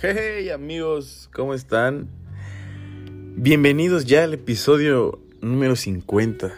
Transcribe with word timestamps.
Hey 0.00 0.50
amigos, 0.50 1.28
¿cómo 1.32 1.54
están? 1.54 2.08
Bienvenidos 3.34 4.04
ya 4.04 4.22
al 4.22 4.32
episodio 4.32 5.18
número 5.40 5.74
50. 5.74 6.52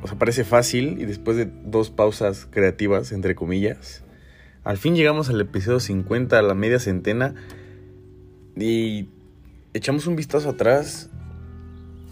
O 0.00 0.06
sea, 0.06 0.18
parece 0.18 0.44
fácil 0.44 1.02
y 1.02 1.04
después 1.04 1.36
de 1.36 1.50
dos 1.66 1.90
pausas 1.90 2.48
creativas, 2.50 3.12
entre 3.12 3.34
comillas, 3.34 4.04
al 4.64 4.78
fin 4.78 4.96
llegamos 4.96 5.28
al 5.28 5.38
episodio 5.38 5.80
50, 5.80 6.38
a 6.38 6.40
la 6.40 6.54
media 6.54 6.78
centena, 6.78 7.34
y 8.56 9.10
echamos 9.74 10.06
un 10.06 10.16
vistazo 10.16 10.48
atrás 10.48 11.10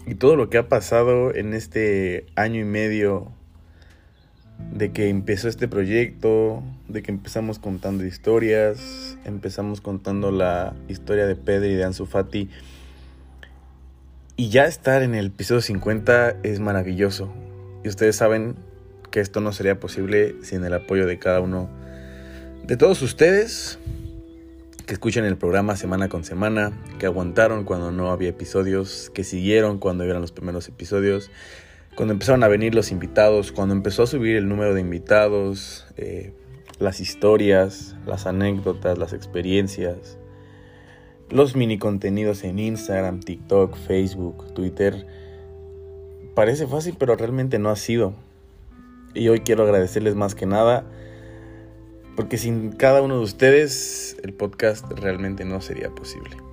y 0.05 0.13
todo 0.13 0.35
lo 0.35 0.51
que 0.51 0.59
ha 0.59 0.69
pasado 0.69 1.33
en 1.33 1.55
este 1.55 2.27
año 2.35 2.61
y 2.61 2.65
medio 2.65 3.31
de 4.71 4.91
que 4.91 5.09
empezó 5.09 5.47
este 5.47 5.67
proyecto, 5.67 6.63
de 6.87 7.03
que 7.03 7.11
empezamos 7.11 7.59
contando 7.59 8.05
historias, 8.05 9.17
empezamos 9.25 9.81
contando 9.81 10.31
la 10.31 10.75
historia 10.87 11.25
de 11.25 11.35
Pedro 11.35 11.67
y 11.67 11.75
de 11.75 11.83
Ansu 11.83 12.05
Fati. 12.05 12.49
Y 14.35 14.49
ya 14.49 14.65
estar 14.65 15.01
en 15.01 15.15
el 15.15 15.27
episodio 15.27 15.61
50 15.61 16.37
es 16.43 16.59
maravilloso. 16.59 17.33
Y 17.83 17.89
ustedes 17.89 18.15
saben 18.15 18.55
que 19.11 19.19
esto 19.19 19.41
no 19.41 19.51
sería 19.51 19.79
posible 19.79 20.35
sin 20.43 20.63
el 20.63 20.73
apoyo 20.73 21.05
de 21.07 21.17
cada 21.17 21.39
uno 21.39 21.69
de 22.65 22.75
todos 22.75 23.01
ustedes 23.01 23.79
que 24.85 24.93
escuchan 24.93 25.25
el 25.25 25.37
programa 25.37 25.75
semana 25.75 26.07
con 26.07 26.23
semana, 26.23 26.71
que 26.97 27.05
aguantaron 27.05 27.65
cuando 27.65 27.91
no 27.91 28.09
había 28.09 28.29
episodios, 28.29 29.11
que 29.13 29.25
siguieron 29.25 29.79
cuando 29.79 30.05
eran 30.05 30.21
los 30.21 30.31
primeros 30.31 30.69
episodios, 30.69 31.29
cuando 31.97 32.13
empezaron 32.13 32.43
a 32.43 32.47
venir 32.47 32.75
los 32.75 32.91
invitados, 32.91 33.51
cuando 33.51 33.73
empezó 33.73 34.03
a 34.03 34.07
subir 34.07 34.35
el 34.35 34.47
número 34.47 34.75
de 34.75 34.81
invitados, 34.81 35.87
eh, 35.97 36.31
las 36.77 36.99
historias, 36.99 37.95
las 38.05 38.27
anécdotas, 38.27 38.99
las 38.99 39.13
experiencias, 39.13 40.19
los 41.31 41.55
mini 41.55 41.79
contenidos 41.79 42.43
en 42.43 42.59
Instagram, 42.59 43.21
TikTok, 43.21 43.75
Facebook, 43.75 44.53
Twitter. 44.53 45.07
Parece 46.35 46.67
fácil, 46.67 46.95
pero 46.99 47.15
realmente 47.15 47.57
no 47.57 47.69
ha 47.69 47.75
sido. 47.75 48.13
Y 49.15 49.29
hoy 49.29 49.39
quiero 49.39 49.63
agradecerles 49.63 50.13
más 50.13 50.35
que 50.35 50.45
nada, 50.45 50.85
porque 52.15 52.37
sin 52.37 52.73
cada 52.73 53.01
uno 53.01 53.17
de 53.17 53.23
ustedes 53.23 54.17
el 54.21 54.35
podcast 54.35 54.85
realmente 54.91 55.45
no 55.45 55.61
sería 55.61 55.89
posible. 55.89 56.46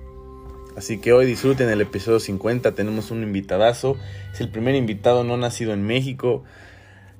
Así 0.75 0.99
que 0.99 1.13
hoy 1.13 1.25
disfruten 1.25 1.69
el 1.69 1.79
episodio 1.79 2.19
50, 2.19 2.73
tenemos 2.73 3.09
un 3.09 3.23
invitadazo. 3.23 3.95
Es 4.33 4.41
el 4.41 4.49
primer 4.49 4.75
invitado 4.75 5.23
no 5.23 5.37
nacido 5.37 5.71
en 5.73 5.83
México 5.87 6.43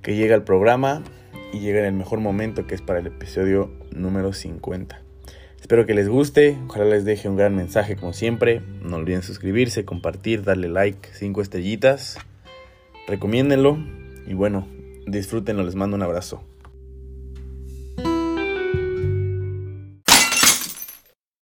que 0.01 0.15
llega 0.15 0.35
al 0.35 0.43
programa 0.43 1.03
y 1.53 1.59
llega 1.59 1.79
en 1.79 1.85
el 1.85 1.93
mejor 1.93 2.19
momento 2.19 2.67
que 2.67 2.75
es 2.75 2.81
para 2.81 2.99
el 2.99 3.07
episodio 3.07 3.71
número 3.91 4.33
50. 4.33 5.01
Espero 5.61 5.85
que 5.85 5.93
les 5.93 6.09
guste, 6.09 6.57
ojalá 6.67 6.85
les 6.85 7.05
deje 7.05 7.29
un 7.29 7.37
gran 7.37 7.55
mensaje 7.55 7.95
como 7.95 8.11
siempre. 8.11 8.61
No 8.81 8.97
olviden 8.97 9.23
suscribirse, 9.23 9.85
compartir, 9.85 10.43
darle 10.43 10.67
like, 10.67 11.09
5 11.13 11.41
estrellitas. 11.41 12.17
Recomiéndenlo 13.07 13.77
y 14.27 14.33
bueno, 14.33 14.67
disfrútenlo, 15.07 15.63
les 15.63 15.75
mando 15.75 15.95
un 15.95 16.03
abrazo. 16.03 16.43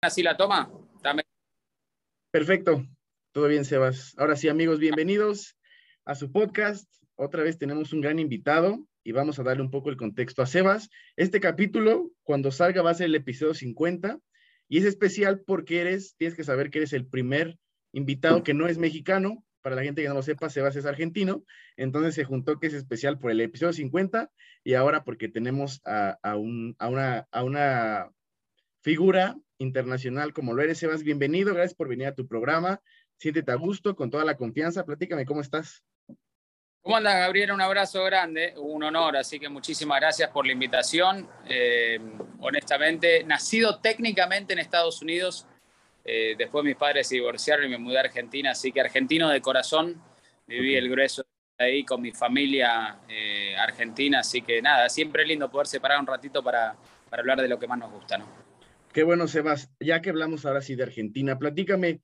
Así 0.01 0.21
la 0.21 0.37
toma. 0.37 0.69
Perfecto. 2.35 2.85
Todo 3.31 3.47
bien, 3.47 3.63
Sebas. 3.63 4.13
Ahora 4.17 4.35
sí, 4.35 4.49
amigos, 4.49 4.77
bienvenidos 4.77 5.55
a 6.03 6.15
su 6.15 6.33
podcast. 6.33 6.85
Otra 7.15 7.43
vez 7.43 7.57
tenemos 7.57 7.93
un 7.93 8.01
gran 8.01 8.19
invitado 8.19 8.85
y 9.05 9.13
vamos 9.13 9.39
a 9.39 9.43
darle 9.43 9.63
un 9.63 9.71
poco 9.71 9.89
el 9.89 9.95
contexto 9.95 10.41
a 10.41 10.45
Sebas. 10.45 10.89
Este 11.15 11.39
capítulo, 11.39 12.11
cuando 12.23 12.51
salga, 12.51 12.81
va 12.81 12.89
a 12.89 12.93
ser 12.93 13.05
el 13.05 13.15
episodio 13.15 13.53
50 13.53 14.19
y 14.67 14.77
es 14.79 14.83
especial 14.83 15.43
porque 15.47 15.79
eres, 15.79 16.15
tienes 16.17 16.35
que 16.35 16.43
saber 16.43 16.71
que 16.71 16.79
eres 16.79 16.91
el 16.91 17.07
primer 17.07 17.57
invitado 17.93 18.43
que 18.43 18.53
no 18.53 18.67
es 18.67 18.77
mexicano. 18.77 19.45
Para 19.61 19.77
la 19.77 19.83
gente 19.83 20.01
que 20.01 20.09
no 20.09 20.15
lo 20.15 20.21
sepa, 20.21 20.49
Sebas 20.49 20.75
es 20.75 20.85
argentino. 20.85 21.45
Entonces 21.77 22.15
se 22.15 22.25
juntó 22.25 22.59
que 22.59 22.67
es 22.67 22.73
especial 22.73 23.17
por 23.17 23.31
el 23.31 23.39
episodio 23.39 23.71
50 23.71 24.29
y 24.65 24.73
ahora 24.73 25.05
porque 25.05 25.29
tenemos 25.29 25.79
a, 25.85 26.17
una, 26.35 27.27
a 27.31 27.43
una 27.45 28.09
figura 28.85 29.35
internacional 29.57 30.31
como 30.31 30.53
lo 30.53 30.61
eres, 30.61 30.77
Sebas. 30.77 31.01
Bienvenido, 31.01 31.55
gracias 31.55 31.73
por 31.73 31.87
venir 31.87 32.05
a 32.05 32.13
tu 32.13 32.27
programa. 32.27 32.79
Siéntete 33.17 33.51
a 33.51 33.55
gusto, 33.55 33.95
con 33.95 34.11
toda 34.11 34.23
la 34.23 34.37
confianza. 34.37 34.85
Platícame, 34.85 35.25
¿cómo 35.25 35.41
estás? 35.41 35.83
¿Cómo 36.83 36.95
andas, 36.95 37.15
Gabriel? 37.15 37.51
Un 37.51 37.61
abrazo 37.61 38.03
grande, 38.03 38.53
un 38.57 38.83
honor, 38.83 39.17
así 39.17 39.39
que 39.39 39.49
muchísimas 39.49 39.99
gracias 39.99 40.29
por 40.29 40.45
la 40.45 40.51
invitación. 40.51 41.27
Eh, 41.49 41.99
honestamente, 42.41 43.23
nacido 43.23 43.79
técnicamente 43.79 44.53
en 44.53 44.59
Estados 44.59 45.01
Unidos, 45.01 45.47
eh, 46.03 46.35
después 46.37 46.63
mis 46.63 46.75
padres 46.75 47.07
se 47.07 47.15
divorciaron 47.15 47.65
y 47.65 47.69
me 47.69 47.79
mudé 47.79 47.97
a 47.97 48.01
Argentina, 48.01 48.51
así 48.51 48.71
que 48.71 48.81
argentino 48.81 49.29
de 49.29 49.41
corazón, 49.41 49.99
viví 50.45 50.75
el 50.75 50.91
grueso 50.91 51.25
ahí 51.57 51.83
con 51.83 52.03
mi 52.03 52.11
familia 52.11 52.99
eh, 53.09 53.55
argentina, 53.57 54.19
así 54.19 54.43
que 54.43 54.61
nada, 54.61 54.87
siempre 54.89 55.23
es 55.23 55.27
lindo 55.27 55.49
poder 55.49 55.65
separar 55.65 55.99
un 55.99 56.05
ratito 56.05 56.43
para, 56.43 56.75
para 57.09 57.21
hablar 57.21 57.41
de 57.41 57.47
lo 57.47 57.57
que 57.57 57.65
más 57.65 57.79
nos 57.79 57.91
gusta, 57.91 58.19
¿no? 58.19 58.44
Qué 58.95 59.03
bueno, 59.03 59.27
Sebas. 59.27 59.69
Ya 59.81 60.01
que 60.01 60.09
hablamos 60.09 60.45
ahora 60.45 60.61
sí 60.61 60.75
de 60.75 60.83
Argentina, 60.83 61.37
platícame. 61.37 62.01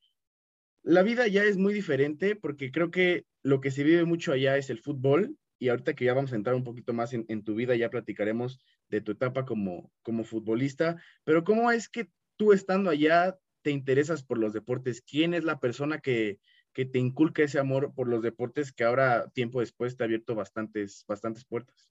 La 0.83 1.03
vida 1.03 1.25
ya 1.29 1.45
es 1.45 1.55
muy 1.55 1.73
diferente 1.73 2.35
porque 2.35 2.69
creo 2.69 2.91
que 2.91 3.25
lo 3.43 3.61
que 3.61 3.71
se 3.71 3.85
vive 3.85 4.03
mucho 4.03 4.33
allá 4.33 4.57
es 4.57 4.69
el 4.69 4.77
fútbol 4.77 5.37
y 5.57 5.69
ahorita 5.69 5.93
que 5.93 6.03
ya 6.03 6.13
vamos 6.13 6.33
a 6.33 6.35
entrar 6.35 6.53
un 6.53 6.65
poquito 6.65 6.91
más 6.91 7.13
en, 7.13 7.43
tu 7.45 7.55
vida, 7.55 7.77
ya 7.77 7.89
platicaremos 7.89 8.59
de 8.89 8.99
tu 8.99 9.13
etapa 9.13 9.45
como, 9.45 9.89
futbolista. 10.25 11.01
Pero 11.23 11.45
¿cómo 11.45 11.71
es 11.71 11.87
que 11.87 12.09
tú 12.35 12.51
estando 12.51 12.89
allá 12.89 13.39
te 13.61 13.71
interesas 13.71 14.21
por 14.21 14.37
los 14.37 14.51
deportes? 14.51 15.01
¿Quién 15.01 15.33
es 15.33 15.45
la 15.45 15.61
persona 15.61 16.01
que, 16.01 16.39
te 16.73 16.99
inculca 16.99 17.43
ese 17.43 17.59
amor 17.59 17.93
por 17.95 18.09
los 18.09 18.21
deportes 18.21 18.73
que 18.73 18.83
ahora, 18.83 19.29
tiempo 19.29 19.61
después, 19.61 19.95
te 19.95 20.03
ha 20.03 20.07
abierto 20.07 20.35
bastantes, 20.35 21.05
puertas? 21.47 21.89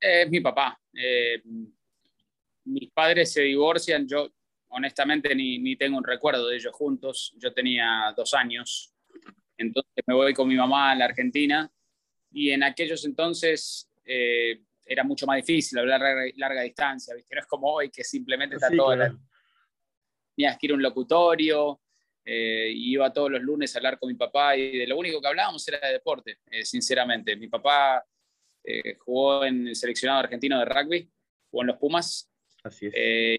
Eh, 0.00 0.26
mi 0.30 0.40
papá. 0.40 0.80
Eh, 0.94 1.42
mis 2.66 2.90
padres 2.90 3.32
se 3.32 3.42
divorcian, 3.42 4.06
yo 4.06 4.28
honestamente 4.68 5.34
ni, 5.34 5.58
ni, 5.58 5.76
tengo 5.76 5.96
un 5.96 6.04
recuerdo 6.04 6.48
de 6.48 6.56
ellos 6.56 6.72
juntos, 6.72 7.34
yo 7.38 7.52
tenía 7.52 8.12
dos 8.16 8.34
años, 8.34 8.92
entonces 9.56 10.04
me 10.06 10.14
voy 10.14 10.34
con 10.34 10.48
mi 10.48 10.56
mamá 10.56 10.90
a 10.90 10.94
la 10.94 11.06
Argentina 11.06 11.70
y 12.30 12.50
en 12.50 12.62
aquellos 12.62 13.04
entonces 13.04 13.90
eh, 14.04 14.60
era 14.84 15.02
mucho 15.02 15.26
más 15.26 15.36
difícil 15.36 15.78
hablar 15.78 16.00
larga, 16.00 16.22
larga, 16.36 16.62
distancia, 16.62 17.14
¿viste? 17.14 17.34
no 17.34 17.40
es 17.40 17.46
como 17.46 17.72
hoy 17.72 17.90
que 17.90 18.04
simplemente 18.04 18.56
está 18.56 18.68
sí, 18.68 18.76
todo... 18.76 18.94
Claro. 18.94 19.18
Tenías 20.34 20.58
que 20.58 20.66
ir 20.66 20.72
a 20.72 20.74
un 20.74 20.82
locutorio, 20.82 21.80
eh, 22.28 22.72
iba 22.74 23.12
todos 23.12 23.30
los 23.30 23.40
lunes 23.40 23.72
a 23.74 23.78
hablar 23.78 24.00
con 24.00 24.08
mi 24.08 24.16
papá 24.16 24.56
y 24.56 24.78
de 24.78 24.86
lo 24.88 24.98
único 24.98 25.20
que 25.20 25.28
hablábamos 25.28 25.66
era 25.68 25.78
de 25.78 25.92
deporte, 25.92 26.40
eh, 26.50 26.64
sinceramente. 26.64 27.36
Mi 27.36 27.46
papá 27.46 28.04
eh, 28.64 28.96
jugó 28.98 29.44
en 29.44 29.68
el 29.68 29.76
seleccionado 29.76 30.18
argentino 30.18 30.58
de 30.58 30.64
rugby, 30.64 31.08
jugó 31.48 31.62
en 31.62 31.68
los 31.68 31.78
Pumas, 31.78 32.28
Así 32.66 32.86
es. 32.86 32.92
Eh, 32.96 33.38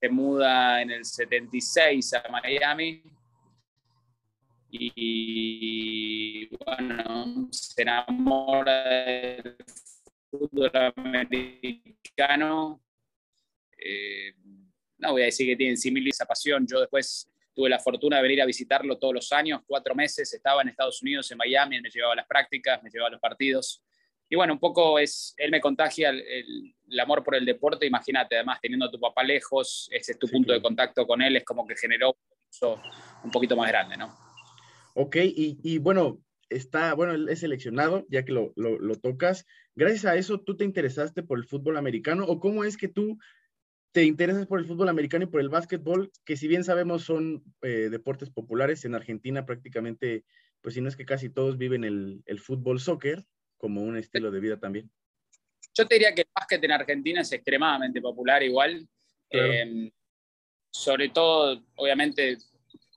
se 0.00 0.08
muda 0.08 0.82
en 0.82 0.90
el 0.90 1.04
76 1.04 2.14
a 2.14 2.28
Miami 2.30 3.02
y 4.70 6.46
bueno, 6.46 7.48
se 7.50 7.82
enamora 7.82 8.84
del 8.84 9.56
fútbol 10.30 10.70
americano. 10.96 12.82
Eh, 13.78 14.34
no 14.98 15.12
voy 15.12 15.22
a 15.22 15.26
decir 15.26 15.46
que 15.46 15.56
tiene 15.56 15.76
simil 15.76 16.08
esa 16.08 16.26
pasión. 16.26 16.66
Yo 16.66 16.80
después 16.80 17.28
tuve 17.54 17.70
la 17.70 17.78
fortuna 17.78 18.16
de 18.16 18.22
venir 18.22 18.42
a 18.42 18.46
visitarlo 18.46 18.98
todos 18.98 19.14
los 19.14 19.32
años, 19.32 19.62
cuatro 19.66 19.94
meses, 19.94 20.32
estaba 20.32 20.62
en 20.62 20.68
Estados 20.68 21.02
Unidos, 21.02 21.30
en 21.30 21.38
Miami, 21.38 21.80
me 21.80 21.90
llevaba 21.90 22.12
a 22.12 22.16
las 22.16 22.26
prácticas, 22.26 22.82
me 22.82 22.90
llevaba 22.90 23.08
a 23.08 23.12
los 23.12 23.20
partidos 23.20 23.82
y 24.30 24.36
bueno, 24.36 24.52
un 24.54 24.60
poco 24.60 24.98
es, 25.00 25.34
él 25.36 25.50
me 25.50 25.60
contagia 25.60 26.10
el, 26.10 26.20
el, 26.20 26.74
el 26.88 27.00
amor 27.00 27.24
por 27.24 27.34
el 27.34 27.44
deporte, 27.44 27.84
imagínate, 27.84 28.36
además 28.36 28.60
teniendo 28.62 28.86
a 28.86 28.90
tu 28.90 29.00
papá 29.00 29.24
lejos, 29.24 29.88
ese 29.90 30.12
es 30.12 30.18
tu 30.20 30.28
sí, 30.28 30.32
punto 30.32 30.46
claro. 30.46 30.60
de 30.60 30.62
contacto 30.62 31.06
con 31.06 31.20
él, 31.20 31.36
es 31.36 31.44
como 31.44 31.66
que 31.66 31.74
generó 31.76 32.16
un 33.24 33.30
poquito 33.30 33.56
más 33.56 33.68
grande, 33.68 33.96
¿no? 33.96 34.16
Ok, 34.94 35.16
y, 35.16 35.58
y 35.64 35.78
bueno, 35.78 36.20
está, 36.48 36.94
bueno, 36.94 37.28
es 37.28 37.40
seleccionado, 37.40 38.06
ya 38.08 38.24
que 38.24 38.32
lo, 38.32 38.52
lo, 38.54 38.78
lo, 38.78 38.94
tocas. 38.94 39.46
Gracias 39.74 40.04
a 40.04 40.14
eso, 40.16 40.40
¿tú 40.40 40.56
te 40.56 40.64
interesaste 40.64 41.24
por 41.24 41.38
el 41.38 41.44
fútbol 41.44 41.76
americano? 41.76 42.24
¿O 42.24 42.38
cómo 42.38 42.62
es 42.62 42.76
que 42.76 42.88
tú 42.88 43.18
te 43.92 44.04
interesas 44.04 44.46
por 44.46 44.60
el 44.60 44.66
fútbol 44.66 44.88
americano 44.88 45.24
y 45.24 45.28
por 45.28 45.40
el 45.40 45.48
básquetbol, 45.48 46.12
que 46.24 46.36
si 46.36 46.46
bien 46.46 46.62
sabemos 46.62 47.02
son 47.02 47.42
eh, 47.62 47.88
deportes 47.90 48.30
populares 48.30 48.84
en 48.84 48.94
Argentina 48.94 49.44
prácticamente, 49.44 50.24
pues 50.60 50.74
si 50.74 50.80
no 50.80 50.88
es 50.88 50.96
que 50.96 51.06
casi 51.06 51.30
todos 51.30 51.58
viven 51.58 51.82
el, 51.82 52.22
el 52.26 52.38
fútbol 52.38 52.78
soccer, 52.78 53.24
como 53.60 53.82
un 53.82 53.98
estilo 53.98 54.30
de 54.30 54.40
vida 54.40 54.58
también. 54.58 54.90
Yo 55.74 55.86
te 55.86 55.96
diría 55.96 56.14
que 56.14 56.22
el 56.22 56.28
básquet 56.34 56.64
en 56.64 56.72
Argentina 56.72 57.20
es 57.20 57.30
extremadamente 57.30 58.00
popular 58.00 58.42
igual, 58.42 58.88
claro. 59.28 59.52
eh, 59.52 59.92
sobre 60.70 61.10
todo, 61.10 61.62
obviamente, 61.76 62.38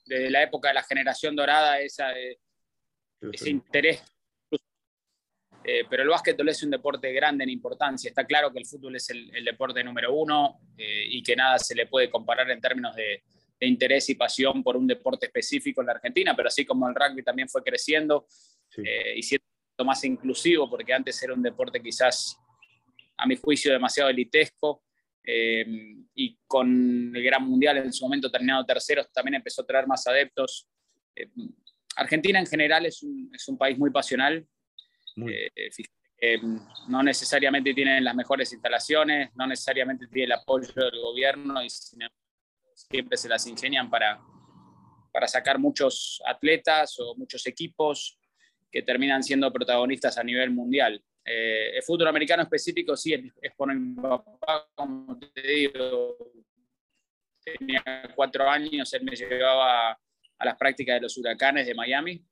desde 0.06 0.30
la 0.30 0.42
época 0.42 0.70
de 0.70 0.76
la 0.76 0.84
generación 0.84 1.36
dorada, 1.36 1.80
esa, 1.82 2.14
ese 3.20 3.50
interés. 3.50 4.02
Eh, 5.66 5.86
pero 5.90 6.04
el 6.04 6.10
básquetbol 6.10 6.50
es 6.50 6.62
un 6.64 6.72
deporte 6.72 7.12
grande 7.14 7.44
en 7.44 7.50
importancia. 7.50 8.10
Está 8.10 8.26
claro 8.26 8.52
que 8.52 8.60
el 8.60 8.66
fútbol 8.66 8.96
es 8.96 9.10
el, 9.10 9.46
deporte 9.46 9.84
número 9.84 10.14
uno 10.14 10.60
eh, 10.78 11.06
y 11.08 11.24
que 11.24 11.36
nada 11.36 11.58
se 11.58 11.76
le 11.76 11.88
puede 11.88 12.10
comparar 12.10 12.50
en 12.52 12.60
términos 12.60 12.96
de, 12.96 13.24
interés 13.60 14.10
y 14.10 14.16
pasión 14.16 14.62
por 14.62 14.76
un 14.76 14.86
deporte 14.86 15.28
específico 15.28 15.80
en 15.80 15.88
la 15.88 15.94
Argentina, 15.94 16.36
pero 16.36 16.50
así 16.50 16.66
como 16.66 16.86
el 16.90 16.94
rugby 16.94 17.24
también 17.24 17.48
fue 17.48 17.64
creciendo 17.64 18.28
eh, 18.76 19.14
y 19.16 19.24
siendo 19.24 19.46
más 19.84 20.04
inclusivo, 20.04 20.70
porque 20.70 20.94
antes 20.94 21.22
era 21.24 21.34
un 21.34 21.42
deporte 21.42 21.82
quizás, 21.82 22.38
a 23.18 23.26
mi 23.26 23.36
juicio, 23.36 23.72
demasiado 23.72 24.10
elitesco. 24.10 24.84
y 25.26 26.38
con 26.46 27.16
el 27.16 27.24
Gran 27.24 27.48
Mundial 27.48 27.78
en 27.78 27.94
su 27.94 28.06
momento 28.06 28.30
terminado 28.30 28.66
terceros 28.66 29.12
también 29.12 29.36
empezó 29.36 29.62
a 29.62 29.66
traer 29.66 29.88
más 29.88 30.06
adeptos. 30.06 30.68
Argentina 31.96 32.40
en 32.40 32.46
general 32.46 32.86
es 32.86 33.02
un, 33.04 33.32
es 33.34 33.48
un 33.48 33.58
país 33.58 33.78
muy 33.78 33.90
pasional, 33.90 34.46
eh, 36.26 36.40
no 36.88 37.04
necesariamente 37.04 37.74
tienen 37.74 38.02
las 38.04 38.16
mejores 38.16 38.54
instalaciones, 38.54 39.30
no 39.36 39.46
necesariamente 39.46 40.08
tiene 40.08 40.26
el 40.26 40.32
apoyo 40.32 40.72
del 40.74 41.02
gobierno 41.02 41.62
y 41.62 41.68
siempre 41.70 43.18
se 43.18 43.28
las 43.28 43.46
ingenian 43.46 43.90
para, 43.90 44.22
para 45.12 45.28
sacar 45.28 45.60
muchos 45.60 46.22
atletas 46.26 46.98
o 47.00 47.16
muchos 47.16 47.46
equipos 47.46 48.18
que 48.74 48.82
terminan 48.82 49.22
siendo 49.22 49.54
protagonistas 49.54 50.18
a 50.18 50.24
nivel 50.24 50.50
mundial. 50.50 51.00
Eh, 51.24 51.78
el 51.78 51.84
fútbol 51.84 52.08
americano 52.08 52.42
específico 52.42 52.98
sí 52.98 53.14
es 53.40 53.54
por 53.56 53.74
mi 53.74 53.94
papá, 53.94 54.68
como 54.74 55.20
te 55.20 55.42
digo, 55.44 56.18
tenía 57.46 57.84
cuatro 58.16 58.50
años, 58.50 58.92
él 58.94 59.04
me 59.04 59.16
llevaba 59.16 59.92
a 59.92 60.46
las 60.46 60.58
prácticas 60.58 60.96
de 60.96 61.02
los 61.02 61.16
huracanes 61.16 61.68
de 61.68 61.76
Miami 61.76 62.26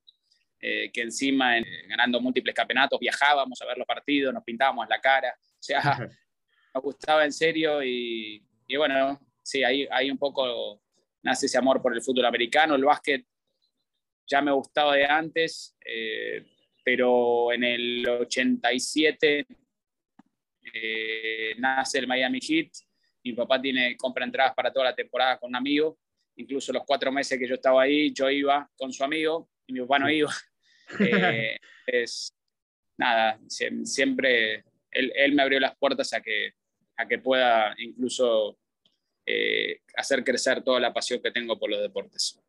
eh, 0.59 0.91
que 0.91 1.01
encima 1.01 1.53
ganando 1.87 2.19
múltiples 2.19 2.55
campeonatos 2.55 2.99
viajábamos 2.99 3.61
a 3.61 3.65
ver 3.67 3.77
los 3.77 3.87
partidos, 3.87 4.33
nos 4.33 4.43
pintábamos 4.43 4.87
la 4.89 4.99
cara, 4.99 5.35
o 5.37 5.63
sea, 5.63 5.81
nos 6.73 6.83
gustaba 6.83 7.23
en 7.23 7.33
serio 7.33 7.83
y, 7.83 8.43
bueno, 8.77 9.19
sí, 9.43 9.63
ahí, 9.63 9.87
ahí 9.91 10.09
un 10.09 10.17
poco 10.17 10.81
nace 11.21 11.45
ese 11.45 11.59
amor 11.59 11.83
por 11.83 11.93
el 11.93 12.01
fútbol 12.01 12.25
americano, 12.25 12.73
el 12.73 12.83
básquet 12.83 13.27
ya 14.27 14.41
me 14.41 14.51
gustaba 14.51 14.95
de 14.95 15.05
antes, 15.05 15.75
eh, 15.85 16.45
pero 16.83 17.51
en 17.51 17.63
el 17.63 18.07
87 18.07 19.45
eh, 20.73 21.55
nace 21.57 21.99
el 21.99 22.07
Miami 22.07 22.39
Heat, 22.39 22.69
mi 23.23 23.33
papá 23.33 23.61
tiene, 23.61 23.95
compra 23.97 24.25
entradas 24.25 24.53
para 24.55 24.71
toda 24.71 24.85
la 24.85 24.95
temporada 24.95 25.37
con 25.37 25.49
un 25.49 25.55
amigo, 25.55 25.99
incluso 26.35 26.73
los 26.73 26.83
cuatro 26.85 27.11
meses 27.11 27.37
que 27.37 27.47
yo 27.47 27.55
estaba 27.55 27.83
ahí, 27.83 28.11
yo 28.13 28.29
iba 28.29 28.69
con 28.75 28.91
su 28.91 29.03
amigo 29.03 29.49
y 29.67 29.73
mi 29.73 29.81
papá 29.81 29.99
no 29.99 30.09
iba. 30.09 30.31
Eh, 30.99 31.57
es 31.85 32.33
nada, 32.97 33.39
siempre 33.47 34.65
él, 34.91 35.33
me 35.33 35.41
abrió 35.41 35.57
las 35.59 35.77
puertas 35.77 36.11
a 36.11 36.21
que, 36.21 36.51
a 36.97 37.07
que 37.07 37.17
pueda 37.17 37.73
incluso 37.77 38.59
eh, 39.25 39.79
hacer 39.95 40.23
crecer 40.23 40.63
toda 40.63 40.79
la 40.79 40.93
pasión 40.93 41.21
que 41.21 41.31
tengo 41.31 41.57
por 41.57 41.69
los 41.69 41.81
deportes. 41.81 42.40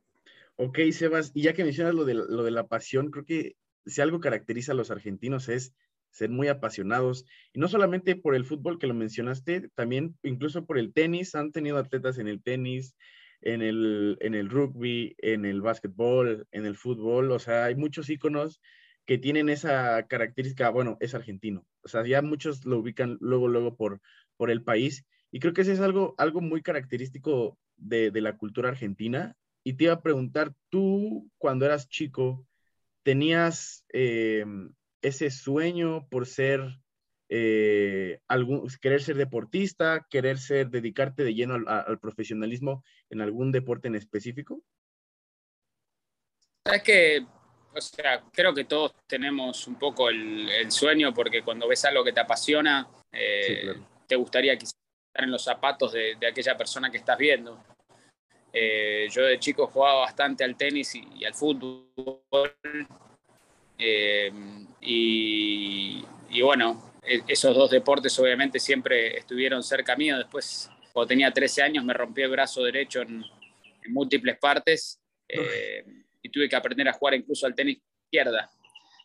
Ok, 0.56 0.78
Sebas, 0.92 1.32
y 1.34 1.42
ya 1.42 1.54
que 1.54 1.64
mencionas 1.64 1.94
lo 1.94 2.04
de, 2.04 2.14
lo 2.14 2.42
de 2.42 2.50
la 2.50 2.66
pasión, 2.66 3.10
creo 3.10 3.24
que 3.24 3.56
si 3.86 4.00
algo 4.00 4.20
caracteriza 4.20 4.72
a 4.72 4.74
los 4.74 4.90
argentinos 4.90 5.48
es 5.48 5.74
ser 6.10 6.28
muy 6.28 6.48
apasionados, 6.48 7.24
y 7.52 7.58
no 7.58 7.68
solamente 7.68 8.16
por 8.16 8.34
el 8.34 8.44
fútbol 8.44 8.78
que 8.78 8.86
lo 8.86 8.94
mencionaste, 8.94 9.70
también 9.74 10.16
incluso 10.22 10.66
por 10.66 10.78
el 10.78 10.92
tenis, 10.92 11.34
han 11.34 11.52
tenido 11.52 11.78
atletas 11.78 12.18
en 12.18 12.28
el 12.28 12.42
tenis, 12.42 12.94
en 13.40 13.62
el, 13.62 14.18
en 14.20 14.34
el 14.34 14.50
rugby, 14.50 15.14
en 15.18 15.46
el 15.46 15.62
básquetbol, 15.62 16.46
en 16.52 16.66
el 16.66 16.76
fútbol, 16.76 17.32
o 17.32 17.38
sea, 17.38 17.64
hay 17.64 17.74
muchos 17.74 18.10
íconos 18.10 18.60
que 19.06 19.18
tienen 19.18 19.48
esa 19.48 20.06
característica, 20.06 20.68
bueno, 20.70 20.96
es 21.00 21.14
argentino, 21.14 21.66
o 21.82 21.88
sea, 21.88 22.06
ya 22.06 22.22
muchos 22.22 22.64
lo 22.66 22.78
ubican 22.78 23.16
luego, 23.20 23.48
luego 23.48 23.74
por, 23.76 24.00
por 24.36 24.50
el 24.50 24.62
país, 24.62 25.06
y 25.32 25.40
creo 25.40 25.54
que 25.54 25.62
eso 25.62 25.72
es 25.72 25.80
algo, 25.80 26.14
algo 26.18 26.40
muy 26.42 26.62
característico 26.62 27.58
de, 27.76 28.10
de 28.10 28.20
la 28.20 28.36
cultura 28.36 28.68
argentina, 28.68 29.34
y 29.64 29.74
te 29.74 29.84
iba 29.84 29.94
a 29.94 30.02
preguntar, 30.02 30.54
tú 30.68 31.30
cuando 31.38 31.64
eras 31.64 31.88
chico, 31.88 32.46
¿tenías 33.02 33.84
eh, 33.92 34.44
ese 35.02 35.30
sueño 35.30 36.08
por 36.08 36.26
ser 36.26 36.60
eh, 37.28 38.20
algún, 38.28 38.68
querer 38.80 39.02
ser 39.02 39.16
deportista, 39.16 40.06
querer 40.10 40.38
ser, 40.38 40.68
dedicarte 40.68 41.24
de 41.24 41.34
lleno 41.34 41.54
al, 41.66 41.98
profesionalismo 41.98 42.84
en 43.08 43.22
algún 43.22 43.52
deporte 43.52 43.88
en 43.88 43.94
específico? 43.94 44.62
Es 46.64 46.82
que, 46.82 47.26
o 47.74 47.80
sea, 47.80 48.22
creo 48.32 48.52
que 48.52 48.64
todos 48.64 48.94
tenemos 49.06 49.66
un 49.66 49.78
poco 49.78 50.10
el, 50.10 50.70
sueño 50.70 51.14
porque 51.14 51.42
cuando 51.42 51.66
ves 51.66 51.84
algo 51.86 52.04
que 52.04 52.12
te 52.12 52.20
apasiona, 52.20 52.86
eh, 53.10 53.76
te 54.06 54.16
gustaría 54.16 54.52
estar 54.52 54.76
en 55.14 55.30
los 55.30 55.42
zapatos 55.42 55.94
de, 55.94 56.18
aquella 56.26 56.56
persona 56.56 56.90
que 56.90 56.98
estás 56.98 57.16
viendo. 57.16 57.58
Eh, 58.52 59.08
yo 59.10 59.22
de 59.22 59.38
chico 59.38 59.66
jugaba 59.66 60.00
bastante 60.00 60.44
al 60.44 60.56
tenis 60.56 60.94
y, 60.94 61.24
al 61.24 61.34
fútbol. 61.34 61.88
y, 64.80 66.04
y, 66.30 66.42
bueno, 66.42 66.92
e-, 67.02 67.22
esos 67.28 67.54
dos 67.54 67.70
deportes 67.70 68.18
obviamente 68.18 68.58
siempre 68.60 69.16
estuvieron 69.16 69.62
cerca 69.62 69.96
mío. 69.96 70.18
Después, 70.18 70.70
cuando 70.92 71.08
tenía 71.08 71.30
13 71.32 71.62
años, 71.62 71.84
me 71.84 71.94
rompí 71.94 72.22
el 72.22 72.30
brazo 72.30 72.62
derecho 72.62 73.02
en, 73.02 73.24
múltiples 73.88 74.38
partes 74.38 75.00
eh, 75.28 75.84
y 76.22 76.28
tuve 76.28 76.48
que 76.48 76.54
aprender 76.54 76.88
a 76.88 76.92
jugar 76.92 77.14
incluso 77.14 77.46
al 77.46 77.54
tenis 77.54 77.78
izquierda. 78.04 78.48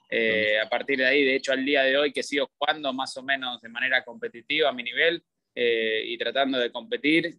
Eh, 0.09 0.59
a 0.59 0.69
partir 0.69 0.99
de 0.99 1.05
ahí, 1.05 1.23
de 1.23 1.35
hecho, 1.35 1.51
al 1.51 1.65
día 1.65 1.83
de 1.83 1.97
hoy 1.97 2.13
que 2.13 2.23
sigo 2.23 2.49
jugando 2.57 2.93
más 2.93 3.15
o 3.17 3.23
menos 3.23 3.59
de 3.61 3.69
manera 3.69 4.03
competitiva 4.03 4.69
a 4.69 4.73
mi 4.73 4.83
nivel 4.83 5.23
eh, 5.55 6.03
y 6.05 6.17
tratando 6.17 6.59
de 6.59 6.71
competir, 6.71 7.37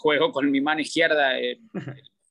juego 0.00 0.32
con 0.32 0.50
mi 0.50 0.60
mano 0.60 0.80
izquierda, 0.80 1.34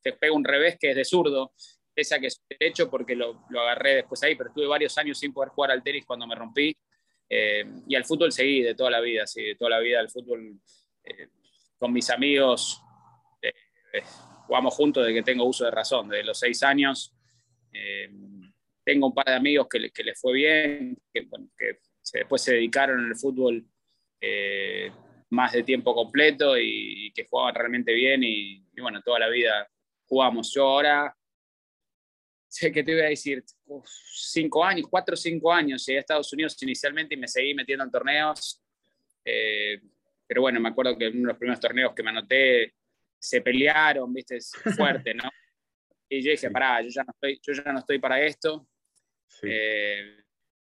te 0.02 0.12
pego 0.14 0.34
un 0.34 0.44
revés 0.44 0.76
que 0.78 0.90
es 0.90 0.96
de 0.96 1.04
zurdo, 1.04 1.52
pese 1.94 2.14
a 2.14 2.18
que 2.18 2.26
es 2.26 2.42
derecho 2.48 2.90
porque 2.90 3.14
lo, 3.14 3.44
lo, 3.50 3.60
agarré 3.60 3.96
después 3.96 4.22
ahí, 4.22 4.34
pero 4.34 4.50
estuve 4.50 4.66
varios 4.66 4.96
años 4.98 5.18
sin 5.18 5.32
poder 5.32 5.50
jugar 5.50 5.70
al 5.70 5.82
tenis 5.82 6.04
cuando 6.04 6.26
me 6.26 6.34
rompí 6.34 6.76
eh, 7.28 7.64
y 7.86 7.94
al 7.94 8.04
fútbol 8.04 8.32
seguí 8.32 8.62
de 8.62 8.74
toda 8.74 8.90
la 8.90 9.00
vida, 9.00 9.24
sí, 9.24 9.42
de 9.42 9.54
toda 9.54 9.70
la 9.70 9.78
vida 9.78 10.00
al 10.00 10.10
fútbol 10.10 10.60
eh, 11.04 11.28
con 11.78 11.92
mis 11.92 12.10
amigos. 12.10 12.82
Eh, 13.40 14.02
jugamos 14.46 14.74
juntos 14.74 15.04
desde 15.04 15.20
que 15.20 15.22
tengo 15.22 15.44
uso 15.44 15.64
de 15.64 15.70
razón, 15.70 16.08
desde 16.08 16.24
los 16.24 16.38
seis 16.38 16.62
años. 16.64 17.14
tengo 18.84 19.06
un 19.06 19.14
par 19.14 19.26
de 19.26 19.34
amigos 19.34 19.68
que, 19.70 19.90
que 19.90 20.02
les 20.02 20.20
fue 20.20 20.32
bien, 20.32 20.96
que, 21.14 21.28
después 22.12 22.42
se 22.42 22.54
dedicaron 22.54 23.06
al 23.06 23.16
fútbol 23.16 23.64
más 25.30 25.52
de 25.52 25.62
tiempo 25.62 25.94
completo 25.94 26.58
y, 26.58 27.12
que 27.14 27.26
jugaban 27.26 27.54
realmente 27.54 27.92
bien 27.92 28.22
y, 28.22 28.64
y, 28.74 28.80
bueno, 28.80 29.00
toda 29.02 29.20
la 29.20 29.28
vida 29.28 29.68
jugamos. 30.06 30.52
Yo 30.52 30.64
ahora 30.66 31.14
sé 32.50 32.72
que 32.72 32.82
te 32.82 32.92
iba 32.92 33.02
a 33.02 33.08
decir, 33.08 33.44
cinco 33.94 34.64
años, 34.64 34.86
cuatro 34.90 35.14
o 35.14 35.16
cinco 35.16 35.52
años, 35.52 35.86
llegué 35.86 35.98
a 35.98 36.00
Estados 36.00 36.32
Unidos 36.32 36.60
inicialmente 36.62 37.14
y 37.14 37.18
me 37.18 37.28
seguí 37.28 37.54
metiendo 37.54 37.84
en 37.84 37.90
torneos. 37.90 38.60
Eh, 39.24 39.80
pero 40.26 40.42
bueno, 40.42 40.60
me 40.60 40.68
acuerdo 40.68 40.98
que 40.98 41.06
en 41.06 41.12
uno 41.12 41.28
de 41.28 41.32
los 41.32 41.38
primeros 41.38 41.60
torneos 41.60 41.94
que 41.94 42.02
me 42.02 42.10
anoté 42.10 42.74
se 43.18 43.40
pelearon, 43.40 44.12
viste, 44.12 44.36
es 44.36 44.52
fuerte, 44.76 45.14
¿no? 45.14 45.30
Y 46.08 46.22
yo 46.22 46.32
dije, 46.32 46.50
pará, 46.50 46.82
yo 46.82 46.88
ya 46.88 47.04
no 47.04 47.12
estoy, 47.12 47.40
yo 47.40 47.52
ya 47.52 47.72
no 47.72 47.78
estoy 47.78 48.00
para 48.00 48.20
esto. 48.20 48.66
Eh, 49.42 50.16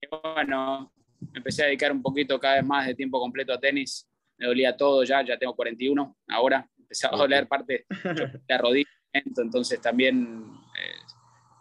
y 0.01 0.07
bueno, 0.07 0.91
empecé 1.35 1.63
a 1.63 1.65
dedicar 1.67 1.91
un 1.91 2.01
poquito 2.01 2.39
cada 2.39 2.55
vez 2.55 2.65
más 2.65 2.87
de 2.87 2.95
tiempo 2.95 3.19
completo 3.19 3.53
a 3.53 3.59
tenis. 3.59 4.09
Me 4.37 4.47
dolía 4.47 4.75
todo 4.75 5.03
ya, 5.03 5.23
ya 5.23 5.37
tengo 5.37 5.55
41 5.55 6.17
ahora. 6.27 6.69
Empecé 6.77 7.07
a 7.07 7.11
doler 7.11 7.47
parte 7.47 7.85
de 7.89 7.89
la 8.47 8.57
rodilla, 8.57 8.89
entonces 9.11 9.81
también 9.81 10.45
eh, 10.77 11.13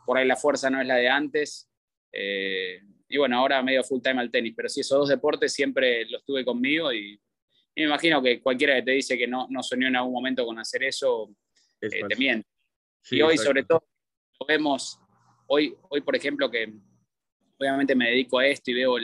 por 0.04 0.18
ahí 0.18 0.26
la 0.26 0.36
fuerza 0.36 0.70
no 0.70 0.80
es 0.80 0.86
la 0.86 0.96
de 0.96 1.08
antes. 1.08 1.70
Eh, 2.12 2.80
y 3.08 3.16
bueno, 3.16 3.38
ahora 3.38 3.62
medio 3.62 3.82
full 3.84 4.00
time 4.00 4.20
al 4.20 4.30
tenis, 4.30 4.54
pero 4.56 4.68
sí, 4.68 4.80
esos 4.80 4.98
dos 4.98 5.08
deportes 5.08 5.52
siempre 5.52 6.04
los 6.06 6.24
tuve 6.24 6.44
conmigo 6.44 6.92
y, 6.92 7.20
me 7.76 7.84
imagino 7.84 8.22
que 8.22 8.40
cualquiera 8.40 8.76
que 8.76 8.82
te 8.82 8.90
dice 8.92 9.18
que 9.18 9.26
no, 9.26 9.48
no 9.50 9.60
soñó 9.60 9.88
en 9.88 9.96
algún 9.96 10.12
momento 10.12 10.46
con 10.46 10.56
hacer 10.60 10.84
eso, 10.84 11.34
eh, 11.80 11.88
te 12.08 12.16
miente. 12.16 12.48
y 13.10 13.20
hoy 13.20 13.36
sobre 13.36 13.64
todo 13.64 13.84
lo 14.38 14.46
vemos, 14.46 15.00
hoy, 15.48 15.74
hoy 15.88 16.00
por 16.00 16.14
ejemplo 16.14 16.48
que 16.48 16.72
obviamente 17.58 17.96
me 17.96 18.10
dedico 18.10 18.38
a 18.38 18.46
esto 18.46 18.70
y 18.70 18.74
veo 18.74 18.96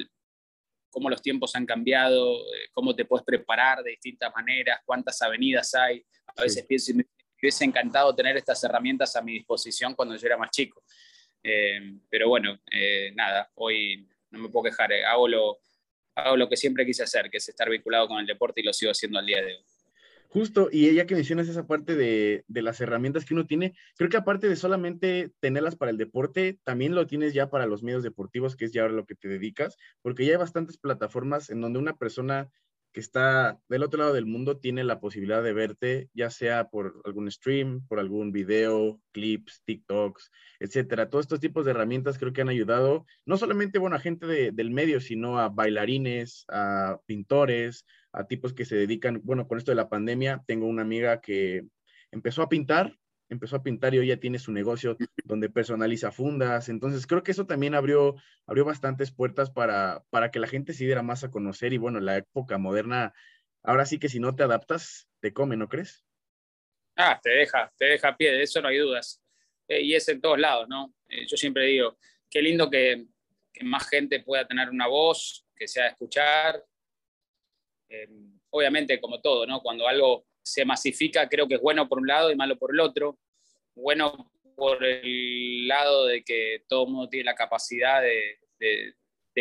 cómo 0.90 1.08
los 1.08 1.22
tiempos 1.22 1.54
han 1.54 1.64
cambiado, 1.64 2.40
eh, 2.40 2.68
cómo 2.72 2.94
te 2.94 3.04
puedes 3.04 3.24
preparar 3.24 3.82
de 3.82 3.90
distintas 3.92 4.32
maneras, 4.34 4.80
cuántas 4.84 5.20
avenidas 5.22 5.74
hay. 5.74 6.04
A 6.36 6.42
veces 6.42 6.64
pienso, 6.66 6.92
hubiese 7.40 7.64
encantado 7.64 8.14
tener 8.14 8.36
estas 8.36 8.62
herramientas 8.64 9.14
a 9.16 9.22
mi 9.22 9.34
disposición 9.34 9.94
cuando 9.94 10.16
yo 10.16 10.26
era 10.26 10.36
más 10.36 10.50
chico. 10.50 10.82
Eh, 11.42 11.80
pero 12.08 12.28
bueno, 12.28 12.58
eh, 12.70 13.12
nada, 13.14 13.50
hoy 13.54 14.06
no 14.30 14.40
me 14.40 14.48
puedo 14.48 14.64
quejar, 14.64 14.92
hago, 14.92 15.26
lo, 15.26 15.58
hago 16.14 16.36
lo 16.36 16.48
que 16.48 16.56
siempre 16.56 16.84
quise 16.84 17.02
hacer, 17.02 17.30
que 17.30 17.38
es 17.38 17.48
estar 17.48 17.70
vinculado 17.70 18.08
con 18.08 18.18
el 18.18 18.26
deporte 18.26 18.60
y 18.60 18.64
lo 18.64 18.72
sigo 18.72 18.90
haciendo 18.90 19.18
al 19.18 19.26
día 19.26 19.42
de 19.42 19.56
hoy. 19.56 19.64
Justo, 20.32 20.68
y 20.70 20.88
ella 20.88 21.06
que 21.06 21.16
mencionas 21.16 21.48
esa 21.48 21.66
parte 21.66 21.96
de, 21.96 22.44
de, 22.46 22.62
las 22.62 22.80
herramientas 22.80 23.24
que 23.24 23.34
uno 23.34 23.46
tiene, 23.46 23.74
creo 23.96 24.08
que 24.08 24.16
aparte 24.16 24.48
de 24.48 24.54
solamente 24.54 25.32
tenerlas 25.40 25.74
para 25.74 25.90
el 25.90 25.96
deporte, 25.98 26.60
también 26.62 26.94
lo 26.94 27.08
tienes 27.08 27.34
ya 27.34 27.50
para 27.50 27.66
los 27.66 27.82
medios 27.82 28.04
deportivos, 28.04 28.54
que 28.54 28.66
es 28.66 28.72
ya 28.72 28.82
ahora 28.82 28.94
lo 28.94 29.06
que 29.06 29.16
te 29.16 29.26
dedicas, 29.26 29.76
porque 30.02 30.24
ya 30.24 30.34
hay 30.34 30.38
bastantes 30.38 30.78
plataformas 30.78 31.50
en 31.50 31.60
donde 31.60 31.80
una 31.80 31.96
persona 31.96 32.48
que 32.92 33.00
está 33.00 33.60
del 33.68 33.82
otro 33.82 34.00
lado 34.00 34.12
del 34.12 34.26
mundo 34.26 34.58
tiene 34.58 34.84
la 34.84 35.00
posibilidad 35.00 35.42
de 35.42 35.52
verte, 35.52 36.10
ya 36.14 36.30
sea 36.30 36.68
por 36.68 37.00
algún 37.04 37.30
stream, 37.30 37.86
por 37.86 38.00
algún 38.00 38.32
video, 38.32 39.00
clips, 39.12 39.62
TikToks, 39.64 40.30
etcétera. 40.58 41.08
Todos 41.08 41.24
estos 41.24 41.40
tipos 41.40 41.64
de 41.64 41.72
herramientas 41.72 42.18
creo 42.18 42.32
que 42.32 42.40
han 42.40 42.48
ayudado 42.48 43.06
no 43.26 43.36
solamente 43.36 43.78
bueno, 43.78 43.96
a 43.96 44.00
gente 44.00 44.52
del 44.52 44.70
medio, 44.70 45.00
sino 45.00 45.38
a 45.38 45.48
bailarines, 45.48 46.44
a 46.48 47.00
pintores, 47.06 47.84
a 48.12 48.26
tipos 48.26 48.52
que 48.52 48.64
se 48.64 48.76
dedican, 48.76 49.20
bueno, 49.24 49.46
con 49.46 49.58
esto 49.58 49.70
de 49.70 49.76
la 49.76 49.88
pandemia, 49.88 50.42
tengo 50.46 50.66
una 50.66 50.82
amiga 50.82 51.20
que 51.20 51.66
empezó 52.10 52.42
a 52.42 52.48
pintar 52.48 52.96
empezó 53.30 53.56
a 53.56 53.62
pintar 53.62 53.94
y 53.94 53.98
hoy 53.98 54.08
ya 54.08 54.18
tiene 54.18 54.38
su 54.38 54.52
negocio 54.52 54.96
donde 55.24 55.48
personaliza 55.48 56.10
fundas. 56.10 56.68
Entonces 56.68 57.06
creo 57.06 57.22
que 57.22 57.30
eso 57.30 57.46
también 57.46 57.74
abrió, 57.74 58.16
abrió 58.46 58.64
bastantes 58.64 59.12
puertas 59.12 59.50
para, 59.50 60.04
para 60.10 60.30
que 60.30 60.40
la 60.40 60.48
gente 60.48 60.72
se 60.72 60.84
diera 60.84 61.02
más 61.02 61.24
a 61.24 61.30
conocer 61.30 61.72
y 61.72 61.78
bueno, 61.78 62.00
la 62.00 62.18
época 62.18 62.58
moderna, 62.58 63.14
ahora 63.62 63.86
sí 63.86 63.98
que 63.98 64.08
si 64.08 64.18
no 64.18 64.34
te 64.34 64.42
adaptas, 64.42 65.08
te 65.20 65.32
come, 65.32 65.56
¿no 65.56 65.68
crees? 65.68 66.04
Ah, 66.96 67.18
te 67.22 67.30
deja, 67.30 67.72
te 67.78 67.86
deja 67.86 68.08
a 68.08 68.16
pie, 68.16 68.32
de 68.32 68.42
eso 68.42 68.60
no 68.60 68.68
hay 68.68 68.78
dudas. 68.78 69.22
Eh, 69.68 69.82
y 69.82 69.94
es 69.94 70.08
en 70.08 70.20
todos 70.20 70.38
lados, 70.38 70.68
¿no? 70.68 70.92
Eh, 71.08 71.24
yo 71.26 71.36
siempre 71.36 71.66
digo, 71.66 71.98
qué 72.28 72.42
lindo 72.42 72.68
que, 72.68 73.06
que, 73.52 73.64
más 73.64 73.88
gente 73.88 74.20
pueda 74.20 74.46
tener 74.46 74.68
una 74.68 74.88
voz, 74.88 75.46
que 75.54 75.68
sea 75.68 75.86
escuchar. 75.86 76.62
Eh, 77.90 78.08
obviamente, 78.50 79.00
como 79.00 79.20
todo, 79.20 79.44
¿no? 79.46 79.60
Cuando 79.60 79.86
algo 79.86 80.24
se 80.42 80.64
masifica, 80.64 81.28
creo 81.28 81.46
que 81.46 81.56
es 81.56 81.60
bueno 81.60 81.88
por 81.88 81.98
un 81.98 82.06
lado 82.06 82.30
y 82.30 82.36
malo 82.36 82.56
por 82.56 82.72
el 82.72 82.80
otro. 82.80 83.18
Bueno 83.74 84.32
por 84.54 84.84
el 84.84 85.66
lado 85.66 86.06
de 86.06 86.22
que 86.22 86.64
todo 86.68 86.84
el 86.84 86.92
mundo 86.92 87.08
tiene 87.08 87.24
la 87.24 87.34
capacidad 87.34 88.02
de, 88.02 88.38
de, 88.58 88.94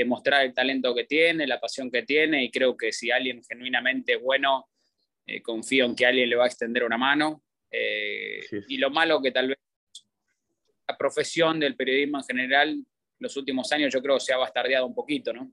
mostrar 0.06 0.46
el 0.46 0.54
talento 0.54 0.96
que 0.96 1.04
tiene, 1.04 1.46
la 1.46 1.60
pasión 1.60 1.92
que 1.92 2.04
tiene, 2.04 2.46
y 2.46 2.50
creo 2.50 2.78
que 2.78 2.94
si 2.94 3.12
alguien 3.12 3.44
genuinamente 3.44 4.14
es 4.14 4.22
bueno, 4.22 4.70
eh, 5.26 5.42
confío 5.42 5.84
en 5.84 5.94
que 5.94 6.06
alguien 6.06 6.30
le 6.30 6.38
va 6.38 6.46
a 6.46 6.48
extender 6.48 6.86
una 6.86 6.98
mano. 6.98 7.44
Eh, 7.70 8.40
y 8.70 8.78
lo 8.78 8.90
malo 8.92 9.22
que 9.22 9.32
tal 9.32 9.50
vez 9.50 9.58
la 10.88 10.98
profesión 10.98 11.60
del 11.60 11.76
periodismo 11.76 12.20
en 12.20 12.24
general, 12.24 12.86
los 13.20 13.36
últimos 13.36 13.70
años 13.74 13.94
yo 13.94 14.02
creo 14.02 14.16
que 14.16 14.24
se 14.24 14.34
ha 14.34 14.38
bastardeado 14.38 14.88
un 14.88 14.96
poquito, 14.96 15.34
¿no? 15.34 15.52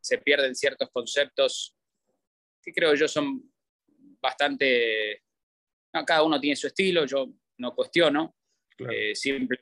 Se 0.00 0.18
pierden 0.18 0.54
ciertos 0.54 0.88
conceptos 0.90 1.76
que 2.62 2.72
creo 2.72 2.94
yo 2.94 3.08
son 3.08 3.50
bastante, 4.20 5.22
cada 6.06 6.22
uno 6.22 6.40
tiene 6.40 6.56
su 6.56 6.66
estilo, 6.66 7.06
yo 7.06 7.28
no 7.58 7.74
cuestiono, 7.74 8.36
eh, 8.78 9.14
siempre 9.14 9.60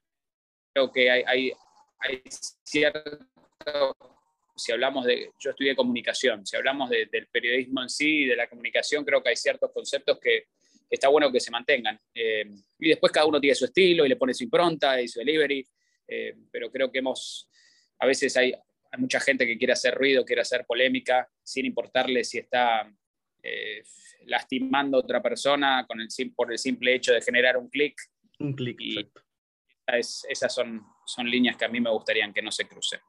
creo 0.73 0.93
que 0.93 1.11
hay, 1.11 1.23
hay, 1.27 1.53
hay, 2.01 2.23
cierto, 2.65 3.19
si 4.57 4.73
hablamos 4.73 5.05
de, 5.05 5.31
yo 5.39 5.51
estudié 5.51 5.75
comunicación, 5.75 6.45
si 6.47 6.57
hablamos 6.57 6.91
del 6.91 7.29
periodismo 7.31 7.83
en 7.83 7.89
sí 7.89 8.23
y 8.23 8.27
de 8.27 8.37
la 8.37 8.49
comunicación, 8.49 9.05
creo 9.05 9.23
que 9.23 9.31
hay 9.31 9.37
ciertos 9.37 9.71
conceptos 9.73 10.19
que, 10.21 10.47
está 10.91 11.09
bueno 11.09 11.31
que 11.31 11.39
se 11.39 11.51
mantengan. 11.51 12.01
Eh, 12.15 12.47
y 12.79 12.89
después 12.89 13.13
cada 13.13 13.27
uno 13.27 13.39
tiene 13.39 13.55
su 13.55 13.67
estilo 13.67 14.07
y 14.07 14.09
le 14.09 14.17
pone 14.17 14.33
su 14.33 14.45
impronta 14.45 15.01
y 15.01 15.07
su 15.07 15.19
delivery, 15.19 15.67
eh, 16.09 16.35
pero 16.51 16.71
creo 16.73 16.91
que 16.91 17.01
hemos, 17.01 17.47
a 17.99 18.07
veces 18.07 18.35
hay, 18.39 18.55
hay 18.91 19.01
mucha 19.01 19.21
gente 19.21 19.47
que 19.47 19.59
quiere 19.59 19.73
hacer 19.73 19.95
ruido, 19.95 20.25
quiere 20.25 20.43
hacer 20.43 20.65
polémica, 20.67 21.29
sin 21.43 21.67
importarle 21.67 22.25
si 22.25 22.39
está 22.39 22.91
eh, 23.43 23.83
lastimando 24.27 24.97
a 24.97 25.01
otra 25.01 25.23
persona 25.23 25.85
con 25.87 26.01
el, 26.01 26.09
por 26.35 26.53
el 26.53 26.59
simple 26.59 26.95
hecho 26.95 27.13
de 27.13 27.21
generar 27.21 27.57
un 27.57 27.69
clic. 27.69 27.95
Un 28.39 28.55
clic, 28.55 28.79
exacto. 28.81 29.23
esas 29.87 30.55
son, 30.55 30.83
son 31.07 31.31
líneas 31.31 31.57
que 31.57 31.65
a 31.65 31.69
mí 31.69 31.81
me 31.81 31.91
gustaría 31.91 32.31
que 32.33 32.43
no 32.43 32.51
se 32.51 32.67
crucen. 32.67 33.01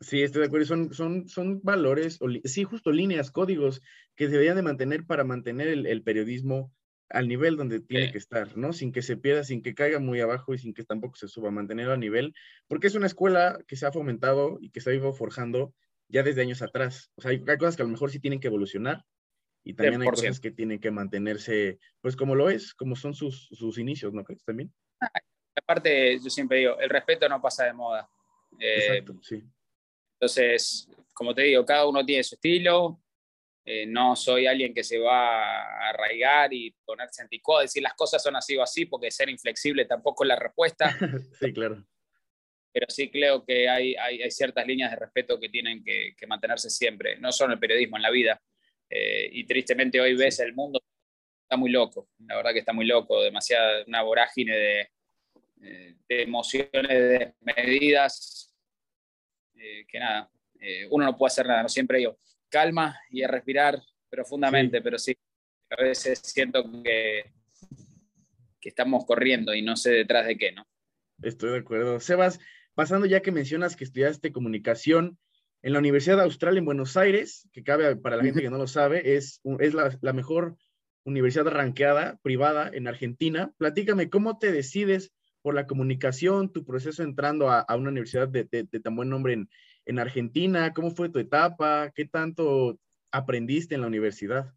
Sí, 0.00 0.22
estoy 0.22 0.40
de 0.40 0.46
acuerdo. 0.46 0.66
Son, 0.66 0.92
son, 0.92 1.28
son 1.28 1.60
valores, 1.62 2.18
sí, 2.44 2.64
justo 2.64 2.90
líneas, 2.90 3.30
códigos 3.30 3.80
que 4.16 4.26
se 4.26 4.32
deberían 4.32 4.56
de 4.56 4.62
mantener 4.62 5.06
para 5.06 5.24
mantener 5.24 5.68
el, 5.68 6.02
periodismo 6.02 6.72
al 7.10 7.28
nivel 7.28 7.56
donde 7.56 7.80
tiene 7.80 8.10
que 8.10 8.18
estar, 8.18 8.56
¿no? 8.56 8.72
Sin 8.72 8.92
que 8.92 9.02
se 9.02 9.16
pierda, 9.16 9.44
sin 9.44 9.62
que 9.62 9.74
caiga 9.74 9.98
muy 9.98 10.20
abajo 10.20 10.54
y 10.54 10.58
sin 10.58 10.74
que 10.74 10.84
tampoco 10.84 11.16
se 11.16 11.28
suba, 11.28 11.50
mantenerlo 11.50 11.92
a 11.92 11.98
nivel, 11.98 12.34
porque 12.66 12.86
es 12.86 12.94
una 12.94 13.06
escuela 13.06 13.58
que 13.68 13.76
se 13.76 13.86
ha 13.86 13.92
fomentado 13.92 14.58
y 14.60 14.70
que 14.70 14.80
se 14.80 14.90
ha 14.90 14.94
ido 14.94 15.12
forjando 15.12 15.74
ya 16.08 16.22
desde 16.22 16.42
años 16.42 16.62
atrás. 16.62 17.10
O 17.14 17.22
sea, 17.22 17.30
hay, 17.30 17.42
hay 17.46 17.58
cosas 17.58 17.76
que 17.76 17.82
a 17.82 17.86
lo 17.86 17.92
mejor 17.92 18.10
sí 18.10 18.20
tienen 18.20 18.40
que 18.40 18.48
evolucionar, 18.48 19.04
y 19.64 19.74
también 19.74 20.02
hay 20.02 20.08
cosas 20.08 20.40
que 20.40 20.50
tienen 20.50 20.78
que 20.78 20.90
mantenerse, 20.90 21.78
pues 22.02 22.16
como 22.16 22.34
lo 22.34 22.50
es, 22.50 22.74
como 22.74 22.94
son 22.94 23.14
sus, 23.14 23.48
sus 23.50 23.78
inicios, 23.78 24.12
¿no 24.12 24.22
crees 24.22 24.44
también? 24.44 24.72
Aparte, 25.56 26.18
yo 26.22 26.28
siempre 26.28 26.58
digo, 26.58 26.78
el 26.78 26.90
respeto 26.90 27.26
no 27.28 27.40
pasa 27.40 27.64
de 27.64 27.72
moda. 27.72 28.08
Eh, 28.60 28.76
Exacto, 28.76 29.18
sí. 29.22 29.42
Entonces, 30.20 30.88
como 31.14 31.34
te 31.34 31.42
digo, 31.42 31.64
cada 31.64 31.88
uno 31.88 32.04
tiene 32.04 32.22
su 32.22 32.34
estilo. 32.34 33.00
Eh, 33.66 33.86
no 33.86 34.14
soy 34.14 34.46
alguien 34.46 34.74
que 34.74 34.84
se 34.84 34.98
va 34.98 35.42
a 35.42 35.88
arraigar 35.88 36.52
y 36.52 36.70
ponerse 36.84 37.22
anticuado, 37.22 37.62
decir 37.62 37.82
las 37.82 37.94
cosas 37.94 38.22
son 38.22 38.36
así 38.36 38.56
o 38.56 38.62
así, 38.62 38.84
porque 38.84 39.10
ser 39.10 39.30
inflexible 39.30 39.86
tampoco 39.86 40.24
es 40.24 40.28
la 40.28 40.36
respuesta. 40.36 40.90
sí, 41.40 41.52
claro. 41.52 41.86
Pero 42.72 42.86
sí 42.88 43.10
creo 43.10 43.44
que 43.44 43.68
hay, 43.68 43.94
hay, 43.94 44.20
hay 44.20 44.30
ciertas 44.30 44.66
líneas 44.66 44.90
de 44.90 44.96
respeto 44.96 45.40
que 45.40 45.48
tienen 45.48 45.82
que, 45.82 46.14
que 46.16 46.26
mantenerse 46.26 46.68
siempre, 46.68 47.16
no 47.18 47.32
solo 47.32 47.52
en 47.52 47.54
el 47.54 47.60
periodismo, 47.60 47.96
en 47.96 48.02
la 48.02 48.10
vida. 48.10 48.40
Eh, 48.90 49.28
y 49.32 49.44
tristemente 49.44 50.00
hoy 50.00 50.14
ves 50.14 50.40
el 50.40 50.54
mundo 50.54 50.80
está 51.42 51.56
muy 51.56 51.70
loco, 51.70 52.08
la 52.26 52.36
verdad 52.36 52.52
que 52.52 52.60
está 52.60 52.72
muy 52.72 52.86
loco, 52.86 53.22
demasiada 53.22 53.84
una 53.86 54.02
vorágine 54.02 54.56
de, 54.56 54.80
eh, 55.62 55.94
de 56.08 56.22
emociones 56.22 57.34
desmedidas, 57.44 58.54
eh, 59.56 59.84
que 59.86 59.98
nada, 59.98 60.30
uno 60.90 61.04
no 61.04 61.16
puede 61.16 61.28
hacer 61.28 61.46
nada, 61.46 61.62
no 61.62 61.68
siempre 61.68 61.98
digo, 61.98 62.18
calma 62.54 62.96
y 63.10 63.24
a 63.24 63.28
respirar 63.28 63.82
profundamente, 64.08 64.80
pero 64.80 64.96
sí, 64.96 65.12
a 65.70 65.82
veces 65.82 66.20
siento 66.22 66.62
que, 66.84 67.32
que 68.60 68.68
estamos 68.68 69.04
corriendo 69.04 69.52
y 69.52 69.60
no 69.60 69.74
sé 69.74 69.90
detrás 69.90 70.24
de 70.28 70.38
qué, 70.38 70.52
¿no? 70.52 70.64
Estoy 71.20 71.50
de 71.50 71.58
acuerdo. 71.58 71.98
Sebas, 71.98 72.38
pasando 72.74 73.06
ya 73.06 73.22
que 73.22 73.32
mencionas 73.32 73.74
que 73.74 73.82
estudiaste 73.82 74.30
comunicación, 74.30 75.18
en 75.62 75.72
la 75.72 75.80
Universidad 75.80 76.20
Austral 76.20 76.56
en 76.58 76.64
Buenos 76.64 76.96
Aires, 76.96 77.48
que 77.52 77.64
cabe 77.64 77.96
para 77.96 78.16
la 78.16 78.22
gente 78.22 78.42
que 78.42 78.50
no 78.50 78.58
lo 78.58 78.68
sabe, 78.68 79.16
es, 79.16 79.40
es 79.58 79.74
la, 79.74 80.12
mejor 80.12 80.56
universidad 81.04 81.46
ranqueada 81.46 82.20
privada 82.22 82.70
en 82.72 82.86
Argentina. 82.86 83.52
Platícame, 83.56 84.10
¿cómo 84.10 84.38
te 84.38 84.52
decides 84.52 85.12
por 85.42 85.54
la 85.54 85.66
comunicación, 85.66 86.52
tu 86.52 86.64
proceso 86.64 87.02
entrando 87.02 87.50
a, 87.50 87.66
una 87.76 87.88
universidad 87.88 88.28
de, 88.28 88.44
tan 88.64 88.94
buen 88.94 89.08
nombre 89.08 89.32
en, 89.32 89.48
en 89.86 89.98
Argentina? 89.98 90.72
¿Cómo 90.72 90.90
fue 90.90 91.08
tu 91.08 91.18
etapa? 91.18 91.90
¿Qué 91.94 92.04
tanto 92.04 92.78
aprendiste 93.10 93.74
en 93.74 93.82
la 93.82 93.86
universidad? 93.86 94.52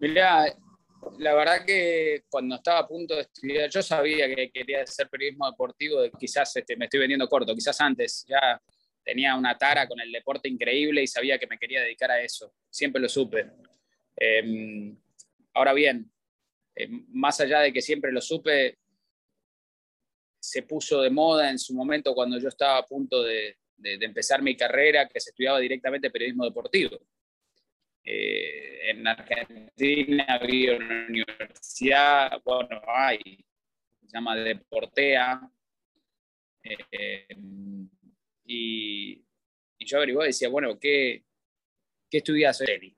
Mira, 0.00 0.46
la 1.18 1.34
verdad 1.34 1.64
que 1.66 2.24
cuando 2.28 2.56
estaba 2.56 2.80
a 2.80 2.88
punto 2.88 3.14
de 3.14 3.22
estudiar, 3.22 3.68
yo 3.68 3.82
sabía 3.82 4.34
que 4.34 4.50
quería 4.50 4.82
hacer 4.82 5.08
periodismo 5.08 5.50
deportivo, 5.50 6.00
quizás 6.18 6.56
este, 6.56 6.76
me 6.76 6.86
estoy 6.86 7.00
vendiendo 7.00 7.28
corto, 7.28 7.54
quizás 7.54 7.80
antes 7.80 8.24
ya 8.26 8.60
tenía 9.04 9.34
una 9.34 9.56
tara 9.56 9.86
con 9.88 10.00
el 10.00 10.10
deporte 10.12 10.48
increíble 10.48 11.02
y 11.02 11.06
sabía 11.06 11.38
que 11.38 11.46
me 11.46 11.58
quería 11.58 11.82
dedicar 11.82 12.10
a 12.10 12.20
eso, 12.20 12.54
siempre 12.70 13.00
lo 13.00 13.08
supe. 13.08 13.50
Em, 14.16 14.96
ahora 15.54 15.72
bien, 15.72 16.10
em, 16.74 17.06
más 17.08 17.40
allá 17.40 17.60
de 17.60 17.72
que 17.72 17.82
siempre 17.82 18.12
lo 18.12 18.20
supe, 18.20 18.78
se 20.40 20.62
puso 20.62 21.02
de 21.02 21.10
moda 21.10 21.50
en 21.50 21.58
su 21.58 21.74
momento 21.74 22.14
cuando 22.14 22.38
yo 22.38 22.48
estaba 22.48 22.78
a 22.78 22.86
punto 22.86 23.22
de 23.22 23.56
empezar 23.76 24.42
mi 24.42 24.56
carrera, 24.56 25.08
que 25.08 25.20
se 25.20 25.30
estudiaba 25.30 25.60
directamente 25.60 26.10
periodismo 26.10 26.44
deportivo. 26.44 26.98
Eh, 28.02 28.90
en 28.90 29.06
Argentina 29.06 30.24
había 30.28 30.76
una 30.76 31.06
universidad, 31.06 32.40
bueno, 32.44 32.80
hay, 32.86 33.44
se 34.00 34.08
llama 34.12 34.36
Deportea, 34.36 35.40
eh, 36.62 37.26
y, 38.44 39.12
y, 39.78 39.86
yo 39.86 39.98
averigué 39.98 40.26
decía, 40.26 40.48
bueno, 40.48 40.78
¿qué, 40.78 41.24
qué 42.10 42.18
estudias? 42.18 42.58
Tenis. 42.58 42.96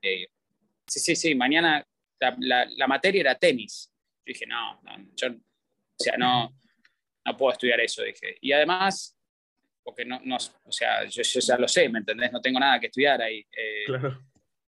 Sí, 0.87 0.99
sí, 0.99 1.15
sí, 1.15 1.35
mañana 1.35 1.85
la, 2.19 2.65
la, 2.75 2.87
materia 2.87 3.21
era 3.21 3.35
tenis. 3.35 3.91
Yo 4.25 4.33
dije, 4.33 4.45
no, 4.45 4.81
yo, 5.15 5.27
o 5.29 6.03
sea, 6.03 6.17
no, 6.17 6.57
no 7.25 7.37
puedo 7.37 7.51
estudiar 7.51 7.79
eso, 7.79 8.03
dije. 8.03 8.37
Y 8.41 8.51
además, 8.51 9.17
porque 9.83 10.05
no, 10.05 10.19
no 10.23 10.35
o 10.35 10.71
sea, 10.71 11.05
yo, 11.05 11.21
yo, 11.23 11.39
ya 11.39 11.57
lo 11.57 11.67
sé, 11.67 11.89
¿me 11.89 11.99
entendés? 11.99 12.31
No 12.31 12.41
tengo 12.41 12.59
nada 12.59 12.79
que 12.79 12.87
estudiar 12.87 13.21
ahí. 13.21 13.39
Eh, 13.39 13.83
claro. 13.85 14.19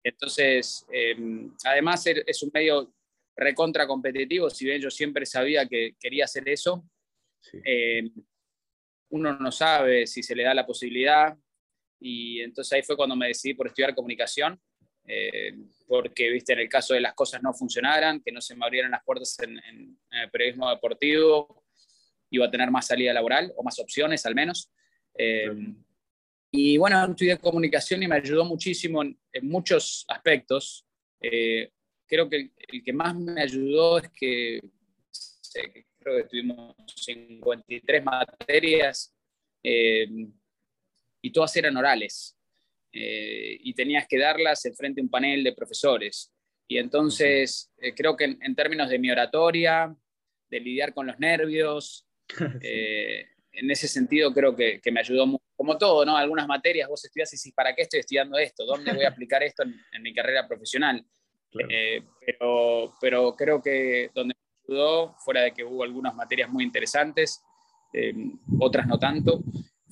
Entonces, 0.03 0.85
em, 0.91 1.51
además 1.63 2.05
es 2.05 2.43
un 2.43 2.51
medio 2.53 2.93
recontra 3.35 3.87
competitivo, 3.87 4.49
si 4.49 4.65
bien 4.65 4.79
yo 4.79 4.89
siempre 4.89 5.25
sabía 5.25 5.67
que 5.67 5.95
quería 5.99 6.25
hacer 6.25 6.47
eso, 6.47 6.87
em, 7.63 8.11
uno 9.09 9.33
no 9.33 9.51
sabe 9.51 10.07
si 10.07 10.23
se 10.23 10.35
le 10.35 10.43
da 10.43 10.53
la 10.53 10.65
posibilidad. 10.65 11.35
y 11.97 12.41
entonces 12.41 12.73
ahí 12.73 12.83
fue 12.83 12.97
cuando 12.97 13.15
me 13.15 13.27
decidí 13.27 13.53
por 13.55 13.67
estudiar 13.67 13.95
comunicación, 13.95 14.59
eh, 15.07 15.53
porque, 15.87 16.29
viste, 16.29 16.53
en 16.53 16.59
el 16.59 16.69
caso 16.69 16.93
de 16.93 16.99
las 16.99 17.13
cosas 17.13 17.41
no 17.43 17.53
funcionaran, 17.53 18.21
que 18.21 18.31
no 18.31 18.41
se 18.41 18.55
me 18.55 18.65
abrieran 18.65 18.91
las 18.91 19.03
puertas 19.03 19.37
en, 19.39 19.59
el 20.11 20.29
periodismo 20.31 20.69
deportivo, 20.69 21.64
iba 22.29 22.45
a 22.45 22.51
tener 22.51 22.71
más 22.71 22.87
salida 22.87 23.13
laboral 23.13 23.53
o 23.55 23.63
más 23.63 23.79
opciones 23.79 24.25
al 24.25 24.35
menos. 24.35 24.71
Eh, 25.17 25.51
y 26.51 26.77
bueno, 26.77 27.05
estudié 27.05 27.37
comunicación 27.37 28.03
y 28.03 28.07
me 28.07 28.15
ayudó 28.15 28.45
muchísimo 28.45 29.03
en, 29.03 29.17
muchos 29.43 30.05
aspectos. 30.07 30.85
Eh, 31.21 31.71
creo 32.07 32.29
que 32.29 32.51
el, 32.57 32.83
que 32.83 32.93
más 32.93 33.15
me 33.15 33.41
ayudó 33.41 33.97
es 33.97 34.09
que 34.09 34.61
creo 35.99 36.17
que 36.17 36.23
tuvimos 36.29 36.75
53 36.95 38.03
materias 38.03 39.13
y 39.63 41.31
todas 41.31 41.55
eran 41.55 41.75
orales. 41.77 42.35
Eh, 42.97 43.57
y 43.61 43.73
tenías 43.73 44.07
que 44.07 44.17
darlas 44.17 44.63
en 44.65 44.73
frente 44.73 45.01
a 45.01 45.03
un 45.03 45.09
panel 45.09 45.43
de 45.43 45.51
profesores. 45.51 46.31
Y 46.65 46.77
entonces 46.77 47.69
eh, 47.77 47.93
creo 47.93 48.15
que 48.15 48.37
en, 48.39 48.55
términos 48.55 48.89
de 48.89 48.99
mi 48.99 49.11
oratoria, 49.11 49.93
de 50.49 50.59
lidiar 50.61 50.93
con 50.93 51.07
los 51.07 51.19
nervios, 51.19 52.07
eh, 52.61 53.25
en 53.51 53.71
ese 53.71 53.87
sentido 53.87 54.33
creo 54.33 54.55
que, 54.55 54.81
me 54.91 54.99
ayudó 54.99 55.25
mucho. 55.25 55.43
Como 55.55 55.77
todo, 55.77 56.03
¿no? 56.03 56.17
Algunas 56.17 56.47
materias 56.47 56.89
vos 56.89 57.05
estudias 57.05 57.31
y 57.31 57.37
dices, 57.37 57.53
¿para 57.53 57.73
qué 57.73 57.83
estoy 57.83 58.01
estudiando 58.01 58.37
esto? 58.37 58.65
¿Dónde 58.65 58.91
voy 58.91 59.05
a 59.05 59.09
aplicar 59.09 59.41
esto 59.41 59.63
en, 59.63 60.03
mi 60.03 60.13
carrera 60.13 60.47
profesional? 60.47 61.05
pero, 62.25 62.93
pero 62.99 63.33
creo 63.33 63.61
que 63.61 64.09
donde 64.13 64.35
me 64.35 64.73
ayudó, 64.73 65.15
fuera 65.19 65.43
de 65.43 65.53
que 65.53 65.63
hubo 65.63 65.83
algunas 65.83 66.13
materias 66.13 66.49
muy 66.49 66.65
interesantes, 66.65 67.41
otras 68.59 68.85
no 68.85 68.99
tanto, 68.99 69.41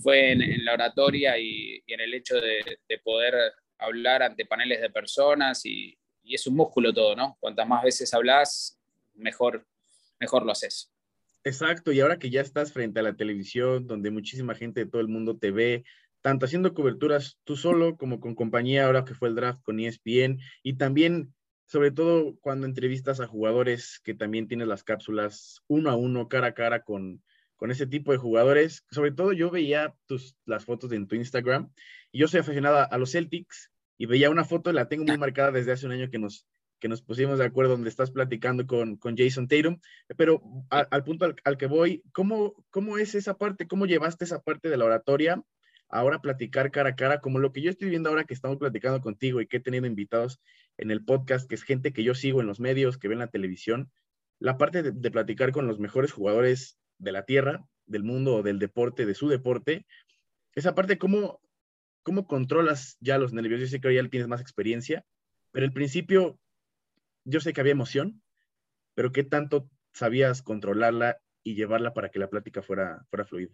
fue 0.03 0.33
en, 0.33 0.65
la 0.65 0.73
oratoria 0.73 1.37
y, 1.39 1.81
en 1.87 2.01
el 2.01 2.13
hecho 2.13 2.35
de, 2.35 2.99
poder 3.03 3.33
hablar 3.79 4.21
ante 4.21 4.45
paneles 4.45 4.81
de 4.81 4.89
personas 4.89 5.65
y, 5.65 5.97
es 6.25 6.47
un 6.47 6.55
músculo 6.55 6.93
todo, 6.93 7.15
¿no? 7.17 7.35
Cuantas 7.39 7.67
más 7.67 7.83
veces 7.83 8.13
hablas, 8.13 8.79
mejor, 9.13 9.67
mejor 10.19 10.45
lo 10.45 10.53
haces. 10.53 10.92
Exacto, 11.43 11.91
y 11.91 12.00
ahora 12.00 12.19
que 12.19 12.29
ya 12.29 12.41
estás 12.41 12.71
frente 12.71 13.00
a 13.00 13.03
la 13.03 13.15
televisión, 13.15 13.85
donde 13.85 14.12
muchísima 14.12 14.55
gente 14.55 14.85
de 14.85 14.89
todo 14.89 15.01
el 15.01 15.09
mundo 15.09 15.38
te 15.38 15.51
ve, 15.51 15.83
tanto 16.21 16.45
haciendo 16.45 16.73
coberturas 16.73 17.38
tú 17.43 17.57
solo 17.57 17.97
como 17.97 18.19
con 18.21 18.33
compañía, 18.33 18.85
ahora 18.85 19.03
que 19.03 19.13
fue 19.13 19.27
el 19.27 19.35
draft 19.35 19.62
con 19.62 19.79
ESPN, 19.79 20.39
y 20.63 20.73
también, 20.75 21.33
sobre 21.65 21.91
todo, 21.91 22.38
cuando 22.39 22.65
entrevistas 22.65 23.19
a 23.19 23.27
jugadores 23.27 24.00
que 24.03 24.13
también 24.13 24.47
tienes 24.47 24.67
las 24.67 24.83
cápsulas 24.83 25.62
uno 25.67 25.89
a 25.89 25.95
uno, 25.95 26.29
cara 26.29 26.47
a 26.47 26.53
cara 26.53 26.83
con, 26.83 27.21
con 27.63 27.71
ese 27.71 27.88
tipo 27.88 28.12
de 28.12 28.17
jugadores. 28.17 28.85
Sobre 28.91 29.12
todo 29.12 29.31
yo 29.33 29.50
veía 29.50 29.95
tus, 30.05 30.35
las 30.45 30.65
fotos 30.65 30.91
en 30.91 31.07
tu 31.07 31.15
Instagram 31.15 31.71
y 32.12 32.19
yo 32.19 32.27
soy 32.27 32.41
aficionada 32.41 32.83
a 32.83 32.97
los 32.97 33.12
Celtics 33.12 33.71
y 33.97 34.05
veía 34.05 34.29
una 34.29 34.43
foto, 34.43 34.71
la 34.73 34.89
tengo 34.89 35.05
muy 35.05 35.17
marcada 35.17 35.51
desde 35.51 35.71
hace 35.71 35.85
un 35.85 35.93
año 35.93 36.09
que 36.09 36.19
nos, 36.19 36.45
que 36.83 36.89
nos 36.89 37.01
pusimos 37.01 37.39
de 37.39 37.45
acuerdo 37.45 37.71
donde 37.71 37.87
estás 37.87 38.11
platicando 38.11 38.67
con, 38.67 38.97
con 38.97 39.15
Jason 39.15 39.47
Tatum, 39.47 39.79
pero 40.17 40.41
al 40.69 41.03
punto 41.05 41.33
al, 41.45 41.57
que 41.57 41.65
voy, 41.65 42.03
¿cómo, 42.11 42.55
¿cómo 42.71 42.97
es 42.97 43.15
esa 43.15 43.37
parte? 43.37 43.67
¿Cómo 43.67 43.85
llevaste 43.85 44.25
esa 44.25 44.41
parte 44.41 44.67
de 44.67 44.75
la 44.75 44.83
oratoria? 44.83 45.41
Ahora 45.87 46.19
platicar 46.19 46.71
cara 46.71 46.89
a 46.89 46.95
cara, 46.97 47.21
como 47.21 47.39
lo 47.39 47.53
que 47.53 47.61
yo 47.61 47.69
estoy 47.69 47.87
viendo 47.87 48.09
ahora 48.09 48.25
que 48.25 48.33
estamos 48.33 48.57
platicando 48.57 48.99
contigo 48.99 49.39
y 49.39 49.47
que 49.47 49.57
he 49.57 49.59
tenido 49.61 49.85
invitados 49.85 50.41
en 50.75 50.91
el 50.91 51.05
podcast, 51.05 51.47
que 51.47 51.55
es 51.55 51.63
gente 51.63 51.93
que 51.93 52.03
yo 52.03 52.15
sigo 52.15 52.41
en 52.41 52.47
los 52.47 52.59
medios, 52.59 52.97
que 52.97 53.07
ven 53.07 53.19
la 53.19 53.27
televisión, 53.27 53.89
la 54.39 54.57
parte 54.57 54.83
de, 54.83 54.91
de 54.91 55.09
platicar 55.09 55.53
con 55.53 55.67
los 55.67 55.79
mejores 55.79 56.11
jugadores 56.11 56.77
de 56.97 57.13
la 57.13 57.23
tierra, 57.23 57.65
del 57.85 58.03
mundo 58.03 58.43
del 58.43 58.59
deporte, 58.59 59.05
de 59.05 59.15
su 59.15 59.29
deporte. 59.29 59.85
Esa 60.53 60.75
parte, 60.75 60.97
¿cómo, 60.97 61.39
cómo 62.01 62.27
controlas 62.27 62.97
ya 62.99 63.17
los 63.17 63.31
nervios? 63.31 63.61
Yo 63.61 63.67
sé 63.67 63.79
que 63.79 63.95
ya 63.95 64.05
tienes 64.09 64.27
más 64.27 64.41
experiencia, 64.41 65.05
pero 65.53 65.65
al 65.65 65.71
principio 65.71 66.41
yo 67.25 67.39
sé 67.39 67.53
que 67.53 67.61
había 67.61 67.71
emoción, 67.71 68.21
pero 68.95 69.11
¿qué 69.11 69.23
tanto 69.23 69.69
sabías 69.93 70.41
controlarla 70.41 71.17
y 71.43 71.55
llevarla 71.55 71.93
para 71.93 72.09
que 72.09 72.19
la 72.19 72.29
plática 72.29 72.61
fuera, 72.61 73.05
fuera 73.09 73.25
fluida? 73.25 73.53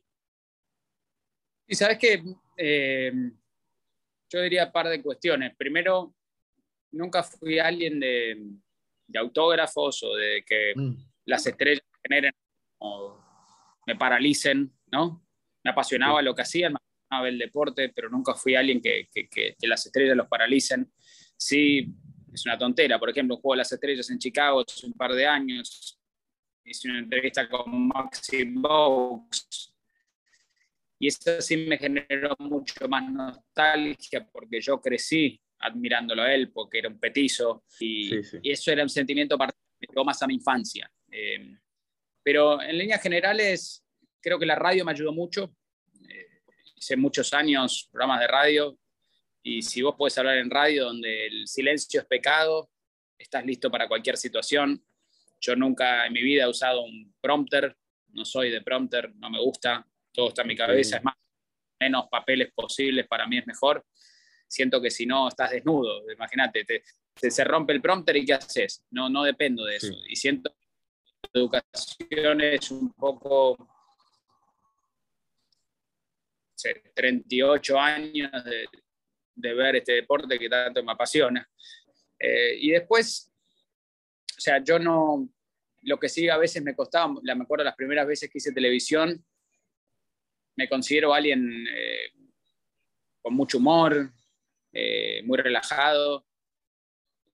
Y 1.68 1.76
sabes 1.76 1.98
que 1.98 2.24
eh, 2.58 3.12
yo 4.30 4.42
diría 4.42 4.66
un 4.66 4.72
par 4.72 4.90
de 4.90 5.02
cuestiones. 5.02 5.56
Primero, 5.56 6.16
nunca 6.92 7.24
fui 7.24 7.60
alguien 7.60 8.00
de, 8.00 8.44
autógrafos 9.16 10.04
o 10.04 10.16
de 10.16 10.44
que 10.46 10.74
mm. 10.76 10.96
las 11.26 11.46
estrellas 11.46 11.84
generen 12.04 12.34
me 13.90 13.96
paralicen, 13.96 14.72
¿no? 14.92 15.26
Me 15.64 15.72
apasionaba 15.72 16.22
lo 16.22 16.36
que 16.36 16.44
hacían, 16.44 16.74
me 16.74 16.78
apasionaba 16.78 17.28
el 17.28 17.40
deporte, 17.40 17.90
pero 17.90 18.10
nunca 18.10 18.36
fui 18.36 18.56
alguien 18.56 18.80
que, 18.82 19.10
que, 19.12 19.56
las 19.62 19.84
estrellas 19.86 20.16
los 20.16 20.28
paralicen. 20.28 20.92
Sí, 21.36 21.92
es 22.34 22.46
una 22.46 22.58
tontera. 22.58 23.00
Por 23.00 23.10
ejemplo, 23.10 23.38
juego 23.38 23.56
las 23.56 23.72
estrellas 23.72 24.10
en 24.10 24.20
Chicago 24.20 24.64
hace 24.68 24.86
un 24.86 24.94
par 24.94 25.14
de 25.14 25.26
años. 25.26 26.00
Hice 26.64 26.90
una 26.90 27.00
entrevista 27.00 27.48
con 27.50 27.88
Maxi 27.88 28.44
Box. 28.46 29.74
Y 31.00 31.08
eso 31.08 31.42
sí 31.42 31.58
me 31.58 31.78
generó 31.78 32.36
mucho 32.40 32.88
más 32.88 33.10
nostalgia 33.10 34.28
porque 34.30 34.60
yo 34.60 34.82
crecí 34.82 35.42
admirándolo 35.60 36.24
a 36.24 36.34
él, 36.34 36.52
porque 36.52 36.80
era 36.80 36.90
un 36.90 37.00
petizo. 37.00 37.64
Y, 37.80 38.16
y 38.42 38.52
eso 38.52 38.72
era 38.72 38.84
un 38.84 38.90
sentimiento 38.90 39.38
más 39.38 40.22
a 40.22 40.28
mi 40.28 40.36
infancia. 40.36 40.92
Eh, 41.10 41.58
pero 42.22 42.62
en 42.62 42.78
líneas 42.78 43.02
generales, 43.02 43.84
creo 44.22 44.38
que 44.38 44.46
la 44.46 44.56
radio 44.56 44.86
me 44.86 44.92
ayudó 44.92 45.14
mucho. 45.14 45.56
Eh, 46.08 46.42
hice 46.76 46.96
muchos 46.96 47.34
años 47.34 47.88
programas 47.92 48.20
de 48.20 48.28
radio 48.28 48.78
y 49.44 49.62
si 49.62 49.82
vos 49.82 49.96
podés 49.96 50.18
hablar 50.18 50.38
en 50.38 50.50
radio 50.50 50.86
donde 50.86 51.28
el 51.28 51.48
silencio 51.48 52.02
es 52.02 52.06
pecado, 52.06 52.70
estás 53.18 53.46
listo 53.46 53.72
para 53.72 53.88
cualquier 53.88 54.18
situación. 54.18 54.84
Yo 55.40 55.56
nunca 55.56 56.06
en 56.06 56.14
mi 56.14 56.22
vida 56.22 56.44
he 56.44 56.50
usado 56.50 56.82
un 56.82 57.14
prompter, 57.22 57.76
no 58.10 58.26
soy 58.26 58.50
de 58.50 58.62
prompter, 58.62 59.14
no 59.16 59.30
me 59.30 59.40
gusta, 59.40 59.86
todo 60.12 60.30
está 60.30 60.42
en 60.42 60.50
mi 60.50 60.56
cabeza, 60.56 60.98
es 60.98 61.04
más, 61.04 61.16
menos 61.80 62.08
papeles 62.10 62.52
posibles 62.54 63.08
para 63.08 63.28
mí 63.28 63.38
es 63.38 63.48
mejor. 63.48 63.86
Siento 64.48 64.82
que 64.82 64.92
si 64.92 65.06
no 65.06 65.28
estás 65.28 65.52
desnudo, 65.52 66.12
imagínate, 66.12 66.66
te, 66.66 66.84
se 67.32 67.44
rompe 67.44 67.74
el 67.74 67.82
prompter 67.82 68.18
y 68.18 68.26
¿qué 68.26 68.34
haces? 68.34 68.84
No, 68.92 69.10
no 69.10 69.24
dependo 69.24 69.64
de 69.66 69.78
eso. 69.78 69.94
Y 70.08 70.16
siento 70.16 70.54
educación 71.34 72.42
es 72.42 72.72
un 72.72 72.92
poco 72.94 73.58
38 76.96 77.80
años 77.80 78.32
de, 78.44 78.68
ver 79.42 79.78
este 79.78 79.94
deporte 79.94 80.38
que 80.38 80.50
tanto 80.50 80.84
me 80.84 80.92
apasiona. 80.92 81.50
Eh, 82.20 82.58
y 82.60 82.72
después, 82.72 83.32
o 84.38 84.42
sea, 84.42 84.64
yo 84.64 84.80
no, 84.80 85.30
lo 85.84 86.00
que 86.00 86.10
sí 86.10 86.30
a 86.30 86.38
veces 86.38 86.64
me 86.64 86.76
costaba, 86.76 87.14
me 87.22 87.32
acuerdo 87.32 87.64
las 87.64 87.76
primeras 87.76 88.06
veces 88.06 88.30
que 88.30 88.38
hice 88.38 88.52
televisión, 88.52 89.26
me 90.56 90.68
considero 90.68 91.14
alguien 91.14 91.66
eh, 91.74 92.12
con 93.22 93.34
mucho 93.34 93.60
humor, 93.60 94.12
eh, 94.74 95.24
muy 95.24 95.38
relajado, 95.38 96.26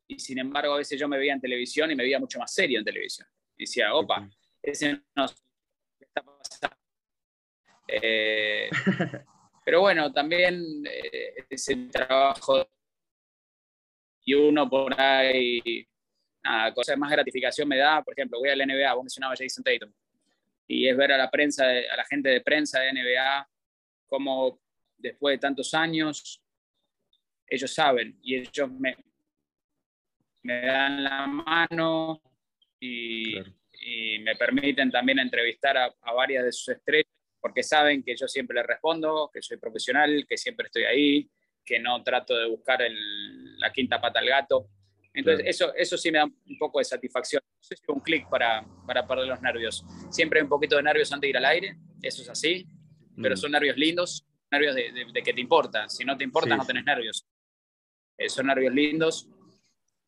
y 0.08 0.20
sin 0.20 0.38
embargo 0.38 0.74
a 0.74 0.78
veces 0.78 1.00
yo 1.00 1.08
me 1.08 1.18
veía 1.18 1.34
en 1.34 1.42
televisión 1.42 1.90
y 1.90 1.96
me 1.96 2.04
veía 2.04 2.20
mucho 2.20 2.38
más 2.38 2.54
serio 2.54 2.78
en 2.78 2.86
televisión 2.86 3.28
decía, 3.58 3.94
opa, 3.94 4.30
ese 4.62 5.02
no 5.16 5.26
está 6.00 6.22
pasando. 6.22 6.78
Eh, 7.88 8.70
pero 9.66 9.82
bueno, 9.82 10.14
también 10.14 10.64
eh, 10.86 11.46
ese 11.50 11.76
trabajo 11.92 12.70
y 14.24 14.34
uno 14.34 14.70
por 14.70 15.00
ahí, 15.00 15.86
nada, 16.44 16.74
cosa 16.74 16.96
más 16.96 17.12
gratificación 17.12 17.68
me 17.68 17.78
da, 17.78 18.04
por 18.04 18.14
ejemplo, 18.14 18.40
voy 18.40 18.50
a 18.50 18.56
la 18.56 18.66
NBA, 18.66 18.94
vos 18.94 19.04
mencionabas 19.04 19.40
Jason 19.40 19.64
Tatum, 19.64 19.92
y 20.68 20.88
es 20.88 20.96
ver 20.96 21.12
a 21.12 21.18
la 21.18 21.30
prensa, 21.30 21.66
a 21.66 21.98
la 21.98 22.06
gente 22.06 22.30
de 22.30 22.42
prensa 22.42 22.80
de 22.80 22.94
NBA, 22.94 23.50
como 24.06 24.62
después 24.98 25.34
de 25.34 25.40
tantos 25.40 25.74
años, 25.74 26.42
ellos 27.48 27.74
saben 27.74 28.18
y 28.22 28.36
ellos 28.36 28.72
me, 28.72 28.96
me 30.44 30.62
dan 30.62 31.04
la 31.04 31.28
mano, 31.28 32.22
y, 32.80 33.36
me 34.22 34.36
permiten 34.36 34.90
también 34.90 35.20
entrevistar 35.20 35.78
a, 35.78 35.94
varias 36.14 36.44
de 36.46 36.52
sus 36.52 36.70
estrellas 36.70 37.12
porque 37.46 37.62
saben 37.62 38.02
que 38.02 38.16
yo 38.16 38.28
siempre 38.28 38.56
les 38.56 38.66
respondo, 38.66 39.30
que 39.32 39.40
soy 39.40 39.58
profesional, 39.58 40.26
que 40.28 40.36
siempre 40.36 40.66
estoy 40.66 40.84
ahí, 40.86 41.30
que 41.64 41.80
no 41.80 42.02
trato 42.02 42.36
de 42.36 42.50
buscar 42.50 42.80
la 43.60 43.72
quinta 43.72 44.02
pata 44.02 44.20
al 44.20 44.26
gato. 44.26 44.72
Entonces, 45.14 45.46
eso, 45.46 45.72
eso 45.76 45.96
sí 45.96 46.10
me 46.10 46.18
da 46.18 46.26
un 46.26 46.58
poco 46.58 46.80
de 46.80 46.86
satisfacción. 46.86 47.44
No 47.88 47.94
un 47.94 48.00
clic 48.00 48.28
para, 48.30 48.66
para 48.88 49.06
perder 49.06 49.28
los 49.28 49.44
nervios. 49.44 49.86
Siempre 50.10 50.40
hay 50.40 50.44
un 50.46 50.50
poquito 50.50 50.76
de 50.78 50.82
nervios 50.82 51.14
antes 51.14 51.28
de 51.28 51.30
ir 51.30 51.38
al 51.38 51.46
aire, 51.46 51.78
eso 52.02 52.24
es 52.24 52.30
así, 52.30 52.66
pero 53.22 53.36
mm. 53.36 53.38
son 53.38 53.52
nervios 53.52 53.78
lindos, 53.78 54.26
nervios 54.50 54.74
de, 54.74 55.22
que 55.24 55.34
te 55.34 55.42
importa. 55.42 55.88
Si 55.88 56.04
no 56.04 56.18
te 56.18 56.24
importa, 56.24 56.58
no 56.58 56.66
tenés 56.66 56.84
nervios. 56.84 57.28
Eh, 58.18 58.28
son 58.28 58.48
nervios 58.48 58.74
lindos. 58.74 59.30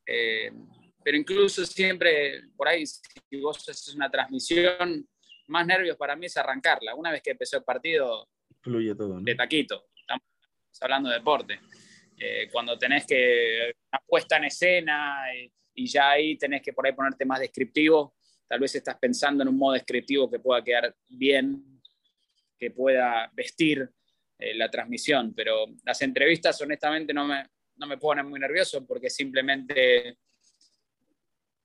Eh, 0.08 0.52
pero 1.04 1.15
incluso 1.15 1.63
siempre, 1.67 2.45
por 2.56 2.67
ahí, 2.67 2.84
si 2.88 3.39
vos 3.39 3.60
haces 3.69 3.93
una 3.93 4.10
transmisión, 4.10 5.08
más 5.47 5.65
nervios 5.65 5.97
para 5.97 6.15
mí 6.15 6.25
es 6.25 6.38
arrancarla. 6.38 6.95
Una 6.95 7.12
vez 7.12 7.21
que 7.21 7.31
empezó 7.31 7.57
el 7.57 7.63
partido, 7.63 8.29
fluye 8.62 8.95
todo. 8.95 9.19
De 9.21 9.36
taquito. 9.36 9.88
hablando 10.81 11.10
de 11.10 11.15
deporte. 11.15 11.60
Eh, 12.17 12.49
cuando 12.51 12.77
tenés 12.77 13.05
que 13.05 13.73
una 13.91 14.01
puesta 14.05 14.38
en 14.38 14.45
escena 14.45 15.17
y, 15.36 15.51
y, 15.75 15.88
ya 15.88 16.12
ahí 16.12 16.38
tenés 16.38 16.62
que 16.62 16.73
por 16.73 16.86
ahí 16.86 16.93
ponerte 16.93 17.25
más 17.25 17.39
descriptivo, 17.39 18.15
tal 18.47 18.60
vez 18.60 18.73
estás 18.75 18.97
pensando 18.97 19.43
en 19.43 19.49
un 19.49 19.57
modo 19.57 19.73
descriptivo 19.73 20.29
que 20.29 20.39
pueda 20.39 20.63
quedar 20.63 20.95
bien, 21.10 21.81
que 22.57 22.71
pueda 22.71 23.29
vestir 23.33 23.89
eh, 24.39 24.53
la 24.53 24.69
transmisión, 24.69 25.33
pero 25.36 25.65
las 25.83 25.99
entrevistas 26.03 26.62
honestamente 26.62 27.12
no 27.12 27.25
me, 27.25 27.49
no 27.75 27.88
me 27.88 27.97
ponen 27.97 28.27
muy 28.27 28.39
nervioso 28.39 28.86
porque 28.86 29.10
simplemente 29.10 30.19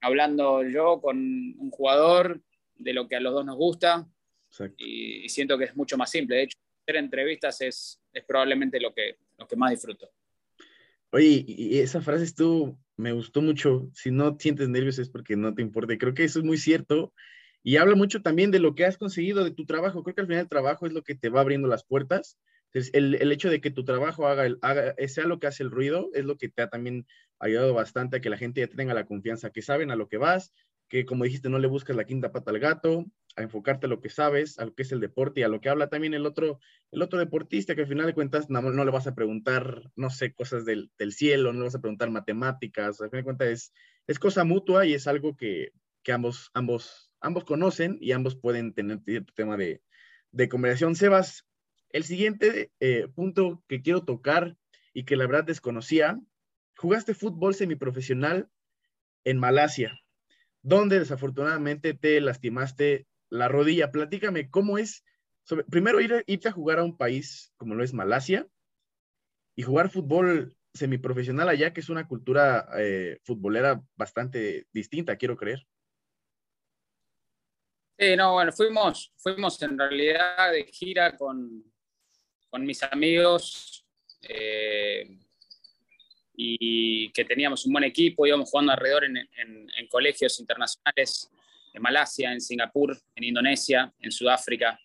hablando 0.01 0.63
yo 0.63 0.99
con 0.99 1.17
un 1.17 1.69
jugador 1.69 2.41
de 2.75 2.93
lo 2.93 3.07
que 3.07 3.15
a 3.15 3.19
los 3.19 3.33
dos 3.33 3.45
nos 3.45 3.57
gusta 3.57 4.07
y, 4.77 5.25
y, 5.25 5.29
siento 5.29 5.57
que 5.57 5.65
es 5.65 5.75
mucho 5.75 5.97
más 5.97 6.11
simple. 6.11 6.35
De 6.35 6.43
hecho, 6.43 6.57
hacer 6.83 6.97
entrevistas 6.97 7.61
es, 7.61 8.01
es 8.11 8.23
probablemente 8.23 8.79
lo 8.79 8.93
que, 8.93 9.17
lo 9.37 9.47
que 9.47 9.55
más 9.55 9.71
disfruto. 9.71 10.09
Oye, 11.11 11.45
y 11.47 11.79
esa 11.79 12.01
frase 12.01 12.23
estuvo, 12.23 12.77
me 12.97 13.11
gustó 13.11 13.41
mucho. 13.41 13.89
Si 13.93 14.11
no 14.11 14.37
sientes 14.39 14.69
nervios 14.69 14.99
es 14.99 15.09
porque 15.09 15.35
no 15.35 15.53
te 15.53 15.61
importa. 15.61 15.97
Creo 15.97 16.13
que 16.13 16.23
eso 16.23 16.39
es 16.39 16.45
muy 16.45 16.57
cierto. 16.57 17.13
Y 17.63 17.77
habla 17.77 17.95
mucho 17.95 18.21
también 18.21 18.51
de 18.51 18.59
lo 18.59 18.75
que 18.75 18.85
has 18.85 18.97
conseguido 18.97 19.43
de 19.43 19.51
tu 19.51 19.65
trabajo. 19.65 20.03
Creo 20.03 20.15
que 20.15 20.21
al 20.21 20.27
final 20.27 20.41
el 20.41 20.49
trabajo 20.49 20.85
es 20.85 20.93
lo 20.93 21.03
que 21.03 21.15
te 21.15 21.29
va 21.29 21.41
abriendo 21.41 21.67
las 21.67 21.85
puertas. 21.85 22.37
Entonces, 22.65 22.91
el, 22.93 23.15
el 23.15 23.31
hecho 23.31 23.49
de 23.49 23.61
que 23.61 23.69
tu 23.69 23.85
trabajo 23.85 24.27
haga, 24.27 24.45
el, 24.45 24.57
haga, 24.61 24.95
sea 25.07 25.25
lo 25.25 25.39
que 25.39 25.47
hace 25.47 25.63
el 25.63 25.71
ruido 25.71 26.09
es 26.13 26.25
lo 26.25 26.37
que 26.37 26.49
te 26.49 26.63
ha 26.63 26.69
también 26.69 27.05
ayudado 27.39 27.73
bastante 27.73 28.17
a 28.17 28.21
que 28.21 28.29
la 28.29 28.37
gente 28.37 28.61
ya 28.61 28.67
tenga 28.67 28.93
la 28.93 29.05
confianza, 29.05 29.51
que 29.51 29.61
saben 29.61 29.91
a 29.91 29.95
lo 29.95 30.07
que 30.07 30.17
vas, 30.17 30.51
que 30.93 31.07
como 31.07 31.23
dijiste, 31.23 31.49
no 31.49 31.57
le 31.57 31.67
buscas 31.67 31.95
la 31.95 32.05
quinta 32.05 32.31
pata 32.31 32.51
al 32.51 32.59
gato, 32.59 33.07
a 33.35 33.41
enfocarte 33.41 33.87
a 33.87 33.89
lo 33.89 33.99
que 33.99 34.11
sabes, 34.11 34.59
a 34.59 34.65
lo 34.65 34.75
que 34.75 34.83
es 34.83 34.91
el 34.91 34.99
deporte 34.99 35.39
y 35.39 35.43
a 35.43 35.47
lo 35.47 35.59
que 35.59 35.69
habla 35.69 35.89
también 35.89 36.13
el 36.13 36.27
otro, 36.27 36.59
el 36.91 37.01
otro 37.01 37.17
deportista, 37.17 37.73
que 37.73 37.81
al 37.81 37.87
final 37.87 38.05
de 38.05 38.13
cuentas 38.13 38.51
no, 38.51 38.61
no 38.61 38.85
le 38.85 38.91
vas 38.91 39.07
a 39.07 39.15
preguntar, 39.15 39.89
no 39.95 40.11
sé, 40.11 40.35
cosas 40.35 40.65
del, 40.65 40.91
del, 40.99 41.11
cielo, 41.11 41.51
no 41.51 41.57
le 41.57 41.65
vas 41.65 41.73
a 41.73 41.81
preguntar 41.81 42.11
matemáticas, 42.11 43.01
al 43.01 43.09
final 43.09 43.21
de 43.21 43.23
cuentas 43.23 43.47
es, 43.47 43.73
es 44.05 44.19
cosa 44.19 44.43
mutua 44.43 44.85
y 44.85 44.93
es 44.93 45.07
algo 45.07 45.35
que, 45.35 45.71
que 46.03 46.11
ambos, 46.11 46.51
ambos, 46.53 47.11
ambos 47.21 47.43
conocen 47.43 47.97
y 47.99 48.11
ambos 48.11 48.35
pueden 48.35 48.75
tener 48.75 48.99
cierto 48.99 49.33
tema 49.35 49.57
de, 49.57 49.81
de 50.29 50.47
conversación. 50.47 50.95
Sebas, 50.95 51.47
el 51.89 52.03
siguiente 52.03 52.71
eh, 52.79 53.07
punto 53.15 53.63
que 53.67 53.81
quiero 53.81 54.05
tocar 54.05 54.57
y 54.93 55.05
que 55.05 55.15
la 55.15 55.25
verdad 55.25 55.45
desconocía, 55.45 56.21
jugaste 56.77 57.15
fútbol 57.15 57.55
semiprofesional 57.55 58.47
en 59.23 59.39
Malasia, 59.39 60.02
donde 60.63 60.99
desafortunadamente 60.99 61.93
te 61.93 62.19
lastimaste 62.21 63.05
la 63.29 63.47
rodilla. 63.47 63.91
Platícame, 63.91 64.49
¿cómo 64.49 64.77
es? 64.77 65.03
Primero, 65.69 65.99
ir, 65.99 66.23
irte 66.25 66.47
a 66.47 66.53
jugar 66.53 66.79
a 66.79 66.83
un 66.83 66.97
país 66.97 67.53
como 67.57 67.75
lo 67.75 67.83
es 67.83 67.93
Malasia 67.93 68.47
y 69.55 69.63
jugar 69.63 69.89
fútbol 69.89 70.55
semiprofesional 70.73 71.49
allá, 71.49 71.73
que 71.73 71.81
es 71.81 71.89
una 71.89 72.07
cultura 72.07 72.67
eh, 72.77 73.19
futbolera 73.23 73.83
bastante 73.95 74.65
distinta, 74.71 75.17
quiero 75.17 75.35
creer. 75.35 75.67
Sí, 77.99 78.15
no, 78.15 78.33
bueno, 78.33 78.51
fuimos, 78.51 79.13
fuimos 79.17 79.61
en 79.61 79.77
realidad 79.77 80.51
de 80.51 80.63
gira 80.65 81.15
con, 81.15 81.63
con 82.49 82.65
mis 82.65 82.81
amigos 82.83 83.85
eh, 84.21 85.19
y 86.35 87.11
que 87.11 87.25
teníamos 87.25 87.65
un 87.65 87.73
buen 87.73 87.83
equipo, 87.83 88.25
íbamos 88.25 88.49
jugando 88.49 88.71
alrededor 88.71 89.05
en, 89.05 89.17
en, 89.17 89.69
en 89.77 89.87
colegios 89.87 90.39
internacionales 90.39 91.29
en 91.73 91.81
Malasia, 91.81 92.31
en 92.31 92.39
Singapur, 92.39 92.97
en 93.15 93.23
Indonesia, 93.23 93.91
en 93.99 94.11
Sudáfrica. 94.11 94.79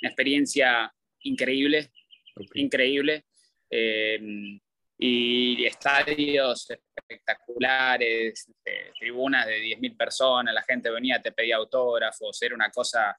Una 0.00 0.10
experiencia 0.10 0.92
increíble, 1.20 1.90
okay. 2.36 2.62
increíble. 2.62 3.24
Eh, 3.70 4.60
y 4.96 5.64
estadios 5.64 6.70
espectaculares, 6.70 8.48
eh, 8.64 8.92
tribunas 8.98 9.46
de 9.46 9.60
10.000 9.60 9.96
personas, 9.96 10.54
la 10.54 10.62
gente 10.62 10.90
venía, 10.90 11.20
te 11.20 11.32
pedía 11.32 11.56
autógrafos, 11.56 12.40
era 12.42 12.54
una 12.54 12.70
cosa, 12.70 13.16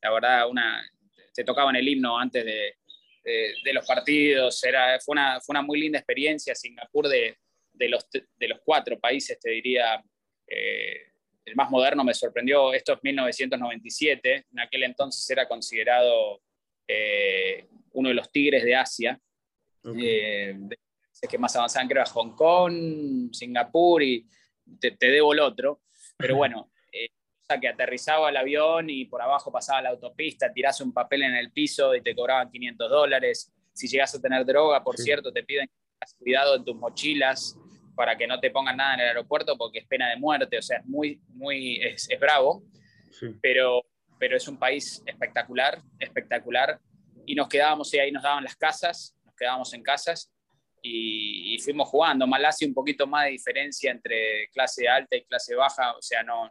la 0.00 0.10
verdad, 0.10 0.48
una, 0.48 0.82
te 1.34 1.44
tocaban 1.44 1.76
el 1.76 1.86
himno 1.86 2.18
antes 2.18 2.44
de, 2.44 2.76
de, 3.24 3.54
de 3.64 3.72
los 3.72 3.86
partidos, 3.86 4.62
era, 4.64 4.98
fue, 5.00 5.12
una, 5.12 5.40
fue 5.40 5.52
una 5.52 5.62
muy 5.62 5.80
linda 5.80 5.98
experiencia. 5.98 6.54
Singapur 6.54 7.08
de, 7.08 7.36
de, 7.72 7.88
los, 7.88 8.06
de 8.10 8.48
los 8.48 8.60
cuatro 8.64 8.98
países, 8.98 9.38
te 9.38 9.50
diría, 9.50 10.02
eh, 10.46 11.12
el 11.44 11.56
más 11.56 11.70
moderno 11.70 12.04
me 12.04 12.14
sorprendió, 12.14 12.72
esto 12.72 12.94
es 12.94 12.98
1997, 13.02 14.46
en 14.50 14.60
aquel 14.60 14.82
entonces 14.82 15.28
era 15.30 15.48
considerado 15.48 16.42
eh, 16.86 17.66
uno 17.92 18.08
de 18.08 18.14
los 18.14 18.30
tigres 18.30 18.64
de 18.64 18.74
Asia, 18.74 19.18
okay. 19.82 20.06
eh, 20.06 20.54
de, 20.56 20.78
que 21.28 21.38
más 21.38 21.54
avanzaban 21.56 21.88
creo 21.88 22.02
era 22.02 22.10
Hong 22.10 22.34
Kong, 22.34 23.32
Singapur 23.32 24.02
y 24.02 24.26
te, 24.80 24.92
te 24.92 25.10
debo 25.10 25.32
el 25.32 25.40
otro, 25.40 25.82
pero 26.16 26.36
bueno, 26.36 26.70
que 27.56 27.68
aterrizaba 27.68 28.28
el 28.28 28.36
avión 28.36 28.90
y 28.90 29.06
por 29.06 29.22
abajo 29.22 29.50
pasaba 29.50 29.80
la 29.80 29.88
autopista, 29.90 30.52
tirás 30.52 30.82
un 30.82 30.92
papel 30.92 31.22
en 31.22 31.34
el 31.34 31.50
piso 31.50 31.94
y 31.94 32.02
te 32.02 32.14
cobraban 32.14 32.50
500 32.50 32.90
dólares, 32.90 33.52
si 33.72 33.88
llegas 33.88 34.14
a 34.14 34.20
tener 34.20 34.44
droga, 34.44 34.84
por 34.84 34.96
sí. 34.96 35.04
cierto, 35.04 35.32
te 35.32 35.42
piden 35.42 35.70
cuidado 36.18 36.56
en 36.56 36.64
tus 36.64 36.76
mochilas, 36.76 37.58
para 37.96 38.16
que 38.16 38.26
no 38.26 38.38
te 38.38 38.50
pongan 38.50 38.76
nada 38.76 38.94
en 38.94 39.00
el 39.00 39.06
aeropuerto 39.08 39.56
porque 39.56 39.80
es 39.80 39.86
pena 39.86 40.10
de 40.10 40.16
muerte, 40.16 40.58
o 40.58 40.62
sea, 40.62 40.78
es 40.78 40.86
muy, 40.86 41.20
muy, 41.28 41.80
es, 41.82 42.08
es 42.10 42.20
bravo, 42.20 42.62
sí. 43.10 43.34
pero, 43.40 43.82
pero 44.18 44.36
es 44.36 44.46
un 44.46 44.58
país 44.58 45.02
espectacular, 45.06 45.80
espectacular, 45.98 46.78
y 47.26 47.34
nos 47.34 47.48
quedábamos, 47.48 47.92
y 47.94 47.98
ahí 47.98 48.12
nos 48.12 48.22
daban 48.22 48.44
las 48.44 48.56
casas, 48.56 49.16
nos 49.24 49.34
quedábamos 49.34 49.72
en 49.72 49.82
casas, 49.82 50.30
y, 50.80 51.54
y, 51.54 51.58
fuimos 51.58 51.88
jugando. 51.88 52.24
Malasia 52.24 52.68
un 52.68 52.72
poquito 52.72 53.04
más 53.04 53.24
de 53.24 53.32
diferencia 53.32 53.90
entre 53.90 54.48
clase 54.52 54.86
alta 54.88 55.16
y 55.16 55.24
clase 55.24 55.56
baja, 55.56 55.96
o 55.96 56.00
sea, 56.00 56.22
no, 56.22 56.48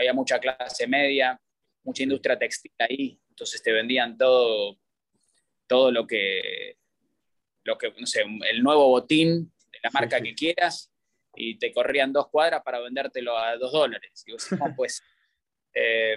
había 0.00 0.12
mucha 0.12 0.38
clase 0.38 0.86
media, 0.86 1.40
mucha 1.82 2.02
industria 2.02 2.38
textil 2.38 2.72
ahí, 2.78 3.18
entonces 3.28 3.62
te 3.62 3.72
vendían 3.72 4.16
todo, 4.18 4.78
todo 5.66 5.90
lo 5.90 6.06
que, 6.06 6.76
lo 7.64 7.78
que, 7.78 7.92
no 7.98 8.06
sé, 8.06 8.24
el 8.48 8.62
nuevo 8.62 8.88
botín 8.88 9.52
la 9.82 9.90
marca 9.92 10.18
sí, 10.18 10.24
sí. 10.24 10.28
que 10.28 10.34
quieras 10.34 10.92
y 11.34 11.58
te 11.58 11.72
corrían 11.72 12.12
dos 12.12 12.28
cuadras 12.28 12.62
para 12.62 12.80
vendértelo 12.80 13.36
a 13.36 13.56
dos 13.56 13.72
dólares. 13.72 14.24
Y 14.26 14.32
vos 14.32 14.48
pues 14.76 15.02
eh, 15.74 16.16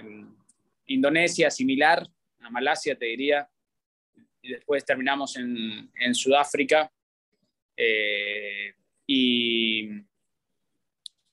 Indonesia 0.86 1.50
similar 1.50 2.06
a 2.40 2.50
Malasia, 2.50 2.96
te 2.96 3.06
diría. 3.06 3.48
Y 4.42 4.52
después 4.52 4.84
terminamos 4.84 5.36
en, 5.36 5.90
en 5.98 6.14
Sudáfrica. 6.14 6.92
Eh, 7.76 8.74
y 9.06 9.88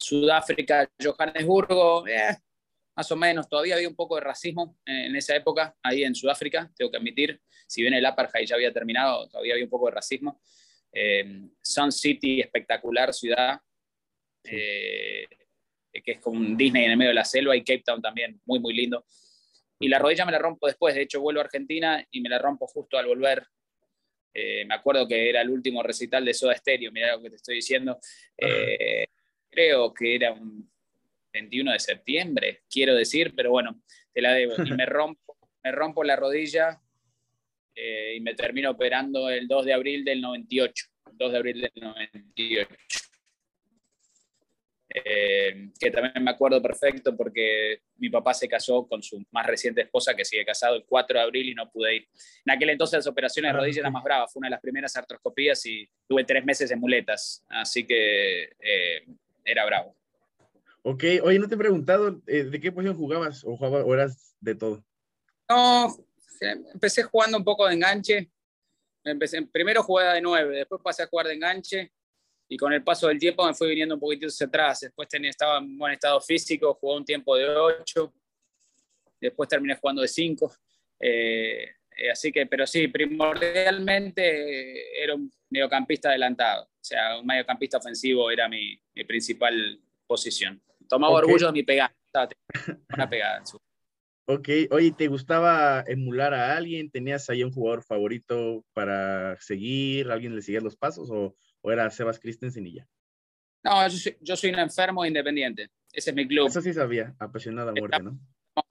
Sudáfrica, 0.01 0.89
Johannesburgo, 1.01 2.07
eh, 2.07 2.35
más 2.95 3.11
o 3.11 3.15
menos, 3.15 3.47
todavía 3.47 3.75
había 3.75 3.87
un 3.87 3.95
poco 3.95 4.15
de 4.15 4.21
racismo 4.21 4.77
en 4.85 5.15
esa 5.15 5.35
época, 5.35 5.75
ahí 5.83 6.03
en 6.03 6.15
Sudáfrica, 6.15 6.69
tengo 6.75 6.91
que 6.91 6.97
admitir, 6.97 7.39
si 7.67 7.81
bien 7.81 7.93
el 7.93 8.05
apartheid 8.05 8.45
ya 8.45 8.55
había 8.55 8.73
terminado, 8.73 9.29
todavía 9.29 9.53
había 9.53 9.65
un 9.65 9.69
poco 9.69 9.85
de 9.85 9.93
racismo. 9.93 10.41
Eh, 10.91 11.43
Sun 11.61 11.91
City, 11.91 12.41
espectacular 12.41 13.13
ciudad, 13.13 13.59
eh, 14.43 15.25
que 15.93 16.11
es 16.11 16.19
como 16.19 16.39
un 16.39 16.57
Disney 16.57 16.85
en 16.85 16.91
el 16.91 16.97
medio 16.97 17.09
de 17.09 17.15
la 17.15 17.25
selva, 17.25 17.55
y 17.55 17.63
Cape 17.63 17.83
Town 17.85 18.01
también, 18.01 18.41
muy, 18.45 18.59
muy 18.59 18.73
lindo. 18.73 19.05
Y 19.79 19.87
la 19.87 19.99
rodilla 19.99 20.25
me 20.25 20.31
la 20.31 20.39
rompo 20.39 20.67
después, 20.67 20.93
de 20.95 21.03
hecho 21.03 21.21
vuelvo 21.21 21.41
a 21.41 21.45
Argentina 21.45 22.05
y 22.11 22.21
me 22.21 22.29
la 22.29 22.39
rompo 22.39 22.67
justo 22.67 22.97
al 22.97 23.07
volver. 23.07 23.47
Eh, 24.33 24.65
me 24.65 24.75
acuerdo 24.75 25.07
que 25.07 25.29
era 25.29 25.41
el 25.41 25.49
último 25.49 25.83
recital 25.83 26.23
de 26.23 26.33
Soda 26.33 26.55
Stereo, 26.55 26.91
mira 26.91 27.15
lo 27.15 27.21
que 27.21 27.29
te 27.29 27.35
estoy 27.37 27.55
diciendo. 27.55 27.99
Eh, 28.37 29.05
creo 29.51 29.93
que 29.93 30.15
era 30.15 30.31
un 30.31 30.69
21 31.33 31.71
de 31.71 31.79
septiembre, 31.79 32.63
quiero 32.69 32.95
decir, 32.95 33.33
pero 33.35 33.51
bueno, 33.51 33.81
te 34.13 34.21
la 34.21 34.33
debo. 34.33 34.53
Y 34.63 34.71
me 34.71 34.85
rompo, 34.87 35.37
me 35.63 35.71
rompo 35.71 36.03
la 36.03 36.15
rodilla 36.15 36.81
eh, 37.75 38.15
y 38.17 38.21
me 38.21 38.35
termino 38.35 38.71
operando 38.71 39.29
el 39.29 39.47
2 39.47 39.65
de 39.65 39.73
abril 39.73 40.03
del 40.03 40.21
98. 40.21 40.85
2 41.13 41.31
de 41.31 41.37
abril 41.37 41.61
del 41.61 41.71
98. 41.75 42.75
Eh, 44.93 45.69
que 45.79 45.89
también 45.89 46.21
me 46.21 46.31
acuerdo 46.31 46.61
perfecto 46.61 47.15
porque 47.15 47.79
mi 47.95 48.09
papá 48.09 48.33
se 48.33 48.49
casó 48.49 48.85
con 48.85 49.01
su 49.01 49.23
más 49.31 49.45
reciente 49.45 49.81
esposa 49.81 50.13
que 50.13 50.25
sigue 50.25 50.43
casado 50.43 50.75
el 50.75 50.83
4 50.83 51.17
de 51.17 51.23
abril 51.23 51.49
y 51.49 51.55
no 51.55 51.71
pude 51.71 51.95
ir. 51.95 52.07
En 52.45 52.53
aquel 52.53 52.71
entonces 52.71 52.97
las 52.97 53.07
operaciones 53.07 53.53
de 53.53 53.57
rodilla 53.57 53.79
eran 53.79 53.93
más 53.93 54.03
bravas, 54.03 54.33
fue 54.33 54.39
una 54.39 54.47
de 54.47 54.51
las 54.51 54.59
primeras 54.59 54.95
artroscopías 54.97 55.65
y 55.65 55.87
tuve 56.05 56.25
tres 56.25 56.43
meses 56.43 56.71
en 56.71 56.79
muletas, 56.79 57.45
así 57.47 57.85
que 57.85 58.51
eh, 58.59 59.05
era 59.45 59.65
bravo. 59.65 59.95
Ok, 60.84 61.04
oye, 61.23 61.39
no 61.39 61.47
te 61.47 61.56
he 61.56 61.58
preguntado 61.58 62.21
eh, 62.27 62.43
de 62.43 62.60
qué 62.60 62.71
posición 62.71 62.97
jugabas 62.97 63.43
o, 63.43 63.56
jugabas, 63.56 63.84
o 63.86 63.93
eras 63.93 64.36
de 64.39 64.56
todo. 64.56 64.84
No, 65.47 65.95
empecé 66.73 67.04
jugando 67.04 67.38
un 67.38 67.43
poco 67.43 67.67
de 67.67 67.75
enganche. 67.75 68.32
Empecé, 69.04 69.41
primero 69.43 69.84
jugué 69.84 70.06
de 70.06 70.21
9, 70.21 70.58
después 70.58 70.82
pasé 70.84 71.04
a 71.04 71.08
jugar 71.08 71.27
de 71.27 71.34
enganche 71.34 71.91
y 72.47 72.58
con 72.58 72.73
el 72.73 72.84
paso 72.84 73.08
del 73.08 73.19
tiempo 73.19 73.45
me 73.45 73.54
fui 73.54 73.69
viniendo 73.69 73.95
un 73.95 74.01
poquitito 74.01 74.27
hacia 74.27 74.47
atrás. 74.47 74.82
Después 74.82 75.08
tenía, 75.08 75.30
estaba 75.30 75.60
en 75.60 75.77
buen 75.77 75.93
estado 75.93 76.19
físico, 76.21 76.77
jugué 76.80 76.97
un 76.97 77.06
tiempo 77.06 77.36
de 77.36 77.47
8, 77.47 78.13
después 79.19 79.49
terminé 79.49 79.75
jugando 79.75 80.01
de 80.01 80.08
5. 80.08 80.51
Eh, 80.99 81.75
Eh, 82.01 82.10
así 82.10 82.32
que, 82.32 82.45
pero 82.45 82.65
sí, 82.65 82.88
primordialmente 82.88 85.04
era 85.04 85.15
un 85.15 85.32
mediocampista 85.49 86.10
adelantado. 86.10 86.67
O 86.81 86.83
sea, 86.83 87.19
un 87.19 87.27
mediocampista 87.27 87.77
ofensivo 87.77 88.31
era 88.31 88.49
mi, 88.49 88.75
principal 89.07 89.79
posición. 90.07 90.61
Tomaba 90.89 91.13
orgullo 91.13 91.47
de 91.47 91.53
mi 91.53 91.63
pegada. 91.63 91.93
Una 92.93 93.07
pegada. 93.09 93.43
Ok, 94.25 94.49
oye, 94.71 94.91
¿te 94.91 95.07
gustaba 95.07 95.83
emular 95.87 96.33
a 96.33 96.57
alguien? 96.57 96.89
¿Tenías 96.89 97.29
ahí 97.29 97.43
un 97.43 97.51
jugador 97.51 97.83
favorito 97.83 98.65
para 98.73 99.39
seguir? 99.39 100.09
¿Alguien 100.09 100.35
le 100.35 100.41
seguía 100.41 100.59
los 100.59 100.75
pasos 100.75 101.09
o, 101.11 101.35
o 101.61 101.71
era 101.71 101.89
Sebas 101.91 102.19
Christensen 102.19 102.65
y 102.65 102.75
ya? 102.75 102.87
No, 103.63 103.87
yo 103.87 103.97
soy, 103.97 104.17
yo 104.19 104.35
soy 104.35 104.49
un 104.49 104.59
enfermo 104.59 105.05
independiente. 105.05 105.69
Ese 105.93 106.09
es 106.09 106.15
mi 106.15 106.27
club. 106.27 106.47
Eso 106.47 106.61
sí 106.61 106.73
sabía, 106.73 107.15
apasionado 107.19 107.69
a 107.69 107.73
muerte, 107.73 108.01
¿no? 108.01 108.19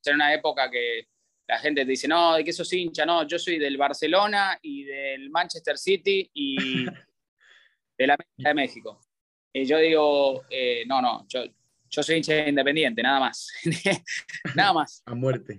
En 0.05 0.15
una 0.15 0.35
época 0.35 0.69
que 0.71 1.07
la 1.47 1.59
gente 1.59 1.85
te 1.85 1.91
dice, 1.91 2.09
no, 2.09 2.35
¿de 2.35 2.45
qué 2.45 2.53
sos 2.53 2.73
hincha? 2.73 3.07
No, 3.07 3.27
yo 3.27 3.39
soy 3.39 3.59
del 3.59 3.77
Barcelona 3.77 4.59
y 4.63 4.85
del 4.85 5.31
Manchester 5.31 5.79
City 5.79 6.31
y 6.35 6.87
de 8.01 8.07
la 8.07 8.15
América 8.15 8.49
de 8.49 8.55
México. 8.55 9.01
Y 9.53 9.67
yo 9.67 9.77
digo, 9.77 10.45
eh, 10.49 10.85
no, 10.87 11.03
no, 11.03 11.27
yo, 11.29 11.45
yo 11.91 12.03
soy 12.03 12.17
hincha 12.17 12.49
independiente, 12.49 13.03
nada 13.03 13.21
más. 13.21 13.53
nada 14.55 14.73
más. 14.73 15.03
A 15.05 15.15
muerte. 15.15 15.59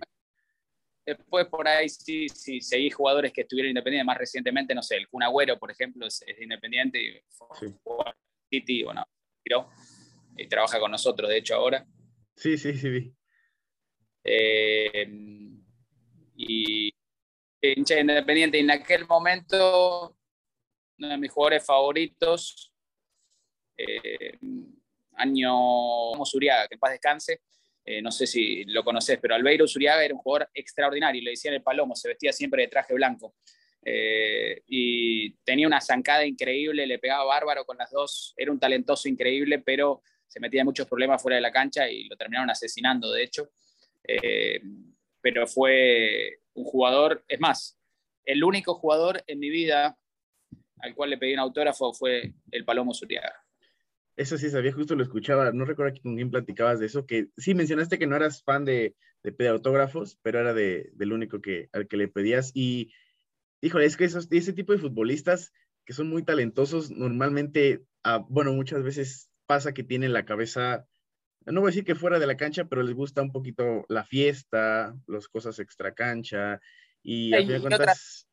Después 1.06 1.46
por 1.48 1.68
ahí 1.68 1.88
sí, 1.88 2.30
sí, 2.30 2.60
seguí 2.62 2.90
jugadores 2.90 3.32
que 3.32 3.42
estuvieron 3.42 3.70
independientes 3.70 4.08
más 4.08 4.18
recientemente, 4.18 4.74
no 4.74 4.82
sé, 4.82 4.98
el 4.98 5.08
Kun 5.08 5.22
Agüero, 5.22 5.60
por 5.60 5.70
ejemplo, 5.70 6.08
es, 6.08 6.24
independiente 6.40 7.00
y 7.00 7.12
sí. 7.60 7.76
City, 8.50 8.84
bueno, 8.84 9.06
y 10.36 10.48
trabaja 10.48 10.80
con 10.80 10.92
nosotros, 10.92 11.30
de 11.30 11.38
hecho, 11.38 11.56
ahora. 11.56 11.86
Sí, 12.36 12.58
sí, 12.58 12.74
sí, 12.74 12.90
vi. 12.90 13.14
Eh, 14.24 15.08
y 16.38 16.92
hincha 17.62 18.00
independiente, 18.00 18.58
y 18.58 18.62
en 18.62 18.72
aquel 18.72 19.06
momento, 19.06 20.18
uno 21.02 21.10
de 21.10 21.18
mis 21.18 21.32
jugadores 21.32 21.66
favoritos, 21.66 22.72
eh, 23.76 24.38
año 25.16 26.12
Uriaga, 26.12 26.68
que 26.68 26.76
en 26.76 26.80
paz 26.80 26.92
descanse, 26.92 27.42
eh, 27.84 28.02
no 28.02 28.12
sé 28.12 28.28
si 28.28 28.64
lo 28.66 28.84
conoces, 28.84 29.18
pero 29.20 29.34
Albeiro 29.34 29.66
Uriaga 29.76 30.06
era 30.06 30.14
un 30.14 30.20
jugador 30.20 30.50
extraordinario, 30.54 31.24
le 31.24 31.32
decían 31.32 31.56
el 31.56 31.64
palomo, 31.64 31.96
se 31.96 32.08
vestía 32.08 32.32
siempre 32.32 32.64
de 32.64 32.68
traje 32.68 32.94
blanco. 32.94 33.36
Eh, 33.84 34.62
y 34.68 35.32
tenía 35.44 35.66
una 35.66 35.82
zancada 35.82 36.24
increíble, 36.24 36.86
le 36.86 37.00
pegaba 37.00 37.24
bárbaro 37.24 37.66
con 37.66 37.78
las 37.78 37.90
dos, 37.90 38.36
era 38.38 38.52
un 38.52 38.60
talentoso 38.60 39.10
increíble, 39.10 39.58
pero 39.58 40.04
se 40.28 40.40
metía 40.40 40.62
en 40.62 40.68
muchos 40.68 40.88
problemas 40.88 41.20
fuera 41.20 41.38
de 41.38 41.42
la 41.42 41.52
cancha 41.52 41.90
y 41.90 42.04
lo 42.04 42.16
terminaron 42.16 42.52
asesinando, 42.52 43.12
de 43.12 43.24
hecho. 43.24 43.50
Eh, 44.08 44.62
pero 45.20 45.48
fue 45.48 46.42
un 46.54 46.64
jugador, 46.64 47.26
es 47.28 47.40
más, 47.40 47.80
el 48.24 48.44
único 48.44 48.76
jugador 48.76 49.24
en 49.26 49.40
mi 49.40 49.50
vida 49.50 49.98
al 50.82 50.96
cual 50.96 51.10
le 51.10 51.18
pedí 51.18 51.34
un 51.34 51.40
autógrafo 51.40 51.94
fue 51.94 52.34
el 52.52 52.66
Palomo 52.66 52.94
Zuriaga. 52.94 53.34
Eso 54.16 54.38
sí 54.38 54.50
sabía, 54.50 54.74
justo 54.74 54.96
lo 54.96 55.04
escuchaba, 55.04 55.52
no 55.52 55.66
recuerdo 55.66 56.00
con 56.02 56.16
quién 56.16 56.32
platicabas 56.32 56.80
de 56.80 56.86
eso, 56.86 57.06
que 57.06 57.28
sí 57.38 57.54
mencionaste 57.54 57.98
que 57.98 58.08
no 58.08 58.16
eras 58.16 58.44
fan 58.44 58.66
de, 58.66 58.96
de 59.24 59.32
pedir 59.32 59.52
autógrafos, 59.52 60.20
pero 60.22 60.40
era 60.40 60.54
de, 60.54 60.92
del 60.94 61.14
único 61.14 61.42
que, 61.42 61.70
al 61.72 61.88
que 61.88 61.98
le 61.98 62.08
pedías. 62.08 62.52
Y, 62.54 62.94
híjole, 63.62 63.86
es 63.86 63.98
que 63.98 64.06
esos, 64.06 64.28
ese 64.32 64.54
tipo 64.54 64.74
de 64.74 64.80
futbolistas 64.80 65.54
que 65.86 65.94
son 65.94 66.10
muy 66.10 66.24
talentosos, 66.24 66.92
normalmente, 66.92 67.84
ah, 68.04 68.24
bueno, 68.30 68.54
muchas 68.54 68.84
veces 68.84 69.32
pasa 69.48 69.74
que 69.74 69.84
tienen 69.84 70.14
la 70.14 70.26
cabeza 70.26 70.86
no 71.46 71.62
voy 71.62 71.70
a 71.70 71.72
decir 71.72 71.84
que 71.84 71.96
fuera 71.96 72.20
de 72.20 72.28
la 72.28 72.38
cancha, 72.38 72.66
pero 72.66 72.84
les 72.84 72.96
gusta 72.96 73.22
un 73.22 73.32
poquito 73.32 73.86
la 73.90 74.04
fiesta, 74.04 74.96
las 75.08 75.28
cosas 75.28 75.58
extra 75.60 75.94
cancha 75.94 76.60
y, 77.02 77.34
otras, 77.34 78.28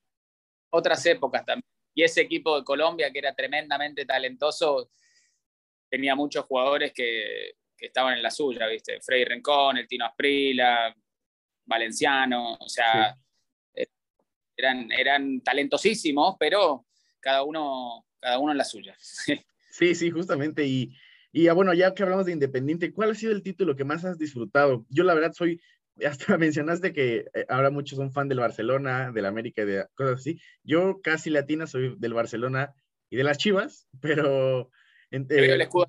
otras 0.70 1.06
épocas 1.06 1.44
también. 1.44 1.64
Y 1.98 2.04
ese 2.04 2.20
equipo 2.20 2.56
de 2.56 2.62
Colombia 2.62 3.10
que 3.10 3.18
era 3.18 3.34
tremendamente 3.34 4.06
talentoso, 4.06 4.92
tenía 5.90 6.14
muchos 6.14 6.44
jugadores 6.44 6.92
que, 6.92 7.56
estaban 7.76 8.14
en 8.14 8.22
la 8.22 8.30
suya, 8.30 8.68
¿viste? 8.68 9.00
Freddy 9.00 9.24
Rincón, 9.24 9.78
el 9.78 9.88
Tino 9.88 10.04
Asprila, 10.06 10.94
Valenciano, 11.64 12.54
o 12.54 12.68
sea, 12.68 13.16
eh, 13.74 13.88
eran, 14.56 14.92
eran 14.92 15.40
talentosísimos, 15.40 16.36
pero 16.38 16.86
cada 17.18 17.42
uno, 17.42 18.06
cada 18.20 18.38
uno 18.38 18.52
en 18.52 18.58
la 18.58 18.64
suya. 18.64 18.96
Sí, 19.70 19.94
sí, 19.96 20.10
justamente. 20.10 20.64
Y, 20.64 20.92
y 21.32 21.48
ah, 21.48 21.52
bueno, 21.52 21.74
ya 21.74 21.94
que 21.94 22.04
hablamos 22.04 22.26
de 22.26 22.32
Independiente, 22.32 22.92
¿cuál 22.92 23.10
ha 23.10 23.14
sido 23.14 23.32
el 23.32 23.42
título 23.42 23.74
que 23.74 23.84
más 23.84 24.04
has 24.04 24.18
disfrutado? 24.18 24.86
Yo 24.88 25.02
la 25.02 25.14
verdad 25.14 25.32
soy, 25.32 25.60
hasta 26.06 26.36
mencionaste 26.38 26.92
que 26.92 27.26
eh, 27.34 27.46
ahora 27.48 27.70
muchos 27.70 27.96
son 27.96 28.12
fan 28.12 28.28
del 28.28 28.40
Barcelona, 28.40 29.12
del 29.12 29.26
América 29.26 29.62
y 29.62 29.66
de 29.66 29.86
cosas 29.94 30.20
así. 30.20 30.40
Yo 30.62 31.00
casi 31.02 31.30
latina 31.30 31.66
soy 31.66 31.96
del 31.98 32.14
Barcelona 32.14 32.74
y 33.10 33.16
de 33.16 33.24
las 33.24 33.38
Chivas, 33.38 33.88
pero... 34.00 34.70
Eh, 35.10 35.24
el, 35.28 35.60
escudo, 35.62 35.86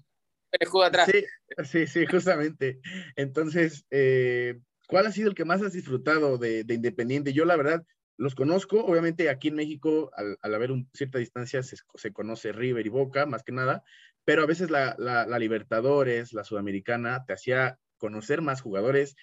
el 0.51 0.59
escudo 0.61 0.83
atrás. 0.83 1.09
Sí, 1.11 1.25
sí, 1.65 1.87
sí, 1.87 2.05
justamente. 2.05 2.79
Entonces, 3.17 3.85
eh, 3.91 4.59
¿cuál 4.87 5.07
ha 5.07 5.11
sido 5.11 5.27
el 5.27 5.35
que 5.35 5.43
más 5.43 5.61
has 5.61 5.73
disfrutado 5.73 6.37
de, 6.37 6.63
de 6.63 6.73
Independiente? 6.73 7.33
Yo 7.33 7.43
la 7.43 7.57
verdad 7.57 7.83
los 8.19 8.35
conozco, 8.35 8.83
obviamente 8.83 9.29
aquí 9.29 9.47
en 9.47 9.55
México, 9.55 10.11
al, 10.13 10.53
haber 10.53 10.71
un, 10.71 10.89
cierta 10.93 11.19
distancia, 11.19 11.63
se, 11.63 11.77
se, 11.95 12.11
conoce 12.11 12.51
River 12.51 12.85
y 12.85 12.89
Boca, 12.89 13.25
más 13.25 13.43
que 13.43 13.53
nada, 13.53 13.81
pero 14.25 14.43
a 14.43 14.45
veces 14.45 14.69
la, 14.69 14.93
la, 14.99 15.39
Libertadores, 15.39 16.33
la 16.33 16.43
Sudamericana, 16.43 17.23
te 17.25 17.31
hacía 17.33 17.79
conocer 17.97 18.41
más 18.41 18.61
jugadores, 18.61 19.15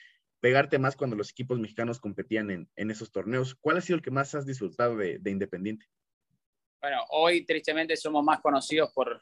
pegarte 0.46 0.78
más 0.78 0.94
cuando 0.94 1.16
los 1.16 1.30
equipos 1.30 1.58
mexicanos 1.58 1.98
competían 1.98 2.52
en, 2.52 2.70
en 2.76 2.92
esos 2.92 3.10
torneos. 3.10 3.56
¿Cuál 3.56 3.78
ha 3.78 3.80
sido 3.80 3.96
el 3.96 4.02
que 4.02 4.12
más 4.12 4.32
has 4.36 4.46
disfrutado 4.46 4.96
de, 4.96 5.18
de 5.18 5.30
Independiente? 5.32 5.86
Bueno, 6.80 7.04
hoy 7.10 7.44
tristemente 7.44 7.96
somos 7.96 8.22
más 8.22 8.40
conocidos 8.40 8.92
por, 8.92 9.20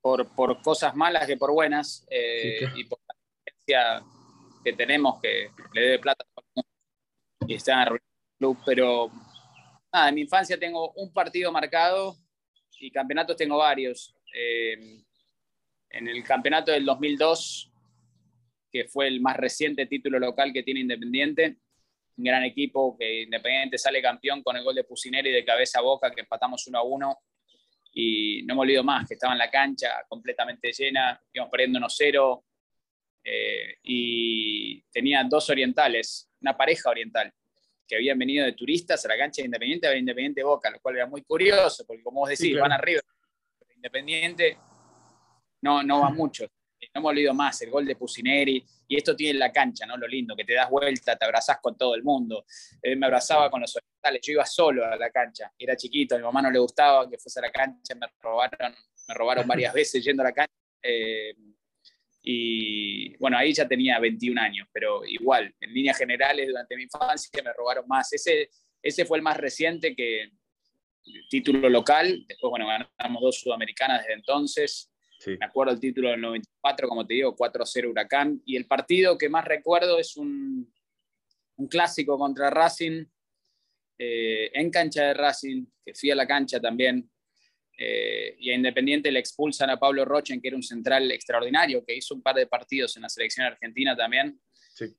por, 0.00 0.32
por 0.36 0.62
cosas 0.62 0.94
malas 0.94 1.26
que 1.26 1.36
por 1.36 1.50
buenas 1.50 2.06
eh, 2.08 2.68
y 2.76 2.84
por 2.84 3.00
la 3.08 3.16
experiencia 3.16 4.04
que 4.62 4.72
tenemos 4.74 5.20
que 5.20 5.50
le 5.72 5.80
debe 5.80 5.98
plata 5.98 6.24
y 7.48 7.54
está 7.54 7.82
en 7.82 7.94
el 7.94 8.00
club, 8.38 8.56
pero 8.64 9.10
nada, 9.92 10.08
en 10.08 10.14
mi 10.14 10.20
infancia 10.20 10.56
tengo 10.56 10.92
un 10.92 11.12
partido 11.12 11.50
marcado 11.50 12.16
y 12.78 12.92
campeonatos 12.92 13.36
tengo 13.36 13.56
varios. 13.56 14.14
Eh, 14.32 15.02
en 15.90 16.06
el 16.06 16.22
campeonato 16.22 16.70
del 16.70 16.84
2002, 16.84 17.72
que 18.74 18.88
fue 18.88 19.06
el 19.06 19.20
más 19.20 19.36
reciente 19.36 19.86
título 19.86 20.18
local 20.18 20.52
que 20.52 20.64
tiene 20.64 20.80
Independiente, 20.80 21.58
un 22.16 22.24
gran 22.24 22.42
equipo 22.42 22.96
que 22.98 23.22
Independiente 23.22 23.78
sale 23.78 24.02
campeón 24.02 24.42
con 24.42 24.56
el 24.56 24.64
gol 24.64 24.74
de 24.74 24.82
Pusineri 24.82 25.30
de 25.30 25.44
cabeza 25.44 25.78
a 25.78 25.82
boca, 25.82 26.10
que 26.10 26.22
empatamos 26.22 26.66
1 26.66 26.76
a 26.76 26.82
1. 26.82 27.18
Y 27.92 28.42
no 28.42 28.56
me 28.56 28.62
olvido 28.62 28.82
más, 28.82 29.06
que 29.06 29.14
estaba 29.14 29.32
en 29.32 29.38
la 29.38 29.48
cancha 29.48 29.90
completamente 30.08 30.72
llena, 30.72 31.22
íbamos 31.32 31.52
perdiendo 31.52 31.78
1-0. 31.78 32.44
Eh, 33.22 33.76
y 33.84 34.82
tenía 34.90 35.22
dos 35.22 35.48
orientales, 35.50 36.28
una 36.40 36.56
pareja 36.56 36.90
oriental, 36.90 37.32
que 37.86 37.94
habían 37.94 38.18
venido 38.18 38.44
de 38.44 38.54
turistas 38.54 39.04
a 39.04 39.08
la 39.08 39.16
cancha 39.16 39.40
de 39.40 39.46
Independiente 39.46 39.86
a 39.86 39.90
ver 39.90 40.00
Independiente 40.00 40.42
Boca, 40.42 40.68
lo 40.68 40.80
cual 40.80 40.96
era 40.96 41.06
muy 41.06 41.22
curioso, 41.22 41.84
porque 41.86 42.02
como 42.02 42.22
vos 42.22 42.30
decís, 42.30 42.58
van 42.58 42.72
arriba 42.72 43.00
Independiente 43.76 44.58
no, 45.62 45.84
no 45.84 46.00
va 46.00 46.10
mucho. 46.10 46.48
No 46.94 47.02
me 47.02 47.08
olvido 47.08 47.34
más, 47.34 47.60
el 47.62 47.70
gol 47.70 47.84
de 47.86 47.96
Pusineri, 47.96 48.64
y 48.86 48.96
esto 48.96 49.16
tiene 49.16 49.38
la 49.38 49.50
cancha, 49.50 49.84
¿no? 49.84 49.96
Lo 49.96 50.06
lindo, 50.06 50.36
que 50.36 50.44
te 50.44 50.54
das 50.54 50.70
vuelta, 50.70 51.16
te 51.16 51.24
abrazás 51.24 51.58
con 51.60 51.76
todo 51.76 51.94
el 51.94 52.04
mundo. 52.04 52.44
Él 52.80 52.96
me 52.96 53.06
abrazaba 53.06 53.50
con 53.50 53.60
los 53.60 53.74
orientales, 53.74 54.20
yo 54.24 54.32
iba 54.32 54.46
solo 54.46 54.84
a 54.84 54.96
la 54.96 55.10
cancha, 55.10 55.52
era 55.58 55.76
chiquito, 55.76 56.14
a 56.14 56.18
mi 56.18 56.24
mamá 56.24 56.42
no 56.42 56.50
le 56.50 56.58
gustaba 56.58 57.10
que 57.10 57.18
fuese 57.18 57.40
a 57.40 57.42
la 57.42 57.50
cancha, 57.50 57.94
me 57.96 58.06
robaron, 58.20 58.74
me 59.08 59.14
robaron 59.14 59.46
varias 59.46 59.74
veces 59.74 60.04
yendo 60.04 60.22
a 60.22 60.26
la 60.26 60.32
cancha. 60.32 60.54
Eh, 60.82 61.34
y 62.22 63.16
bueno, 63.18 63.36
ahí 63.36 63.52
ya 63.52 63.66
tenía 63.68 63.98
21 63.98 64.40
años, 64.40 64.68
pero 64.72 65.04
igual, 65.04 65.54
en 65.60 65.74
líneas 65.74 65.98
generales, 65.98 66.46
durante 66.46 66.76
mi 66.76 66.84
infancia 66.84 67.42
me 67.42 67.52
robaron 67.52 67.86
más. 67.88 68.12
Ese, 68.12 68.50
ese 68.80 69.04
fue 69.04 69.18
el 69.18 69.22
más 69.22 69.36
reciente 69.36 69.94
que, 69.94 70.30
título 71.28 71.68
local, 71.68 72.24
después, 72.26 72.50
bueno, 72.50 72.66
ganamos 72.98 73.22
dos 73.22 73.40
sudamericanas 73.40 74.02
desde 74.02 74.14
entonces. 74.14 74.90
Me 75.26 75.46
acuerdo 75.46 75.72
el 75.72 75.80
título 75.80 76.10
del 76.10 76.20
94, 76.20 76.88
como 76.88 77.06
te 77.06 77.14
digo, 77.14 77.36
4-0 77.36 77.90
Huracán. 77.90 78.42
Y 78.44 78.56
el 78.56 78.66
partido 78.66 79.18
que 79.18 79.28
más 79.28 79.44
recuerdo 79.44 79.98
es 79.98 80.16
un, 80.16 80.72
un 81.56 81.68
clásico 81.68 82.18
contra 82.18 82.50
Racing, 82.50 83.04
eh, 83.98 84.50
en 84.52 84.70
cancha 84.70 85.04
de 85.04 85.14
Racing, 85.14 85.66
que 85.84 85.94
fui 85.94 86.10
a 86.10 86.14
la 86.14 86.26
cancha 86.26 86.60
también. 86.60 87.10
Eh, 87.76 88.36
y 88.38 88.50
a 88.50 88.54
Independiente 88.54 89.10
le 89.10 89.18
expulsan 89.18 89.70
a 89.70 89.78
Pablo 89.78 90.04
Rochen, 90.04 90.40
que 90.40 90.48
era 90.48 90.56
un 90.56 90.62
central 90.62 91.10
extraordinario, 91.10 91.84
que 91.84 91.96
hizo 91.96 92.14
un 92.14 92.22
par 92.22 92.36
de 92.36 92.46
partidos 92.46 92.96
en 92.96 93.02
la 93.02 93.08
selección 93.08 93.46
argentina 93.46 93.96
también. 93.96 94.40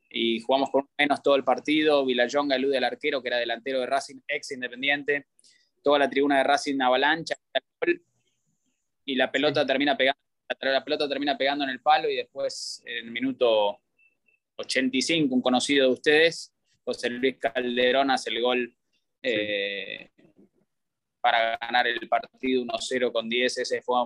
Y 0.10 0.40
jugamos 0.40 0.70
con 0.72 0.88
menos 0.98 1.22
todo 1.22 1.36
el 1.36 1.44
partido. 1.44 2.06
Vilayonga 2.06 2.56
elude 2.56 2.78
al 2.78 2.86
arquero, 2.86 3.22
que 3.22 3.28
era 3.28 3.38
delantero 3.38 3.82
de 3.82 3.86
Racing, 3.86 4.22
ex 4.28 4.52
Independiente 4.52 5.28
toda 5.86 6.00
la 6.00 6.10
tribuna 6.10 6.40
de 6.40 6.44
Racing 6.44 6.82
avalancha 6.82 7.36
y 9.06 9.16
la 9.16 9.32
pelota 9.32 9.66
termina 9.66 9.96
pegando 9.96 10.20
la 10.62 10.84
pelota 10.84 11.10
termina 11.10 11.36
pegando 11.36 11.64
en 11.64 11.72
el 11.72 11.80
palo 11.80 12.08
y 12.08 12.18
después 12.18 12.84
en 12.86 13.06
el 13.06 13.12
minuto 13.12 13.80
85 14.58 15.34
un 15.34 15.42
conocido 15.42 15.88
de 15.88 15.94
ustedes 15.94 16.54
José 16.86 17.10
Luis 17.10 17.38
Calderón 17.40 18.12
hace 18.12 18.30
el 18.30 18.42
gol 18.42 18.76
eh, 19.24 20.12
para 21.20 21.58
ganar 21.58 21.88
el 21.88 22.08
partido 22.08 22.64
1-0 22.64 23.12
con 23.12 23.28
10. 23.28 23.58
Ese 23.58 23.82
fue 23.82 23.98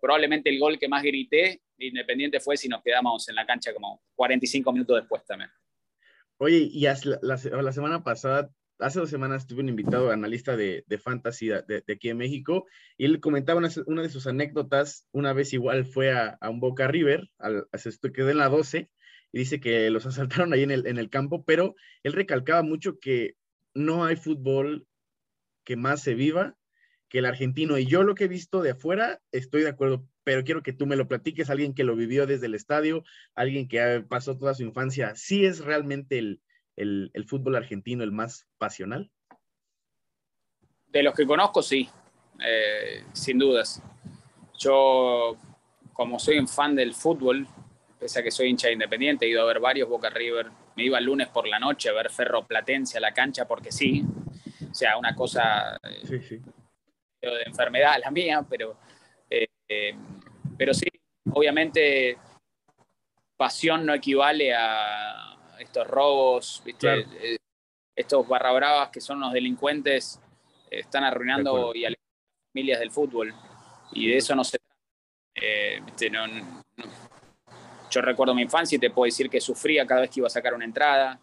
probablemente 0.00 0.48
el 0.48 0.60
gol 0.60 0.78
que 0.78 0.88
más 0.88 1.02
grité. 1.02 1.60
Independiente 1.78 2.38
fue 2.38 2.56
si 2.56 2.68
nos 2.68 2.82
quedamos 2.82 3.28
en 3.28 3.34
la 3.34 3.44
cancha 3.44 3.74
como 3.74 4.00
45 4.14 4.72
minutos 4.72 5.00
después 5.00 5.24
también. 5.24 5.50
Oye, 6.38 6.68
y 6.72 6.82
la, 6.82 6.96
la, 7.22 7.72
semana 7.72 8.04
pasada, 8.04 8.48
hace 8.80 9.00
dos 9.00 9.10
semanas, 9.10 9.46
tuve 9.46 9.60
un 9.60 9.68
invitado 9.68 10.10
analista 10.10 10.56
de, 10.56 10.84
de 10.86 10.98
fantasy 10.98 11.48
de, 11.48 11.84
aquí 11.88 12.08
en 12.08 12.18
México 12.18 12.66
y 12.96 13.04
él 13.04 13.20
comentaba 13.20 13.60
una, 13.86 14.02
de 14.02 14.08
sus 14.08 14.26
anécdotas. 14.26 15.06
Una 15.12 15.32
vez 15.32 15.52
igual 15.52 15.84
fue 15.84 16.12
a, 16.12 16.38
un 16.48 16.60
Boca 16.60 16.88
River, 16.88 17.30
al, 17.38 17.66
quedó 18.14 18.30
en 18.30 18.38
la 18.38 18.48
12 18.48 18.90
y 19.32 19.38
dice 19.38 19.60
que 19.60 19.90
los 19.90 20.06
asaltaron 20.06 20.52
ahí 20.52 20.62
en 20.62 20.70
el, 20.70 21.10
campo, 21.10 21.44
pero 21.44 21.74
él 22.02 22.12
recalcaba 22.12 22.62
mucho 22.62 22.98
que 22.98 23.34
no 23.74 24.04
hay 24.04 24.16
fútbol 24.16 24.86
que 25.64 25.76
más 25.76 26.02
se 26.02 26.14
viva 26.14 26.56
que 27.08 27.18
el 27.18 27.26
argentino. 27.26 27.78
Y 27.78 27.86
yo 27.86 28.02
lo 28.02 28.14
que 28.14 28.24
he 28.24 28.28
visto 28.28 28.62
de 28.62 28.70
afuera, 28.70 29.20
estoy 29.32 29.62
de 29.62 29.68
acuerdo, 29.68 30.06
pero 30.24 30.44
quiero 30.44 30.62
que 30.62 30.72
tú 30.72 30.86
me 30.86 30.96
lo 30.96 31.08
platiques, 31.08 31.50
alguien 31.50 31.74
que 31.74 31.84
lo 31.84 31.96
vivió 31.96 32.26
desde 32.26 32.46
el 32.46 32.54
estadio, 32.54 33.04
alguien 33.34 33.68
que 33.68 34.04
pasó 34.08 34.36
toda 34.38 34.54
su 34.54 34.62
infancia. 34.62 35.14
¿Sí 35.16 35.44
es 35.44 35.64
realmente 35.64 36.18
el, 36.18 36.40
fútbol 37.26 37.56
argentino 37.56 38.04
el 38.04 38.12
más 38.12 38.46
pasional? 38.58 39.10
De 40.86 41.02
los 41.02 41.14
que 41.14 41.26
conozco, 41.26 41.62
sí, 41.62 41.88
eh, 42.44 43.04
sin 43.12 43.38
dudas. 43.38 43.82
Yo, 44.58 45.36
como 45.92 46.18
soy 46.18 46.38
un 46.38 46.48
fan 46.48 46.74
del 46.74 46.94
fútbol, 46.94 47.46
pese 47.98 48.20
a 48.20 48.22
que 48.22 48.30
soy 48.30 48.48
hincha 48.48 48.70
independiente, 48.70 49.26
he 49.26 49.30
ido 49.30 49.42
a 49.42 49.46
ver 49.46 49.60
varios 49.60 49.88
Boca 49.88 50.10
River. 50.10 50.50
Me 50.76 50.84
iba 50.84 50.98
el 50.98 51.04
lunes 51.04 51.28
por 51.28 51.46
la 51.46 51.58
noche 51.58 51.88
a 51.88 51.92
ver 51.92 52.10
Ferro 52.10 52.46
Platense 52.46 52.98
a 52.98 53.00
la 53.00 53.12
cancha 53.12 53.46
porque 53.46 53.70
sí. 53.70 54.04
O 54.70 54.74
sea, 54.74 54.96
una 54.96 55.14
cosa 55.14 55.78
sí, 56.04 56.20
sí 56.20 56.40
de 57.28 57.42
enfermedad 57.42 57.96
la 58.02 58.10
mía, 58.10 58.44
pero, 58.48 58.76
eh, 59.28 59.46
eh, 59.68 59.94
pero 60.56 60.72
sí, 60.72 60.86
obviamente 61.32 62.16
pasión 63.36 63.86
no 63.86 63.94
equivale 63.94 64.54
a 64.54 65.36
estos 65.60 65.86
robos, 65.86 66.62
¿viste? 66.64 67.06
Eh, 67.20 67.38
estos 67.94 68.26
barra 68.26 68.52
bravas 68.52 68.88
que 68.90 69.00
son 69.00 69.20
los 69.20 69.32
delincuentes 69.32 70.20
están 70.70 71.04
arruinando 71.04 71.74
y 71.74 71.84
a 71.84 71.90
las 71.90 71.98
familias 72.52 72.80
del 72.80 72.90
fútbol. 72.90 73.34
Y 73.92 74.08
de 74.08 74.16
eso 74.16 74.34
no 74.34 74.44
se 74.44 74.58
trata. 74.58 74.76
yo 77.90 78.00
recuerdo 78.00 78.34
mi 78.34 78.42
infancia 78.42 78.76
y 78.76 78.78
te 78.78 78.90
puedo 78.90 79.06
decir 79.06 79.28
que 79.28 79.40
sufría 79.40 79.86
cada 79.86 80.02
vez 80.02 80.10
que 80.10 80.20
iba 80.20 80.28
a 80.28 80.30
sacar 80.30 80.54
una 80.54 80.64
entrada 80.64 81.20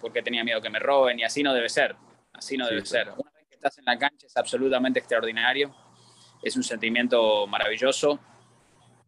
porque 0.00 0.22
tenía 0.22 0.44
miedo 0.44 0.60
que 0.60 0.70
me 0.70 0.78
roben 0.78 1.18
y 1.18 1.24
así 1.24 1.42
no 1.42 1.54
debe 1.54 1.68
ser, 1.68 1.96
así 2.32 2.56
no 2.56 2.66
debe 2.66 2.84
ser. 2.84 3.12
Estás 3.50 3.78
en 3.78 3.84
la 3.86 3.98
cancha 3.98 4.26
es 4.26 4.36
absolutamente 4.36 5.00
extraordinario, 5.00 5.74
es 6.42 6.56
un 6.56 6.62
sentimiento 6.62 7.46
maravilloso, 7.46 8.20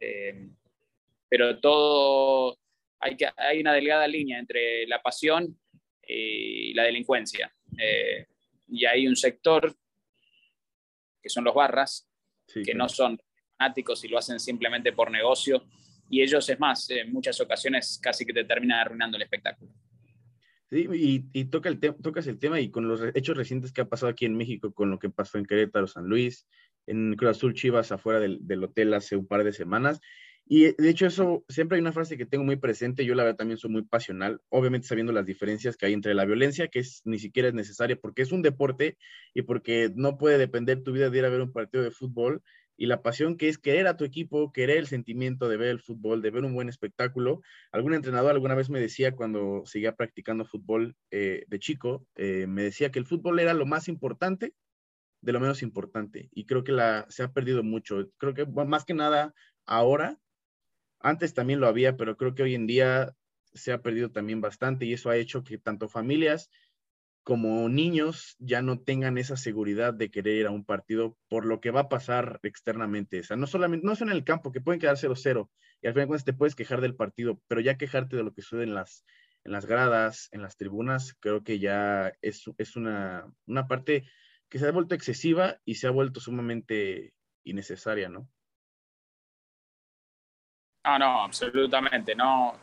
eh, 0.00 0.48
pero 1.28 1.60
todo, 1.60 2.56
hay, 3.00 3.16
que, 3.16 3.28
hay 3.36 3.60
una 3.60 3.72
delgada 3.72 4.06
línea 4.06 4.38
entre 4.38 4.86
la 4.86 5.02
pasión 5.02 5.58
y 6.06 6.74
la 6.74 6.84
delincuencia. 6.84 7.52
Eh, 7.78 8.26
y 8.68 8.84
hay 8.84 9.06
un 9.06 9.16
sector, 9.16 9.74
que 11.22 11.28
son 11.28 11.44
los 11.44 11.54
barras, 11.54 12.08
que 12.46 12.74
no 12.74 12.88
son 12.88 13.20
fanáticos 13.56 14.04
y 14.04 14.08
lo 14.08 14.18
hacen 14.18 14.40
simplemente 14.40 14.92
por 14.92 15.10
negocio, 15.10 15.64
y 16.08 16.22
ellos, 16.22 16.48
es 16.48 16.58
más, 16.58 16.90
en 16.90 17.12
muchas 17.12 17.40
ocasiones 17.40 18.00
casi 18.02 18.26
que 18.26 18.32
te 18.32 18.44
terminan 18.44 18.80
arruinando 18.80 19.16
el 19.16 19.22
espectáculo. 19.22 19.72
Sí, 20.68 20.86
y, 21.32 21.44
toca 21.46 21.68
el 21.68 21.80
tocas 21.80 22.26
el 22.26 22.38
tema 22.38 22.60
y 22.60 22.70
con 22.70 22.86
los 22.86 23.00
hechos 23.14 23.36
recientes 23.36 23.72
que 23.72 23.80
ha 23.80 23.88
pasado 23.88 24.10
aquí 24.10 24.24
en 24.24 24.36
México, 24.36 24.72
con 24.72 24.90
lo 24.90 24.98
que 24.98 25.10
pasó 25.10 25.38
en 25.38 25.46
Querétaro, 25.46 25.86
San 25.86 26.06
Luis, 26.06 26.48
en 26.86 27.14
Cruz 27.16 27.30
Azul 27.30 27.54
Chivas 27.54 27.92
afuera 27.92 28.20
del, 28.20 28.64
hotel 28.64 28.94
hace 28.94 29.16
un 29.16 29.26
par 29.26 29.44
de 29.44 29.52
semanas. 29.52 30.00
Y 30.52 30.72
de 30.72 30.90
hecho 30.90 31.06
eso, 31.06 31.44
siempre 31.48 31.76
hay 31.76 31.80
una 31.80 31.92
frase 31.92 32.18
que 32.18 32.26
tengo 32.26 32.42
muy 32.42 32.56
presente, 32.56 33.04
yo 33.04 33.14
la 33.14 33.22
verdad 33.22 33.36
también 33.36 33.56
soy 33.56 33.70
muy 33.70 33.82
pasional, 33.82 34.40
obviamente 34.48 34.88
sabiendo 34.88 35.12
las 35.12 35.24
diferencias 35.24 35.76
que 35.76 35.86
hay 35.86 35.92
entre 35.92 36.12
la 36.12 36.24
violencia, 36.24 36.66
que 36.66 36.80
es, 36.80 37.02
ni 37.04 37.20
siquiera 37.20 37.46
es 37.46 37.54
necesaria 37.54 37.94
porque 37.94 38.22
es 38.22 38.32
un 38.32 38.42
deporte 38.42 38.98
y 39.32 39.42
porque 39.42 39.92
no 39.94 40.18
puede 40.18 40.38
depender 40.38 40.82
tu 40.82 40.90
vida 40.90 41.08
de 41.08 41.18
ir 41.18 41.24
a 41.24 41.28
ver 41.28 41.40
un 41.40 41.52
partido 41.52 41.84
de 41.84 41.92
fútbol, 41.92 42.42
y 42.76 42.86
la 42.86 43.00
pasión 43.00 43.36
que 43.36 43.48
es 43.48 43.58
querer 43.58 43.86
a 43.86 43.96
tu 43.96 44.04
equipo, 44.04 44.50
querer 44.52 44.78
el 44.78 44.88
sentimiento 44.88 45.48
de 45.48 45.56
ver 45.56 45.68
el 45.68 45.78
fútbol, 45.78 46.20
de 46.20 46.30
ver 46.32 46.44
un 46.44 46.54
buen 46.54 46.68
espectáculo. 46.68 47.42
Algún 47.70 47.94
entrenador 47.94 48.32
alguna 48.32 48.56
vez 48.56 48.70
me 48.70 48.80
decía 48.80 49.14
cuando 49.14 49.62
seguía 49.66 49.94
practicando 49.94 50.46
fútbol 50.46 50.96
eh, 51.12 51.44
de 51.46 51.58
chico, 51.60 52.06
eh, 52.16 52.46
me 52.48 52.62
decía 52.62 52.90
que 52.90 52.98
el 52.98 53.06
fútbol 53.06 53.38
era 53.38 53.54
lo 53.54 53.66
más 53.66 53.86
importante 53.86 54.54
de 55.20 55.32
lo 55.32 55.38
menos 55.38 55.62
importante 55.62 56.30
y 56.32 56.46
creo 56.46 56.64
que 56.64 56.72
la, 56.72 57.06
se 57.08 57.22
ha 57.22 57.32
perdido 57.32 57.62
mucho. 57.62 58.10
Creo 58.16 58.34
que 58.34 58.46
más 58.46 58.84
que 58.84 58.94
nada 58.94 59.32
ahora, 59.66 60.18
antes 61.00 61.34
también 61.34 61.60
lo 61.60 61.66
había, 61.66 61.96
pero 61.96 62.16
creo 62.16 62.34
que 62.34 62.42
hoy 62.42 62.54
en 62.54 62.66
día 62.66 63.14
se 63.52 63.72
ha 63.72 63.82
perdido 63.82 64.10
también 64.10 64.40
bastante 64.40 64.84
y 64.84 64.92
eso 64.92 65.10
ha 65.10 65.16
hecho 65.16 65.42
que 65.42 65.58
tanto 65.58 65.88
familias 65.88 66.50
como 67.22 67.68
niños 67.68 68.36
ya 68.38 68.62
no 68.62 68.80
tengan 68.80 69.18
esa 69.18 69.36
seguridad 69.36 69.92
de 69.92 70.10
querer 70.10 70.36
ir 70.36 70.46
a 70.46 70.50
un 70.50 70.64
partido 70.64 71.16
por 71.28 71.44
lo 71.44 71.60
que 71.60 71.70
va 71.70 71.80
a 71.80 71.88
pasar 71.88 72.40
externamente. 72.42 73.20
O 73.20 73.24
sea, 73.24 73.36
no 73.36 73.46
solamente, 73.46 73.86
no 73.86 73.94
solo 73.94 74.10
en 74.10 74.16
el 74.16 74.24
campo, 74.24 74.52
que 74.52 74.60
pueden 74.60 74.80
quedar 74.80 74.96
0-0 74.96 75.50
y 75.82 75.86
al 75.86 75.92
final 75.92 76.08
cuentas 76.08 76.24
te 76.24 76.32
puedes 76.32 76.54
quejar 76.54 76.80
del 76.80 76.96
partido, 76.96 77.40
pero 77.46 77.60
ya 77.60 77.76
quejarte 77.76 78.16
de 78.16 78.22
lo 78.22 78.32
que 78.32 78.42
sucede 78.42 78.64
en 78.64 78.74
las, 78.74 79.04
en 79.44 79.52
las 79.52 79.66
gradas, 79.66 80.28
en 80.32 80.42
las 80.42 80.56
tribunas, 80.56 81.14
creo 81.20 81.42
que 81.44 81.58
ya 81.58 82.12
es, 82.22 82.44
es 82.58 82.76
una, 82.76 83.32
una 83.46 83.66
parte 83.66 84.04
que 84.48 84.58
se 84.58 84.66
ha 84.66 84.72
vuelto 84.72 84.94
excesiva 84.94 85.60
y 85.64 85.76
se 85.76 85.86
ha 85.86 85.90
vuelto 85.90 86.20
sumamente 86.20 87.14
innecesaria, 87.44 88.08
¿no? 88.08 88.28
Ah, 90.82 90.98
no, 90.98 91.24
absolutamente. 91.24 92.14
No, 92.14 92.54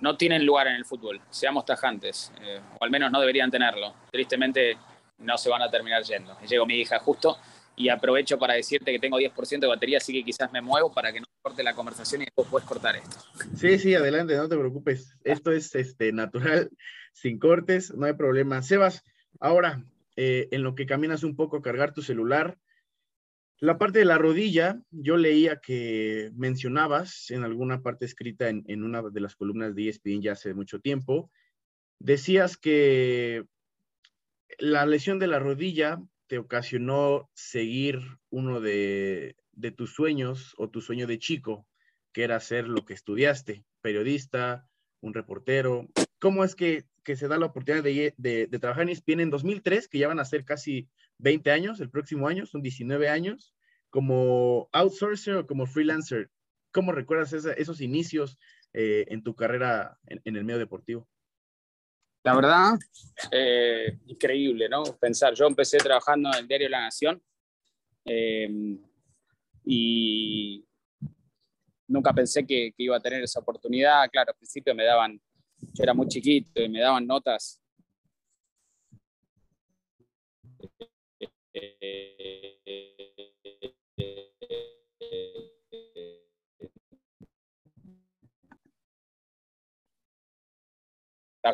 no 0.00 0.16
tienen 0.16 0.44
lugar 0.44 0.66
en 0.66 0.74
el 0.74 0.84
fútbol, 0.84 1.20
seamos 1.30 1.64
tajantes, 1.64 2.32
eh, 2.42 2.60
o 2.78 2.84
al 2.84 2.90
menos 2.90 3.10
no 3.10 3.20
deberían 3.20 3.50
tenerlo. 3.50 3.94
Tristemente 4.10 4.76
no 5.18 5.38
se 5.38 5.48
van 5.48 5.62
a 5.62 5.70
terminar 5.70 6.02
yendo. 6.02 6.36
Llegó 6.40 6.66
mi 6.66 6.74
hija 6.76 6.98
justo 6.98 7.38
y 7.76 7.88
aprovecho 7.88 8.38
para 8.38 8.54
decirte 8.54 8.92
que 8.92 8.98
tengo 8.98 9.18
10% 9.18 9.60
de 9.60 9.66
batería, 9.66 9.98
así 9.98 10.12
que 10.12 10.24
quizás 10.24 10.52
me 10.52 10.60
muevo 10.60 10.92
para 10.92 11.12
que 11.12 11.20
no 11.20 11.26
corte 11.42 11.62
la 11.62 11.74
conversación 11.74 12.22
y 12.22 12.24
después 12.26 12.48
puedes 12.50 12.66
cortar 12.66 12.96
esto. 12.96 13.16
Sí, 13.56 13.78
sí, 13.78 13.94
adelante, 13.94 14.36
no 14.36 14.48
te 14.48 14.56
preocupes. 14.56 15.16
Esto 15.24 15.52
es 15.52 15.74
este, 15.74 16.12
natural, 16.12 16.70
sin 17.12 17.38
cortes, 17.38 17.94
no 17.94 18.06
hay 18.06 18.14
problema. 18.14 18.62
Sebas, 18.62 19.02
ahora, 19.40 19.84
eh, 20.16 20.48
en 20.52 20.62
lo 20.62 20.74
que 20.74 20.86
caminas 20.86 21.24
un 21.24 21.36
poco, 21.36 21.62
cargar 21.62 21.92
tu 21.92 22.02
celular, 22.02 22.58
la 23.60 23.78
parte 23.78 24.00
de 24.00 24.04
la 24.04 24.18
rodilla, 24.18 24.80
yo 24.90 25.16
leía 25.16 25.60
que 25.60 26.30
mencionabas 26.34 27.30
en 27.30 27.44
alguna 27.44 27.82
parte 27.82 28.04
escrita 28.04 28.48
en, 28.48 28.82
una 28.82 29.02
de 29.02 29.20
las 29.20 29.36
columnas 29.36 29.74
de 29.74 29.88
ESPN 29.88 30.22
ya 30.22 30.32
hace 30.32 30.54
mucho 30.54 30.80
tiempo, 30.80 31.30
decías 31.98 32.56
que 32.56 33.46
la 34.58 34.86
lesión 34.86 35.18
de 35.18 35.28
la 35.28 35.38
rodilla 35.38 36.02
te 36.26 36.38
ocasionó 36.38 37.30
seguir 37.34 38.00
uno 38.30 38.60
de, 38.60 39.36
tus 39.76 39.94
sueños 39.94 40.54
o 40.58 40.68
tu 40.68 40.80
sueño 40.80 41.06
de 41.06 41.18
chico, 41.18 41.66
que 42.12 42.24
era 42.24 42.40
ser 42.40 42.68
lo 42.68 42.84
que 42.84 42.94
estudiaste, 42.94 43.64
periodista, 43.80 44.68
un 45.00 45.14
reportero. 45.14 45.88
¿Cómo 46.18 46.44
es 46.44 46.54
que, 46.54 46.86
se 47.04 47.28
da 47.28 47.38
la 47.38 47.46
oportunidad 47.46 47.84
de, 47.84 48.14
de, 48.16 48.58
trabajar 48.58 48.84
en 48.84 48.88
ESPN 48.90 49.20
en 49.20 49.30
2003, 49.30 49.88
que 49.88 49.98
ya 49.98 50.08
van 50.08 50.20
a 50.20 50.24
ser 50.24 50.44
casi 50.44 50.88
20 51.24 51.50
años, 51.50 51.80
el 51.80 51.90
próximo 51.90 52.28
año, 52.28 52.44
son 52.44 52.60
19 52.60 53.08
años, 53.08 53.54
como 53.88 54.68
outsourcer 54.72 55.36
o 55.36 55.46
como 55.46 55.66
freelancer. 55.66 56.30
¿Cómo 56.70 56.92
recuerdas 56.92 57.32
esos 57.32 57.80
inicios 57.80 58.38
eh, 58.74 59.06
en 59.08 59.22
tu 59.22 59.34
carrera 59.34 59.98
en, 60.06 60.36
el 60.36 60.44
medio 60.44 60.58
deportivo? 60.58 61.08
La 62.24 62.34
verdad, 62.34 62.78
eh, 63.30 63.98
increíble, 64.06 64.68
¿no? 64.68 64.82
Pensar, 65.00 65.34
yo 65.34 65.46
empecé 65.46 65.78
trabajando 65.78 66.28
en 66.30 66.40
el 66.40 66.48
diario 66.48 66.68
La 66.68 66.82
Nación 66.82 67.22
eh, 68.04 68.78
y 69.64 70.62
nunca 71.88 72.12
pensé 72.12 72.46
que, 72.46 72.72
que, 72.76 72.82
iba 72.82 72.96
a 72.96 73.00
tener 73.00 73.22
esa 73.22 73.40
oportunidad. 73.40 74.10
Claro, 74.10 74.32
al 74.32 74.36
principio 74.36 74.74
me 74.74 74.84
daban, 74.84 75.18
yo 75.58 75.82
era 75.82 75.94
muy 75.94 76.06
chiquito 76.08 76.60
y 76.62 76.68
me 76.68 76.80
daban 76.80 77.06
notas 77.06 77.63
¿Estás 81.54 81.66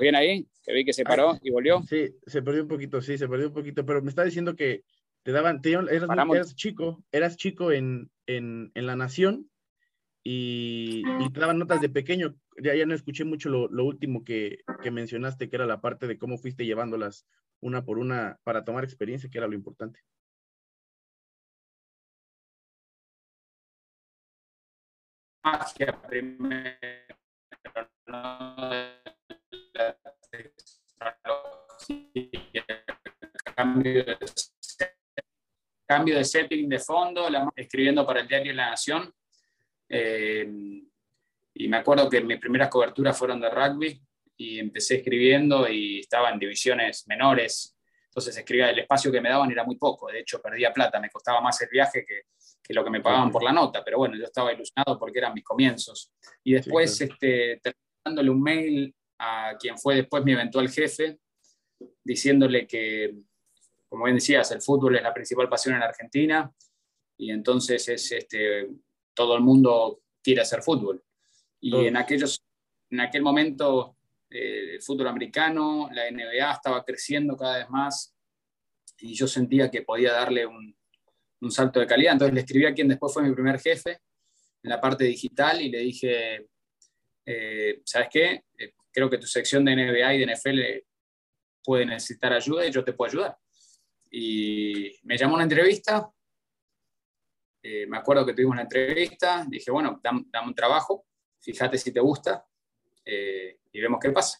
bien 0.01 0.15
ahí? 0.15 0.49
Que 0.65 0.73
vi 0.73 0.87
que 0.87 0.95
se 0.95 1.05
paró 1.05 1.37
y 1.43 1.51
volvió. 1.51 1.83
Sí, 1.83 2.15
se 2.25 2.41
perdió 2.41 2.63
un 2.63 2.69
poquito, 2.69 3.03
sí, 3.03 3.19
se 3.19 3.29
perdió 3.29 3.49
un 3.49 3.53
poquito, 3.53 3.85
pero 3.85 4.01
me 4.01 4.09
está 4.09 4.25
diciendo 4.25 4.57
que 4.57 4.85
te 5.23 5.33
daban, 5.33 5.61
eras, 5.63 6.55
chico, 6.55 7.05
eras 7.13 7.37
chico 7.37 7.71
en, 7.71 8.11
en, 8.27 8.73
en 8.75 8.87
La 8.87 8.97
Nación 8.97 9.51
y, 10.25 11.03
y, 11.21 11.31
te 11.31 11.41
daban 11.41 11.59
notas 11.59 11.83
de 11.83 11.91
pequeño. 11.91 12.37
ya, 12.63 12.75
ya 12.75 12.87
no 12.87 12.95
escuché 12.95 13.25
mucho 13.25 13.51
lo, 13.51 13.69
lo 13.69 13.85
último 13.85 14.25
que, 14.25 14.61
que, 14.83 14.91
mencionaste, 14.91 15.51
que 15.51 15.57
era 15.57 15.67
la 15.67 15.83
parte 15.83 16.07
de 16.07 16.17
cómo 16.17 16.39
fuiste 16.39 16.65
llevándolas 16.65 17.27
una 17.61 17.85
por 17.85 17.99
una 17.99 18.39
para 18.43 18.65
tomar 18.65 18.85
experiencia, 18.85 19.29
que 19.31 19.39
era 19.39 19.47
lo 19.47 19.55
importante. 19.55 20.01
primero, 26.09 26.77
cambio 35.87 36.17
de, 36.17 36.25
setting 36.25 36.69
de 36.69 36.79
fondo, 36.79 37.29
escribiendo 37.57 38.07
para 38.07 38.21
el 38.21 38.29
diario 38.29 38.53
La 38.53 38.71
Nación. 38.71 39.13
Eh, 39.89 40.83
y 41.55 41.69
me 41.69 41.79
acuerdo 41.79 42.09
que 42.09 42.21
mis 42.21 42.39
primeras 42.39 42.69
coberturas 42.69 43.19
fueron 43.19 43.41
de 43.41 43.51
rugby 43.51 44.01
y 44.41 44.59
empecé 44.59 44.97
escribiendo 44.97 45.69
y 45.69 46.01
estaba 46.01 46.31
en 46.31 46.39
divisiones 46.39 47.07
menores. 47.07 47.77
Entonces 48.07 48.35
escribía, 48.39 48.71
el 48.71 48.79
espacio 48.79 49.13
que 49.13 49.21
me 49.21 49.29
daban 49.29 49.51
era 49.51 49.65
muy 49.65 49.77
poco, 49.77 50.11
de 50.11 50.21
hecho 50.21 50.41
perdía 50.41 50.73
plata, 50.73 50.99
me 50.99 51.11
costaba 51.11 51.43
más 51.43 51.61
el 51.61 51.69
viaje 51.71 52.07
que, 52.07 52.23
que 52.63 52.73
lo 52.73 52.83
que 52.83 52.89
me 52.89 53.03
pagaban 53.03 53.31
por 53.31 53.43
la 53.43 53.53
nota, 53.53 53.85
pero 53.85 53.99
bueno, 53.99 54.17
yo 54.17 54.25
estaba 54.25 54.51
ilusionado 54.51 54.99
porque 54.99 55.19
eran 55.19 55.35
mis 55.35 55.45
comienzos. 55.45 56.11
Y 56.43 56.55
después, 56.55 56.99
este, 57.03 57.61
terminándole 57.63 58.31
un 58.31 58.43
mail 58.43 58.95
a 59.19 59.57
quien 59.61 59.77
fue 59.77 59.97
después 59.97 60.25
mi 60.25 60.33
eventual 60.33 60.71
jefe, 60.71 61.19
diciéndole 62.03 62.67
que, 62.67 63.15
como 63.91 64.05
bien 64.05 64.17
decías, 64.17 64.51
el 64.53 64.63
fútbol 64.63 64.97
es 64.97 65.03
la 65.03 65.13
principal 65.13 65.51
pasión 65.51 65.77
en 65.77 65.83
Argentina 65.83 66.51
y 67.19 67.31
entonces 67.31 67.87
es, 67.91 68.11
este, 68.11 68.71
todo 69.13 69.37
el 69.37 69.43
mundo 69.43 70.01
quiere 70.23 70.41
hacer 70.41 70.63
fútbol. 70.63 71.05
Y 71.61 71.85
en, 71.85 71.99
aquellos, 71.99 72.43
en 72.89 73.01
aquel 73.01 73.21
momento 73.21 73.99
eh, 74.31 74.75
el 74.75 74.83
fútbol 74.83 75.09
americano, 75.09 75.91
la 75.93 76.09
NBA 76.09 76.53
estaba 76.53 76.85
creciendo 76.85 77.37
cada 77.37 77.59
vez 77.59 77.69
más 77.69 78.15
y 78.99 79.15
yo 79.15 79.27
sentía 79.27 79.71
que 79.71 79.83
podía 79.83 80.13
darle 80.13 80.47
un, 80.47 80.77
un 81.41 81.51
salto 81.51 81.81
de 81.81 81.87
calidad. 81.87 82.13
Entonces 82.13 82.35
le 82.35 82.41
escribí 82.41 82.65
a 82.65 82.73
quien 82.73 82.89
después 82.89 83.13
fue 83.13 83.25
mi 83.25 83.35
primer 83.35 83.59
jefe 83.59 84.01
en 84.63 84.71
la 84.71 84.81
parte 84.81 85.05
digital 85.05 85.61
y 85.61 85.71
le 85.71 85.79
dije, 85.79 86.49
eh, 87.27 87.81
¿sabes 87.85 88.09
qué? 88.13 88.45
Eh, 88.57 88.75
creo 88.93 89.11
que 89.11 89.19
tu 89.19 89.27
sección 89.27 89.65
de 89.65 89.75
NBA 89.75 90.15
y 90.15 90.19
de 90.19 90.35
NFL 90.35 90.61
puede 91.65 91.87
necesitar 91.87 92.33
ayuda 92.33 92.67
y 92.67 92.71
yo 92.71 92.85
te 92.85 92.93
puedo 92.93 93.11
ayudar. 93.11 93.37
Y 94.13 94.97
me 95.03 95.17
llamó 95.17 95.35
una 95.35 95.45
entrevista, 95.45 96.09
me 97.63 97.97
acuerdo 97.97 98.27
que 98.27 98.33
tuvimos 98.33 98.55
una 98.55 98.63
entrevista, 98.63 99.45
dije, 99.49 99.71
bueno, 99.71 100.01
dame, 100.03 100.25
un 100.45 100.55
trabajo, 100.55 101.07
fíjate 101.41 101.79
si 101.79 101.93
te 101.93 102.01
gusta 102.01 102.45
y 103.73 103.81
vemos 103.81 104.01
qué 104.03 104.11
pasa. 104.11 104.39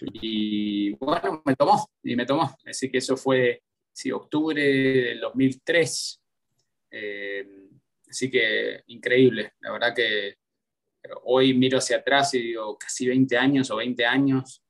Y 0.00 0.92
bueno, 0.96 1.42
me 1.44 1.54
tomó, 1.54 1.88
y 2.02 2.16
me 2.16 2.26
tomó. 2.26 2.56
Así 2.66 2.90
que 2.90 2.98
eso 2.98 3.16
fue 3.16 3.62
sí, 3.92 4.10
octubre 4.10 4.62
del 4.62 5.20
2003. 5.20 6.20
Eh, 6.90 7.46
así 8.08 8.30
que 8.30 8.82
increíble, 8.88 9.54
la 9.60 9.72
verdad 9.72 9.94
que 9.94 10.36
hoy 11.24 11.54
miro 11.54 11.78
hacia 11.78 11.98
atrás 11.98 12.34
y 12.34 12.38
digo 12.40 12.78
casi 12.78 13.06
20 13.08 13.36
años 13.36 13.70
o 13.70 13.76
20 13.76 14.06
años 14.06 14.62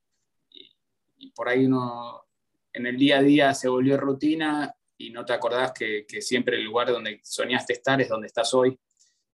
y, 1.17 1.31
por 1.31 1.49
ahí 1.49 1.65
uno 1.65 2.23
en 2.73 2.85
el 2.85 2.97
día 2.97 3.19
a 3.19 3.21
día 3.21 3.53
se 3.53 3.67
volvió 3.67 3.97
rutina 3.97 4.73
y 4.97 5.09
no 5.09 5.25
te 5.25 5.33
acordás 5.33 5.73
que, 5.73 6.05
siempre 6.21 6.57
el 6.57 6.63
lugar 6.63 6.89
donde 6.89 7.19
soñaste 7.23 7.73
estar 7.73 7.99
es 8.01 8.09
donde 8.09 8.27
estás 8.27 8.53
hoy, 8.53 8.79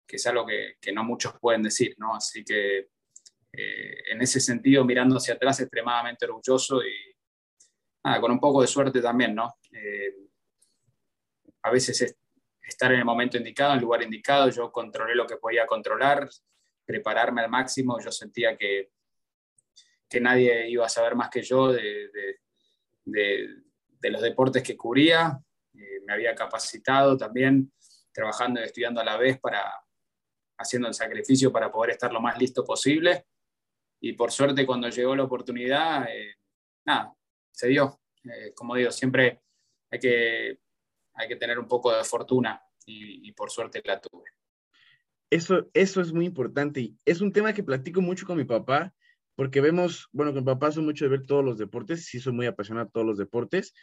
que 0.08 0.16
es 0.16 0.28
algo 0.28 0.46
que, 0.46 0.92
no 0.92 1.04
muchos 1.04 1.34
pueden 1.40 1.64
decir, 1.64 1.96
¿no? 1.98 2.16
Así 2.16 2.44
que 2.44 2.88
eh, 3.54 4.12
en 4.12 4.22
ese 4.22 4.40
sentido, 4.40 4.86
mirando 4.86 5.18
hacia 5.18 5.34
atrás, 5.34 5.60
extremadamente 5.60 6.26
orgulloso 6.26 6.82
y, 6.84 7.12
con 8.20 8.32
un 8.32 8.40
poco 8.40 8.62
de 8.62 8.68
suerte 8.68 9.02
también, 9.02 9.36
¿no? 9.36 9.56
Eh, 9.72 10.16
a 11.64 11.70
veces 11.70 12.02
es 12.02 12.18
estar 12.62 12.92
en 12.92 13.00
el 13.00 13.06
momento 13.06 13.38
indicado, 13.38 13.74
en 13.74 13.78
el 13.78 13.84
lugar 13.84 14.02
indicado, 14.02 14.50
yo 14.50 14.72
controlé 14.72 15.14
lo 15.14 15.28
que 15.28 15.38
podía 15.38 15.68
controlar, 15.68 16.28
prepararme 16.86 17.42
al 17.42 17.50
máximo, 17.50 18.00
yo 18.00 18.12
sentía 18.12 18.58
que, 18.58 18.92
que 20.10 20.20
nadie 20.20 20.70
iba 20.70 20.86
a 20.86 20.90
saber 20.90 21.16
más 21.16 21.30
que 21.30 21.44
yo 21.44 21.72
de, 21.72 22.10
de, 23.06 24.10
los 24.10 24.22
deportes 24.22 24.64
que 24.64 24.76
cubría, 24.76 25.40
eh, 25.74 26.00
me 26.06 26.14
había 26.14 26.34
capacitado 26.34 27.18
también, 27.18 27.72
trabajando 28.12 28.60
y 28.60 28.64
estudiando 28.64 29.02
a 29.02 29.06
la 29.06 29.18
vez 29.18 29.40
para 29.40 29.72
haciendo 30.58 30.88
el 30.88 30.94
sacrificio 30.94 31.52
para 31.52 31.72
poder 31.72 31.92
estar 31.92 32.12
lo 32.12 32.22
más 32.22 32.38
listo 32.38 32.64
posible. 32.64 33.26
Y 34.02 34.14
por 34.14 34.32
suerte 34.32 34.66
cuando 34.66 34.90
llegó 34.90 35.16
la 35.16 35.24
oportunidad, 35.24 36.10
eh, 36.10 36.36
nada, 36.86 37.14
se 37.52 37.68
dio. 37.68 38.02
Eh, 38.24 38.52
como 38.56 38.76
digo, 38.76 38.92
siempre 38.92 39.42
hay 39.92 40.00
que, 40.00 40.60
hay 41.14 41.28
que 41.28 41.36
tener 41.36 41.60
un 41.60 41.68
poco 41.68 41.96
de 41.96 42.04
fortuna 42.04 42.62
y, 42.86 43.32
por 43.34 43.52
suerte 43.52 43.82
la 43.86 44.02
tuve. 44.02 44.26
Eso, 45.30 45.70
eso 45.74 46.02
es 46.02 46.12
muy 46.12 46.26
importante 46.26 46.82
y 46.82 46.98
es 47.06 47.22
un 47.22 47.32
tema 47.32 47.54
que 47.54 47.64
platico 47.64 48.02
mucho 48.02 48.26
con 48.26 48.38
mi 48.38 48.44
papá 48.44 48.94
porque 49.36 49.62
vemos, 49.62 50.10
bueno, 50.12 50.34
con 50.34 50.44
mi 50.44 50.46
papá 50.46 50.72
soy 50.72 50.84
mucho 50.84 51.06
de 51.06 51.12
ver 51.12 51.26
todos 51.26 51.46
los 51.46 51.58
deportes, 51.58 52.06
sí 52.06 52.20
soy 52.20 52.34
muy 52.34 52.48
apasionado 52.48 52.88
de 52.88 52.92
todos 52.92 53.08
los 53.08 53.18
deportes 53.18 53.74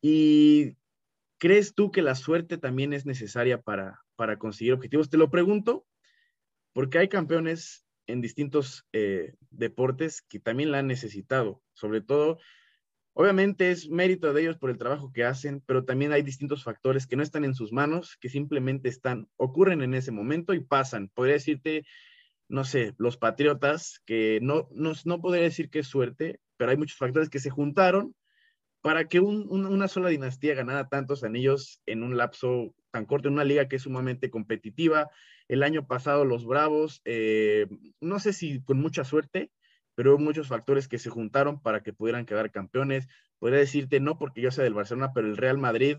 y 0.00 0.76
¿crees 1.38 1.74
tú 1.74 1.90
que 1.90 2.02
la 2.02 2.14
suerte 2.14 2.58
también 2.58 2.92
es 2.92 3.06
necesaria 3.06 3.60
para, 3.60 4.04
para 4.14 4.38
conseguir 4.38 4.74
objetivos? 4.74 5.10
Te 5.10 5.16
lo 5.16 5.30
pregunto 5.30 5.84
porque 6.72 6.98
hay 6.98 7.08
campeones 7.08 7.87
en 8.08 8.20
distintos 8.20 8.86
eh, 8.92 9.34
deportes 9.50 10.22
que 10.22 10.40
también 10.40 10.72
la 10.72 10.80
han 10.80 10.88
necesitado, 10.88 11.62
sobre 11.72 12.00
todo 12.00 12.38
Obviamente 13.20 13.72
es 13.72 13.88
mérito 13.88 14.32
de 14.32 14.42
ellos 14.42 14.58
por 14.58 14.70
el 14.70 14.78
trabajo 14.78 15.10
que 15.12 15.24
hacen, 15.24 15.60
pero 15.66 15.84
también 15.84 16.12
hay 16.12 16.22
distintos 16.22 16.62
factores 16.62 17.08
que 17.08 17.16
no 17.16 17.24
están 17.24 17.44
en 17.44 17.56
sus 17.56 17.72
manos, 17.72 18.16
que 18.20 18.28
simplemente 18.28 18.88
están, 18.88 19.28
ocurren 19.36 19.82
en 19.82 19.94
ese 19.94 20.12
momento 20.12 20.54
y 20.54 20.60
pasan. 20.60 21.08
Podría 21.08 21.34
decirte, 21.34 21.84
no 22.46 22.62
sé, 22.62 22.94
los 22.96 23.16
patriotas, 23.16 24.00
que 24.06 24.38
no, 24.40 24.68
no, 24.70 24.92
no 25.04 25.20
podría 25.20 25.42
decir 25.42 25.68
que 25.68 25.82
suerte, 25.82 26.38
pero 26.56 26.70
hay 26.70 26.76
muchos 26.76 26.96
factores 26.96 27.28
que 27.28 27.40
se 27.40 27.50
juntaron 27.50 28.14
para 28.82 29.08
que 29.08 29.18
una 29.18 29.88
sola 29.88 30.10
dinastía 30.10 30.54
ganara 30.54 30.88
tantos 30.88 31.24
anillos 31.24 31.82
en 31.86 32.04
un 32.04 32.16
lapso 32.16 32.72
tan 32.92 33.04
corto, 33.04 33.26
en 33.26 33.34
una 33.34 33.42
liga 33.42 33.66
que 33.66 33.74
es 33.74 33.82
sumamente 33.82 34.30
competitiva. 34.30 35.10
El 35.48 35.62
año 35.62 35.86
pasado 35.86 36.24
los 36.24 36.46
Bravos, 36.46 37.00
eh, 37.04 37.66
no 38.00 38.18
sé 38.20 38.32
si 38.32 38.62
con 38.62 38.78
mucha 38.78 39.04
suerte, 39.04 39.50
pero 39.94 40.14
hubo 40.14 40.22
muchos 40.22 40.48
factores 40.48 40.86
que 40.86 40.98
se 40.98 41.10
juntaron 41.10 41.60
para 41.60 41.82
que 41.82 41.92
pudieran 41.92 42.26
quedar 42.26 42.52
campeones. 42.52 43.08
Podría 43.38 43.58
decirte, 43.58 43.98
no 43.98 44.18
porque 44.18 44.40
yo 44.40 44.50
sea 44.50 44.64
del 44.64 44.74
Barcelona, 44.74 45.12
pero 45.12 45.26
el 45.26 45.36
Real 45.36 45.58
Madrid, 45.58 45.96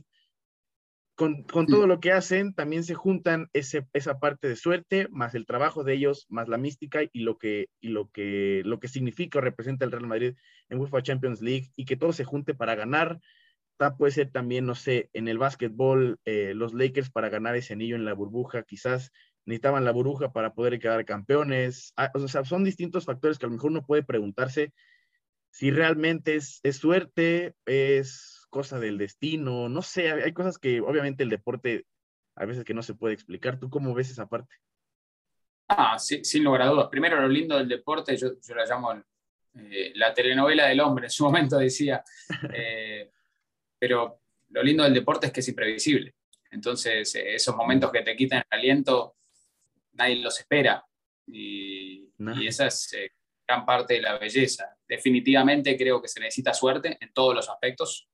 con, 1.15 1.45
todo 1.45 1.85
lo 1.85 1.99
que 1.99 2.13
hacen, 2.13 2.53
también 2.53 2.85
se 2.85 2.93
juntan 2.93 3.49
ese, 3.51 3.85
esa 3.91 4.19
parte 4.19 4.47
de 4.47 4.55
suerte, 4.55 5.09
más 5.09 5.35
el 5.35 5.45
trabajo 5.45 5.83
de 5.83 5.95
ellos, 5.95 6.25
más 6.29 6.47
la 6.47 6.57
mística 6.57 7.01
y 7.11 7.19
lo 7.19 7.37
que, 7.37 7.67
y 7.81 7.89
lo 7.89 8.09
que, 8.09 8.61
lo 8.63 8.79
que 8.79 8.87
significa 8.87 9.39
o 9.39 9.41
representa 9.41 9.83
el 9.83 9.91
Real 9.91 10.07
Madrid 10.07 10.35
en 10.69 10.79
UEFA 10.79 11.03
Champions 11.03 11.41
League 11.41 11.73
y 11.75 11.83
que 11.83 11.97
todo 11.97 12.13
se 12.13 12.23
junte 12.23 12.53
para 12.53 12.75
ganar. 12.75 13.19
Puede 13.97 14.13
ser 14.13 14.31
también, 14.31 14.65
no 14.65 14.75
sé, 14.75 15.09
en 15.11 15.27
el 15.27 15.37
básquetbol, 15.37 16.19
eh, 16.23 16.53
los 16.53 16.73
Lakers 16.73 17.09
para 17.09 17.27
ganar 17.27 17.57
ese 17.57 17.73
anillo 17.73 17.97
en 17.97 18.05
la 18.05 18.13
burbuja, 18.13 18.63
quizás 18.63 19.11
necesitaban 19.49 19.83
la 19.83 19.91
burbuja 19.91 20.31
para 20.31 20.53
poder 20.53 20.79
quedar 20.79 21.03
campeones. 21.05 21.91
Ah, 21.97 22.11
o 22.13 22.27
sea, 22.27 22.45
son 22.45 22.63
distintos 22.63 23.05
factores 23.05 23.37
que 23.37 23.45
a 23.45 23.49
lo 23.49 23.55
mejor 23.55 23.71
uno 23.71 23.85
puede 23.85 24.03
preguntarse 24.03 24.73
si 25.51 25.71
realmente 25.71 26.35
es, 26.35 26.61
suerte, 26.77 27.55
es 27.65 28.45
cosa 28.49 28.79
del 28.79 28.97
destino, 28.97 29.67
no 29.67 29.81
sé, 29.81 30.11
hay 30.11 30.33
cosas 30.33 30.57
que 30.57 30.79
obviamente 30.81 31.23
el 31.23 31.29
deporte 31.29 31.85
a 32.35 32.45
veces 32.45 32.63
que 32.63 32.73
no 32.73 32.83
se 32.83 32.93
puede 32.93 33.13
explicar. 33.13 33.59
¿Tú 33.59 33.69
cómo 33.69 33.93
ves 33.93 34.11
esa 34.11 34.27
parte? 34.27 34.55
Ah, 35.67 35.99
sí, 35.99 36.23
sin 36.23 36.43
lugar 36.43 36.61
a 36.61 36.67
dudas. 36.67 36.87
Primero, 36.89 37.19
lo 37.19 37.27
lindo 37.27 37.57
del 37.57 37.67
deporte, 37.67 38.15
yo, 38.15 38.39
yo 38.39 38.55
la 38.55 38.65
llamo 38.65 38.93
eh, 39.55 39.91
la 39.95 40.13
telenovela 40.13 40.67
del 40.67 40.79
hombre, 40.79 41.07
en 41.07 41.11
su 41.11 41.23
momento 41.25 41.57
decía, 41.57 42.03
eh, 42.53 43.11
pero 43.77 44.21
lo 44.49 44.63
lindo 44.63 44.83
del 44.83 44.93
deporte 44.93 45.27
es 45.27 45.33
que 45.33 45.39
es 45.41 45.49
imprevisible. 45.49 46.15
Entonces, 46.51 47.13
esos 47.15 47.55
momentos 47.55 47.91
que 47.91 48.01
te 48.01 48.15
quitan 48.15 48.43
el 48.49 48.59
aliento 48.59 49.17
nadie 49.99 50.15
los 50.17 50.39
espera. 50.39 50.83
Y, 51.27 52.09
esa 52.45 52.67
es 52.67 52.91
eh, 52.93 53.11
gran 53.47 53.65
parte 53.65 53.95
de 53.95 54.01
la 54.01 54.17
belleza. 54.17 54.75
Definitivamente 54.87 55.77
creo 55.77 56.01
que 56.01 56.07
se 56.07 56.19
necesita 56.19 56.53
suerte 56.53 56.97
en 56.99 57.13
todos 57.13 57.35
los 57.35 57.49
aspectos. 57.49 58.09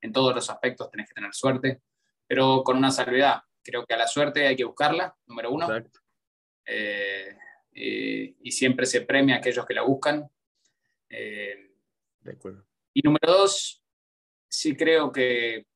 En 0.00 0.12
todos 0.12 0.34
los 0.34 0.48
aspectos 0.50 0.90
tenés 0.90 1.08
que 1.08 1.14
tener 1.14 1.34
suerte, 1.34 1.82
pero 2.26 2.62
con 2.62 2.76
una 2.76 2.90
salvedad. 2.90 3.42
Creo 3.62 3.84
que 3.84 3.94
a 3.94 3.98
la 3.98 4.06
suerte 4.06 4.46
hay 4.46 4.56
que 4.56 4.64
buscarla, 4.64 5.14
número 5.26 5.50
uno. 5.50 5.68
Eh, 6.64 7.36
y 7.72 8.52
siempre 8.52 8.86
se 8.86 9.02
premia 9.02 9.36
a 9.36 9.38
aquellos 9.38 9.66
que 9.66 9.74
la 9.74 9.82
buscan. 9.82 10.28
Eh, 11.08 11.72
de 12.20 12.32
acuerdo. 12.32 12.64
Y 12.94 13.02
número 13.02 13.32
dos, 13.32 13.82
sí 14.48 14.76
creo 14.76 15.12
que 15.12 15.66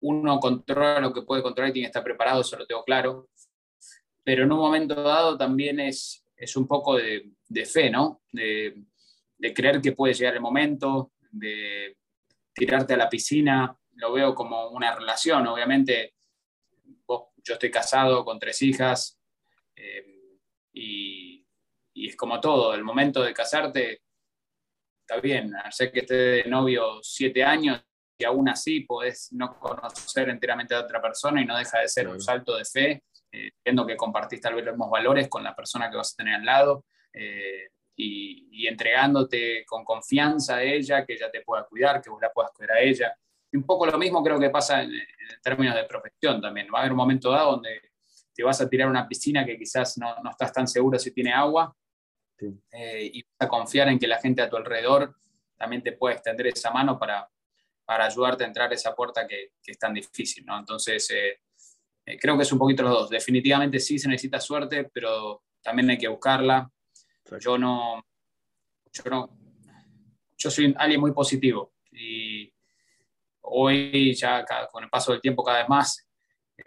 uno 0.00 0.38
controla 0.40 1.00
lo 1.00 1.12
que 1.12 1.22
puede 1.22 1.42
controlar 1.42 1.70
y 1.70 1.74
tiene 1.74 1.86
que 1.86 1.90
estar 1.90 2.04
preparado, 2.04 2.40
eso 2.40 2.56
lo 2.56 2.66
tengo 2.66 2.84
claro 2.84 3.28
pero 4.26 4.42
en 4.42 4.50
un 4.50 4.58
momento 4.58 4.94
dado 5.04 5.38
también 5.38 5.78
es 5.78 6.26
es 6.36 6.56
un 6.56 6.66
poco 6.66 6.96
de, 6.96 7.32
fe, 7.64 7.90
¿no? 7.90 8.22
De, 8.32 8.84
creer 9.54 9.80
que 9.80 9.92
puede 9.92 10.14
llegar 10.14 10.34
el 10.34 10.40
momento, 10.40 11.12
de 11.30 11.96
tirarte 12.52 12.94
a 12.94 12.98
la 12.98 13.08
piscina. 13.08 13.78
Lo 13.94 14.12
veo 14.12 14.34
como 14.34 14.68
una 14.70 14.94
relación. 14.94 15.46
Obviamente, 15.46 16.14
yo 17.08 17.54
estoy 17.54 17.70
casado 17.70 18.24
con 18.24 18.38
tres 18.38 18.60
hijas 18.62 19.18
eh, 19.76 20.04
y, 20.72 21.46
y, 21.94 22.08
es 22.08 22.16
como 22.16 22.40
todo. 22.40 22.74
El 22.74 22.82
momento 22.82 23.22
de 23.22 23.32
casarte 23.32 24.02
está 25.00 25.20
bien. 25.20 25.52
Sé 25.70 25.92
que 25.92 26.00
esté 26.00 26.14
de 26.14 26.44
novio 26.44 26.98
siete 27.02 27.44
años 27.44 27.80
y 28.18 28.24
aún 28.24 28.48
así 28.48 28.80
podés 28.80 29.32
no 29.32 29.58
conocer 29.58 30.28
enteramente 30.28 30.74
a 30.74 30.80
otra 30.80 31.00
persona 31.00 31.40
y 31.40 31.46
no 31.46 31.56
deja 31.56 31.80
de 31.80 31.88
ser 31.88 32.08
un 32.08 32.20
salto 32.20 32.56
de 32.56 32.64
fe, 32.64 33.04
eh, 33.36 33.50
viendo 33.62 33.86
que 33.86 33.96
compartís 33.96 34.40
tal 34.40 34.54
vez 34.54 34.64
los 34.64 34.74
mismos 34.74 34.90
valores 34.90 35.28
con 35.28 35.44
la 35.44 35.54
persona 35.54 35.90
que 35.90 35.96
vas 35.98 36.14
a 36.14 36.16
tener 36.16 36.36
al 36.36 36.44
lado 36.44 36.86
eh, 37.12 37.68
y, 37.94 38.66
entregándote 38.66 39.64
con 39.66 39.84
confianza 39.84 40.56
a 40.56 40.62
ella, 40.62 41.04
que 41.04 41.12
ella 41.12 41.30
te 41.30 41.42
pueda 41.42 41.64
cuidar, 41.64 42.00
que 42.00 42.10
vos 42.10 42.20
la 42.20 42.32
puedas 42.32 42.50
cuidar 42.52 42.78
a 42.78 42.80
ella. 42.80 43.14
Y 43.52 43.56
un 43.58 43.64
poco 43.64 43.86
lo 43.86 43.98
mismo 43.98 44.22
creo 44.24 44.40
que 44.40 44.50
pasa 44.50 44.82
en, 44.82 44.90
términos 45.42 45.74
de 45.74 45.84
profesión 45.84 46.40
también. 46.40 46.68
Va 46.72 46.78
a 46.78 46.80
haber 46.80 46.92
un 46.92 46.98
momento 46.98 47.30
dado 47.30 47.52
donde 47.52 47.80
te 48.34 48.42
vas 48.42 48.60
a 48.60 48.68
tirar 48.68 48.88
a 48.88 48.90
una 48.90 49.06
piscina 49.06 49.44
que 49.44 49.58
quizás 49.58 49.98
no, 49.98 50.16
no 50.22 50.30
estás 50.30 50.52
tan 50.52 50.66
seguro 50.66 50.98
si 50.98 51.12
tiene 51.12 51.32
agua 51.32 51.74
eh, 52.72 53.10
y 53.12 53.22
vas 53.22 53.46
a 53.46 53.48
confiar 53.48 53.88
en 53.88 53.98
que 53.98 54.06
la 54.06 54.18
gente 54.18 54.42
a 54.42 54.48
tu 54.48 54.56
alrededor 54.56 55.14
también 55.56 55.82
te 55.82 55.92
puede 55.92 56.14
extender 56.14 56.48
esa 56.48 56.70
mano 56.70 56.98
para, 56.98 57.28
para 57.84 58.06
ayudarte 58.06 58.44
a 58.44 58.46
entrar 58.46 58.70
a 58.70 58.74
esa 58.74 58.94
puerta 58.94 59.26
que, 59.26 59.52
que 59.62 59.72
es 59.72 59.78
tan 59.78 59.94
difícil, 59.94 60.44
¿no? 60.44 60.58
Entonces, 60.58 61.10
eh, 61.10 61.40
eh, 62.06 62.18
creo 62.18 62.36
que 62.36 62.44
es 62.44 62.52
un 62.52 62.58
poquito 62.58 62.84
los 62.84 62.92
dos. 62.92 63.10
Definitivamente 63.10 63.80
sí 63.80 63.98
se 63.98 64.08
necesita 64.08 64.40
suerte, 64.40 64.88
pero 64.92 65.42
también 65.60 65.90
hay 65.90 65.98
que 65.98 66.08
buscarla. 66.08 66.70
Yo 67.40 67.58
no, 67.58 68.06
yo 68.92 69.02
no, 69.10 69.36
yo 70.36 70.50
soy 70.50 70.72
alguien 70.78 71.00
muy 71.00 71.12
positivo 71.12 71.72
y 71.90 72.52
hoy 73.40 74.14
ya 74.14 74.44
con 74.70 74.84
el 74.84 74.90
paso 74.90 75.10
del 75.10 75.20
tiempo 75.20 75.42
cada 75.42 75.58
vez 75.58 75.68
más, 75.68 76.08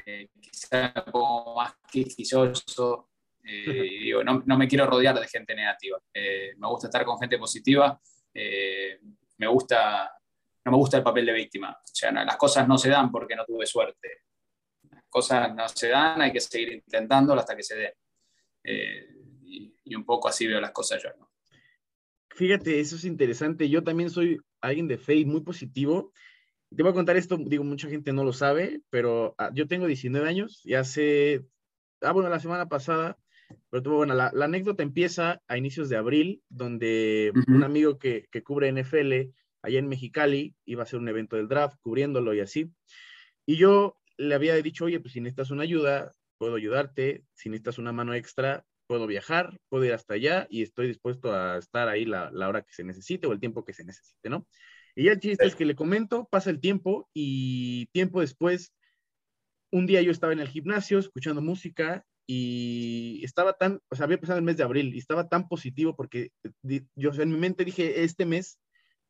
eh, 0.06 0.28
quizá 0.42 0.94
un 1.06 1.12
poco 1.12 1.56
más 1.56 1.74
quisquilloso, 1.90 3.10
eh, 3.42 3.88
y 3.90 4.04
digo, 4.04 4.24
no, 4.24 4.44
no, 4.46 4.58
me 4.58 4.68
quiero 4.68 4.86
rodear 4.86 5.18
de 5.18 5.28
gente 5.28 5.56
negativa. 5.56 5.98
me 6.14 6.68
gusta 6.68 6.88
estar 6.88 7.06
con 7.06 7.18
gente 7.18 7.38
positiva, 7.38 8.00
me 8.34 9.48
gusta 9.48 10.12
no 10.66 10.72
me 10.72 10.78
gusta 10.78 10.98
el 10.98 11.04
papel 11.04 11.26
de 11.26 11.34
víctima. 11.34 11.72
O 11.72 11.82
sea, 11.84 12.12
las 12.12 12.38
cosas 12.38 12.68
no 12.68 12.78
se 12.78 12.90
dan 12.90 13.12
porque 13.12 13.36
no 13.36 13.46
tuve 13.46 13.66
suerte. 13.66 14.24
Cosas 15.10 15.53
no 15.55 15.68
se 15.70 15.89
dan, 15.89 16.22
hay 16.22 16.32
que 16.32 16.39
seguir 16.39 16.74
intentándolo 16.74 17.41
hasta 17.41 17.55
que 17.55 17.64
se 17.64 17.76
den. 17.76 17.93
Eh, 18.64 19.07
y, 19.43 19.95
un 19.95 20.05
poco 20.05 20.28
así 20.28 20.45
veo 20.45 20.62
las 20.62 20.72
cosas 20.72 21.01
yo. 21.01 21.10
¿no? 21.18 21.30
Fíjate, 22.30 22.80
eso 22.80 22.95
es 22.95 23.05
interesante. 23.05 23.70
Yo 23.70 23.84
también 23.84 24.10
soy 24.10 24.39
alguien 24.62 24.88
de 24.88 24.97
fe 24.97 25.16
y 25.16 25.26
muy 25.26 25.41
positivo. 25.41 26.14
Te 26.76 26.84
voy 26.84 26.91
a 26.91 26.95
contar 26.95 27.18
esto, 27.18 27.38
digo, 27.38 27.64
mucha 27.64 27.89
gente 27.89 28.14
no 28.14 28.24
lo 28.24 28.32
sabe, 28.32 28.82
pero 28.91 29.34
ah, 29.39 29.49
yo 29.53 29.68
tengo 29.68 29.88
19 29.88 30.28
años 30.28 30.62
y 30.64 30.76
hace, 30.76 31.45
ah, 32.01 32.12
bueno, 32.12 32.30
la 32.30 32.39
semana 32.39 32.68
pasada, 32.70 33.18
pero 33.72 33.95
bueno, 33.95 34.14
la, 34.14 34.32
anécdota 34.39 34.84
empieza 34.84 35.41
a 35.47 35.57
inicios 35.57 35.89
de 35.89 35.97
abril, 35.97 36.43
donde 36.47 37.34
un 37.47 37.64
amigo 37.64 37.97
que, 37.97 38.28
que 38.32 38.43
cubre 38.43 38.72
NFL 38.72 39.34
allá 39.62 39.80
en 39.80 39.89
Mexicali, 39.89 40.55
iba 40.66 40.84
a 40.84 40.86
ser 40.86 40.99
un 40.99 41.10
evento 41.10 41.36
del 41.36 41.47
draft, 41.47 41.78
cubriéndolo 41.82 42.34
y 42.34 42.39
así. 42.39 42.72
Y 43.45 43.57
yo 43.57 43.99
le 44.20 44.36
había 44.36 44.53
dicho, 44.55 44.86
oye, 44.86 44.99
pues 44.99 45.13
si 45.13 45.22
necesitas 45.22 45.49
una 45.49 45.63
ayuda, 45.63 46.13
puedo 46.38 46.55
ayudarte, 46.55 47.24
si 47.34 47.49
necesitas 47.49 47.78
una 47.78 47.93
mano 47.93 48.13
extra, 48.13 48.65
puedo 48.86 49.07
viajar, 49.07 49.57
puedo 49.70 49.86
ir 49.86 49.93
hasta 49.93 50.15
allá 50.15 50.45
y 50.49 50.61
estoy 50.61 50.88
dispuesto 50.88 51.34
a 51.34 51.57
estar 51.57 51.88
ahí 51.88 52.03
la, 52.03 52.30
hora 52.34 52.61
que 52.61 52.74
se 52.74 52.84
necesite 52.84 53.28
o 53.28 53.32
el 53.32 53.39
tiempo 53.39 53.63
que 53.63 53.74
se 53.74 53.86
necesite, 53.86 54.30
¿no? 54.30 54.45
Y 54.93 55.05
ya 55.05 55.13
el 55.13 55.20
chiste 55.20 55.45
es 55.45 55.55
que 55.55 55.63
le 55.63 55.76
comento, 55.76 56.28
pasa 56.30 56.49
el 56.49 56.59
tiempo 56.59 57.09
y 57.13 57.86
tiempo 57.93 58.20
después, 58.20 58.74
un 59.72 59.86
día 59.86 60.01
yo 60.01 60.11
estaba 60.11 60.34
en 60.34 60.41
el 60.41 60.49
gimnasio 60.49 60.99
escuchando 60.99 61.41
música 61.41 62.03
y 62.28 63.22
estaba 63.24 63.53
tan, 63.53 63.80
o 63.89 63.95
sea, 63.95 64.03
había 64.03 64.20
pasado 64.20 64.39
el 64.39 64.45
mes 64.45 64.57
de 64.57 64.63
abril 64.63 64.93
y 64.93 64.97
estaba 64.97 65.30
tan 65.30 65.47
positivo 65.47 65.95
porque 65.95 66.32
yo 66.95 67.11
en 67.13 67.32
mi 67.32 67.38
mente 67.38 67.63
dije, 67.63 68.03
este 68.03 68.26
mes 68.26 68.59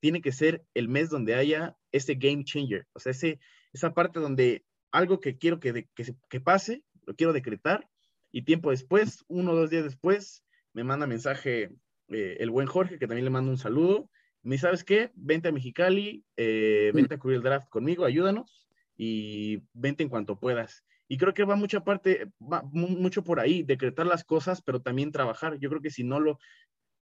tiene 0.02 0.22
que 0.22 0.32
ser 0.32 0.64
el 0.76 0.88
mes 0.88 1.10
donde 1.10 1.34
haya 1.34 1.76
ese 1.92 2.14
game 2.14 2.44
changer, 2.44 2.86
o 2.94 3.00
sea, 3.00 3.12
ese, 3.12 3.40
esa 3.74 3.94
parte 3.94 4.20
donde 4.20 4.66
algo 4.92 5.20
que 5.20 5.38
quiero 5.38 5.60
que, 5.60 5.88
que, 6.30 6.42
pase, 6.42 6.84
lo 7.06 7.16
quiero 7.16 7.34
decretar, 7.34 7.90
y 8.32 8.44
tiempo 8.44 8.72
después, 8.72 9.24
uno 9.28 9.52
o 9.52 9.56
dos 9.56 9.70
días 9.70 9.84
después, 9.84 10.44
me 10.74 10.84
manda 10.84 11.08
mensaje 11.08 11.72
eh, 12.10 12.38
el 12.40 12.52
buen 12.52 12.68
Jorge, 12.68 13.00
que 13.00 13.08
también 13.08 13.26
le 13.26 13.32
mando 13.32 13.52
un 13.52 13.58
saludo, 13.58 14.10
me 14.42 14.58
¿sabes 14.58 14.84
qué? 14.84 15.12
Vente 15.16 15.50
a 15.50 15.52
Mexicali, 15.52 16.24
eh, 16.38 16.92
vente 16.94 17.16
a 17.16 17.20
cubrir 17.20 17.38
el 17.38 17.44
draft 17.44 17.70
conmigo, 17.70 18.06
ayúdanos, 18.06 18.68
y 18.96 19.64
vente 19.74 20.04
en 20.04 20.10
cuanto 20.10 20.40
puedas. 20.40 20.84
Y 21.08 21.18
creo 21.18 21.34
que 21.34 21.44
va 21.44 21.56
mucha 21.56 21.84
parte, 21.84 22.32
va 22.40 22.62
mucho 22.72 23.24
por 23.24 23.40
ahí, 23.40 23.64
decretar 23.64 24.06
las 24.06 24.24
cosas, 24.24 24.62
pero 24.62 24.82
también 24.82 25.12
trabajar. 25.12 25.58
Yo 25.58 25.70
creo 25.70 25.82
que 25.82 25.90
si 25.90 26.04
no 26.04 26.20
lo, 26.20 26.40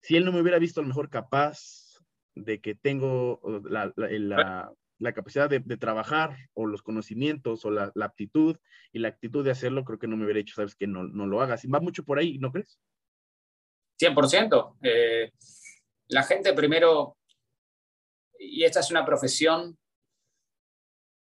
si 0.00 0.16
él 0.16 0.24
no 0.24 0.32
me 0.32 0.40
hubiera 0.40 0.60
visto 0.60 0.80
a 0.80 0.82
lo 0.82 0.88
mejor 0.88 1.10
capaz 1.10 2.00
de 2.36 2.60
que 2.60 2.74
tengo 2.74 3.40
la, 3.64 3.92
la, 3.96 4.72
capacidad 5.12 5.48
de, 5.48 5.60
trabajar 5.76 6.36
o 6.54 6.66
los 6.66 6.82
conocimientos 6.82 7.64
o 7.64 7.70
la, 7.70 7.92
aptitud 8.00 8.56
y 8.92 8.98
la 8.98 9.08
actitud 9.08 9.44
de 9.44 9.50
hacerlo, 9.50 9.84
creo 9.84 9.98
que 9.98 10.06
no 10.06 10.16
me 10.16 10.24
hubiera 10.24 10.40
hecho, 10.40 10.54
sabes, 10.54 10.74
que 10.74 10.86
no, 10.86 11.04
no 11.04 11.26
lo 11.26 11.40
hagas. 11.40 11.64
Y 11.64 11.68
va 11.68 11.80
mucho 11.80 12.04
por 12.04 12.18
ahí, 12.18 12.38
¿no 12.38 12.50
crees? 12.50 12.78
100%. 14.00 14.76
Eh, 14.82 15.32
la 16.08 16.22
gente 16.22 16.52
primero, 16.52 17.16
y 18.38 18.64
esta 18.64 18.80
es 18.80 18.90
una 18.90 19.04
profesión 19.04 19.76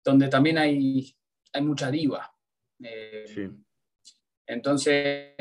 donde 0.05 0.29
también 0.29 0.59
hay, 0.59 1.15
hay 1.53 1.63
mucha 1.63 1.91
diva. 1.91 2.35
Eh, 2.83 3.25
sí. 3.27 3.49
Entonces, 4.47 5.35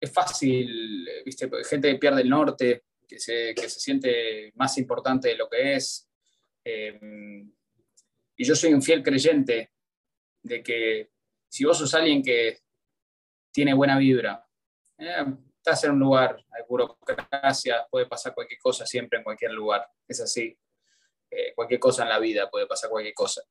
es 0.00 0.12
fácil, 0.12 1.08
¿viste? 1.24 1.50
gente 1.68 1.96
pierde 1.96 2.22
el 2.22 2.30
norte, 2.30 2.84
que 3.06 3.18
se, 3.18 3.54
que 3.54 3.68
se 3.68 3.80
siente 3.80 4.52
más 4.54 4.78
importante 4.78 5.28
de 5.28 5.36
lo 5.36 5.48
que 5.48 5.74
es. 5.74 6.08
Eh, 6.64 6.98
y 8.36 8.44
yo 8.44 8.56
soy 8.56 8.72
un 8.72 8.82
fiel 8.82 9.02
creyente 9.02 9.72
de 10.42 10.62
que 10.62 11.10
si 11.48 11.64
vos 11.64 11.78
sos 11.78 11.94
alguien 11.94 12.22
que 12.22 12.60
tiene 13.52 13.74
buena 13.74 13.98
vibra, 13.98 14.46
eh, 14.98 15.24
estás 15.56 15.84
en 15.84 15.92
un 15.92 16.00
lugar, 16.00 16.44
hay 16.50 16.62
burocracia, 16.68 17.86
puede 17.90 18.06
pasar 18.06 18.34
cualquier 18.34 18.60
cosa 18.60 18.86
siempre 18.86 19.18
en 19.18 19.24
cualquier 19.24 19.52
lugar, 19.52 19.86
es 20.08 20.20
así. 20.20 20.58
Eh, 21.30 21.52
cualquier 21.54 21.80
cosa 21.80 22.02
en 22.02 22.08
la 22.08 22.18
vida 22.18 22.50
puede 22.50 22.66
pasar 22.66 22.90
cualquier 22.90 23.14
cosa. 23.14 23.42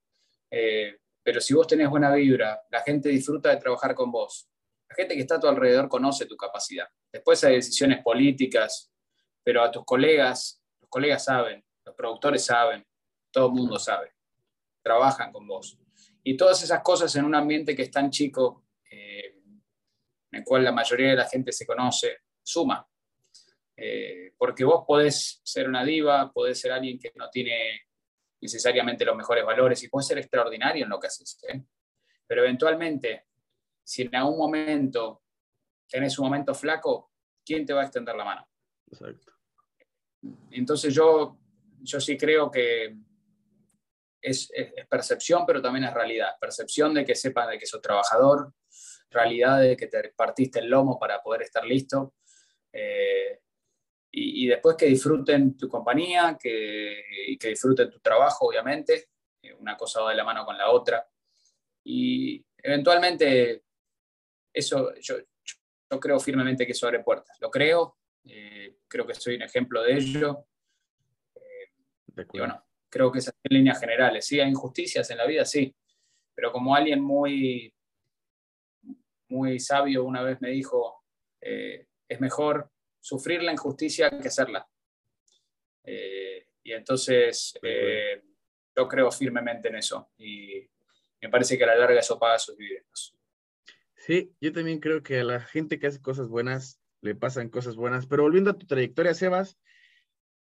pero 1.23 1.39
si 1.39 1.53
vos 1.53 1.65
tenés 1.65 1.89
buena 1.89 2.13
vibra, 2.13 2.61
la 2.69 2.81
gente 2.81 3.09
disfruta 3.09 3.49
de 3.49 3.57
trabajar 3.57 3.95
con 3.95 4.11
vos. 4.11 4.49
La 4.89 4.95
gente 4.95 5.15
que 5.15 5.21
está 5.21 5.35
a 5.35 5.39
tu 5.39 5.47
alrededor 5.47 5.87
conoce 5.87 6.25
tu 6.25 6.35
capacidad. 6.35 6.87
Después 7.11 7.43
hay 7.45 7.55
decisiones 7.55 8.03
políticas, 8.03 8.91
pero 9.41 9.63
a 9.63 9.71
tus 9.71 9.85
colegas, 9.85 10.61
los 10.81 10.89
colegas 10.89 11.23
saben, 11.25 11.63
los 11.85 11.95
productores 11.95 12.45
saben, 12.45 12.85
todo 13.33 13.47
el 13.47 13.53
mundo 13.53 13.77
sabe, 13.79 14.13
trabajan 14.81 15.33
con 15.33 15.45
vos. 15.47 15.77
Y 16.23 16.37
todas 16.37 16.63
esas 16.63 16.81
cosas 16.81 17.13
en 17.15 17.25
un 17.25 17.35
ambiente 17.35 17.75
que 17.75 17.81
es 17.81 17.91
tan 17.91 18.09
chico, 18.09 18.67
eh, 18.89 19.35
en 20.31 20.39
el 20.39 20.43
cual 20.45 20.63
la 20.63 20.71
mayoría 20.71 21.09
de 21.09 21.15
la 21.15 21.27
gente 21.27 21.51
se 21.51 21.65
conoce, 21.65 22.19
suma. 22.41 22.87
Eh, 23.75 24.33
porque 24.37 24.63
vos 24.63 24.85
podés 24.87 25.41
ser 25.43 25.67
una 25.67 25.83
diva, 25.83 26.31
podés 26.31 26.59
ser 26.61 26.71
alguien 26.71 26.99
que 26.99 27.11
no 27.15 27.29
tiene 27.29 27.87
necesariamente 28.39 29.03
los 29.03 29.15
mejores 29.15 29.43
valores 29.43 29.81
y 29.83 29.89
podés 29.89 30.07
ser 30.07 30.19
extraordinario 30.19 30.83
en 30.83 30.89
lo 30.89 30.99
que 30.99 31.07
haces. 31.07 31.39
¿eh? 31.49 31.63
Pero 32.27 32.43
eventualmente, 32.43 33.25
si 33.83 34.03
en 34.03 34.15
algún 34.15 34.37
momento 34.37 35.23
tenés 35.89 36.17
un 36.19 36.25
momento 36.25 36.53
flaco, 36.53 37.11
¿quién 37.43 37.65
te 37.65 37.73
va 37.73 37.81
a 37.81 37.85
extender 37.85 38.15
la 38.15 38.25
mano? 38.25 38.47
Exacto. 38.87 39.33
Entonces 40.51 40.93
yo, 40.93 41.37
yo 41.81 41.99
sí 41.99 42.17
creo 42.17 42.49
que 42.49 42.95
es, 44.23 44.51
percepción, 44.89 45.45
pero 45.45 45.61
también 45.61 45.85
es 45.85 45.93
realidad. 45.93 46.35
Percepción 46.39 46.93
de 46.93 47.05
que 47.05 47.15
sepan 47.15 47.49
de 47.49 47.59
que 47.59 47.65
sos 47.65 47.81
trabajador, 47.81 48.53
realidad 49.09 49.59
de 49.59 49.77
que 49.77 49.87
te 49.87 50.09
partiste 50.15 50.59
el 50.59 50.69
lomo 50.69 50.97
para 50.97 51.21
poder 51.21 51.43
estar 51.43 51.65
listo. 51.65 52.15
Eh, 52.71 53.39
y, 54.15 54.47
después 54.47 54.75
que 54.77 54.85
disfruten 54.85 55.57
tu 55.57 55.67
compañía, 55.67 56.37
que, 56.39 57.03
y 57.27 57.37
que 57.37 57.49
disfruten 57.49 57.89
tu 57.89 57.99
trabajo, 57.99 58.47
obviamente. 58.47 59.09
Eh, 59.41 59.53
una 59.53 59.75
cosa 59.75 60.01
va 60.01 60.11
de 60.11 60.17
la 60.17 60.23
mano 60.23 60.45
con 60.45 60.57
la 60.57 60.69
otra. 60.69 61.07
Y 61.83 62.43
eventualmente, 62.57 63.63
eso 64.53 64.93
yo, 65.01 65.15
yo 65.91 65.99
creo 65.99 66.19
firmemente 66.19 66.65
que 66.65 66.73
eso 66.73 66.87
abre 66.87 67.03
puertas. 67.03 67.37
Lo 67.41 67.49
creo, 67.49 67.97
eh, 68.25 68.77
creo 68.87 69.05
que 69.05 69.15
soy 69.15 69.35
un 69.35 69.41
ejemplo 69.41 69.81
de 69.83 69.93
ello. 69.93 70.45
Eh, 71.35 72.25
bueno, 72.33 72.63
creo 72.93 73.11
que 73.11 73.19
es 73.19 73.27
en 73.27 73.33
líneas 73.49 73.79
generales. 73.79 74.27
Sí, 74.27 74.39
hay 74.39 74.49
injusticias 74.49 75.09
en 75.09 75.17
la 75.17 75.25
vida, 75.25 75.43
sí, 75.45 75.75
pero 76.35 76.51
como 76.51 76.75
alguien 76.75 77.01
muy, 77.01 77.73
muy 79.29 79.59
sabio 79.59 80.03
una 80.03 80.21
vez 80.21 80.39
me 80.41 80.51
dijo, 80.51 81.03
eh, 81.41 81.87
es 82.07 82.21
mejor 82.21 82.69
sufrir 82.99 83.41
la 83.41 83.51
injusticia 83.51 84.11
que 84.11 84.27
hacerla. 84.27 84.67
Eh, 85.83 86.45
y 86.61 86.71
entonces 86.71 87.57
eh, 87.63 88.21
yo 88.75 88.87
creo 88.87 89.11
firmemente 89.11 89.69
en 89.69 89.75
eso 89.75 90.11
y 90.17 90.69
me 91.19 91.29
parece 91.29 91.57
que 91.57 91.63
a 91.63 91.67
la 91.67 91.75
larga 91.75 91.99
eso 91.99 92.19
paga 92.19 92.37
sus 92.37 92.55
dividendos. 92.55 93.17
Sí, 93.95 94.35
yo 94.39 94.53
también 94.53 94.79
creo 94.79 95.01
que 95.01 95.19
a 95.19 95.23
la 95.23 95.39
gente 95.39 95.79
que 95.79 95.87
hace 95.87 95.99
cosas 95.99 96.27
buenas 96.27 96.79
le 97.01 97.15
pasan 97.15 97.49
cosas 97.49 97.75
buenas. 97.75 98.05
Pero 98.05 98.23
volviendo 98.23 98.51
a 98.51 98.57
tu 98.57 98.67
trayectoria, 98.67 99.13
Sebas, 99.13 99.57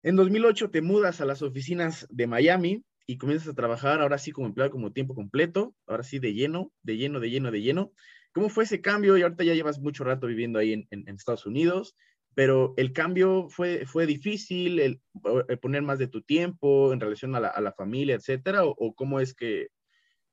en 0.06 0.16
2008 0.16 0.70
te 0.70 0.84
mudas 0.84 1.20
a 1.20 1.26
las 1.26 1.42
oficinas 1.42 2.06
de 2.12 2.28
Miami 2.28 2.84
y 3.08 3.18
comienzas 3.18 3.48
a 3.48 3.56
trabajar 3.56 4.02
ahora 4.02 4.20
sí 4.20 4.32
como 4.32 4.46
empleado 4.46 4.72
como 4.72 4.92
tiempo 4.92 5.16
completo, 5.16 5.74
ahora 5.88 6.04
sí 6.04 6.20
de 6.20 6.36
lleno, 6.36 6.72
de 6.84 6.98
lleno, 6.98 7.20
de 7.20 7.32
lleno, 7.32 7.50
de 7.50 7.62
lleno. 7.64 7.92
¿Cómo 8.32 8.50
fue 8.50 8.66
ese 8.66 8.82
cambio? 8.82 9.18
Y 9.18 9.24
ahorita 9.24 9.44
ya 9.44 9.56
llevas 9.56 9.80
mucho 9.80 10.04
rato 10.04 10.28
viviendo 10.28 10.60
ahí 10.60 10.74
en, 10.74 10.88
en, 10.92 11.10
Estados 11.10 11.48
Unidos, 11.48 11.96
pero 12.36 12.76
el 12.78 12.94
cambio 12.94 13.50
fue, 13.50 13.88
fue 13.88 14.06
difícil, 14.06 14.80
el, 14.80 15.02
poner 15.60 15.82
más 15.82 15.98
de 15.98 16.08
tu 16.08 16.22
tiempo 16.22 16.94
en 16.94 17.00
relación 17.00 17.34
a 17.34 17.40
la, 17.40 17.48
a 17.48 17.60
la 17.60 17.74
familia, 17.74 18.14
etcétera, 18.14 18.64
o, 18.64 18.94
cómo 18.94 19.20
es 19.20 19.34
que, 19.34 19.70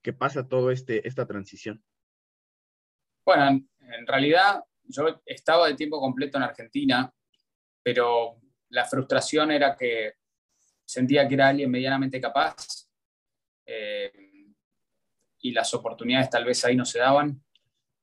que 0.02 0.12
pasa 0.12 0.48
todo 0.48 0.70
este, 0.70 1.08
esta 1.08 1.26
transición? 1.26 1.82
Bueno, 3.24 3.66
en 3.80 4.06
realidad 4.06 4.64
yo 4.82 5.22
estaba 5.24 5.68
de 5.68 5.76
tiempo 5.76 5.98
completo 5.98 6.36
en 6.36 6.44
Argentina, 6.44 7.10
pero 7.82 8.41
la 8.72 8.84
frustración 8.86 9.50
era 9.50 9.76
que 9.76 10.14
sentía 10.84 11.28
que 11.28 11.34
era 11.34 11.48
alguien 11.48 11.70
medianamente 11.70 12.20
capaz 12.20 12.88
eh, 13.66 14.10
y 15.40 15.52
las 15.52 15.72
oportunidades 15.74 16.30
tal 16.30 16.44
vez 16.44 16.64
ahí 16.64 16.76
no 16.76 16.84
se 16.84 16.98
daban. 16.98 17.42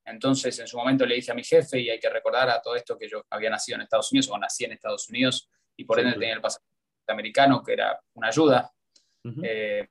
Entonces, 0.05 0.57
en 0.59 0.67
su 0.67 0.77
momento 0.77 1.05
le 1.05 1.15
dije 1.15 1.31
a 1.31 1.35
mi 1.35 1.43
jefe, 1.43 1.79
y 1.79 1.89
hay 1.89 1.99
que 1.99 2.09
recordar 2.09 2.49
a 2.49 2.61
todo 2.61 2.75
esto 2.75 2.97
que 2.97 3.07
yo 3.07 3.23
había 3.29 3.49
nacido 3.49 3.75
en 3.75 3.81
Estados 3.81 4.11
Unidos 4.11 4.29
o 4.29 4.37
nací 4.37 4.65
en 4.65 4.73
Estados 4.73 5.09
Unidos 5.09 5.49
y 5.75 5.85
por 5.85 5.99
ende 5.99 6.13
tenía 6.13 6.33
el 6.33 6.41
pasaporte 6.41 6.73
americano, 7.07 7.63
que 7.63 7.73
era 7.73 7.99
una 8.13 8.27
ayuda. 8.27 8.71
Eh, 9.43 9.87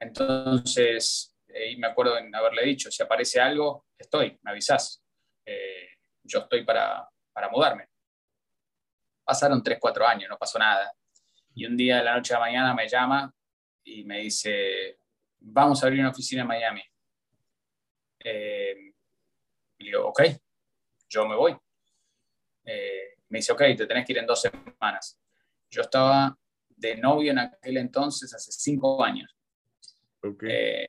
entonces, 0.00 1.36
y 1.48 1.76
me 1.76 1.86
acuerdo 1.86 2.18
en 2.18 2.34
haberle 2.34 2.64
dicho, 2.64 2.90
si 2.90 3.02
aparece 3.02 3.40
algo, 3.40 3.86
estoy, 3.98 4.38
me 4.42 4.50
avisás. 4.50 5.02
Eh, 5.46 5.88
yo 6.22 6.40
estoy 6.40 6.64
para, 6.64 7.08
para 7.32 7.48
mudarme. 7.48 7.88
Pasaron 9.24 9.62
3, 9.62 9.78
4 9.80 10.06
años, 10.06 10.28
no 10.28 10.36
pasó 10.36 10.58
nada. 10.58 10.92
Y 11.54 11.66
un 11.66 11.76
día 11.76 11.98
de 11.98 12.04
la 12.04 12.16
noche 12.16 12.34
a 12.34 12.38
la 12.38 12.44
mañana 12.46 12.74
me 12.74 12.88
llama 12.88 13.32
y 13.84 14.04
me 14.04 14.20
dice, 14.20 14.98
vamos 15.38 15.82
a 15.82 15.86
abrir 15.86 16.00
una 16.00 16.10
oficina 16.10 16.42
en 16.42 16.48
Miami. 16.48 16.82
Eh, 18.20 18.92
y 19.78 19.84
digo, 19.84 20.08
ok, 20.08 20.22
yo 21.08 21.26
me 21.26 21.36
voy. 21.36 21.56
Eh, 22.64 23.18
me 23.28 23.38
dice, 23.38 23.52
ok, 23.52 23.60
te 23.76 23.86
tenés 23.86 24.06
que 24.06 24.12
ir 24.12 24.18
en 24.18 24.26
dos 24.26 24.40
semanas. 24.40 25.20
Yo 25.70 25.82
estaba 25.82 26.36
de 26.68 26.96
novio 26.96 27.32
en 27.32 27.38
aquel 27.38 27.76
entonces, 27.76 28.32
hace 28.34 28.52
cinco 28.52 29.02
años. 29.02 29.34
Okay. 30.22 30.86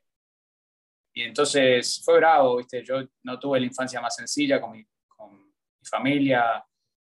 Y 1.12 1.22
entonces 1.22 2.02
fue 2.04 2.16
bravo, 2.18 2.56
¿viste? 2.56 2.84
Yo 2.84 3.02
no 3.22 3.38
tuve 3.38 3.60
la 3.60 3.66
infancia 3.66 4.00
más 4.00 4.16
sencilla 4.16 4.60
con 4.60 4.72
mi, 4.72 4.86
con 5.06 5.34
mi 5.34 5.84
familia. 5.84 6.64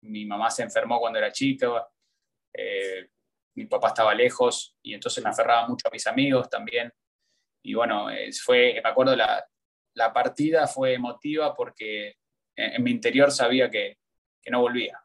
Mi 0.02 0.26
mamá 0.26 0.50
se 0.50 0.64
enfermó 0.64 1.00
cuando 1.00 1.20
era 1.20 1.32
chica. 1.32 1.88
Eh, 2.54 3.10
mi 3.56 3.66
papá 3.66 3.90
estaba 3.90 4.14
lejos 4.14 4.78
y 4.82 4.94
entonces 4.94 5.24
me 5.24 5.30
aferraba 5.30 5.68
mucho 5.68 5.88
a 5.88 5.92
mis 5.92 6.08
amigos 6.08 6.50
también. 6.50 6.92
Y 7.64 7.74
bueno, 7.74 8.08
fue, 8.44 8.80
me 8.82 8.90
acuerdo, 8.90 9.16
la, 9.16 9.46
la 9.96 10.14
partida 10.14 10.66
fue 10.68 10.94
emotiva 10.94 11.54
porque 11.54 12.16
en, 12.56 12.82
mi 12.82 12.92
interior 12.92 13.32
sabía 13.32 13.70
que, 13.70 13.98
que 14.42 14.52
no 14.52 14.62
volvía. 14.62 14.98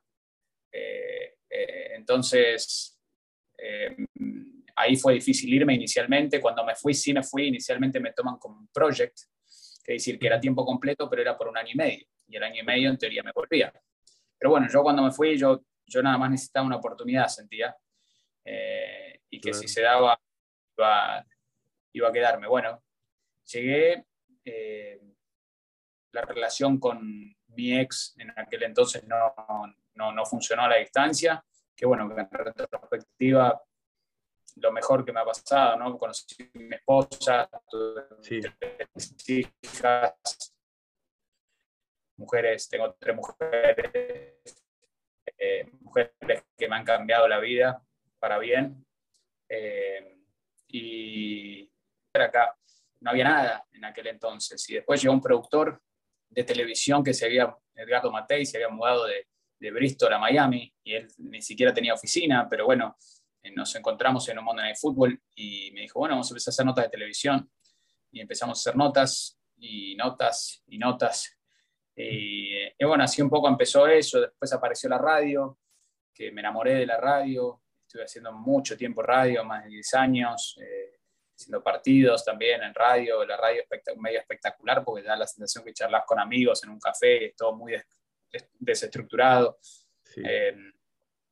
Eh, 0.70 1.34
eh, 1.50 1.94
entonces, 1.94 3.00
ahí 4.76 4.96
fue 4.96 5.14
difícil 5.14 5.52
irme 5.52 5.74
inicialmente. 5.74 6.40
Cuando 6.40 6.64
me 6.64 6.74
fui, 6.74 6.94
sí 6.94 7.12
me 7.12 7.22
fui. 7.22 7.48
Inicialmente 7.48 8.00
me 8.00 8.12
toman 8.12 8.38
como 8.38 8.58
un 8.58 8.68
project, 8.68 9.18
es 9.46 9.84
decir, 9.84 10.18
que 10.18 10.26
era 10.26 10.40
tiempo 10.40 10.64
completo, 10.64 11.08
pero 11.08 11.22
era 11.22 11.36
por 11.36 11.48
un 11.48 11.56
año 11.56 11.70
y 11.72 11.76
medio. 11.76 12.06
Y 12.26 12.36
el 12.36 12.42
año 12.42 12.62
y 12.62 12.64
medio 12.64 12.90
en 12.90 12.98
teoría 12.98 13.22
me 13.22 13.32
volvía. 13.32 13.72
Pero 14.38 14.50
bueno, 14.50 14.66
yo 14.70 14.82
cuando 14.82 15.02
me 15.02 15.10
fui, 15.10 15.36
yo, 15.36 15.62
yo 15.86 16.02
nada 16.02 16.18
más 16.18 16.30
necesitaba 16.30 16.66
una 16.66 16.76
oportunidad, 16.76 17.28
sentía. 17.28 17.76
Eh, 18.44 19.20
y 19.30 19.40
que 19.40 19.54
si 19.54 19.68
se 19.68 19.82
daba, 19.82 20.20
iba, 20.76 21.26
iba, 21.92 22.08
a 22.08 22.12
quedarme. 22.12 22.46
Bueno, 22.46 22.82
llegué. 23.44 24.04
Eh, 24.44 25.00
la 26.12 26.22
relación 26.22 26.78
con 26.78 27.34
mi 27.48 27.78
ex 27.78 28.14
en 28.18 28.32
aquel 28.36 28.62
entonces 28.62 29.04
no, 29.06 29.34
no, 29.94 30.12
no 30.12 30.24
funcionó 30.24 30.62
a 30.62 30.68
la 30.68 30.76
distancia, 30.76 31.44
que 31.76 31.86
bueno, 31.86 32.04
en 32.16 32.30
retrospectiva 32.30 33.60
lo 34.56 34.72
mejor 34.72 35.04
que 35.04 35.12
me 35.12 35.20
ha 35.20 35.24
pasado, 35.24 35.76
¿no? 35.76 35.98
Conocí 35.98 36.36
a 36.42 36.58
mi 36.58 36.74
esposa, 36.74 37.50
sí. 38.20 38.40
tres 38.40 39.28
hijas, 39.28 40.53
mujeres, 42.16 42.68
tengo 42.68 42.94
tres 42.98 43.16
mujeres, 43.16 44.64
eh, 45.38 45.70
mujeres 45.80 46.44
que 46.56 46.68
me 46.68 46.76
han 46.76 46.84
cambiado 46.84 47.28
la 47.28 47.40
vida 47.40 47.82
para 48.18 48.38
bien. 48.38 48.84
Eh, 49.48 50.16
y 50.68 51.70
acá 52.12 52.56
no 53.00 53.10
había 53.10 53.24
nada 53.24 53.66
en 53.72 53.84
aquel 53.84 54.08
entonces. 54.08 54.68
Y 54.70 54.74
después 54.74 55.00
llegó 55.02 55.14
un 55.14 55.20
productor 55.20 55.80
de 56.28 56.44
televisión 56.44 57.04
que 57.04 57.14
se 57.14 57.26
había, 57.26 57.56
Edgardo 57.74 58.10
Matei, 58.10 58.46
se 58.46 58.56
había 58.56 58.68
mudado 58.68 59.06
de, 59.06 59.28
de 59.60 59.70
Bristol 59.70 60.12
a 60.12 60.18
Miami 60.18 60.72
y 60.82 60.94
él 60.94 61.08
ni 61.18 61.40
siquiera 61.40 61.72
tenía 61.72 61.94
oficina, 61.94 62.48
pero 62.48 62.66
bueno, 62.66 62.96
eh, 63.42 63.52
nos 63.52 63.74
encontramos 63.76 64.28
en 64.28 64.38
un 64.38 64.44
Monday 64.44 64.64
Night 64.64 64.78
Football 64.78 65.20
y 65.34 65.70
me 65.72 65.82
dijo, 65.82 65.98
bueno, 65.98 66.14
vamos 66.14 66.30
a 66.30 66.32
empezar 66.32 66.50
a 66.50 66.54
hacer 66.54 66.66
notas 66.66 66.84
de 66.84 66.90
televisión. 66.90 67.50
Y 68.10 68.20
empezamos 68.20 68.58
a 68.58 68.60
hacer 68.60 68.76
notas 68.76 69.38
y 69.56 69.94
notas 69.96 70.62
y 70.66 70.78
notas. 70.78 71.36
Y, 71.96 72.84
bueno, 72.84 73.04
así 73.04 73.22
un 73.22 73.30
poco 73.30 73.48
empezó 73.48 73.86
eso. 73.86 74.20
Después 74.20 74.52
apareció 74.52 74.88
la 74.88 74.98
radio, 74.98 75.58
que 76.12 76.32
me 76.32 76.40
enamoré 76.40 76.74
de 76.74 76.86
la 76.86 76.96
radio. 76.96 77.62
Estuve 77.86 78.04
haciendo 78.04 78.32
mucho 78.32 78.76
tiempo 78.76 79.02
radio, 79.02 79.44
más 79.44 79.64
de 79.64 79.70
10 79.70 79.94
años, 79.94 80.58
eh, 80.60 80.98
haciendo 81.34 81.62
partidos 81.62 82.24
también 82.24 82.62
en 82.62 82.74
radio. 82.74 83.24
La 83.24 83.36
radio 83.36 83.62
es 83.68 83.96
medio 83.96 84.18
espectacular 84.18 84.84
porque 84.84 85.02
da 85.02 85.16
la 85.16 85.26
sensación 85.26 85.64
que 85.64 85.72
charlas 85.72 86.04
con 86.06 86.18
amigos 86.18 86.64
en 86.64 86.70
un 86.70 86.80
café, 86.80 87.26
es 87.26 87.36
todo 87.36 87.54
muy 87.54 87.74
desestructurado. 88.58 89.58
Eh, 90.16 90.56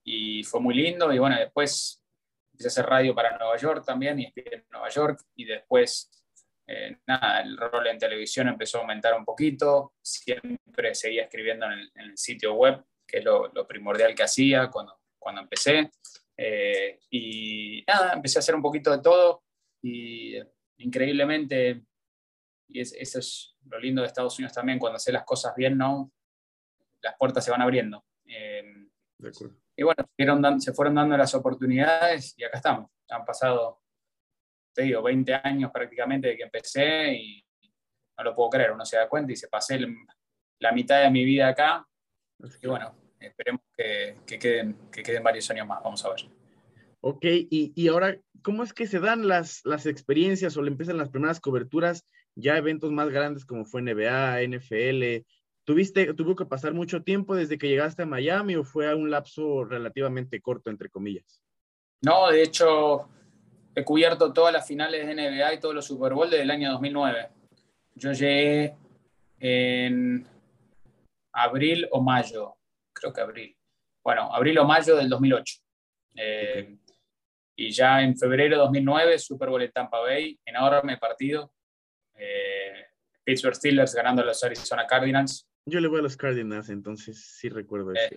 y 0.05 0.43
fue 0.45 0.61
muy 0.61 0.75
lindo. 0.75 1.13
Y 1.13 1.19
bueno, 1.19 1.39
después 1.39 2.03
empecé 2.53 2.69
a 2.69 2.73
hacer 2.83 2.87
radio 2.87 3.15
para 3.15 3.37
Nueva 3.37 3.57
York 3.57 3.85
también 3.85 4.21
y 4.21 4.33
en 4.35 4.65
Nueva 4.71 4.89
York 4.89 5.21
y 5.37 5.45
después, 5.45 6.22
eh, 6.67 6.99
nada, 7.07 7.41
el 7.41 7.57
rol 7.57 7.87
en 7.87 7.99
televisión 7.99 8.49
empezó 8.49 8.79
a 8.79 8.81
aumentar 8.83 9.15
un 9.15 9.25
poquito, 9.25 9.95
siempre 10.01 10.95
seguía 10.95 11.25
escribiendo 11.25 11.67
en 11.67 11.91
el, 11.95 12.17
sitio 12.17 12.55
web, 12.55 12.85
que 13.07 13.19
es 13.19 13.25
lo, 13.25 13.51
primordial 13.67 14.15
que 14.15 14.23
hacía 14.23 14.69
cuando, 14.71 15.01
cuando 15.19 15.43
empecé. 15.43 15.91
Eh, 16.37 17.01
y 17.11 17.85
nada, 17.87 18.15
empecé 18.15 18.39
a 18.39 18.41
hacer 18.41 18.55
un 18.55 18.63
poquito 18.63 18.91
de 18.91 19.03
todo 19.03 19.43
y 19.83 20.37
increíblemente, 20.79 21.85
y 22.69 22.81
eso 22.81 23.19
es 23.19 23.57
lo 23.67 23.79
lindo 23.79 24.03
de 24.03 24.09
Estados 24.09 24.39
Unidos 24.39 24.55
también, 24.55 24.79
cuando 24.79 24.97
haces 24.97 25.13
las 25.13 25.25
cosas 25.25 25.55
bien, 25.55 25.77
¿no? 25.77 26.13
Las 27.03 27.17
puertas 27.19 27.45
se 27.45 27.51
van 27.51 27.63
abriendo. 27.63 28.05
Eh, 28.27 28.63
de 29.19 29.29
acuerdo 29.29 29.63
y 29.77 29.83
bueno, 29.85 30.05
se 30.61 30.73
fueron 30.73 30.95
dando 30.95 31.17
las 31.17 31.35
oportunidades 31.35 32.35
y 32.37 32.45
acá 32.45 32.59
estamos. 32.59 32.91
Han 33.09 33.25
pasado, 33.25 33.82
te 34.75 34.83
digo, 34.83 35.03
20 35.03 35.35
años 35.35 35.71
prácticamente 35.73 36.29
de 36.29 36.37
que 36.37 36.43
empecé 36.43 37.15
y 37.15 37.45
no 38.17 38.25
lo 38.25 38.35
puedo 38.35 38.51
creer. 38.51 38.73
Uno 38.73 38.85
se 38.85 38.97
da 38.97 39.09
cuenta 39.09 39.33
y 39.33 39.37
se 39.37 39.49
pasé 39.49 39.81
la 40.59 40.73
mitad 40.73 41.03
de 41.03 41.11
mi 41.11 41.25
vida 41.25 41.49
acá. 41.49 41.87
Y 42.61 42.67
bueno, 42.67 42.95
esperemos 43.21 43.63
que, 43.77 44.17
queden, 44.27 44.77
que 44.91 45.03
queden 45.03 45.23
varios 45.23 45.51
años 45.51 45.67
más. 45.67 45.83
Vamos 45.83 46.05
a 46.05 46.11
ver. 46.11 46.21
Ok, 47.01 47.25
y, 47.25 47.73
y, 47.75 47.89
ahora, 47.89 48.17
¿cómo 48.43 48.63
es 48.63 48.73
que 48.73 48.87
se 48.87 49.01
dan 49.01 49.27
las, 49.27 49.61
las 49.65 49.87
experiencias 49.87 50.57
o 50.57 50.63
le 50.63 50.71
empiezan 50.71 50.99
las 50.99 51.11
primeras 51.11 51.41
coberturas 51.41 52.05
ya 52.35 52.57
eventos 52.57 52.93
más 52.93 53.11
grandes 53.11 53.45
como 53.45 53.65
fue 53.65 53.83
NBA, 53.83 54.43
NFL, 54.43 55.25
¿Tuviste, 55.65 56.13
tuvo 56.15 56.35
que 56.35 56.45
pasar 56.45 56.75
mucho 56.75 57.05
tiempo 57.05 57.37
desde 57.37 57.57
que 57.57 57.69
llegaste 57.69 58.03
a 58.03 58.07
Miami 58.07 58.57
o 58.57 58.65
fue 58.65 58.91
a 58.91 58.97
un 58.97 59.11
lapso 59.11 59.65
relativamente 59.65 60.41
corto, 60.41 60.71
entre 60.71 60.91
comillas? 60.91 61.41
No, 62.01 62.29
de 62.31 62.43
hecho, 62.43 63.09
he 63.75 63.85
cubierto 63.85 64.33
todas 64.33 64.53
las 64.53 64.67
finales 64.67 65.07
de 65.07 65.15
NBA 65.15 65.55
y 65.55 65.61
todos 65.61 65.75
los 65.75 65.87
Super 65.87 66.13
Bowl 66.13 66.29
desde 66.29 66.43
el 66.43 66.51
año 66.51 66.71
2009. 66.73 67.29
Yo 67.95 68.13
llegué 68.13 68.77
en 69.41 70.27
abril 71.33 71.89
o 71.91 72.03
mayo, 72.03 72.57
creo 72.93 73.13
que 73.13 73.21
abril. 73.21 73.57
Bueno, 74.05 74.33
abril 74.35 74.59
o 74.59 74.65
mayo 74.65 74.97
del 74.97 75.09
2008. 75.09 75.59
Eh, 76.17 76.77
y 77.57 77.71
ya 77.71 78.03
en 78.03 78.17
febrero 78.17 78.57
de 78.57 78.63
2009, 78.63 79.19
Super 79.19 79.49
Bowl 79.49 79.63
en 79.63 79.73
Tampa 79.73 80.01
Bay, 80.01 80.39
enorme 80.45 80.99
partido. 80.99 81.53
Eh, 82.15 82.87
Pittsburgh 83.25 83.55
Steelers 83.55 83.95
ganando 83.95 84.23
a 84.23 84.25
los 84.27 84.43
Arizona 84.45 84.87
Cardinals 84.87 85.49
Yo 85.65 85.81
le 85.81 85.89
voy 85.89 86.01
a 86.01 86.03
los 86.03 86.17
Cardinals, 86.17 86.69
entonces 86.69 87.25
sí 87.39 87.49
recuerdo 87.49 87.93
eso. 87.93 88.17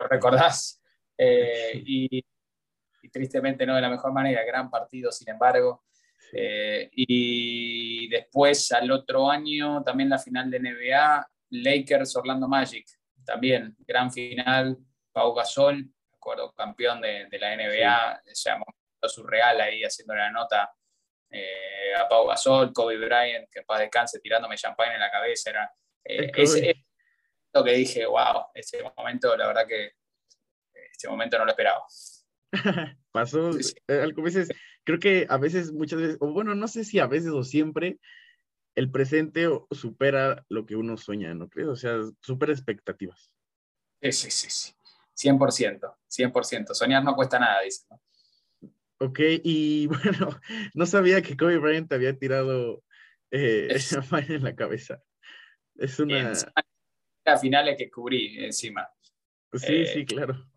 ¿Lo 0.00 0.06
recordás? 0.08 0.82
y, 1.18 2.22
tristemente 3.12 3.66
no 3.66 3.74
de 3.74 3.80
la 3.80 3.90
mejor 3.90 4.12
manera, 4.12 4.44
gran 4.44 4.70
partido, 4.70 5.10
sin 5.12 5.30
embargo. 5.30 5.84
y 6.32 8.08
después 8.08 8.72
al 8.72 8.90
otro 8.90 9.30
año 9.30 9.82
también 9.84 10.10
la 10.10 10.18
final 10.18 10.50
de 10.50 10.60
NBA, 10.60 11.28
Lakers 11.50 12.16
Orlando 12.16 12.48
Magic, 12.48 12.86
también 13.24 13.76
gran 13.86 14.10
final, 14.10 14.76
Pau 15.12 15.32
Gasol, 15.34 15.88
acuerdo, 16.26 16.52
campeón 16.52 17.00
de, 17.00 17.28
la 17.38 17.56
NBA, 17.56 18.22
sí. 18.24 18.30
se 18.34 18.50
llamó 18.50 18.66
surreal 19.02 19.60
ahí 19.60 19.84
haciendo 19.84 20.14
la 20.14 20.30
nota 20.30 20.72
eh, 21.30 21.94
a 21.96 22.08
Pau 22.08 22.26
Gasol, 22.26 22.72
Kobe 22.72 22.96
Bryant, 22.96 23.48
que 23.50 23.60
en 23.60 23.66
paz 23.66 23.80
descanse, 23.80 24.18
tirándome 24.18 24.56
champagne 24.56 24.94
en 24.94 25.00
la 25.00 25.10
cabeza. 25.10 25.50
Era, 25.50 25.72
eh, 26.04 26.74
lo 27.52 27.64
que 27.64 27.72
dije, 27.72 28.04
wow, 28.06 28.46
ese 28.54 28.82
momento, 28.96 29.36
la 29.36 29.46
verdad 29.46 29.66
que 29.66 29.92
este 30.90 31.08
momento 31.08 31.38
no 31.38 31.44
lo 31.44 31.50
esperaba. 31.50 31.84
Pasó, 33.12 33.50
eh, 33.88 34.12
veces, 34.16 34.48
creo 34.84 34.98
que 34.98 35.26
a 35.28 35.36
veces, 35.36 35.72
muchas 35.72 36.00
veces, 36.00 36.16
o 36.20 36.32
bueno, 36.32 36.54
no 36.54 36.68
sé 36.68 36.84
si 36.84 36.98
a 36.98 37.06
veces 37.06 37.30
o 37.30 37.42
siempre, 37.42 37.98
el 38.74 38.90
presente 38.90 39.48
supera 39.70 40.44
lo 40.48 40.66
que 40.66 40.76
uno 40.76 40.96
sueña, 40.96 41.34
¿no 41.34 41.48
crees? 41.48 41.68
O 41.68 41.76
sea, 41.76 41.98
supera 42.20 42.52
expectativas. 42.52 43.32
Sí, 44.02 44.12
sí, 44.12 44.30
sí, 44.30 44.50
sí. 44.50 44.72
100%, 45.16 45.96
100%. 46.08 46.74
Soñar 46.74 47.02
no 47.02 47.14
cuesta 47.16 47.38
nada, 47.38 47.62
dice. 47.62 47.86
¿no? 47.90 48.00
Ok, 48.98 49.20
y 49.42 49.86
bueno, 49.86 50.40
no 50.74 50.86
sabía 50.86 51.22
que 51.22 51.36
Kobe 51.36 51.58
Bryant 51.58 51.92
había 51.92 52.18
tirado 52.18 52.82
eh, 53.30 53.68
esa 53.70 54.00
en 54.28 54.44
la 54.44 54.54
cabeza. 54.54 55.02
Es 55.76 55.98
una... 55.98 56.32
Las 57.24 57.40
finales 57.40 57.76
que 57.76 57.90
cubrí 57.90 58.44
encima. 58.44 58.88
Sí, 59.52 59.74
eh, 59.74 59.86
sí, 59.86 60.06
claro. 60.06 60.48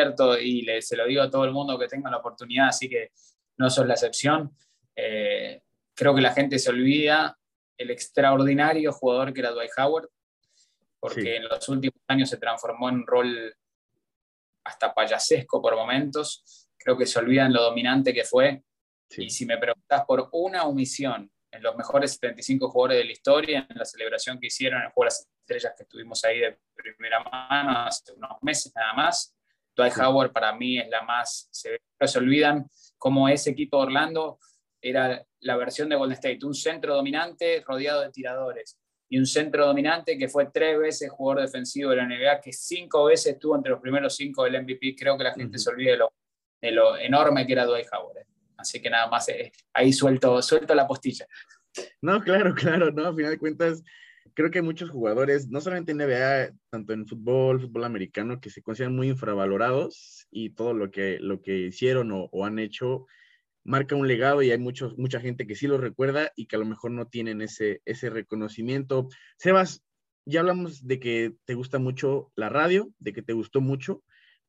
Cierto, 0.00 0.38
y 0.38 0.62
le, 0.62 0.82
se 0.82 0.96
lo 0.96 1.06
digo 1.06 1.22
a 1.22 1.30
todo 1.30 1.44
el 1.44 1.52
mundo 1.52 1.78
que 1.78 1.88
tenga 1.88 2.10
la 2.10 2.18
oportunidad, 2.18 2.68
así 2.68 2.88
que 2.88 3.10
no 3.56 3.70
son 3.70 3.88
la 3.88 3.94
excepción. 3.94 4.56
Eh, 4.94 5.62
creo 5.94 6.14
que 6.14 6.20
la 6.20 6.32
gente 6.32 6.58
se 6.58 6.70
olvida 6.70 7.38
el 7.76 7.90
extraordinario 7.90 8.92
jugador 8.92 9.32
que 9.32 9.40
era 9.40 9.50
Dwight 9.50 9.70
Howard, 9.76 10.08
porque 11.00 11.36
en 11.36 11.48
los 11.48 11.68
últimos 11.68 12.00
años 12.08 12.28
se 12.28 12.36
transformó 12.36 12.88
en 12.88 12.96
un 12.96 13.06
rol 13.06 13.54
hasta 14.64 14.92
payasesco 14.92 15.62
por 15.62 15.76
momentos 15.76 16.68
creo 16.88 16.96
que 16.96 17.06
se 17.06 17.18
olvidan 17.18 17.52
lo 17.52 17.62
dominante 17.62 18.14
que 18.14 18.24
fue. 18.24 18.62
Y 19.10 19.28
si 19.28 19.44
me 19.44 19.58
preguntas 19.58 20.04
por 20.06 20.28
una 20.32 20.64
omisión 20.64 21.30
en 21.50 21.62
los 21.62 21.76
mejores 21.76 22.12
75 22.12 22.70
jugadores 22.70 22.98
de 22.98 23.04
la 23.04 23.12
historia, 23.12 23.66
en 23.68 23.78
la 23.78 23.84
celebración 23.84 24.38
que 24.38 24.46
hicieron 24.46 24.80
en 24.80 24.86
el 24.86 24.92
Juego 24.92 25.04
de 25.04 25.06
las 25.06 25.28
Estrellas 25.42 25.74
que 25.76 25.82
estuvimos 25.82 26.24
ahí 26.24 26.40
de 26.40 26.58
primera 26.74 27.20
mano 27.20 27.86
hace 27.86 28.12
unos 28.12 28.38
meses 28.42 28.72
nada 28.74 28.92
más, 28.94 29.34
Dwight 29.78 29.96
Howard 29.96 30.32
para 30.32 30.52
mí 30.54 30.78
es 30.78 30.88
la 30.88 31.02
más 31.02 31.48
se 31.50 32.18
olvidan 32.18 32.66
cómo 32.98 33.28
ese 33.28 33.50
equipo 33.50 33.78
de 33.78 33.84
Orlando 33.84 34.38
era 34.82 35.24
la 35.40 35.56
versión 35.56 35.88
de 35.88 35.96
Golden 35.96 36.14
State, 36.14 36.44
un 36.44 36.54
centro 36.54 36.94
dominante 36.94 37.62
rodeado 37.66 38.02
de 38.02 38.10
tiradores 38.10 38.78
y 39.08 39.18
un 39.18 39.26
centro 39.26 39.66
dominante 39.66 40.18
que 40.18 40.28
fue 40.28 40.50
tres 40.52 40.78
veces 40.78 41.10
jugador 41.10 41.42
defensivo 41.42 41.90
de 41.90 41.96
la 41.96 42.06
NBA, 42.06 42.40
que 42.40 42.52
cinco 42.52 43.04
veces 43.04 43.34
estuvo 43.34 43.56
entre 43.56 43.70
los 43.70 43.80
primeros 43.80 44.14
cinco 44.14 44.44
del 44.44 44.62
MVP. 44.62 44.94
Creo 44.96 45.16
que 45.16 45.24
la 45.24 45.32
gente 45.32 45.58
se 45.58 45.70
olvida 45.70 45.92
de 45.92 45.96
lo 45.98 46.12
de 46.60 46.72
lo 46.72 46.96
enorme 46.96 47.46
que 47.46 47.52
era 47.52 47.64
Dwight 47.64 47.86
Howard. 47.92 48.26
Así 48.56 48.82
que 48.82 48.90
nada 48.90 49.06
más 49.06 49.28
eh, 49.28 49.52
ahí 49.72 49.92
suelto, 49.92 50.42
suelto 50.42 50.74
la 50.74 50.86
postilla. 50.86 51.26
No, 52.02 52.20
claro, 52.20 52.54
claro, 52.54 52.90
no, 52.90 53.06
a 53.06 53.14
final 53.14 53.30
de 53.30 53.38
cuentas, 53.38 53.82
creo 54.34 54.50
que 54.50 54.62
muchos 54.62 54.90
jugadores, 54.90 55.48
no 55.48 55.60
solamente 55.60 55.92
en 55.92 55.98
NBA, 55.98 56.54
tanto 56.70 56.92
en 56.92 57.06
fútbol, 57.06 57.60
fútbol 57.60 57.84
americano, 57.84 58.40
que 58.40 58.50
se 58.50 58.62
consideran 58.62 58.96
muy 58.96 59.08
infravalorados 59.08 60.26
y 60.30 60.50
todo 60.50 60.74
lo 60.74 60.90
que, 60.90 61.18
lo 61.20 61.42
que 61.42 61.58
hicieron 61.58 62.10
o, 62.12 62.44
han 62.44 62.58
hecho 62.58 63.06
marca 63.64 63.96
un 63.96 64.08
legado 64.08 64.42
y 64.42 64.50
hay 64.50 64.58
muchos, 64.58 64.96
mucha 64.96 65.20
gente 65.20 65.46
que 65.46 65.54
sí 65.54 65.66
lo 65.66 65.78
recuerda 65.78 66.32
y 66.36 66.46
que 66.46 66.56
a 66.56 66.58
lo 66.58 66.64
mejor 66.64 66.90
no 66.90 67.06
tienen 67.06 67.42
ese, 67.42 67.82
ese 67.84 68.08
reconocimiento. 68.08 69.08
Sebas, 69.36 69.84
ya 70.24 70.40
hablamos 70.40 70.86
de 70.86 71.00
que 71.00 71.34
te 71.44 71.54
gusta 71.54 71.78
mucho 71.78 72.32
la 72.34 72.48
radio, 72.48 72.90
de 72.98 73.12
que 73.12 73.22
te 73.22 73.32
gustó 73.32 73.60
mucho. 73.60 74.02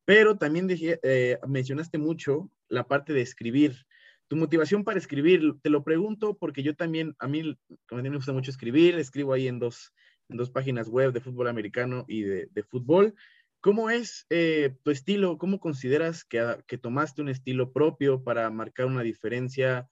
Pero 0.04 0.38
también 0.38 0.68
eh, 0.70 1.38
mencionaste 1.46 1.98
mucho 1.98 2.50
la 2.68 2.88
parte 2.88 3.12
de 3.12 3.20
escribir. 3.20 3.86
Tu 4.30 4.36
motivación 4.36 4.84
para 4.84 4.96
escribir, 4.96 5.56
te 5.60 5.70
lo 5.70 5.82
pregunto 5.82 6.38
porque 6.38 6.62
yo 6.62 6.76
también, 6.76 7.16
a 7.18 7.26
mí 7.26 7.42
me 7.90 8.14
gusta 8.14 8.32
mucho 8.32 8.52
escribir, 8.52 8.94
escribo 8.94 9.32
ahí 9.32 9.48
en 9.48 9.58
dos, 9.58 9.92
en 10.28 10.36
dos 10.36 10.50
páginas 10.50 10.88
web 10.88 11.12
de 11.12 11.20
fútbol 11.20 11.48
americano 11.48 12.04
y 12.06 12.22
de, 12.22 12.62
fútbol. 12.62 13.16
¿Cómo 13.60 13.90
es 13.90 14.26
eh, 14.30 14.76
tu 14.84 14.92
estilo? 14.92 15.36
¿Cómo 15.36 15.58
consideras 15.58 16.22
que, 16.22 16.58
que, 16.68 16.78
tomaste 16.78 17.22
un 17.22 17.28
estilo 17.28 17.72
propio 17.72 18.22
para 18.22 18.48
marcar 18.50 18.86
una 18.86 19.02
diferencia? 19.02 19.90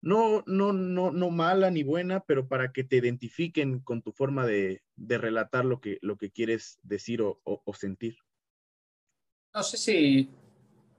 No, 0.00 0.42
no, 0.46 0.72
no, 0.72 1.10
no 1.10 1.28
mala 1.28 1.70
ni 1.70 1.82
buena, 1.82 2.20
pero 2.20 2.48
para 2.48 2.72
que 2.72 2.84
te 2.84 2.96
identifiquen 2.96 3.80
con 3.80 4.00
tu 4.00 4.12
forma 4.12 4.46
de, 4.46 4.80
de 4.96 5.18
relatar 5.18 5.66
lo 5.66 5.78
que, 5.78 5.98
lo 6.00 6.16
que 6.16 6.30
quieres 6.30 6.78
decir 6.84 7.20
o, 7.20 7.38
o 7.44 7.74
sentir. 7.74 8.16
No 9.52 9.62
sé 9.62 9.76
si, 9.76 10.30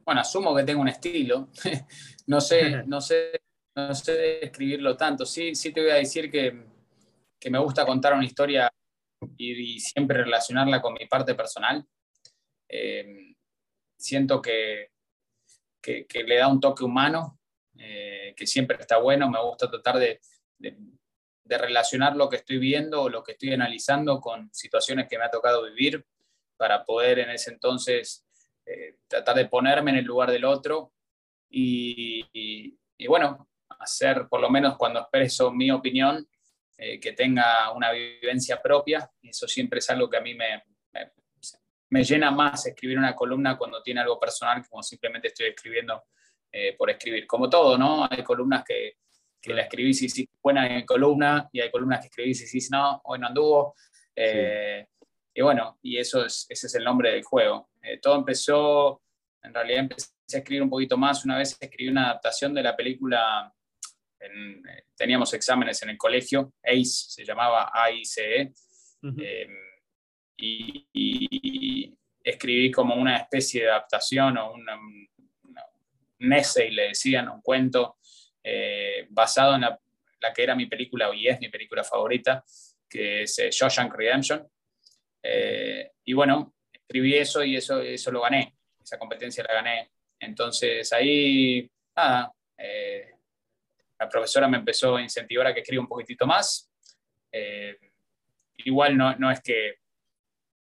bueno, 0.09 0.21
asumo 0.21 0.55
que 0.55 0.63
tengo 0.63 0.81
un 0.81 0.87
estilo, 0.87 1.49
no 2.25 2.41
sé, 2.41 2.83
no 2.87 2.99
sé, 2.99 3.41
no 3.75 3.93
sé 3.93 4.43
escribirlo 4.43 4.97
tanto. 4.97 5.23
Sí, 5.23 5.53
sí 5.53 5.71
te 5.71 5.81
voy 5.81 5.91
a 5.91 5.97
decir 5.97 6.31
que, 6.31 6.65
que 7.39 7.51
me 7.51 7.59
gusta 7.59 7.85
contar 7.85 8.15
una 8.15 8.25
historia 8.25 8.73
y, 9.37 9.79
siempre 9.79 10.23
relacionarla 10.23 10.81
con 10.81 10.95
mi 10.95 11.05
parte 11.05 11.35
personal. 11.35 11.85
Eh, 12.67 13.35
siento 13.99 14.41
que, 14.41 14.93
que, 15.79 16.07
le 16.25 16.37
da 16.37 16.47
un 16.47 16.59
toque 16.59 16.83
humano, 16.83 17.39
eh, 17.77 18.33
que 18.35 18.47
siempre 18.47 18.77
está 18.79 18.97
bueno. 18.97 19.29
Me 19.29 19.39
gusta 19.43 19.69
tratar 19.69 19.99
de, 19.99 20.21
de, 20.57 20.75
de, 21.43 21.57
relacionar 21.59 22.15
lo 22.15 22.27
que 22.29 22.37
estoy 22.37 22.57
viendo 22.57 23.03
o 23.03 23.09
lo 23.09 23.21
que 23.23 23.33
estoy 23.33 23.53
analizando 23.53 24.19
con 24.19 24.51
situaciones 24.51 25.07
que 25.07 25.19
me 25.19 25.25
ha 25.25 25.29
tocado 25.29 25.65
vivir 25.65 26.03
para 26.57 26.83
poder 26.83 27.19
en 27.19 27.29
ese 27.29 27.51
entonces 27.51 28.25
eh, 28.65 28.97
tratar 29.07 29.35
de 29.35 29.47
ponerme 29.47 29.91
en 29.91 29.97
el 29.97 30.05
lugar 30.05 30.31
del 30.31 30.45
otro 30.45 30.93
y, 31.49 32.77
bueno, 33.07 33.49
hacer 33.79 34.27
por 34.29 34.39
lo 34.39 34.49
menos 34.49 34.77
cuando 34.77 34.99
expreso 34.99 35.51
mi 35.51 35.71
opinión, 35.71 36.27
eh, 36.77 36.99
que 36.99 37.13
tenga 37.13 37.71
una 37.71 37.91
vivencia 37.91 38.61
propia. 38.61 39.09
Eso 39.21 39.47
siempre 39.47 39.79
es 39.79 39.89
algo 39.89 40.09
que 40.09 40.17
a 40.17 40.21
mí 40.21 40.33
me, 40.35 40.63
me, 41.89 42.03
llena 42.03 42.31
más 42.31 42.67
escribir 42.67 42.97
una 42.97 43.15
columna 43.15 43.57
cuando 43.57 43.81
tiene 43.81 44.01
algo 44.01 44.19
personal, 44.19 44.63
como 44.67 44.83
simplemente 44.83 45.29
estoy 45.29 45.47
escribiendo 45.47 46.03
eh, 46.51 46.75
por 46.77 46.89
escribir. 46.89 47.25
Como 47.27 47.49
todo, 47.49 47.77
¿no? 47.77 48.07
Hay 48.09 48.23
columnas 48.23 48.63
que, 48.63 48.97
que 49.41 49.53
la 49.53 49.63
escribís 49.63 50.03
y 50.03 50.09
sí, 50.09 50.29
buena 50.41 50.67
en 50.67 50.85
columna, 50.85 51.49
y 51.51 51.59
hay 51.61 51.71
columnas 51.71 52.01
que 52.01 52.07
escribís 52.07 52.41
y 52.41 52.61
sí, 52.61 52.67
no, 52.71 53.01
hoy 53.05 53.19
no 53.19 53.27
anduvo. 53.27 53.75
Y 55.39 55.41
bueno, 55.41 55.79
y 55.81 55.97
eso 55.97 56.25
es, 56.25 56.45
ese 56.49 56.67
es 56.67 56.75
el 56.75 56.83
nombre 56.83 57.11
del 57.11 57.23
juego. 57.23 57.69
Eh, 57.81 57.97
todo 58.01 58.17
empezó, 58.17 59.01
en 59.41 59.53
realidad 59.53 59.79
empecé 59.79 60.09
a 60.33 60.37
escribir 60.39 60.63
un 60.63 60.69
poquito 60.69 60.97
más. 60.97 61.23
Una 61.23 61.37
vez 61.37 61.57
escribí 61.57 61.89
una 61.89 62.07
adaptación 62.07 62.53
de 62.53 62.61
la 62.61 62.75
película, 62.75 63.49
eh, 64.19 64.83
teníamos 64.97 65.33
exámenes 65.33 65.81
en 65.81 65.91
el 65.91 65.97
colegio, 65.97 66.51
ACE, 66.61 66.83
se 66.83 67.23
llamaba 67.23 67.71
AICE, 67.73 68.51
em, 69.01 69.55
y, 70.35 71.97
escribí 72.21 72.69
como 72.69 72.95
una 72.95 73.15
especie 73.15 73.63
de 73.63 73.69
adaptación 73.69 74.37
o 74.39 74.51
una, 74.51 74.77
un 76.19 76.33
essay, 76.33 76.69
le 76.69 76.89
decían, 76.89 77.29
un 77.29 77.41
cuento, 77.41 77.95
eh, 78.43 79.07
basado 79.09 79.55
en 79.55 79.61
la, 79.61 79.79
la, 80.19 80.33
que 80.33 80.43
era 80.43 80.53
mi 80.53 80.65
película, 80.65 81.15
y 81.15 81.29
es 81.29 81.39
mi 81.39 81.47
película 81.47 81.85
favorita, 81.85 82.43
que 82.89 83.21
es 83.21 83.37
Shawshank 83.37 83.93
Redemption. 83.95 84.45
Eh, 85.21 85.91
y 86.05 86.13
bueno, 86.13 86.55
escribí 86.71 87.15
eso 87.15 87.43
y 87.43 87.55
eso, 87.55 87.81
eso 87.81 88.11
lo 88.11 88.21
gané, 88.21 88.55
esa 88.81 88.97
competencia 88.97 89.43
la 89.43 89.53
gané. 89.53 89.91
Entonces 90.19 90.91
ahí, 90.93 91.69
nada, 91.95 92.33
eh, 92.57 93.11
la 93.99 94.09
profesora 94.09 94.47
me 94.47 94.57
empezó 94.57 94.95
a 94.95 95.01
incentivar 95.01 95.47
a 95.47 95.53
que 95.53 95.61
escriba 95.61 95.81
un 95.81 95.87
poquitito 95.87 96.25
más. 96.25 96.69
Eh, 97.31 97.77
igual 98.57 98.97
no, 98.97 99.15
no, 99.17 99.31
es 99.31 99.41
que, 99.41 99.75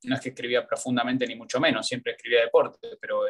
no 0.05 0.15
es 0.15 0.21
que 0.21 0.31
escribía 0.31 0.67
profundamente 0.67 1.27
ni 1.27 1.35
mucho 1.35 1.61
menos, 1.61 1.87
siempre 1.87 2.13
escribía 2.13 2.43
deporte, 2.43 2.97
pero 3.01 3.23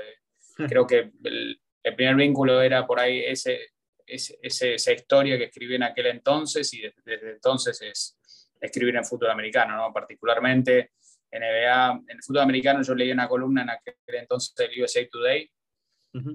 creo 0.69 0.87
que 0.87 1.13
el, 1.25 1.61
primer 1.97 2.17
vínculo 2.17 2.61
era 2.61 2.87
por 2.87 3.01
ahí 3.01 3.21
ese, 3.21 3.69
ese, 4.07 4.39
esa 4.43 4.93
historia 4.93 5.39
que 5.39 5.45
escribí 5.45 5.77
en 5.77 5.85
aquel 5.85 6.07
entonces 6.07 6.73
y 6.75 6.83
desde, 6.83 7.31
entonces 7.31 7.81
es 7.81 8.19
escribir 8.61 8.97
en 8.97 9.05
fútbol 9.05 9.31
americano, 9.31 9.77
¿no? 9.77 9.93
particularmente 9.93 10.93
NBA, 11.31 11.91
en 12.09 12.17
el 12.17 12.23
fútbol 12.23 12.43
americano 12.43 12.83
yo 12.83 12.95
leí 12.95 13.11
una 13.11 13.29
columna 13.29 13.63
en 13.63 13.71
aquel 13.71 13.95
entonces 14.07 14.55
del 14.55 14.83
USA 14.83 15.07
Today 15.11 15.51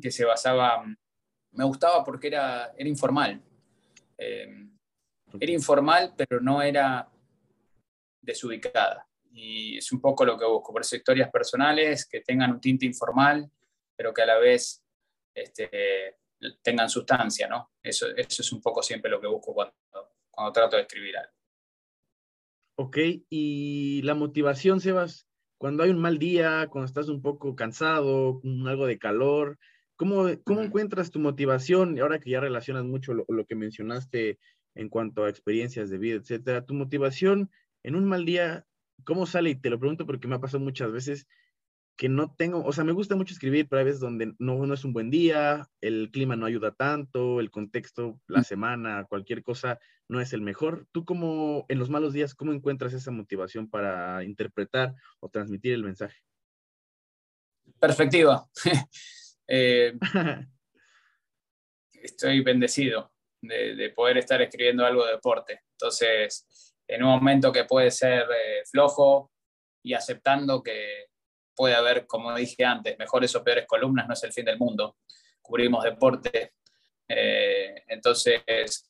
que 0.01 0.11
se 0.11 0.23
basaba, 0.23 0.83
me 1.51 1.63
gustaba 1.65 2.03
porque 2.03 2.27
era, 2.27 2.73
era 2.77 2.87
informal. 2.87 3.41
Eh, 4.17 4.69
era 5.39 5.51
informal, 5.51 6.13
pero 6.15 6.39
no 6.39 6.61
era 6.61 7.09
desubicada. 8.21 9.07
y 9.31 9.77
es 9.79 9.91
un 9.91 9.99
poco 9.99 10.23
lo 10.25 10.37
que 10.37 10.45
busco. 10.45 10.71
Por 10.71 10.81
eso 10.81 10.95
historias 10.95 11.29
personales 11.31 12.07
que 12.07 12.21
tengan 12.21 12.51
un 12.51 12.61
tinte 12.61 12.85
informal, 12.85 13.49
pero 13.95 14.13
que 14.13 14.21
a 14.21 14.27
la 14.27 14.37
vez 14.37 14.83
este, 15.33 16.17
tengan 16.61 16.89
sustancia, 16.89 17.47
¿no? 17.47 17.71
Eso, 17.81 18.07
eso 18.15 18.41
es 18.41 18.51
un 18.51 18.61
poco 18.61 18.83
siempre 18.83 19.09
lo 19.09 19.19
que 19.19 19.27
busco 19.27 19.53
cuando, 19.53 19.73
cuando 20.29 20.53
trato 20.53 20.75
de 20.75 20.83
escribir 20.83 21.17
algo. 21.17 21.32
Ok, 22.85 22.97
y 23.29 24.01
la 24.01 24.13
motivación, 24.13 24.81
Sebas, 24.81 25.25
cuando 25.57 25.83
hay 25.83 25.89
un 25.89 26.01
mal 26.01 26.19
día, 26.19 26.67
cuando 26.69 26.85
estás 26.85 27.07
un 27.07 27.21
poco 27.21 27.55
cansado, 27.55 28.41
con 28.41 28.67
algo 28.67 28.85
de 28.87 28.99
calor, 28.99 29.57
¿cómo, 29.95 30.25
cómo 30.43 30.61
encuentras 30.63 31.09
tu 31.09 31.19
motivación? 31.19 31.97
Ahora 31.97 32.19
que 32.19 32.31
ya 32.31 32.41
relacionas 32.41 32.83
mucho 32.83 33.13
lo, 33.13 33.23
lo, 33.29 33.45
que 33.45 33.55
mencionaste 33.55 34.37
en 34.75 34.89
cuanto 34.89 35.23
a 35.23 35.29
experiencias 35.29 35.89
de 35.89 35.97
vida, 35.97 36.17
etcétera, 36.17 36.65
tu 36.65 36.73
motivación 36.73 37.49
en 37.83 37.95
un 37.95 38.03
mal 38.03 38.25
día, 38.25 38.65
¿cómo 39.05 39.27
sale? 39.27 39.51
Y 39.51 39.55
te 39.55 39.69
lo 39.69 39.79
pregunto 39.79 40.05
porque 40.05 40.27
me 40.27 40.35
ha 40.35 40.41
pasado 40.41 40.61
muchas 40.61 40.91
veces 40.91 41.25
que 41.95 42.09
no 42.09 42.35
tengo, 42.35 42.65
o 42.65 42.73
sea, 42.73 42.83
me 42.83 42.91
gusta 42.91 43.15
mucho 43.15 43.33
escribir, 43.33 43.69
pero 43.69 43.79
hay 43.79 43.85
veces 43.85 44.01
donde 44.01 44.35
no, 44.39 44.65
no 44.65 44.73
es 44.73 44.83
un 44.83 44.91
buen 44.91 45.09
día, 45.09 45.69
el 45.79 46.11
clima 46.11 46.35
no 46.35 46.47
ayuda 46.47 46.73
tanto, 46.73 47.39
el 47.39 47.49
contexto, 47.49 48.19
la 48.27 48.43
semana, 48.43 49.05
cualquier 49.05 49.41
cosa 49.41 49.79
no 50.09 50.21
es 50.21 50.33
el 50.33 50.41
mejor. 50.41 50.87
¿Tú 50.91 51.05
cómo, 51.05 51.65
en 51.69 51.79
los 51.79 51.89
malos 51.89 52.13
días, 52.13 52.35
cómo 52.35 52.53
encuentras 52.53 52.93
esa 52.93 53.11
motivación 53.11 53.69
para 53.69 54.23
interpretar 54.23 54.95
o 55.19 55.29
transmitir 55.29 55.73
el 55.73 55.83
mensaje? 55.83 56.19
Perspectiva. 57.79 58.47
Eh, 59.45 59.93
estoy 61.91 62.41
bendecido 62.41 63.11
de, 63.41 63.91
poder 63.93 64.17
estar 64.17 64.41
escribiendo 64.41 64.85
algo 64.85 65.05
de 65.05 65.11
deporte. 65.11 65.61
Entonces, 65.73 66.73
en 66.87 67.03
un 67.03 67.09
momento 67.09 67.51
que 67.51 67.65
puede 67.65 67.91
ser 67.91 68.21
eh, 68.21 68.63
flojo 68.71 69.31
y 69.83 69.93
aceptando 69.93 70.63
que 70.63 71.07
puede 71.55 71.75
haber, 71.75 72.07
como 72.07 72.33
dije 72.33 72.63
antes, 72.63 72.97
mejores 72.97 73.35
o 73.35 73.43
peores 73.43 73.65
columnas, 73.67 74.07
no 74.07 74.13
es 74.13 74.23
el 74.23 74.31
fin 74.33 74.45
del 74.45 74.57
mundo. 74.57 74.97
Cubrimos 75.41 75.83
deporte. 75.83 76.53
Eh, 77.15 77.83
entonces, 77.87 78.41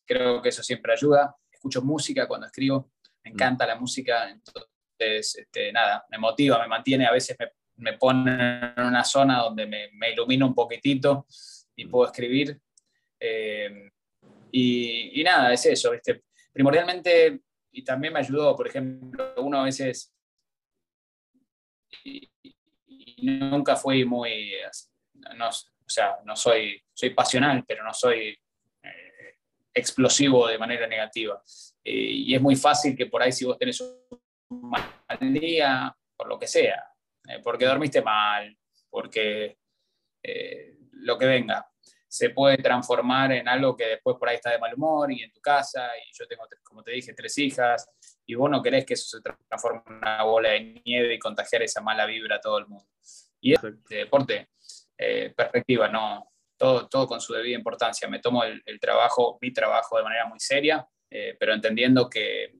creo 0.05 0.41
que 0.41 0.49
eso 0.49 0.63
siempre 0.63 0.93
ayuda. 0.93 1.35
Escucho 1.51 1.81
música 1.81 2.27
cuando 2.27 2.47
escribo, 2.47 2.91
me 3.23 3.31
mm. 3.31 3.33
encanta 3.33 3.65
la 3.65 3.75
música, 3.75 4.29
entonces, 4.29 5.35
este, 5.35 5.71
nada, 5.71 6.05
me 6.09 6.17
motiva, 6.17 6.59
me 6.59 6.67
mantiene, 6.67 7.05
a 7.05 7.11
veces 7.11 7.35
me, 7.39 7.49
me 7.77 7.97
pone 7.97 8.73
en 8.75 8.83
una 8.85 9.03
zona 9.03 9.41
donde 9.41 9.65
me, 9.65 9.89
me 9.93 10.11
ilumina 10.11 10.45
un 10.45 10.55
poquitito 10.55 11.25
y 11.75 11.85
mm. 11.85 11.89
puedo 11.89 12.05
escribir. 12.05 12.59
Eh, 13.19 13.89
y, 14.51 15.21
y, 15.21 15.23
nada, 15.23 15.51
es 15.53 15.65
eso, 15.65 15.93
este, 15.93 16.23
primordialmente, 16.51 17.41
y 17.71 17.83
también 17.83 18.13
me 18.13 18.19
ayudó, 18.19 18.55
por 18.55 18.67
ejemplo, 18.67 19.33
uno 19.37 19.61
a 19.61 19.63
veces 19.63 20.13
y, 22.03 22.29
nunca 23.21 23.75
fui 23.75 24.03
muy, 24.05 24.51
no, 25.37 25.49
o 25.85 25.89
sea, 25.89 26.17
no 26.25 26.35
soy, 26.35 26.81
soy 26.93 27.11
pasional, 27.11 27.63
pero 27.67 27.83
no 27.83 27.93
soy 27.93 28.37
eh, 28.83 29.37
explosivo 29.73 30.47
de 30.47 30.57
manera 30.57 30.87
negativa. 30.87 31.41
Eh, 31.83 31.91
y 31.93 32.35
es 32.35 32.41
muy 32.41 32.55
fácil 32.55 32.95
que 32.95 33.07
por 33.07 33.21
ahí 33.21 33.31
si 33.31 33.45
vos 33.45 33.57
tenés 33.57 33.81
un 33.81 34.69
mal 34.69 34.83
día, 35.19 35.95
por 36.15 36.27
lo 36.27 36.39
que 36.39 36.47
sea, 36.47 36.83
eh, 37.27 37.39
porque 37.43 37.65
dormiste 37.65 38.01
mal, 38.01 38.57
porque 38.89 39.57
lo 40.91 41.17
que 41.17 41.25
venga, 41.25 41.67
se 42.13 42.29
puede 42.29 42.57
transformar 42.57 43.31
en 43.31 43.47
algo 43.47 43.75
que 43.75 43.87
después 43.87 44.17
por 44.17 44.29
ahí 44.29 44.35
está 44.35 44.51
de 44.51 44.59
mal 44.59 44.75
humor 44.75 45.11
y 45.11 45.23
en 45.23 45.31
tu 45.31 45.41
casa, 45.41 45.89
y 45.97 46.15
yo 46.15 46.27
tengo, 46.27 46.43
como 46.61 46.83
te 46.83 46.91
dije, 46.91 47.11
tres 47.11 47.35
hijas, 47.39 47.89
y 48.23 48.35
vos 48.35 48.51
no 48.51 48.61
querés 48.61 48.85
que 48.85 48.93
eso 48.93 49.17
se 49.17 49.23
transforme 49.49 49.81
en 49.87 49.95
una 49.95 50.21
bola 50.21 50.49
de 50.49 50.81
nieve 50.85 51.15
y 51.15 51.17
contagiar 51.17 51.63
esa 51.63 51.81
mala 51.81 52.05
vibra 52.05 52.35
a 52.35 52.39
todo 52.39 52.59
el 52.59 52.67
mundo. 52.67 52.87
Y 53.41 53.53
es 53.53 53.59
deporte, 53.89 54.49
eh, 55.05 55.33
perspectiva, 55.35 55.89
no, 55.89 56.31
todo, 56.57 56.87
todo 56.87 57.07
con 57.07 57.19
su 57.19 57.33
debida 57.33 57.57
importancia. 57.57 58.07
Me 58.07 58.19
tomo 58.19 58.43
el, 58.43 58.79
trabajo, 58.79 59.37
mi 59.41 59.51
trabajo 59.51 59.97
de 59.97 60.03
manera 60.03 60.25
muy 60.27 60.39
seria, 60.39 60.87
eh, 61.09 61.35
pero 61.39 61.53
entendiendo 61.53 62.09
que, 62.09 62.55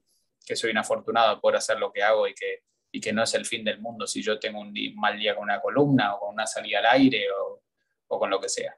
que, 0.46 0.56
soy 0.56 0.72
un 0.72 0.78
afortunado 0.78 1.40
por 1.40 1.56
hacer 1.56 1.80
lo 1.80 1.92
que 1.92 2.04
hago 2.04 2.28
y 2.28 2.34
que, 2.34 2.64
y 2.92 3.00
que 3.00 3.14
no 3.14 3.24
es 3.24 3.34
el 3.34 3.46
fin 3.46 3.64
del 3.64 3.80
mundo 3.80 4.06
si 4.06 4.22
yo 4.22 4.40
tengo 4.40 4.60
un 4.60 4.74
mal 4.96 5.18
día 5.18 5.36
con 5.36 5.46
una 5.46 5.62
columna 5.62 6.16
o 6.16 6.20
con 6.20 6.34
una 6.34 6.46
salida 6.46 6.80
al 6.80 6.88
aire 6.88 7.28
o, 7.32 7.64
o 8.08 8.20
con 8.20 8.30
lo 8.30 8.40
que 8.40 8.50
sea. 8.50 8.76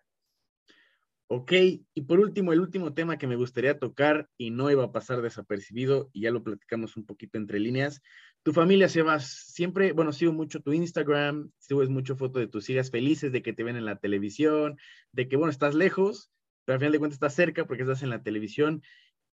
Ok, 1.28 1.54
y 1.96 2.02
por 2.04 2.20
último, 2.20 2.54
el 2.54 2.60
último 2.60 2.94
tema 2.94 3.18
que 3.18 3.26
me 3.26 3.36
gustaría 3.36 3.80
tocar 3.80 4.30
y 4.38 4.52
no 4.52 4.70
iba 4.70 4.84
a 4.84 4.92
pasar 4.92 5.24
desapercibido, 5.24 6.12
y 6.14 6.22
ya 6.22 6.30
lo 6.30 6.44
platicamos 6.44 6.98
un 6.98 7.06
poquito 7.08 7.40
entre 7.40 7.60
líneas. 7.60 8.04
Tu 8.46 8.54
familia, 8.54 8.88
Sebas, 8.88 9.26
siempre, 9.26 9.92
bueno, 9.92 10.14
sigo 10.14 10.32
mucho 10.32 10.60
tu 10.60 10.72
Instagram, 10.72 11.50
subes 11.58 11.90
mucho 11.90 12.16
foto 12.16 12.38
de 12.38 12.46
tus 12.46 12.70
hijas 12.70 12.92
felices 12.92 13.32
de 13.32 13.42
que 13.42 13.54
te 13.54 13.64
ven 13.64 13.76
en 13.76 13.86
la 13.86 13.96
televisión, 13.96 14.78
de 15.12 15.28
que, 15.28 15.36
bueno, 15.36 15.50
estás 15.50 15.74
lejos, 15.74 16.32
pero 16.64 16.76
al 16.76 16.80
final 16.80 16.92
de 16.92 17.00
cuentas 17.00 17.16
estás 17.16 17.34
cerca 17.34 17.66
porque 17.66 17.82
estás 17.82 18.04
en 18.04 18.12
la 18.12 18.22
televisión. 18.22 18.84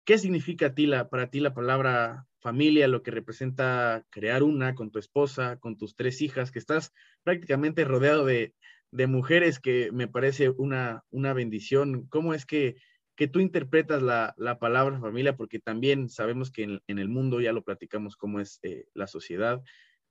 ¿Qué 0.05 0.19
significa 0.19 0.75
ti 0.75 0.87
la, 0.87 1.09
para 1.09 1.31
ti 1.31 1.39
la 1.39 1.55
palabra 1.55 2.27
familia, 2.41 2.89
lo 2.89 3.05
que 3.05 3.13
representa 3.13 4.05
crear 4.11 4.43
una 4.43 4.75
con 4.75 4.91
tu 4.91 4.99
esposa, 4.99 5.61
con 5.61 5.79
tus 5.79 5.95
tres 5.95 6.21
hijas, 6.21 6.51
que 6.51 6.59
estás 6.59 6.93
prácticamente 7.23 7.85
rodeado 7.85 8.27
de, 8.27 8.57
de 8.91 9.07
mujeres 9.07 9.61
que 9.61 9.93
me 9.93 10.09
parece 10.09 10.51
una, 10.51 11.05
una 11.11 11.33
bendición. 11.33 12.09
¿Cómo 12.09 12.35
es 12.35 12.45
que, 12.45 12.75
que 13.17 13.29
tú 13.29 13.41
interpretas 13.41 14.03
la, 14.03 14.35
la, 14.37 14.59
palabra 14.59 15.01
familia? 15.01 15.37
Porque 15.37 15.59
también 15.59 16.09
sabemos 16.09 16.51
que 16.51 16.65
en, 16.65 16.83
en, 16.87 16.99
el 16.99 17.09
mundo, 17.09 17.41
ya 17.41 17.53
lo 17.53 17.65
platicamos, 17.65 18.17
cómo 18.17 18.41
es 18.41 18.61
eh, 18.63 18.87
la 18.95 19.07
sociedad. 19.07 19.63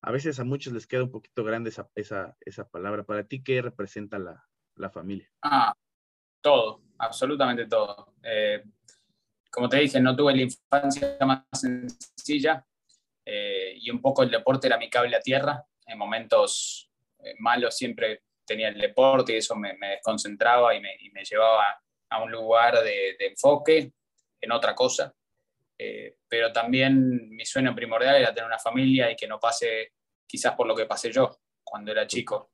A 0.01 0.11
veces 0.11 0.39
a 0.39 0.43
muchos 0.43 0.73
les 0.73 0.87
queda 0.87 1.03
un 1.03 1.11
poquito 1.11 1.43
grande 1.43 1.69
esa, 1.69 1.89
esa, 1.95 2.35
esa 2.41 2.67
palabra. 2.67 3.03
Para 3.03 3.23
ti, 3.23 3.43
¿qué 3.43 3.61
representa 3.61 4.19
la, 4.19 4.43
la 4.75 4.89
familia? 4.89 5.31
Ah, 5.43 5.73
todo, 6.41 6.81
absolutamente 6.97 7.67
todo. 7.67 8.13
Eh, 8.23 8.63
como 9.51 9.69
te 9.69 9.77
dije, 9.77 10.01
no 10.01 10.15
tuve 10.15 10.35
la 10.35 10.41
infancia 10.41 11.17
más 11.21 11.43
sencilla 11.53 12.65
eh, 13.23 13.77
y 13.79 13.89
un 13.89 14.01
poco 14.01 14.23
el 14.23 14.31
deporte 14.31 14.67
era 14.67 14.77
mi 14.77 14.89
cable 14.89 15.15
a 15.15 15.21
tierra. 15.21 15.63
En 15.85 15.97
momentos 15.97 16.91
malos 17.39 17.75
siempre 17.75 18.23
tenía 18.45 18.69
el 18.69 18.79
deporte 18.79 19.33
y 19.33 19.37
eso 19.37 19.55
me, 19.55 19.75
desconcentraba 19.77 20.75
y 20.75 20.81
me, 20.81 21.23
llevaba 21.23 21.81
a 22.09 22.23
un 22.23 22.31
lugar 22.31 22.83
de, 22.83 23.15
enfoque 23.19 23.91
en 24.39 24.51
otra 24.51 24.73
cosa. 24.73 25.13
Eh, 25.77 26.17
pero 26.27 26.51
también 26.51 27.29
mi 27.29 27.45
sueño 27.45 27.75
primordial 27.75 28.15
era 28.15 28.33
tener 28.33 28.47
una 28.47 28.59
familia 28.59 29.11
y 29.11 29.15
que 29.15 29.27
no 29.27 29.39
pase 29.39 29.91
quizás 30.25 30.55
por 30.55 30.67
lo 30.67 30.75
que 30.75 30.85
pasé 30.85 31.11
yo 31.11 31.37
cuando 31.63 31.91
era 31.91 32.07
chico. 32.07 32.51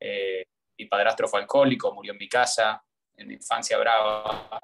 Eh, 0.00 0.44
mi 0.78 0.86
padrastro 0.86 1.28
fue 1.28 1.40
alcohólico, 1.40 1.92
murió 1.94 2.12
en 2.12 2.18
mi 2.18 2.28
casa, 2.28 2.82
en 3.16 3.28
mi 3.28 3.34
infancia 3.34 3.78
brava. 3.78 4.60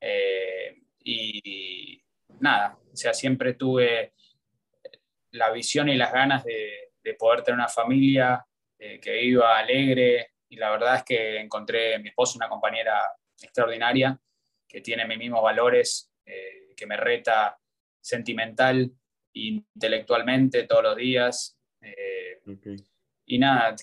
Eh, 0.00 0.82
y 1.04 2.02
nada, 2.40 2.78
o 2.92 2.96
sea, 2.96 3.12
siempre 3.14 3.54
tuve 3.54 4.14
la 5.32 5.50
visión 5.50 5.88
y 5.88 5.96
las 5.96 6.12
ganas 6.12 6.44
de, 6.44 6.90
de 7.02 7.14
poder 7.14 7.42
tener 7.42 7.58
una 7.58 7.68
familia 7.68 8.44
eh, 8.78 8.98
que 9.00 9.22
iba 9.22 9.58
alegre 9.58 10.32
y 10.48 10.56
la 10.56 10.70
verdad 10.70 10.96
es 10.96 11.04
que 11.04 11.38
encontré 11.38 11.94
en 11.94 12.02
mi 12.02 12.08
esposa 12.08 12.38
una 12.38 12.48
compañera 12.48 12.98
extraordinaria 13.42 14.18
que 14.66 14.80
tiene 14.80 15.06
mis 15.06 15.18
mismos 15.18 15.42
valores, 15.42 16.12
eh, 16.24 16.74
que 16.76 16.86
me 16.86 16.96
reta 16.96 17.58
sentimental 18.00 18.90
e 19.34 19.40
intelectualmente 19.40 20.64
todos 20.64 20.82
los 20.84 20.96
días. 20.96 21.58
Eh, 21.80 22.40
y 23.26 23.38
nada, 23.38 23.74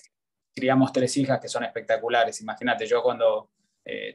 criamos 0.54 0.92
tres 0.92 1.16
hijas 1.16 1.40
que 1.40 1.48
son 1.48 1.64
espectaculares. 1.64 2.40
Imagínate, 2.40 2.86
yo 2.86 3.02
cuando 3.02 3.50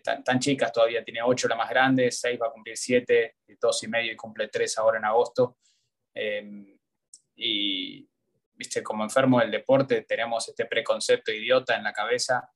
tan, 0.03 0.39
chicas, 0.39 0.71
todavía 0.71 1.03
tiene 1.03 1.23
ocho 1.23 1.47
la 1.47 1.55
más 1.55 1.67
grande, 1.67 2.11
seis 2.11 2.39
va 2.39 2.47
a 2.47 2.51
cumplir 2.51 2.77
siete, 2.77 3.37
dos 3.59 3.81
y 3.81 3.87
medio 3.87 4.11
y 4.11 4.15
cumple 4.15 4.47
tres 4.47 4.77
ahora 4.77 4.99
en 4.99 5.05
agosto. 5.05 5.57
y, 7.35 8.07
viste, 8.55 8.83
como 8.83 9.03
enfermo 9.03 9.39
del 9.39 9.49
deporte, 9.49 10.03
tenemos 10.03 10.47
este 10.47 10.65
preconcepto 10.65 11.31
idiota 11.31 11.75
en 11.75 11.83
la 11.83 11.91
cabeza 11.91 12.47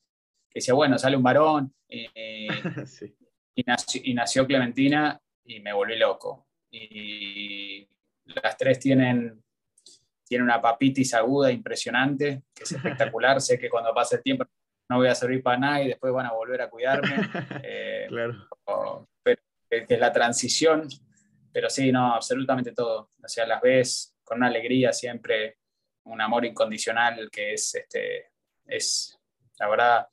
decía, 0.57 0.73
bueno, 0.73 0.97
sale 0.97 1.15
un 1.15 1.23
varón 1.23 1.73
y, 1.89 3.63
nació, 4.13 4.45
Clementina 4.45 5.19
y 5.45 5.59
me 5.59 5.73
volví 5.73 5.97
loco. 5.97 6.47
Y 6.71 7.87
las 8.25 8.57
tres 8.57 8.79
tienen, 8.79 9.43
tienen 10.25 10.45
una 10.45 10.61
papitis 10.61 11.13
aguda 11.13 11.51
impresionante, 11.51 12.43
que 12.53 12.63
es 12.63 12.71
espectacular. 12.71 13.39
sé 13.41 13.57
que 13.57 13.69
cuando 13.69 13.93
pase 13.93 14.17
el 14.17 14.23
tiempo 14.23 14.45
no 14.89 14.97
voy 14.97 15.07
a 15.07 15.15
servir 15.15 15.43
para 15.43 15.57
nada 15.57 15.83
y 15.83 15.89
después 15.89 16.13
van 16.13 16.25
a 16.25 16.33
volver 16.33 16.61
a 16.61 16.69
cuidarme. 16.69 17.17
Eh, 17.63 18.05
claro. 18.09 18.47
pero 19.21 19.41
es 19.69 19.99
la 19.99 20.11
transición, 20.11 20.87
pero 21.51 21.69
sí, 21.69 21.91
no, 21.91 22.13
absolutamente 22.13 22.71
todo. 22.71 23.11
O 23.21 23.27
sea, 23.27 23.45
las 23.45 23.61
ves 23.61 24.15
con 24.23 24.37
una 24.37 24.47
alegría 24.47 24.93
siempre 24.93 25.57
un 26.05 26.21
amor 26.21 26.45
incondicional 26.45 27.29
que 27.29 27.53
es, 27.53 27.75
este, 27.75 28.31
es 28.65 29.19
la 29.59 29.67
verdad, 29.67 30.07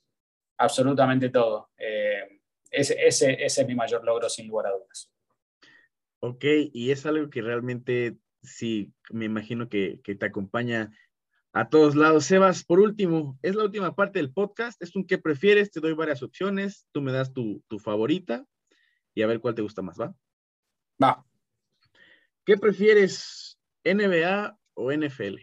absolutamente 0.59 1.31
todo. 1.31 1.71
Eh, 1.77 2.41
ese, 2.71 2.95
ese, 3.07 3.45
ese, 3.45 3.63
es 3.63 3.67
mi 3.67 3.75
mayor 3.75 4.05
logro, 4.05 4.29
sin 4.29 4.49
lugar 4.49 4.67
a 4.67 4.71
dudas. 4.71 5.13
Ok, 6.21 6.45
y 6.73 6.91
es 6.91 7.05
algo 7.07 7.29
que 7.31 7.43
realmente 7.43 8.17
sí, 8.45 8.93
me 9.11 9.25
imagino 9.25 9.69
que, 9.69 10.01
te 10.03 10.27
acompaña 10.27 10.91
a 11.53 11.69
todos 11.69 11.97
lados. 11.97 12.27
Sebas, 12.27 12.65
por 12.65 12.81
último, 12.81 13.39
es 13.43 13.55
la 13.55 13.65
última 13.65 13.95
parte 13.95 14.19
del 14.19 14.33
podcast. 14.33 14.81
Es 14.83 14.95
un 14.97 15.07
qué 15.07 15.19
prefieres, 15.19 15.71
te 15.71 15.81
doy 15.81 15.93
varias 15.93 16.23
opciones, 16.23 16.87
tú 16.93 17.01
me 17.01 17.13
das 17.13 17.33
tu, 17.33 17.63
tu 17.69 17.79
favorita 17.79 18.45
y 19.15 19.23
a 19.23 19.27
ver 19.27 19.41
cuál 19.41 19.55
te 19.55 19.63
gusta 19.63 19.83
más, 19.83 20.01
¿va? 20.01 20.15
Va. 21.03 21.25
¿Qué 22.45 22.57
prefieres, 22.57 23.59
NBA 23.85 24.59
o 24.75 24.93
NFL? 24.93 25.39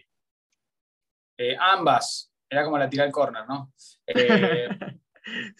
Eh, 1.37 1.57
ambas. 1.59 2.31
Era 2.49 2.65
como 2.65 2.77
la 2.77 2.89
tira 2.89 3.05
al 3.05 3.11
corner, 3.11 3.47
¿no? 3.47 3.73
Eh, 4.07 4.67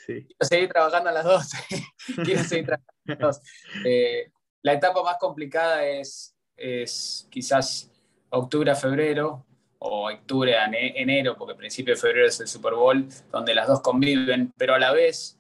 sí. 0.06 0.26
Quiero 0.26 0.38
seguir 0.42 0.70
trabajando 0.70 1.10
a 1.10 1.14
las 1.14 1.24
dos. 1.24 1.52
quiero 2.24 2.44
seguir 2.44 2.66
trabajando 2.66 2.92
a 3.06 3.12
las 3.12 3.20
dos. 3.20 3.42
Eh, 3.86 4.32
la 4.62 4.74
etapa 4.74 5.04
más 5.04 5.18
complicada 5.20 5.86
es, 5.86 6.36
es 6.56 7.28
quizás 7.30 7.92
octubre 8.30 8.72
a 8.72 8.76
febrero 8.76 9.46
o 9.80 10.12
octubre 10.12 10.56
a 10.58 10.66
enero, 10.72 11.36
porque 11.36 11.56
principio 11.56 11.96
de 11.96 12.00
febrero 12.00 12.28
es 12.28 12.40
el 12.40 12.48
Super 12.48 12.76
Bowl, 12.76 13.08
donde 13.32 13.56
las 13.56 13.68
dos 13.68 13.82
conviven, 13.82 14.54
pero 14.56 14.76
a 14.76 14.80
la 14.80 14.92
vez, 14.92 15.40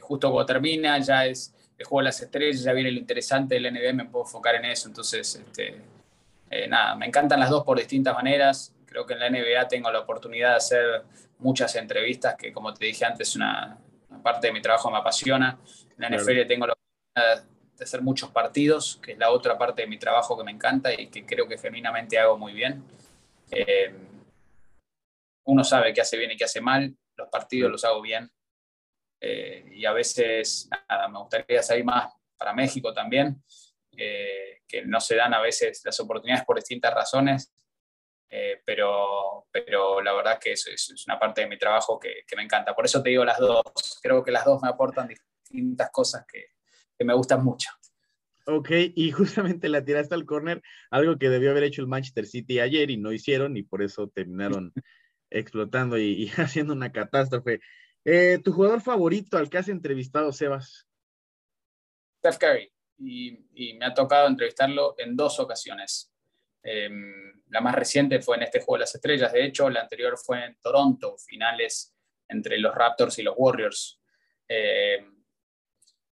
justo 0.00 0.32
cuando 0.32 0.46
termina, 0.46 0.98
ya 0.98 1.26
es 1.26 1.54
el 1.80 1.86
juego 1.86 2.00
de 2.00 2.04
las 2.04 2.20
estrellas, 2.20 2.62
ya 2.62 2.74
viene 2.74 2.90
lo 2.90 2.98
interesante 2.98 3.54
del 3.54 3.72
NBA, 3.72 3.94
me 3.94 4.04
puedo 4.04 4.26
enfocar 4.26 4.54
en 4.56 4.66
eso. 4.66 4.86
Entonces, 4.86 5.34
este, 5.34 5.80
eh, 6.50 6.68
nada, 6.68 6.94
me 6.94 7.06
encantan 7.06 7.40
las 7.40 7.48
dos 7.48 7.64
por 7.64 7.78
distintas 7.78 8.14
maneras. 8.14 8.74
Creo 8.84 9.06
que 9.06 9.14
en 9.14 9.20
la 9.20 9.30
NBA 9.30 9.66
tengo 9.66 9.90
la 9.90 10.00
oportunidad 10.00 10.50
de 10.50 10.56
hacer 10.56 11.02
muchas 11.40 11.74
entrevistas, 11.76 12.36
que 12.36 12.52
como 12.52 12.72
te 12.72 12.86
dije 12.86 13.04
antes, 13.04 13.34
una, 13.36 13.78
parte 14.22 14.48
de 14.48 14.52
mi 14.52 14.60
trabajo 14.60 14.90
me 14.90 14.98
apasiona. 14.98 15.58
En 15.96 15.98
la 15.98 16.16
NFL 16.16 16.46
tengo 16.46 16.66
la 16.66 16.74
oportunidad 16.74 17.44
de 17.76 17.84
hacer 17.84 18.02
muchos 18.02 18.30
partidos, 18.30 19.00
que 19.02 19.12
es 19.12 19.18
la 19.18 19.30
otra 19.30 19.56
parte 19.56 19.82
de 19.82 19.88
mi 19.88 19.98
trabajo 19.98 20.36
que 20.36 20.44
me 20.44 20.50
encanta 20.50 20.92
y 20.92 21.08
que 21.08 21.24
creo 21.24 21.48
que 21.48 21.58
genuinamente 21.58 22.18
hago 22.18 22.36
muy 22.36 22.52
bien. 22.52 22.84
Eh, 23.50 23.92
uno 25.44 25.64
sabe 25.64 25.92
qué 25.92 26.00
hace 26.00 26.16
bien 26.16 26.30
y 26.30 26.36
qué 26.36 26.44
hace 26.44 26.60
mal, 26.60 26.94
los 27.16 27.28
partidos 27.28 27.70
los 27.70 27.84
hago 27.84 28.00
bien, 28.00 28.30
eh, 29.20 29.64
y 29.72 29.84
a 29.84 29.92
veces 29.92 30.68
me 31.10 31.18
gustaría 31.18 31.62
salir 31.62 31.84
más 31.84 32.12
para 32.36 32.54
México 32.54 32.92
también, 32.92 33.42
eh, 33.96 34.60
que 34.66 34.82
no 34.86 35.00
se 35.00 35.16
dan 35.16 35.34
a 35.34 35.40
veces 35.40 35.82
las 35.84 35.98
oportunidades 36.00 36.44
por 36.44 36.56
distintas 36.56 36.94
razones, 36.94 37.52
eh, 38.30 38.62
pero, 38.64 39.46
pero 39.50 40.00
la 40.00 40.12
verdad 40.12 40.38
que 40.38 40.52
es, 40.52 40.66
es, 40.66 41.04
una 41.06 41.18
parte 41.18 41.42
de 41.42 41.48
mi 41.48 41.58
trabajo 41.58 41.98
que, 41.98 42.22
que, 42.26 42.36
me 42.36 42.42
encanta. 42.42 42.74
Por 42.74 42.84
eso 42.84 43.02
te 43.02 43.10
digo 43.10 43.24
las 43.24 43.38
dos, 43.38 43.62
creo 44.02 44.22
que 44.22 44.30
las 44.30 44.44
dos 44.44 44.62
me 44.62 44.68
aportan 44.68 45.08
distintas 45.08 45.90
cosas 45.90 46.24
que, 46.30 46.46
que 46.96 47.04
me 47.04 47.14
gustan 47.14 47.44
mucho. 47.44 47.70
Ok, 48.46 48.70
y 48.94 49.10
justamente 49.12 49.68
la 49.68 49.84
tiraste 49.84 50.14
al 50.14 50.24
córner, 50.24 50.62
algo 50.90 51.18
que 51.18 51.28
debió 51.28 51.50
haber 51.50 51.64
hecho 51.64 51.82
el 51.82 51.88
Manchester 51.88 52.26
City 52.26 52.60
ayer 52.60 52.90
y 52.90 52.96
no 52.96 53.12
hicieron 53.12 53.56
y 53.56 53.62
por 53.62 53.82
eso 53.82 54.08
terminaron 54.08 54.72
explotando 55.30 55.98
y, 55.98 56.24
y 56.24 56.28
haciendo 56.36 56.72
una 56.72 56.90
catástrofe. 56.90 57.60
Eh, 58.04 58.38
¿Tu 58.42 58.52
jugador 58.52 58.80
favorito 58.80 59.36
al 59.36 59.50
que 59.50 59.58
has 59.58 59.68
entrevistado, 59.68 60.32
Sebas? 60.32 60.86
Steph 62.18 62.38
Curry. 62.38 62.72
Y, 62.98 63.74
me 63.74 63.86
ha 63.86 63.94
tocado 63.94 64.28
entrevistarlo 64.28 64.94
en 64.98 65.16
dos 65.16 65.40
ocasiones. 65.40 66.09
Em, 66.62 67.42
la 67.48 67.60
más 67.60 67.74
reciente 67.74 68.20
fue 68.20 68.36
en 68.36 68.44
este 68.44 68.60
Juego 68.60 68.74
de 68.74 68.80
las 68.80 68.94
Estrellas. 68.94 69.32
De 69.32 69.44
hecho, 69.44 69.68
la 69.70 69.80
anterior 69.80 70.16
fue 70.18 70.44
en 70.44 70.56
Toronto, 70.60 71.16
finales 71.18 71.94
entre 72.28 72.58
los 72.58 72.74
Raptors 72.74 73.18
y 73.18 73.22
los 73.22 73.34
Warriors. 73.36 74.00
Em, 74.46 75.24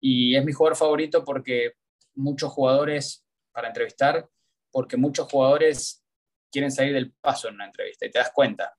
y 0.01 0.35
es 0.35 0.43
mi 0.43 0.51
jugador 0.51 0.77
favorito 0.77 1.23
porque 1.23 1.73
muchos 2.15 2.51
jugadores, 2.51 3.25
para 3.51 3.67
entrevistar, 3.67 4.27
porque 4.71 4.97
muchos 4.97 5.29
jugadores 5.29 6.03
quieren 6.51 6.71
salir 6.71 6.93
del 6.93 7.11
paso 7.13 7.47
en 7.47 7.55
una 7.55 7.65
entrevista 7.65 8.05
y 8.05 8.11
te 8.11 8.19
das 8.19 8.31
cuenta. 8.33 8.75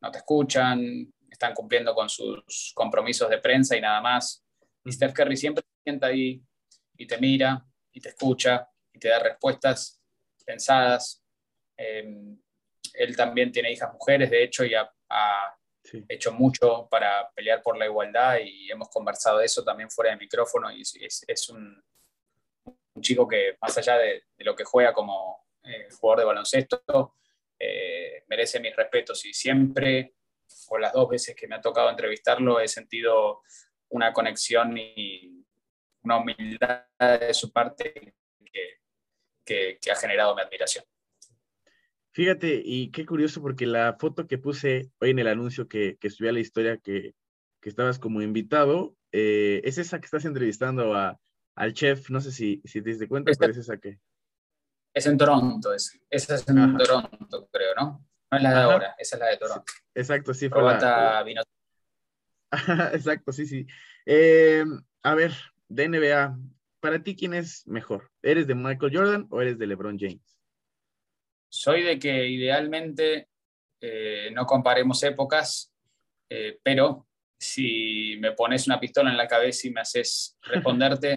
No 0.00 0.10
te 0.10 0.18
escuchan, 0.18 1.12
están 1.30 1.54
cumpliendo 1.54 1.94
con 1.94 2.08
sus 2.08 2.72
compromisos 2.74 3.30
de 3.30 3.38
prensa 3.38 3.76
y 3.76 3.80
nada 3.80 4.00
más. 4.00 4.44
Y 4.84 4.92
Steph 4.92 5.12
Curry 5.12 5.36
siempre 5.36 5.64
se 5.64 5.82
sienta 5.82 6.08
ahí 6.08 6.42
y 6.96 7.06
te 7.06 7.18
mira 7.18 7.64
y 7.92 8.00
te 8.00 8.10
escucha 8.10 8.68
y 8.92 8.98
te 8.98 9.08
da 9.08 9.18
respuestas 9.18 10.00
pensadas. 10.46 11.22
Em, 11.76 12.40
él 12.94 13.16
también 13.16 13.52
tiene 13.52 13.72
hijas 13.72 13.92
mujeres, 13.92 14.30
de 14.30 14.42
hecho, 14.42 14.64
y 14.64 14.74
ha, 14.74 14.90
hecho 16.08 16.32
mucho 16.32 16.88
para 16.90 17.30
pelear 17.30 17.62
por 17.62 17.76
la 17.76 17.86
igualdad 17.86 18.38
y 18.42 18.68
hemos 18.70 18.88
conversado 18.88 19.38
de 19.38 19.46
eso 19.46 19.62
también 19.62 19.88
fuera 19.88 20.10
de 20.10 20.16
micrófono 20.16 20.68
y 20.72 20.82
es, 20.82 21.48
un, 21.48 21.80
un, 22.64 23.02
chico 23.02 23.28
que 23.28 23.56
más 23.60 23.78
allá 23.78 23.96
de, 23.96 24.24
lo 24.38 24.56
que 24.56 24.64
juega 24.64 24.92
como 24.92 25.46
eh, 25.62 25.86
jugador 26.00 26.18
de 26.18 26.24
baloncesto, 26.24 27.14
eh, 27.56 28.24
merece 28.26 28.58
mis 28.58 28.74
respetos 28.74 29.24
y 29.26 29.32
siempre 29.32 30.16
o 30.68 30.78
las 30.78 30.92
dos 30.92 31.08
veces 31.08 31.36
que 31.36 31.46
me 31.46 31.56
ha 31.56 31.60
tocado 31.60 31.90
entrevistarlo, 31.90 32.60
he 32.60 32.68
sentido 32.68 33.42
una 33.90 34.12
conexión 34.12 34.76
y 34.76 35.44
una 36.02 36.18
humildad 36.18 36.86
de 36.98 37.34
su 37.34 37.52
parte 37.52 38.14
que, 38.52 38.80
ha 39.90 39.96
generado 39.96 40.34
mi 40.34 40.42
admiración. 40.42 40.84
Fíjate, 42.12 42.62
y 42.64 42.90
qué 42.92 43.04
curioso 43.04 43.42
porque 43.42 43.66
la 43.66 43.96
foto 43.98 44.26
que 44.26 44.38
puse 44.38 44.90
hoy 45.00 45.10
en 45.10 45.18
el 45.18 45.28
anuncio 45.28 45.68
que, 45.68 45.98
que 46.00 46.08
subí 46.08 46.28
a 46.28 46.32
la 46.32 46.40
historia 46.40 46.78
que, 46.78 47.14
estabas 47.60 47.98
como 47.98 48.22
invitado, 48.22 48.94
eh, 49.10 49.60
es 49.64 49.76
esa 49.76 49.98
que 49.98 50.04
estás 50.04 50.24
entrevistando 50.24 50.94
a, 50.94 51.18
al 51.56 51.72
chef, 51.74 52.10
no 52.10 52.20
sé 52.20 52.30
si, 52.30 52.62
si 52.64 52.80
te 52.80 52.90
diste 52.90 53.08
cuenta, 53.08 53.32
pero 53.36 53.50
es 53.50 53.58
esa 53.58 53.76
que... 53.76 53.98
Es 54.94 55.04
en 55.06 55.18
Toronto, 55.18 55.74
es, 55.74 56.00
esa 56.08 56.36
es 56.36 56.48
en 56.48 56.76
Toronto, 56.76 57.48
creo, 57.52 57.74
¿no? 57.74 58.06
No 58.30 58.36
es 58.38 58.42
la 58.42 58.50
de 58.50 58.60
ahora, 58.60 58.94
esa 58.98 59.16
es 59.16 59.20
la 59.20 59.26
de 59.26 59.36
Toronto. 59.36 59.72
Exacto, 59.94 60.32
sí. 60.32 60.48
Fue 60.48 60.62
vino. 61.24 61.42
Exacto, 62.92 63.32
sí, 63.32 63.46
sí. 63.46 63.66
Eh, 64.04 64.64
a 65.02 65.14
ver, 65.14 65.32
de 65.68 65.88
NBA, 65.88 66.38
para 66.86 67.02
ti, 67.02 67.16
¿quién 67.16 67.34
es 67.34 67.66
mejor? 67.66 68.12
¿Eres 68.22 68.46
de 68.46 68.54
Michael 68.54 68.96
Jordan 68.96 69.26
o 69.30 69.42
eres 69.42 69.58
de 69.58 69.66
LeBron 69.66 69.98
James? 69.98 70.38
Soy 71.48 71.82
de 71.82 71.98
que 71.98 72.28
idealmente 72.28 73.28
eh, 73.80 74.30
no 74.32 74.46
comparemos 74.46 75.02
épocas, 75.02 75.74
eh, 76.30 76.60
pero 76.62 77.08
si 77.36 78.18
me 78.20 78.30
pones 78.32 78.68
una 78.68 78.78
pistola 78.78 79.10
en 79.10 79.16
la 79.16 79.26
cabeza 79.26 79.66
y 79.66 79.72
me 79.72 79.80
haces 79.80 80.38
responderte, 80.42 81.16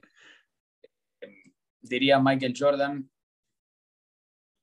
diría 1.81 2.19
Michael 2.19 2.55
Jordan. 2.57 3.07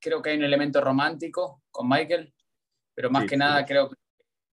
Creo 0.00 0.20
que 0.20 0.30
hay 0.30 0.38
un 0.38 0.44
elemento 0.44 0.80
romántico 0.80 1.62
con 1.70 1.88
Michael, 1.88 2.34
pero 2.96 3.10
más 3.10 3.26
que 3.26 3.36
nada 3.36 3.64
creo 3.64 3.90
que 3.90 3.96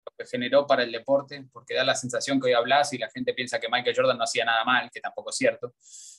lo 0.04 0.12
que 0.16 0.26
generó 0.26 0.66
para 0.66 0.82
el 0.82 0.92
deporte, 0.92 1.44
porque 1.52 1.74
da 1.74 1.84
la 1.84 1.94
sensación 1.94 2.40
que 2.40 2.48
hoy 2.48 2.52
hablas 2.52 2.92
y 2.92 2.98
la 2.98 3.10
gente 3.10 3.34
piensa 3.34 3.60
que 3.60 3.68
Michael 3.68 3.96
Jordan 3.96 4.18
no 4.18 4.24
hacía 4.24 4.44
nada 4.44 4.64
mal, 4.64 4.90
que 4.92 5.00
tampoco 5.00 5.30
es 5.30 5.36
cierto, 5.36 5.74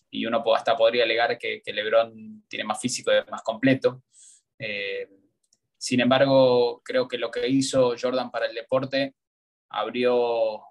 y 0.09 0.25
uno 0.25 0.43
hasta 0.55 0.75
podría 0.75 1.03
alegar 1.03 1.37
que, 1.37 1.61
que 1.61 1.73
LeBron 1.73 2.45
tiene 2.47 2.65
más 2.65 2.79
físico 2.79 3.11
y 3.11 3.31
más 3.31 3.41
completo. 3.43 4.03
Eh, 4.59 5.09
sin 5.77 5.99
embargo, 5.99 6.81
creo 6.83 7.07
que 7.07 7.17
lo 7.17 7.31
que 7.31 7.47
hizo 7.47 7.95
Jordan 7.99 8.29
para 8.29 8.45
el 8.45 8.53
deporte 8.53 9.15
abrió 9.69 10.61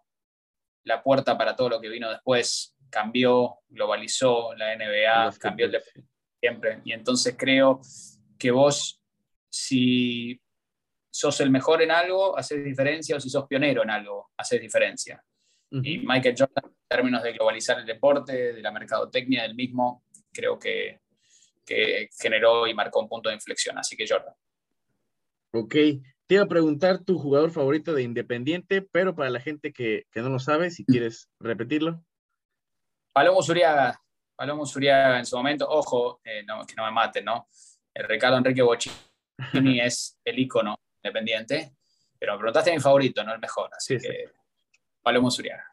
la 0.84 1.02
puerta 1.02 1.36
para 1.36 1.56
todo 1.56 1.68
lo 1.68 1.80
que 1.80 1.88
vino 1.88 2.10
después, 2.10 2.76
cambió, 2.90 3.58
globalizó 3.68 4.54
la 4.54 4.76
NBA, 4.76 5.36
cambió 5.38 5.66
el 5.66 5.72
deporte 5.72 6.04
siempre. 6.40 6.80
Y 6.84 6.92
entonces 6.92 7.34
creo 7.38 7.80
que 8.38 8.50
vos, 8.50 9.00
si 9.48 10.40
sos 11.10 11.40
el 11.40 11.50
mejor 11.50 11.82
en 11.82 11.90
algo, 11.90 12.38
haces 12.38 12.64
diferencia, 12.64 13.16
o 13.16 13.20
si 13.20 13.28
sos 13.28 13.46
pionero 13.46 13.82
en 13.82 13.90
algo, 13.90 14.30
haces 14.36 14.60
diferencia. 14.60 15.22
Y 15.72 15.98
Michael 15.98 16.34
Jordan, 16.36 16.64
en 16.64 16.88
términos 16.88 17.22
de 17.22 17.32
globalizar 17.32 17.78
el 17.78 17.86
deporte, 17.86 18.54
de 18.54 18.62
la 18.62 18.72
mercadotecnia 18.72 19.42
del 19.42 19.54
mismo, 19.54 20.04
creo 20.32 20.58
que, 20.58 21.00
que 21.64 22.08
generó 22.20 22.66
y 22.66 22.74
marcó 22.74 23.00
un 23.00 23.08
punto 23.08 23.28
de 23.28 23.36
inflexión. 23.36 23.78
Así 23.78 23.96
que 23.96 24.04
Jordan. 24.08 24.34
Ok, 25.52 25.74
te 26.26 26.34
iba 26.34 26.42
a 26.42 26.48
preguntar 26.48 27.04
tu 27.04 27.18
jugador 27.18 27.52
favorito 27.52 27.94
de 27.94 28.02
Independiente, 28.02 28.82
pero 28.82 29.14
para 29.14 29.30
la 29.30 29.40
gente 29.40 29.72
que, 29.72 30.06
que 30.10 30.20
no 30.22 30.28
lo 30.28 30.40
sabe, 30.40 30.70
si 30.70 30.84
quieres 30.84 31.28
repetirlo. 31.38 32.04
Palomo 33.12 33.42
Zuriaga, 33.42 34.00
Palomo 34.36 34.66
Zuriaga 34.66 35.18
en 35.18 35.26
su 35.26 35.36
momento, 35.36 35.68
ojo, 35.68 36.20
eh, 36.24 36.44
que 36.66 36.74
no 36.76 36.84
me 36.84 36.92
maten, 36.92 37.24
¿no? 37.24 37.46
El 37.94 38.08
Ricardo 38.08 38.38
Enrique 38.38 38.62
Bochini 38.62 38.94
es 39.80 40.18
el 40.24 40.38
ícono 40.38 40.76
independiente, 41.02 41.74
pero 42.18 42.32
me 42.34 42.38
preguntaste 42.38 42.72
mi 42.72 42.80
favorito, 42.80 43.24
no 43.24 43.32
el 43.32 43.40
mejor, 43.40 43.70
así 43.76 43.98
que 43.98 44.30
Palomo 45.02 45.30
Zuriaga. 45.30 45.64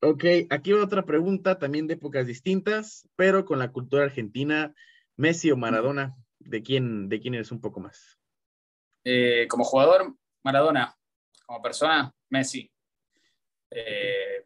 Ok, 0.00 0.24
aquí 0.50 0.72
va 0.72 0.84
otra 0.84 1.04
pregunta 1.04 1.58
también 1.58 1.86
de 1.86 1.94
épocas 1.94 2.26
distintas, 2.26 3.08
pero 3.16 3.44
con 3.44 3.58
la 3.58 3.72
cultura 3.72 4.04
argentina, 4.04 4.74
Messi 5.16 5.50
o 5.50 5.56
Maradona, 5.56 6.14
¿de 6.38 6.62
quién, 6.62 7.08
de 7.08 7.20
quién 7.20 7.34
eres 7.34 7.50
un 7.50 7.60
poco 7.60 7.80
más? 7.80 8.18
Eh, 9.04 9.46
como 9.48 9.64
jugador, 9.64 10.14
Maradona, 10.42 10.96
como 11.46 11.62
persona, 11.62 12.12
Messi. 12.28 12.70
Eh, 13.70 14.44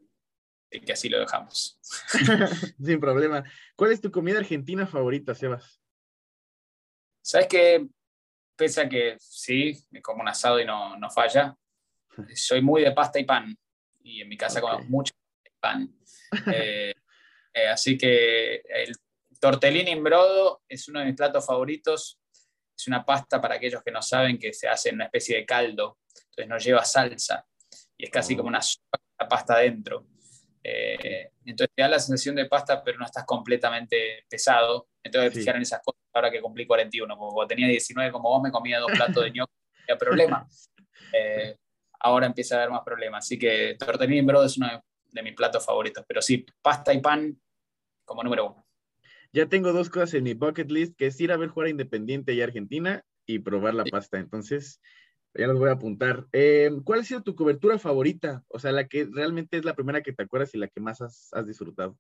y 0.70 0.80
que 0.80 0.92
así 0.92 1.08
lo 1.08 1.18
dejamos. 1.18 1.78
Sin 2.80 3.00
problema. 3.00 3.44
¿Cuál 3.74 3.92
es 3.92 4.00
tu 4.00 4.10
comida 4.10 4.38
argentina 4.38 4.86
favorita, 4.86 5.34
Sebas? 5.34 5.82
¿Sabes 7.22 7.48
qué? 7.48 7.88
Pese 8.60 8.82
a 8.82 8.88
que 8.90 9.16
sí, 9.18 9.74
me 9.90 10.02
como 10.02 10.20
un 10.20 10.28
asado 10.28 10.60
y 10.60 10.66
no, 10.66 10.94
no 10.98 11.08
falla, 11.08 11.56
soy 12.34 12.60
muy 12.60 12.82
de 12.82 12.92
pasta 12.92 13.18
y 13.18 13.24
pan. 13.24 13.56
Y 14.02 14.20
en 14.20 14.28
mi 14.28 14.36
casa 14.36 14.58
okay. 14.58 14.70
comemos 14.70 14.90
mucho 14.90 15.14
pan. 15.58 15.88
Eh, 16.54 16.94
eh, 17.54 17.66
así 17.66 17.98
que 17.98 18.56
el 18.56 18.94
tortellini 19.40 19.90
in 19.90 20.04
brodo 20.04 20.62
es 20.68 20.86
uno 20.88 21.00
de 21.00 21.06
mis 21.06 21.16
platos 21.16 21.44
favoritos. 21.44 22.20
Es 22.76 22.86
una 22.86 23.02
pasta 23.02 23.40
para 23.40 23.54
aquellos 23.54 23.82
que 23.82 23.90
no 23.90 24.02
saben 24.02 24.38
que 24.38 24.52
se 24.52 24.68
hace 24.68 24.90
en 24.90 24.96
una 24.96 25.06
especie 25.06 25.38
de 25.38 25.46
caldo. 25.46 25.98
Entonces 26.14 26.48
no 26.48 26.58
lleva 26.58 26.84
salsa. 26.84 27.46
Y 27.96 28.04
es 28.04 28.10
casi 28.10 28.36
como 28.36 28.48
una 28.48 28.60
sopa 28.60 29.00
pasta 29.28 29.54
adentro. 29.54 30.06
Eh, 30.62 31.32
entonces 31.46 31.74
te 31.74 31.82
da 31.82 31.88
la 31.88 31.98
sensación 31.98 32.36
de 32.36 32.44
pasta, 32.44 32.84
pero 32.84 32.98
no 32.98 33.06
estás 33.06 33.24
completamente 33.24 34.26
pesado. 34.28 34.90
Entonces, 35.02 35.32
sí. 35.32 35.40
fijar 35.40 35.56
en 35.56 35.62
esas 35.62 35.80
cosas 35.82 35.99
ahora 36.12 36.30
que 36.30 36.40
cumplí 36.40 36.66
41. 36.66 37.16
Porque 37.16 37.34
cuando 37.34 37.48
tenía 37.48 37.68
19 37.68 38.12
como 38.12 38.30
vos, 38.30 38.42
me 38.42 38.50
comía 38.50 38.78
dos 38.78 38.92
platos 38.92 39.24
de 39.24 39.30
ñoqui, 39.30 39.52
no 39.52 39.82
había 39.82 39.98
problema. 39.98 40.48
Eh, 41.12 41.56
ahora 41.98 42.26
empieza 42.26 42.54
a 42.54 42.58
haber 42.58 42.70
más 42.70 42.82
problemas. 42.84 43.24
Así 43.24 43.36
que 43.36 43.74
tortellini 43.76 44.20
en 44.20 44.26
brodo 44.26 44.44
es 44.44 44.56
uno 44.58 44.68
de, 44.68 44.80
de, 45.06 45.22
mis 45.24 45.34
platos 45.34 45.66
favoritos. 45.66 46.04
Pero 46.06 46.22
sí, 46.22 46.46
pasta 46.62 46.94
y 46.94 47.00
pan 47.00 47.36
como 48.04 48.22
número 48.22 48.46
uno. 48.46 48.64
Ya 49.32 49.46
tengo 49.46 49.72
dos 49.72 49.90
cosas 49.90 50.14
en 50.14 50.24
mi 50.24 50.34
bucket 50.34 50.70
list, 50.70 50.96
que 50.96 51.06
es 51.06 51.20
ir 51.20 51.32
a 51.32 51.36
ver 51.36 51.48
jugar 51.48 51.66
a 51.66 51.70
Independiente 51.70 52.32
y 52.32 52.42
Argentina 52.42 53.02
y 53.26 53.40
probar 53.40 53.74
la 53.74 53.82
sí. 53.82 53.90
pasta. 53.90 54.18
Entonces, 54.18 54.80
ya 55.34 55.46
los 55.46 55.58
voy 55.58 55.68
a 55.68 55.72
apuntar. 55.72 56.26
Eh, 56.32 56.70
¿Cuál 56.84 57.00
ha 57.00 57.04
sido 57.04 57.22
tu 57.22 57.34
cobertura 57.34 57.78
favorita? 57.78 58.44
O 58.48 58.58
sea, 58.58 58.72
la 58.72 58.88
que 58.88 59.08
realmente 59.10 59.56
es 59.56 59.64
la 59.64 59.74
primera 59.74 60.02
que 60.02 60.12
te 60.12 60.22
acuerdas 60.22 60.54
y 60.54 60.58
la 60.58 60.68
que 60.68 60.80
más 60.80 61.00
has, 61.00 61.28
has 61.32 61.46
disfrutado. 61.46 61.96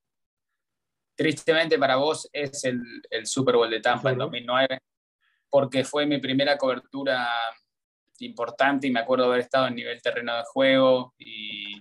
Tristemente 1.20 1.78
para 1.78 1.96
vos 1.96 2.30
es 2.32 2.64
el, 2.64 2.80
el 3.10 3.26
Super 3.26 3.54
Bowl 3.54 3.68
de 3.68 3.80
Tampa 3.80 4.10
en 4.10 4.16
2009, 4.16 4.80
porque 5.50 5.84
fue 5.84 6.06
mi 6.06 6.16
primera 6.16 6.56
cobertura 6.56 7.28
importante 8.20 8.86
y 8.86 8.90
me 8.90 9.00
acuerdo 9.00 9.26
haber 9.26 9.40
estado 9.40 9.66
en 9.66 9.74
nivel 9.74 10.00
terreno 10.00 10.34
de 10.34 10.44
juego 10.44 11.12
y 11.18 11.78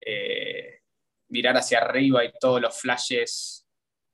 eh, 0.00 0.80
mirar 1.28 1.56
hacia 1.56 1.78
arriba 1.78 2.24
y 2.24 2.32
todos 2.40 2.60
los 2.60 2.76
flashes. 2.80 3.64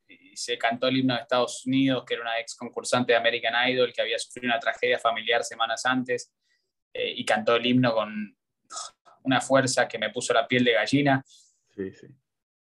Y 0.07 0.37
se 0.37 0.59
cantó 0.59 0.89
el 0.89 0.99
himno 0.99 1.15
de 1.15 1.23
Estados 1.23 1.65
Unidos, 1.65 2.05
que 2.07 2.13
era 2.13 2.25
una 2.25 2.39
ex 2.39 2.55
concursante 2.55 3.13
de 3.15 3.17
American 3.17 3.71
Idol 3.71 3.95
que 3.95 4.03
había 4.03 4.19
sufrido 4.19 4.53
una 4.53 4.61
tragedia 4.61 4.99
familiar 4.99 5.43
semanas 5.43 5.87
antes 5.87 6.31
eh, 6.93 7.15
y 7.17 7.25
cantó 7.25 7.57
el 7.57 7.65
himno 7.65 7.95
con 7.95 8.37
una 9.23 9.41
fuerza 9.41 9.89
que 9.89 9.99
me 9.99 10.11
puso 10.11 10.35
la 10.35 10.47
piel 10.47 10.65
de 10.65 10.73
gallina. 10.75 11.25
Sí, 11.75 11.91
sí. 11.95 12.09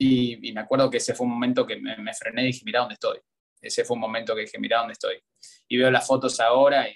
Y, 0.01 0.49
y, 0.49 0.53
me 0.53 0.61
acuerdo 0.61 0.89
que 0.89 0.97
ese 0.97 1.13
fue 1.13 1.25
un 1.27 1.33
momento 1.33 1.67
que 1.67 1.75
me, 1.75 1.97
me, 1.97 2.13
frené 2.13 2.43
y 2.43 2.47
dije, 2.47 2.61
mira 2.63 2.79
dónde 2.79 2.93
estoy. 2.93 3.19
Ese 3.61 3.83
fue 3.83 3.95
un 3.95 4.01
momento 4.01 4.33
que 4.33 4.41
dije, 4.41 4.57
mira 4.57 4.77
dónde 4.79 4.93
estoy. 4.93 5.21
Y 5.67 5.77
veo 5.77 5.91
las 5.91 6.07
fotos 6.07 6.39
ahora 6.39 6.87
y 6.87 6.95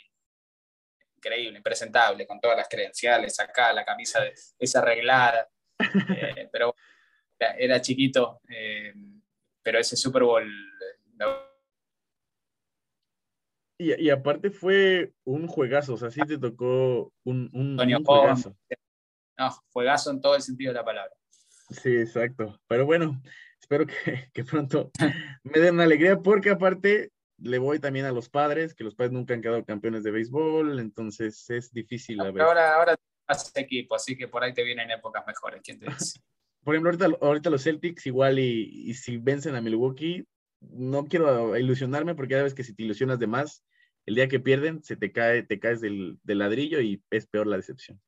increíble, 1.23 1.57
impresentable, 1.57 2.27
con 2.27 2.39
todas 2.39 2.57
las 2.57 2.67
credenciales 2.67 3.39
acá, 3.39 3.71
la 3.71 3.85
camisa 3.85 4.21
de, 4.21 4.33
es 4.59 4.75
arreglada. 4.75 5.47
Eh, 6.37 6.47
pero 6.51 6.75
era, 7.37 7.55
era 7.57 7.81
chiquito, 7.81 8.39
eh, 8.47 8.93
pero 9.61 9.79
ese 9.79 9.97
Super 9.97 10.23
Bowl... 10.23 10.49
Y, 13.77 14.05
y, 14.05 14.09
aparte 14.09 14.49
fue 14.49 15.13
un 15.25 15.47
juegazo, 15.47 15.95
o 15.95 15.97
sea, 15.97 16.09
sí 16.09 16.21
te 16.21 16.37
tocó 16.37 17.11
un, 17.25 17.49
un, 17.53 17.71
Antonio 17.71 17.97
un 17.97 18.05
juegazo. 18.05 18.55
No, 19.37 19.49
juegazo 19.73 20.11
en 20.11 20.21
todo 20.21 20.35
el 20.35 20.41
sentido 20.41 20.71
de 20.71 20.79
la 20.79 20.85
palabra. 20.85 21.13
Sí, 21.73 21.95
exacto. 21.95 22.59
Pero 22.67 22.85
bueno, 22.85 23.21
espero 23.59 23.85
que, 23.85 23.93
que 24.33 24.43
pronto 24.43 24.91
me 25.43 25.59
den 25.59 25.75
una 25.75 25.83
alegría 25.83 26.19
porque 26.19 26.51
aparte 26.51 27.11
le 27.37 27.57
voy 27.57 27.79
también 27.79 28.05
a 28.05 28.11
los 28.11 28.29
padres, 28.29 28.73
que 28.73 28.83
los 28.83 28.95
padres 28.95 29.11
nunca 29.11 29.33
han 29.33 29.41
quedado 29.41 29.65
campeones 29.65 30.03
de 30.03 30.11
béisbol, 30.11 30.79
entonces 30.79 31.49
es 31.49 31.71
difícil 31.71 32.21
a 32.21 32.31
ver. 32.31 32.43
Ahora, 32.43 32.75
ahora 32.75 32.95
haces 33.27 33.51
equipo, 33.55 33.95
así 33.95 34.15
que 34.15 34.27
por 34.27 34.43
ahí 34.43 34.53
te 34.53 34.63
vienen 34.63 34.91
épocas 34.91 35.23
mejores, 35.25 35.61
¿quién 35.63 35.79
te 35.79 35.87
dice? 35.87 36.19
por 36.63 36.75
ejemplo, 36.75 36.91
ahorita, 36.91 37.25
ahorita 37.25 37.49
los 37.49 37.63
Celtics 37.63 38.05
igual 38.05 38.39
y, 38.39 38.89
y, 38.89 38.93
si 38.93 39.17
vencen 39.17 39.55
a 39.55 39.61
Milwaukee, 39.61 40.25
no 40.61 41.05
quiero 41.05 41.57
ilusionarme 41.57 42.15
porque 42.15 42.35
ya 42.35 42.43
ves 42.43 42.53
que 42.53 42.63
si 42.63 42.73
te 42.73 42.83
ilusionas 42.83 43.19
de 43.19 43.27
más, 43.27 43.63
el 44.05 44.15
día 44.15 44.27
que 44.27 44.39
pierden, 44.39 44.83
se 44.83 44.95
te 44.95 45.11
cae, 45.11 45.43
te 45.43 45.59
caes 45.59 45.81
del, 45.81 46.17
del 46.23 46.39
ladrillo 46.39 46.79
y 46.81 47.03
es 47.09 47.27
peor 47.27 47.47
la 47.47 47.57
decepción. 47.57 48.01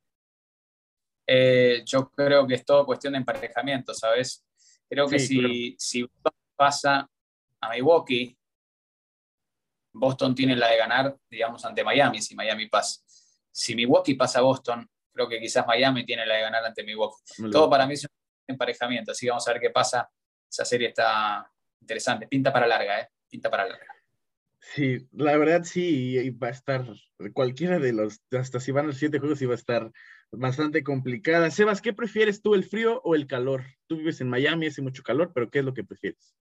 Eh, 1.28 1.84
yo 1.86 2.10
creo 2.10 2.46
que 2.46 2.56
es 2.56 2.66
todo 2.66 2.86
cuestión 2.86 3.14
de 3.14 3.20
emparejamiento, 3.20 3.94
¿sabes? 3.94 4.46
Creo 4.88 5.08
que 5.08 5.20
sí, 5.20 5.28
si, 5.28 5.40
claro. 5.40 5.56
si 5.78 6.10
pasa 6.56 7.10
a 7.60 7.70
Milwaukee, 7.70 8.38
Boston 9.94 10.36
tiene 10.36 10.56
la 10.56 10.70
de 10.70 10.78
ganar, 10.78 11.16
digamos, 11.30 11.64
ante 11.66 11.84
Miami, 11.84 12.22
si 12.22 12.36
Miami 12.36 12.68
pasa. 12.68 13.02
Si 13.52 13.76
Milwaukee 13.76 14.16
pasa 14.16 14.40
a 14.40 14.42
Boston, 14.44 14.88
creo 15.14 15.28
que 15.28 15.40
quizás 15.40 15.66
Miami 15.66 16.06
tiene 16.06 16.26
la 16.26 16.36
de 16.36 16.42
ganar 16.42 16.66
ante 16.66 16.84
Milwaukee. 16.84 17.24
Muy 17.40 17.50
Todo 17.50 17.70
para 17.70 17.88
mí 17.88 17.94
es 17.94 18.04
un 18.04 18.10
emparejamiento, 18.48 19.12
así 19.12 19.28
vamos 19.28 19.48
a 19.48 19.54
ver 19.54 19.62
qué 19.62 19.70
pasa. 19.70 20.10
Esa 20.50 20.66
serie 20.66 20.90
está 20.90 21.50
interesante, 21.80 22.28
pinta 22.28 22.52
para 22.52 22.68
larga, 22.68 23.00
¿eh? 23.00 23.10
Pinta 23.30 23.50
para 23.50 23.68
larga. 23.68 23.96
Sí, 24.74 25.08
la 25.12 25.38
verdad 25.38 25.64
sí, 25.64 26.18
y 26.18 26.30
va 26.32 26.48
a 26.48 26.52
estar 26.52 26.86
cualquiera 27.34 27.80
de 27.80 27.94
los, 27.94 28.22
hasta 28.32 28.60
si 28.60 28.72
van 28.72 28.88
los 28.88 28.98
siete 28.98 29.20
juegos, 29.20 29.42
iba 29.42 29.54
a 29.54 29.58
estar 29.58 29.92
bastante 30.32 30.84
complicada. 30.84 31.50
Sebas, 31.52 31.82
¿qué 31.82 31.94
prefieres 31.94 32.42
tú, 32.42 32.56
el 32.56 32.64
frío 32.64 33.02
o 33.04 33.16
el 33.16 33.28
calor? 33.28 33.64
Tú 33.88 33.98
vives 33.98 34.22
en 34.22 34.30
Miami, 34.30 34.68
hace 34.68 34.82
mucho 34.82 35.04
calor, 35.04 35.32
pero 35.34 35.50
¿qué 35.50 35.60
es 35.60 35.66
lo 35.66 35.74
que 35.74 35.84
prefieres? 35.84 36.36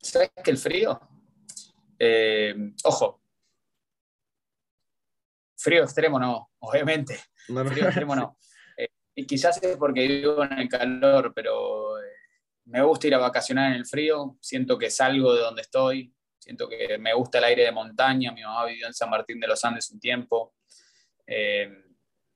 ¿Sabes 0.00 0.30
que 0.42 0.50
el 0.50 0.58
frío? 0.58 1.00
Eh, 1.98 2.54
ojo, 2.84 3.20
frío 5.56 5.82
extremo 5.82 6.18
no, 6.18 6.50
obviamente. 6.60 7.18
No, 7.48 7.64
no. 7.64 7.70
Frío 7.70 7.84
extremo 7.84 8.16
no. 8.16 8.38
Eh, 8.76 8.88
y 9.16 9.26
quizás 9.26 9.60
es 9.60 9.76
porque 9.76 10.06
vivo 10.06 10.44
en 10.44 10.52
el 10.52 10.68
calor, 10.68 11.32
pero 11.34 11.98
eh, 11.98 12.12
me 12.66 12.80
gusta 12.82 13.08
ir 13.08 13.14
a 13.16 13.18
vacacionar 13.18 13.72
en 13.72 13.78
el 13.78 13.86
frío. 13.86 14.36
Siento 14.40 14.78
que 14.78 14.88
salgo 14.88 15.34
de 15.34 15.40
donde 15.40 15.62
estoy. 15.62 16.14
Siento 16.38 16.68
que 16.68 16.96
me 16.98 17.12
gusta 17.12 17.38
el 17.38 17.44
aire 17.44 17.64
de 17.64 17.72
montaña. 17.72 18.30
Mi 18.30 18.42
mamá 18.42 18.66
vivió 18.66 18.86
en 18.86 18.94
San 18.94 19.10
Martín 19.10 19.40
de 19.40 19.48
los 19.48 19.64
Andes 19.64 19.90
un 19.90 19.98
tiempo. 19.98 20.54
Eh, 21.26 21.87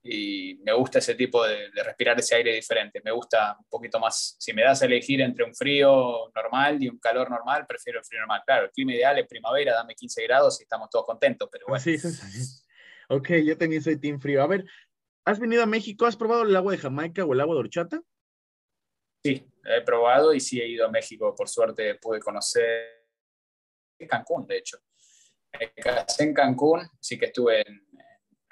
y 0.04 0.56
me 0.64 0.72
gusta 0.72 0.98
ese 0.98 1.14
tipo 1.14 1.44
de, 1.46 1.70
de, 1.70 1.82
respirar 1.82 2.18
ese 2.18 2.34
aire 2.34 2.52
diferente. 2.54 3.00
Me 3.04 3.12
gusta 3.12 3.56
un 3.58 3.66
poquito 3.68 4.00
más, 4.00 4.36
si 4.38 4.52
me 4.52 4.62
das 4.62 4.82
a 4.82 4.86
elegir 4.86 5.20
entre 5.20 5.44
un 5.44 5.54
frío 5.54 6.30
normal 6.34 6.82
y 6.82 6.88
un 6.88 6.98
calor 6.98 7.30
normal, 7.30 7.66
prefiero 7.66 8.00
el 8.00 8.04
frío 8.04 8.20
normal. 8.20 8.42
Claro, 8.44 8.64
el 8.64 8.72
clima 8.72 8.94
ideal 8.94 9.18
es 9.18 9.26
primavera, 9.28 9.74
dame 9.74 9.94
15 9.94 10.22
grados 10.24 10.60
y 10.60 10.64
estamos 10.64 10.90
todos 10.90 11.06
contentos, 11.06 11.48
pero 11.50 11.66
bueno. 11.68 11.82
Sí, 11.82 11.98
sí, 11.98 12.10
sí. 12.10 12.62
Ok, 13.08 13.28
yo 13.44 13.56
también 13.56 13.82
soy 13.82 13.98
team 13.98 14.18
frío. 14.18 14.42
A 14.42 14.46
ver, 14.46 14.64
¿has 15.24 15.38
venido 15.38 15.62
a 15.62 15.66
México? 15.66 16.06
¿Has 16.06 16.16
probado 16.16 16.42
el 16.42 16.56
agua 16.56 16.72
de 16.72 16.78
Jamaica 16.78 17.24
o 17.24 17.32
el 17.32 17.40
agua 17.40 17.54
de 17.54 17.60
horchata? 17.60 18.02
Sí, 19.24 19.46
he 19.64 19.80
probado 19.82 20.34
y 20.34 20.40
sí 20.40 20.60
he 20.60 20.66
ido 20.66 20.86
a 20.86 20.90
México. 20.90 21.34
Por 21.34 21.48
suerte 21.48 21.94
pude 21.96 22.18
conocer 22.18 23.02
Cancún, 24.08 24.46
de 24.46 24.58
hecho. 24.58 24.78
Me 25.60 25.70
casé 25.74 26.24
en 26.24 26.34
Cancún, 26.34 26.88
sí 26.98 27.18
que 27.18 27.26
estuve 27.26 27.60
en, 27.60 27.86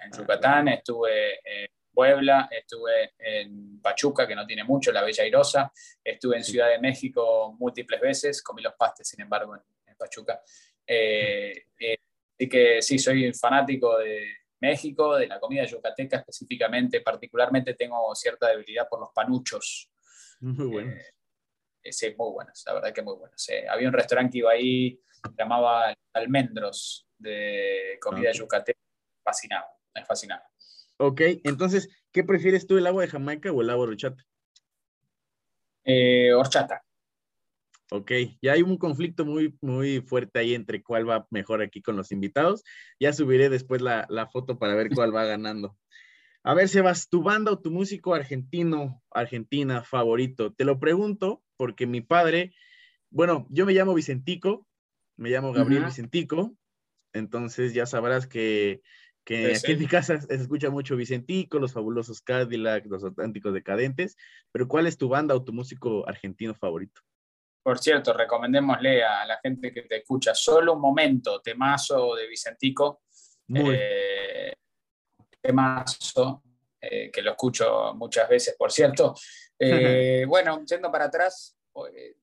en 0.05 0.13
Yucatán, 0.13 0.69
estuve 0.69 1.41
en 1.45 1.71
Puebla, 1.93 2.49
estuve 2.51 3.13
en 3.19 3.81
Pachuca, 3.81 4.27
que 4.27 4.35
no 4.35 4.47
tiene 4.47 4.65
mucho, 4.65 4.93
la 4.93 5.03
Bella 5.03 5.25
Airosa, 5.25 5.73
estuve 6.03 6.37
en 6.37 6.45
Ciudad 6.45 6.69
de 6.69 6.79
México 6.79 7.55
múltiples 7.59 8.01
veces, 8.01 8.43
comí 8.43 8.63
los 8.63 8.75
pastes, 8.75 9.09
sin 9.09 9.21
embargo, 9.21 9.55
en, 9.55 9.63
en 9.87 9.97
Pachuca. 9.97 10.41
Eh, 10.87 11.67
eh, 11.79 11.99
así 12.35 12.49
que 12.49 12.83
sí, 12.83 12.99
soy 12.99 13.33
fanático 13.35 13.99
de 13.99 14.25
México, 14.61 15.17
de 15.17 15.27
la 15.27 15.41
comida 15.41 15.65
yucateca 15.65 16.19
específicamente, 16.19 17.01
particularmente 17.01 17.75
tengo 17.75 18.15
cierta 18.15 18.49
debilidad 18.49 18.89
por 18.89 19.01
los 19.01 19.11
panuchos. 19.15 19.91
Muy 20.41 20.67
buenos. 20.67 21.05
Eh, 21.83 21.93
sí, 21.93 22.15
muy 22.17 22.33
buenos, 22.33 22.63
la 22.67 22.75
verdad 22.75 22.93
que 22.93 23.03
muy 23.03 23.17
buenos. 23.17 23.47
había 23.69 23.89
un 23.89 23.95
restaurante 23.95 24.33
que 24.33 24.39
iba 24.39 24.53
ahí, 24.53 25.01
llamaba 25.37 25.95
Almendros, 26.13 27.07
de 27.19 27.99
comida 28.01 28.31
okay. 28.31 28.41
yucateca, 28.41 28.81
fascinado 29.23 29.80
me 29.95 30.05
fascinaba. 30.05 30.43
Ok, 30.99 31.21
entonces, 31.45 31.89
¿qué 32.13 32.25
prefieres 32.25 32.67
tú, 32.67 32.77
el 32.77 32.87
agua 32.87 33.03
de 33.03 33.09
Jamaica 33.09 33.51
o 33.53 33.63
el 33.63 33.71
agua 33.71 33.87
de 33.87 33.93
horchata? 33.93 34.25
Eh, 35.85 36.33
horchata. 36.35 36.83
Ok, 37.93 38.13
ya 38.41 38.53
hay 38.53 38.63
un 38.63 38.77
conflicto 38.77 39.25
muy, 39.25 39.57
muy 39.61 40.01
fuerte 40.01 40.39
ahí 40.39 40.55
entre 40.55 40.83
cuál 40.83 41.09
va 41.09 41.27
mejor 41.31 41.61
aquí 41.63 41.83
con 41.83 41.97
los 41.97 42.13
invitados. 42.13 42.63
Ya 43.01 43.13
subiré 43.13 43.49
después 43.49 43.83
la, 43.83 44.07
la 44.09 44.29
foto 44.29 44.59
para 44.59 44.75
ver 44.77 44.91
cuál 44.95 45.15
va 45.15 45.25
ganando. 45.25 45.77
A 46.43 46.55
ver, 46.55 46.69
Sebas, 46.69 47.09
tu 47.09 47.23
banda 47.23 47.51
o 47.51 47.59
tu 47.59 47.71
músico 47.71 48.15
argentino, 48.15 49.03
argentina 49.11 49.83
favorito. 49.83 50.53
Te 50.53 50.65
lo 50.65 50.79
pregunto 50.79 51.43
porque 51.57 51.87
mi 51.87 52.01
padre, 52.01 52.55
bueno, 53.11 53.47
yo 53.51 53.67
me 53.67 53.73
llamo 53.73 53.93
Vicentico, 53.93 54.67
me 55.17 55.31
llamo 55.31 55.53
Gabriel 55.53 55.83
uh 55.83 55.87
-huh. 55.87 55.89
Vicentico, 55.89 56.57
entonces 57.13 57.75
ya 57.75 57.87
sabrás 57.87 58.27
que 58.27 58.81
que 59.25 59.55
aquí 59.55 59.73
en 59.73 59.79
mi 59.79 59.87
casa 59.87 60.21
se 60.21 60.35
escucha 60.35 60.71
mucho 60.71 60.97
Vicentico, 60.97 61.59
los 61.59 61.73
fabulosos 61.73 62.23
Cadillac, 62.23 62.87
los 62.87 63.05
auténticos 63.05 63.53
decadentes, 63.55 64.17
pero 64.51 64.67
¿cuál 64.67 64.87
es 64.87 64.97
tu 64.97 65.09
banda 65.09 65.35
o 65.35 65.45
tu 65.45 65.53
músico 65.53 66.09
argentino 66.09 66.55
favorito? 66.55 67.01
Por 67.63 67.79
cierto, 67.79 68.15
recomendémosle 68.15 69.05
a 69.05 69.27
la 69.27 69.39
gente 69.39 69.73
que 69.73 69.83
te 69.83 69.99
escucha 69.99 70.35
solo 70.35 70.75
un 70.75 70.81
momento, 70.81 71.41
temazo 71.41 72.15
de 72.15 72.27
Vicentico. 72.27 73.03
Muy. 73.49 73.77
Eh, 73.79 74.55
temazo, 75.41 76.43
eh, 76.81 77.11
que 77.11 77.21
lo 77.23 77.33
escucho 77.33 77.95
muchas 77.95 78.29
veces, 78.29 78.57
por 78.59 78.73
cierto. 78.73 79.15
Eh, 79.59 80.25
bueno, 80.29 80.65
yendo 80.65 80.91
para 80.91 81.07
atrás, 81.07 81.57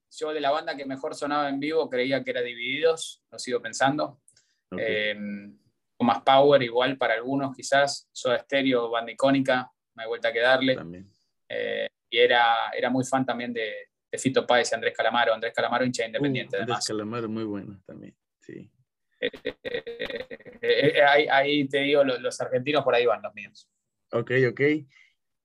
yo 0.09 0.33
de 0.33 0.41
la 0.41 0.51
banda 0.51 0.75
que 0.75 0.85
mejor 0.85 1.13
sonaba 1.13 1.49
en 1.49 1.59
vivo 1.59 1.87
creía 1.89 2.23
que 2.23 2.31
era 2.31 2.41
Divididos, 2.41 3.23
lo 3.29 3.37
sigo 3.37 3.61
pensando. 3.61 4.21
Con 5.97 6.07
más 6.07 6.21
power, 6.21 6.61
igual 6.61 6.97
para 6.97 7.15
algunos 7.15 7.55
quizás. 7.55 8.07
Soda 8.11 8.39
Stereo, 8.39 8.89
banda 8.89 9.11
icónica, 9.11 9.71
me 9.95 10.03
he 10.03 10.07
vuelto 10.07 10.27
a 10.27 10.31
quedarle. 10.31 10.77
y 12.09 12.17
era, 12.17 12.69
era 12.69 12.89
muy 12.89 13.03
fan 13.03 13.25
también 13.25 13.53
de, 13.53 13.89
de 14.11 14.17
Fito 14.17 14.45
Páez 14.45 14.71
y 14.71 14.75
Andrés 14.75 14.93
Calamaro. 14.95 15.33
Andrés 15.33 15.53
Calamaro, 15.53 15.85
hincha 15.85 16.05
independiente, 16.05 16.57
uh, 16.57 16.61
Andrés 16.61 16.85
Calamaro, 16.87 17.29
muy 17.29 17.43
bueno 17.43 17.81
también, 17.85 18.15
sí. 18.39 18.71
Eh, 19.19 19.31
eh, 19.63 20.61
eh, 20.61 21.01
ahí, 21.01 21.67
te 21.67 21.79
digo, 21.79 22.03
los, 22.03 22.39
argentinos 22.39 22.83
por 22.83 22.95
ahí 22.95 23.05
van 23.05 23.21
los 23.21 23.33
míos. 23.33 23.69
Ok, 24.11 24.31
ok. 24.49 24.61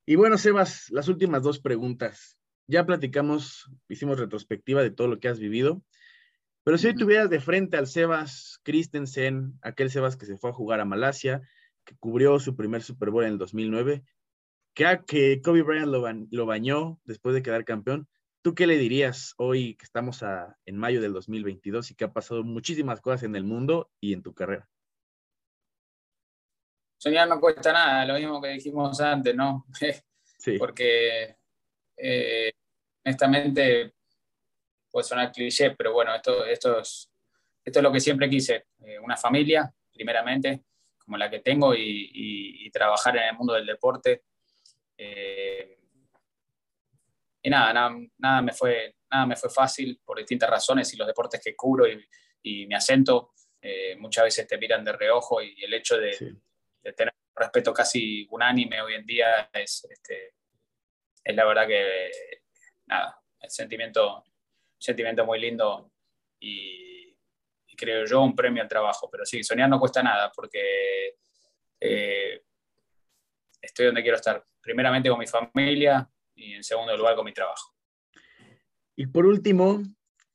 Y 0.07 0.15
bueno, 0.17 0.37
Sebas, 0.37 0.91
las 0.91 1.09
últimas 1.09 1.43
dos 1.43 1.59
preguntas. 1.59 2.39
Ya 2.69 2.87
platicamos, 2.87 3.71
hicimos 3.89 4.19
retrospectiva 4.19 4.83
de 4.83 4.91
todo 4.91 5.09
lo 5.09 5.21
que 5.21 5.29
has 5.29 5.39
vivido, 5.39 5.83
pero 6.65 6.79
si 6.79 6.89
hoy 6.89 6.95
tuvieras 6.95 7.31
de 7.31 7.41
frente 7.41 7.77
al 7.77 7.87
Sebas 7.87 8.61
Christensen, 8.63 9.59
aquel 9.63 9.91
Sebas 9.91 10.17
que 10.17 10.27
se 10.27 10.37
fue 10.37 10.51
a 10.51 10.55
jugar 10.55 10.81
a 10.81 10.85
Malasia, 10.85 11.43
que 11.85 11.97
cubrió 11.97 12.39
su 12.39 12.57
primer 12.57 12.83
Super 12.83 13.11
Bowl 13.11 13.25
en 13.25 13.33
el 13.33 13.39
2009, 13.39 14.05
que, 14.75 15.01
que 15.07 15.41
Kobe 15.43 15.63
Bryant 15.63 15.89
lo, 15.89 16.05
lo 16.31 16.47
bañó 16.47 17.01
después 17.05 17.35
de 17.35 17.43
quedar 17.43 17.65
campeón, 17.65 18.09
¿Tú 18.43 18.57
qué 18.57 18.67
le 18.67 18.77
dirías 18.77 19.35
hoy 19.37 19.77
que 19.77 19.85
estamos 19.85 20.21
en 20.67 20.77
mayo 20.77 21.01
del 21.01 21.13
2022 21.13 21.93
y 21.93 21.95
que 21.95 22.05
ha 22.05 22.13
pasado 22.13 22.43
muchísimas 22.43 23.01
cosas 23.01 23.23
en 23.23 23.37
el 23.37 23.45
mundo 23.45 23.93
y 24.01 24.13
en 24.13 24.23
tu 24.23 24.35
carrera? 24.35 24.69
Soñar 26.99 27.29
no 27.29 27.41
cuesta 27.41 27.73
nada, 27.73 28.05
lo 28.05 28.15
mismo 28.15 28.43
que 28.43 28.49
dijimos 28.49 29.01
antes, 29.01 29.35
¿no? 29.35 29.67
Sí. 30.39 30.59
Porque 30.59 31.37
eh, 31.97 32.53
honestamente 33.05 33.95
puede 34.93 35.05
sonar 35.05 35.33
cliché, 35.33 35.73
pero 35.73 35.93
bueno, 35.93 36.15
esto, 36.15 36.45
esto, 36.45 36.81
es, 36.81 37.11
esto 37.65 37.79
es 37.79 37.83
lo 37.83 37.91
que 37.91 38.01
siempre 38.01 38.29
quise, 38.29 38.67
eh, 38.85 38.99
una 38.99 39.17
familia, 39.17 39.73
primeramente, 39.93 40.63
como 40.99 41.17
la 41.17 41.29
que 41.29 41.41
tengo, 41.41 41.75
y, 41.75 42.71
trabajar 42.73 43.15
en 43.19 43.25
el 43.25 43.35
mundo 43.35 43.53
del 43.53 43.67
deporte. 43.67 44.23
Eh, 44.97 45.79
y 47.43 47.51
nada, 47.51 47.91
nada, 48.17 48.41
me 48.41 48.53
fue, 48.53 48.95
nada 49.11 49.27
me 49.27 49.37
fue 49.37 49.51
fácil 49.51 50.01
por 50.03 50.17
distintas 50.17 50.49
razones 50.49 50.95
y 50.95 50.97
los 50.97 51.07
deportes 51.07 51.39
que 51.43 51.55
cubro 51.55 51.87
y, 51.87 52.03
y 52.43 52.67
mi 52.67 52.75
acento 52.75 53.33
eh, 53.65 53.95
muchas 53.97 54.25
veces 54.25 54.47
te 54.49 54.59
miran 54.59 54.85
de 54.85 54.93
reojo 54.93 55.41
y 55.41 55.55
el 55.63 55.73
hecho 55.73 55.97
de, 55.97 56.11
tener 56.97 57.15
un 57.15 57.41
respeto 57.41 57.73
casi 57.73 58.27
unánime 58.31 58.83
hoy 58.83 58.95
en 58.95 59.07
día 59.07 59.49
es, 59.53 59.87
este, 59.89 60.35
es 61.23 61.37
la 61.37 61.45
verdad 61.45 61.69
que, 61.69 62.11
nada, 62.87 63.23
el 63.41 63.51
sentimiento, 63.51 64.25
sentimiento 64.83 65.25
muy 65.25 65.41
lindo 65.41 65.91
y, 66.41 67.17
creo 67.75 68.05
yo 68.05 68.23
un 68.23 68.37
premio 68.37 68.63
al 68.63 68.69
trabajo. 68.69 69.09
Pero 69.11 69.25
sí, 69.25 69.43
soñar 69.43 69.69
no 69.69 69.81
cuesta 69.81 70.03
nada 70.03 70.31
porque 70.33 71.17
eh, 71.81 72.43
estoy 73.61 73.87
donde 73.87 74.03
quiero 74.03 74.17
estar. 74.17 74.45
Primeramente 74.61 75.09
con 75.09 75.19
mi 75.19 75.27
familia, 75.27 76.09
y 76.35 76.55
en 76.55 76.65
segundo 76.65 76.97
lugar 76.97 77.17
con 77.17 77.25
mi 77.25 77.33
trabajo. 77.33 77.75
Y 78.97 79.07
por 79.07 79.27
último, 79.27 79.83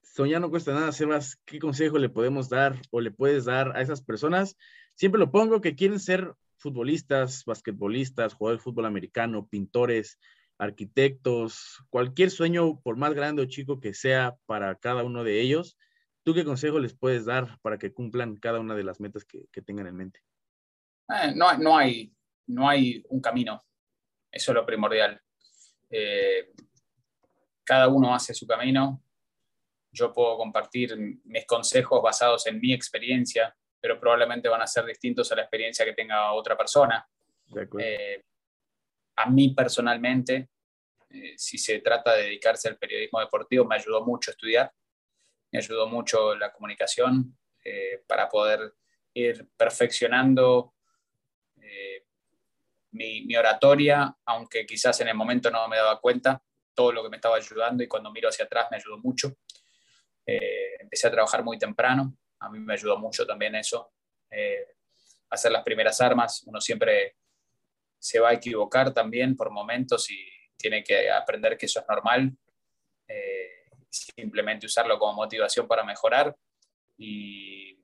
soñar 0.02 0.42
no 0.42 0.50
cuesta 0.50 0.74
nada, 0.74 0.92
Sebas, 0.92 1.40
¿qué 1.46 1.60
consejo 1.60 1.98
le 1.98 2.10
podemos 2.10 2.50
dar 2.50 2.76
o 2.92 3.02
le 3.02 3.12
puedes 3.12 3.46
dar 3.46 3.76
a 3.76 3.82
esas 3.82 4.02
personas? 4.02 4.58
Siempre 4.96 5.20
lo 5.20 5.32
pongo 5.32 5.62
que 5.62 5.76
quieren 5.76 6.00
ser 6.00 6.34
futbolistas, 6.58 7.46
basquetbolistas, 7.46 8.34
jugadores 8.34 8.62
de 8.62 8.64
fútbol 8.64 8.86
americano, 8.86 9.48
pintores, 9.48 10.20
arquitectos, 10.58 11.84
cualquier 11.90 12.32
sueño, 12.32 12.80
por 12.82 12.98
más 12.98 13.14
grande 13.14 13.44
o 13.44 13.46
chico 13.46 13.80
que 13.80 13.94
sea 13.94 14.38
para 14.46 14.76
cada 14.76 15.04
uno 15.04 15.24
de 15.24 15.42
ellos, 15.42 15.78
¿tú 16.24 16.34
qué 16.34 16.44
consejo 16.44 16.80
les 16.80 16.96
puedes 16.96 17.26
dar 17.26 17.60
para 17.62 17.78
que 17.78 17.94
cumplan 17.94 18.38
cada 18.38 18.60
una 18.60 18.76
de 18.76 18.84
las 18.84 19.00
metas 19.00 19.24
que, 19.26 19.62
tengan 19.62 19.88
en 19.88 19.96
mente? 19.96 20.22
Eh, 21.10 21.34
no, 21.36 21.58
no, 21.58 21.78
hay, 21.78 22.14
no 22.48 22.68
hay 22.68 23.04
un 23.10 23.22
camino, 23.22 23.64
eso 24.32 24.52
es 24.52 24.56
lo 24.56 24.66
primordial. 24.66 25.22
Eh, 25.90 26.52
cada 27.64 27.88
uno 27.88 28.14
hace 28.14 28.34
su 28.34 28.48
camino. 28.48 29.04
Yo 29.92 30.14
puedo 30.14 30.38
compartir 30.38 30.96
mis 31.24 31.46
consejos 31.46 32.02
basados 32.02 32.46
en 32.48 32.60
mi 32.60 32.74
experiencia, 32.74 33.56
pero 33.80 34.00
probablemente 34.00 34.50
van 34.50 34.62
a 34.62 34.68
ser 34.68 34.86
distintos 34.86 35.32
a 35.32 35.36
la 35.36 35.42
experiencia 35.44 35.86
que 35.86 35.94
tenga 35.94 36.32
otra 36.34 36.58
persona. 36.58 37.08
Eh, 37.80 38.24
a 39.18 39.30
mí 39.30 39.54
personalmente, 39.54 40.50
eh, 41.10 41.34
si 41.38 41.58
se 41.58 41.80
trata 41.80 42.14
de 42.16 42.24
dedicarse 42.24 42.70
al 42.70 42.78
periodismo 42.78 43.20
deportivo, 43.20 43.66
me 43.66 43.76
ayudó 43.76 44.06
mucho 44.06 44.32
estudiar, 44.32 44.72
me 45.52 45.60
ayudó 45.60 45.88
mucho 45.88 46.36
la 46.36 46.52
comunicación 46.52 47.38
para 48.08 48.30
poder 48.30 48.76
ir 49.14 49.46
perfeccionando 49.58 50.74
mi, 52.98 53.36
oratoria, 53.36 54.16
aunque 54.26 54.66
quizás 54.66 55.00
en 55.02 55.10
el 55.10 55.16
momento 55.16 55.50
no 55.52 55.68
me 55.68 55.78
daba 55.78 56.00
cuenta 56.00 56.42
todo 56.74 56.92
lo 56.92 57.04
que 57.04 57.10
me 57.10 57.18
estaba 57.18 57.38
ayudando 57.38 57.84
y 57.84 57.88
cuando 57.88 58.12
miro 58.12 58.30
hacia 58.30 58.46
atrás 58.46 58.68
me 58.72 58.78
ayudó 58.78 58.98
mucho. 58.98 59.38
Eh, 60.26 60.76
empecé 60.80 61.08
a 61.08 61.12
trabajar 61.12 61.44
muy 61.44 61.58
temprano, 61.58 62.18
a 62.40 62.50
mí 62.50 62.60
me 62.60 62.74
ayudó 62.74 62.98
mucho 62.98 63.26
también 63.26 63.56
eso. 63.56 63.94
Eh, 64.30 64.76
hacer 65.30 65.52
las 65.52 65.64
primeras 65.64 66.00
armas, 66.02 66.44
uno 66.46 66.62
siempre 66.62 67.16
se 68.00 68.20
va 68.20 68.30
a 68.30 68.34
equivocar 68.34 68.94
también 68.94 69.36
por 69.36 69.52
momentos 69.52 70.10
y 70.10 70.18
tiene 70.58 70.84
que 70.84 71.12
aprender 71.12 71.58
que 71.58 71.66
eso 71.66 71.80
es 71.80 71.86
normal, 71.88 72.36
eh, 73.08 73.70
simplemente 73.90 74.66
usarlo 74.66 74.98
como 74.98 75.14
motivación 75.14 75.68
para 75.68 75.84
mejorar 75.84 76.36
y 76.98 77.78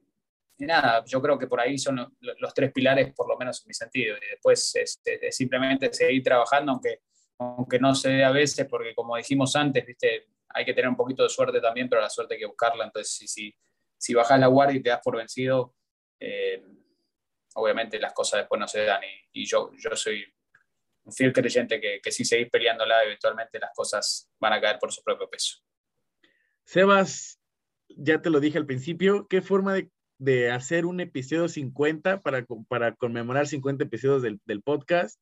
y 0.58 0.66
nada, 0.66 1.04
yo 1.06 1.22
creo 1.22 1.38
que 1.38 1.48
por 1.48 1.60
ahí 1.60 1.78
son 1.78 2.16
los, 2.20 2.54
tres 2.54 2.72
pilares, 2.72 3.14
por 3.14 3.28
lo 3.28 3.38
menos 3.38 3.62
en 3.62 3.68
mi 3.68 3.74
sentido. 3.74 4.16
Y 4.18 4.30
después 4.32 4.76
es, 4.76 5.02
simplemente 5.32 5.92
seguir 5.94 6.24
trabajando, 6.24 6.74
aunque, 6.74 7.00
aunque 7.40 7.80
no 7.80 7.96
se 7.96 8.10
dé 8.10 8.24
a 8.24 8.32
veces, 8.32 8.68
porque 8.68 8.94
como 8.94 9.18
dijimos 9.18 9.56
antes, 9.56 9.86
¿viste? 9.86 10.28
hay 10.50 10.66
que 10.66 10.74
tener 10.74 10.90
un 10.90 10.96
poquito 10.96 11.24
de 11.24 11.30
suerte 11.30 11.60
también, 11.60 11.90
pero 11.90 12.02
la 12.02 12.10
suerte 12.10 12.36
hay 12.36 12.42
que 12.42 12.46
buscarla. 12.46 12.86
Entonces, 12.86 13.14
si, 13.14 13.28
si, 13.28 13.56
si 13.98 14.14
bajas 14.14 14.40
la 14.40 14.48
guardia 14.48 14.78
y 14.78 14.84
te 14.84 14.90
das 14.90 15.02
por 15.04 15.18
vencido, 15.18 15.74
eh, 16.20 16.64
obviamente 17.56 18.00
las 18.00 18.14
cosas 18.14 18.42
después 18.42 18.60
no 18.60 18.68
se 18.68 18.84
dan. 18.84 19.02
Y, 19.32 19.46
yo, 19.46 19.72
yo 19.78 19.96
soy 19.96 20.26
un 21.04 21.14
fiel 21.14 21.34
creyente 21.34 21.80
que, 21.80 22.00
que 22.02 22.12
si 22.12 22.26
seguís 22.26 22.50
peleándola, 22.50 23.04
eventualmente 23.04 23.60
las 23.60 23.72
cosas 23.76 24.30
van 24.40 24.54
a 24.54 24.62
caer 24.62 24.80
por 24.80 24.92
su 24.92 25.04
propio 25.04 25.30
peso. 25.30 25.60
Sebas, 26.66 27.40
ya 27.90 28.22
te 28.22 28.30
lo 28.30 28.40
dije 28.40 28.58
al 28.58 28.66
principio, 28.66 29.28
¿qué 29.28 29.42
forma 29.42 29.74
de 29.74 29.90
de 30.24 30.52
hacer 30.52 30.86
un 30.86 31.00
episodio 31.02 31.50
50 31.50 32.22
para, 32.22 32.46
para 32.70 32.96
conmemorar 32.96 33.48
50 33.48 33.84
episodios 33.84 34.22
del, 34.22 34.40
del, 34.46 34.62
podcast 34.62 35.20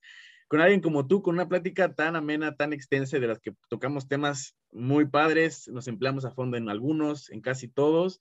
con 0.47 0.61
alguien 0.61 0.81
como 0.81 1.07
tú, 1.07 1.21
con 1.21 1.35
una 1.35 1.47
plática 1.47 1.95
tan 1.95 2.15
amena, 2.15 2.55
tan 2.55 2.73
extensa, 2.73 3.17
de 3.17 3.27
las 3.27 3.39
que 3.39 3.53
tocamos 3.69 4.07
temas 4.07 4.57
muy 4.69 5.05
padres, 5.05 5.67
nos 5.69 5.87
empleamos 5.87 6.25
a 6.25 6.31
fondo 6.31 6.57
en 6.57 6.69
algunos, 6.69 7.29
en 7.31 7.39
casi 7.41 7.69
todos. 7.69 8.19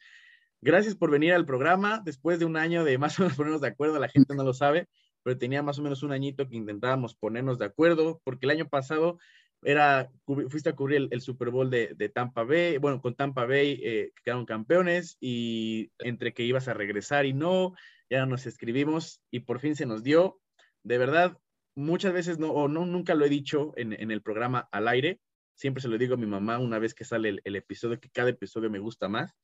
Gracias 0.63 0.95
por 0.95 1.11
venir 1.11 1.33
al 1.33 1.47
programa, 1.47 2.03
después 2.05 2.39
de 2.39 2.45
un 2.45 2.57
año 2.57 2.85
de 2.85 2.99
más 2.99 3.19
o 3.19 3.23
menos 3.23 3.37
ponernos 3.37 3.61
de 3.61 3.69
acuerdo, 3.69 3.99
la 3.99 4.09
gente 4.09 4.35
no 4.35 4.45
lo 4.45 4.53
sabe, 4.53 4.89
pero 5.23 5.39
tenía 5.39 5.63
más 5.63 5.79
o 5.79 5.83
menos 5.83 6.03
un 6.03 6.13
añito 6.13 6.49
que 6.49 6.57
intentábamos 6.57 7.15
ponernos 7.15 7.59
de 7.59 7.67
acuerdo, 7.67 8.21
porque 8.25 8.47
el 8.47 8.51
año 8.51 8.69
pasado 8.69 9.19
era, 9.63 10.11
fuiste 10.49 10.71
a 10.71 10.75
cubrir 10.75 11.09
el, 11.11 11.21
Super 11.21 11.51
Bowl 11.51 11.71
de, 11.71 12.13
Tampa 12.15 12.45
Bay, 12.45 12.79
bueno, 12.79 13.01
con 13.01 13.15
Tampa 13.15 13.47
Bay 13.47 13.81
eh, 13.83 14.13
quedaron 14.25 14.47
campeones 14.47 15.17
y 15.21 15.93
entre 15.99 16.33
que 16.33 16.45
ibas 16.45 16.69
a 16.69 16.75
regresar 16.75 17.27
y 17.27 17.33
no, 17.33 17.75
ya 18.09 18.27
nos 18.27 18.47
escribimos 18.47 19.23
y 19.31 19.41
por 19.41 19.61
fin 19.61 19.77
se 19.77 19.87
nos 19.87 20.03
dio. 20.03 20.41
De 20.83 20.99
verdad, 20.99 21.39
muchas 21.75 22.13
veces 22.13 22.39
no, 22.39 22.51
o 22.51 22.69
no, 22.69 22.87
nunca 22.87 23.15
lo 23.15 23.25
he 23.25 23.29
dicho 23.29 23.73
en, 23.77 23.93
el 23.93 24.23
programa 24.23 24.69
al 24.73 24.89
aire, 24.89 25.21
siempre 25.55 25.83
se 25.83 25.89
lo 25.89 25.99
digo 25.99 26.15
a 26.15 26.19
mi 26.19 26.27
mamá 26.27 26.59
una 26.59 26.79
vez 26.79 26.95
que 26.95 27.05
sale 27.05 27.41
el, 27.45 27.57
episodio, 27.57 28.01
que 28.01 28.11
cada 28.11 28.31
episodio 28.31 28.71
me 28.71 28.79
gusta 28.79 29.09
más, 29.09 29.35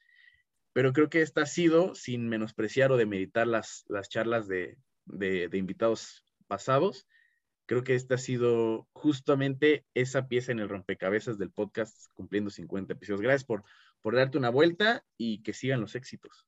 pero 0.77 0.93
creo 0.93 1.09
que 1.09 1.23
esta 1.23 1.41
ha 1.41 1.47
sido, 1.47 1.95
sin 1.95 2.29
menospreciar 2.29 2.93
o 2.93 2.99
demeritar 2.99 3.47
las, 3.47 3.87
las 3.89 4.11
charlas 4.11 4.47
de, 4.47 4.77
de, 5.07 5.49
de 5.49 5.57
invitados 5.57 6.23
pasados, 6.49 7.07
creo 7.65 7.83
que 7.83 7.95
esta 7.95 8.17
ha 8.17 8.19
sido 8.19 8.87
justamente 8.93 9.87
esa 9.95 10.29
pieza 10.29 10.53
en 10.53 10.59
el 10.59 10.69
rompecabezas 10.69 11.39
del 11.39 11.51
podcast 11.51 12.13
cumpliendo 12.13 12.51
50 12.51 12.93
episodios. 12.93 13.23
Gracias 13.23 13.45
por, 13.45 13.65
por 14.03 14.17
darte 14.17 14.37
una 14.37 14.51
vuelta 14.51 15.03
y 15.17 15.43
que 15.43 15.55
sigan 15.55 15.81
los 15.81 15.95
éxitos. 15.95 16.47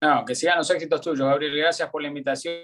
No, 0.00 0.24
que 0.24 0.36
sigan 0.36 0.58
los 0.58 0.70
éxitos 0.70 1.00
tuyos, 1.00 1.26
Gabriel. 1.26 1.56
Gracias 1.56 1.90
por 1.90 2.00
la 2.00 2.06
invitación. 2.06 2.54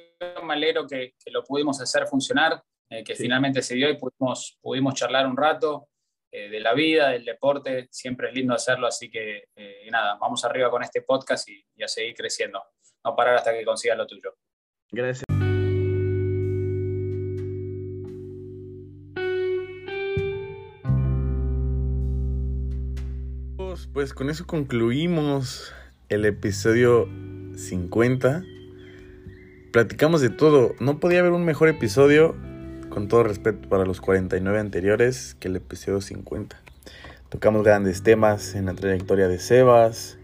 Me 0.46 0.54
alegro 0.54 0.86
que, 0.86 1.16
lo 1.32 1.42
pudimos 1.42 1.80
hacer 1.80 2.06
funcionar, 2.06 2.62
eh, 2.88 3.02
que 3.02 3.16
finalmente 3.16 3.62
se 3.62 3.74
dio 3.74 3.90
y 3.90 3.98
pudimos, 3.98 4.56
pudimos 4.60 4.94
charlar 4.94 5.26
un 5.26 5.36
rato. 5.36 5.88
Eh, 6.30 6.48
de 6.48 6.60
la 6.60 6.74
vida, 6.74 7.10
del 7.10 7.24
deporte, 7.24 7.88
siempre 7.90 8.28
es 8.28 8.34
lindo 8.34 8.54
hacerlo, 8.54 8.86
así 8.86 9.10
que 9.10 9.48
eh, 9.56 9.88
nada, 9.90 10.16
vamos 10.20 10.44
arriba 10.44 10.70
con 10.70 10.82
este 10.82 11.02
podcast 11.02 11.48
y, 11.48 11.64
y 11.76 11.82
a 11.82 11.88
seguir 11.88 12.14
creciendo, 12.14 12.62
no 13.04 13.16
parar 13.16 13.36
hasta 13.36 13.52
que 13.52 13.64
consigas 13.64 13.96
lo 13.96 14.06
tuyo. 14.06 14.34
Gracias. 14.90 15.24
Pues 23.92 24.14
con 24.14 24.30
eso 24.30 24.46
concluimos 24.46 25.74
el 26.08 26.24
episodio 26.24 27.08
50. 27.56 28.44
Platicamos 29.72 30.20
de 30.20 30.30
todo. 30.30 30.74
No 30.78 31.00
podía 31.00 31.20
haber 31.20 31.32
un 31.32 31.44
mejor 31.44 31.68
episodio, 31.68 32.36
con 32.98 33.06
todo 33.06 33.22
respeto 33.22 33.68
para 33.68 33.84
los 33.84 34.00
49 34.00 34.58
anteriores, 34.58 35.36
que 35.38 35.46
el 35.46 35.54
episodio 35.54 36.00
50. 36.00 36.60
Tocamos 37.28 37.62
grandes 37.62 38.02
temas 38.02 38.56
en 38.56 38.66
la 38.66 38.74
trayectoria 38.74 39.28
de 39.28 39.38
Sebas. 39.38 40.18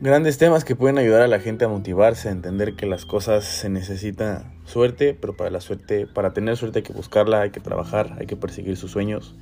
Grandes 0.00 0.36
temas 0.36 0.64
que 0.64 0.74
pueden 0.74 0.98
ayudar 0.98 1.22
a 1.22 1.28
la 1.28 1.38
gente 1.38 1.64
a 1.64 1.68
motivarse, 1.68 2.28
a 2.28 2.32
entender 2.32 2.74
que 2.74 2.86
las 2.86 3.06
cosas 3.06 3.44
se 3.44 3.68
necesita 3.68 4.52
suerte, 4.64 5.14
pero 5.14 5.36
para 5.36 5.48
la 5.50 5.60
suerte, 5.60 6.08
para 6.08 6.32
tener 6.32 6.56
suerte 6.56 6.80
hay 6.80 6.82
que 6.82 6.92
buscarla, 6.92 7.42
hay 7.42 7.50
que 7.50 7.60
trabajar, 7.60 8.16
hay 8.18 8.26
que 8.26 8.34
perseguir 8.34 8.76
sus 8.76 8.90
sueños. 8.90 9.36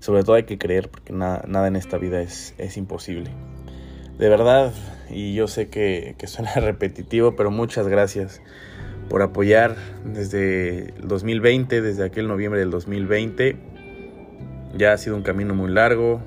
Sobre 0.00 0.22
todo 0.22 0.36
hay 0.36 0.44
que 0.44 0.56
creer, 0.56 0.88
porque 0.88 1.12
nada, 1.12 1.44
nada 1.46 1.68
en 1.68 1.76
esta 1.76 1.98
vida 1.98 2.22
es, 2.22 2.54
es 2.56 2.78
imposible. 2.78 3.28
De 4.18 4.30
verdad, 4.30 4.72
y 5.10 5.34
yo 5.34 5.48
sé 5.48 5.68
que, 5.68 6.14
que 6.16 6.28
suena 6.28 6.54
repetitivo, 6.54 7.36
pero 7.36 7.50
muchas 7.50 7.88
gracias 7.88 8.40
por 9.08 9.22
apoyar 9.22 9.76
desde 10.04 10.90
el 10.96 11.08
2020, 11.08 11.82
desde 11.82 12.04
aquel 12.04 12.28
noviembre 12.28 12.60
del 12.60 12.70
2020. 12.70 13.56
Ya 14.76 14.92
ha 14.92 14.98
sido 14.98 15.16
un 15.16 15.22
camino 15.22 15.54
muy 15.54 15.70
largo. 15.70 16.22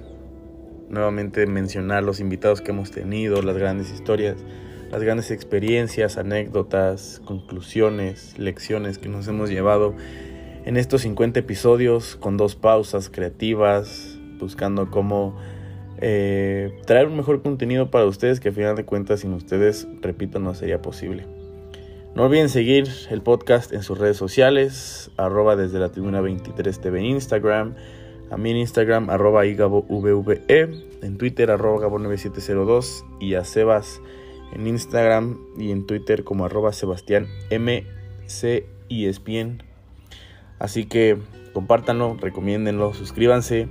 Nuevamente 0.90 1.46
mencionar 1.48 2.04
los 2.04 2.20
invitados 2.20 2.62
que 2.62 2.72
hemos 2.72 2.92
tenido, 2.92 3.42
las 3.42 3.58
grandes 3.58 3.92
historias, 3.92 4.38
las 4.90 5.04
grandes 5.04 5.32
experiencias, 5.32 6.18
anécdotas, 6.18 7.22
conclusiones, 7.26 8.40
lecciones 8.40 8.98
que 8.98 9.10
nos 9.10 9.28
hemos 9.28 9.50
llevado 9.50 9.96
en 10.66 10.78
estos 10.78 11.02
50 11.02 11.42
episodios 11.42 12.16
con 12.16 12.38
dos 12.38 12.56
pausas 12.56 13.10
creativas, 13.10 14.18
buscando 14.40 14.90
cómo 14.90 15.38
eh, 16.00 16.80
traer 16.86 17.08
un 17.08 17.18
mejor 17.18 17.42
contenido 17.42 17.90
para 17.90 18.06
ustedes 18.06 18.40
que 18.40 18.50
a 18.50 18.52
final 18.52 18.76
de 18.76 18.86
cuentas 18.86 19.22
sin 19.22 19.34
ustedes, 19.34 19.88
repito, 20.02 20.40
no 20.40 20.54
sería 20.54 20.82
posible. 20.82 21.37
No 22.18 22.24
olviden 22.24 22.50
seguir 22.50 22.90
el 23.12 23.22
podcast 23.22 23.72
en 23.74 23.84
sus 23.84 24.00
redes 24.00 24.18
sociales, 24.18 25.12
arroba 25.18 25.56
desde 25.56 25.78
la 25.78 25.90
tribuna 25.90 26.20
23 26.20 26.82
TV 26.82 26.98
en 26.98 27.06
Instagram, 27.06 27.76
a 28.32 28.38
mí 28.38 28.50
en 28.50 28.58
Instagram 28.58 29.12
arroba 29.12 29.46
igabovve, 29.46 30.42
en 30.48 31.20
Twitter 31.20 31.52
arroba 31.52 31.88
gabo9702 31.88 33.06
y 33.20 33.36
a 33.36 33.44
Sebas 33.44 34.02
en 34.52 34.66
Instagram 34.66 35.38
y 35.60 35.70
en 35.70 35.86
Twitter 35.86 36.24
como 36.24 36.46
arroba 36.46 36.74
sebastián 36.74 37.28
mcespn. 37.52 39.62
Así 40.58 40.86
que 40.86 41.20
compártanlo, 41.54 42.18
recomiéndenlo, 42.20 42.96
suscríbanse 42.96 43.68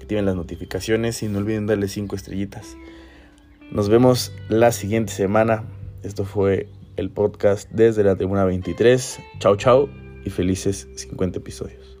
activen 0.00 0.24
las 0.24 0.36
notificaciones 0.36 1.22
y 1.22 1.28
no 1.28 1.36
olviden 1.36 1.66
darle 1.66 1.88
5 1.88 2.16
estrellitas. 2.16 2.78
Nos 3.70 3.90
vemos 3.90 4.32
la 4.48 4.72
siguiente 4.72 5.12
semana. 5.12 5.64
Esto 6.02 6.24
fue 6.24 6.68
el 6.96 7.10
podcast 7.10 7.70
desde 7.70 8.04
la 8.04 8.16
tribuna 8.16 8.44
23. 8.44 9.20
Chao, 9.38 9.56
chao 9.56 9.88
y 10.24 10.30
felices 10.30 10.88
50 10.94 11.38
episodios. 11.38 11.93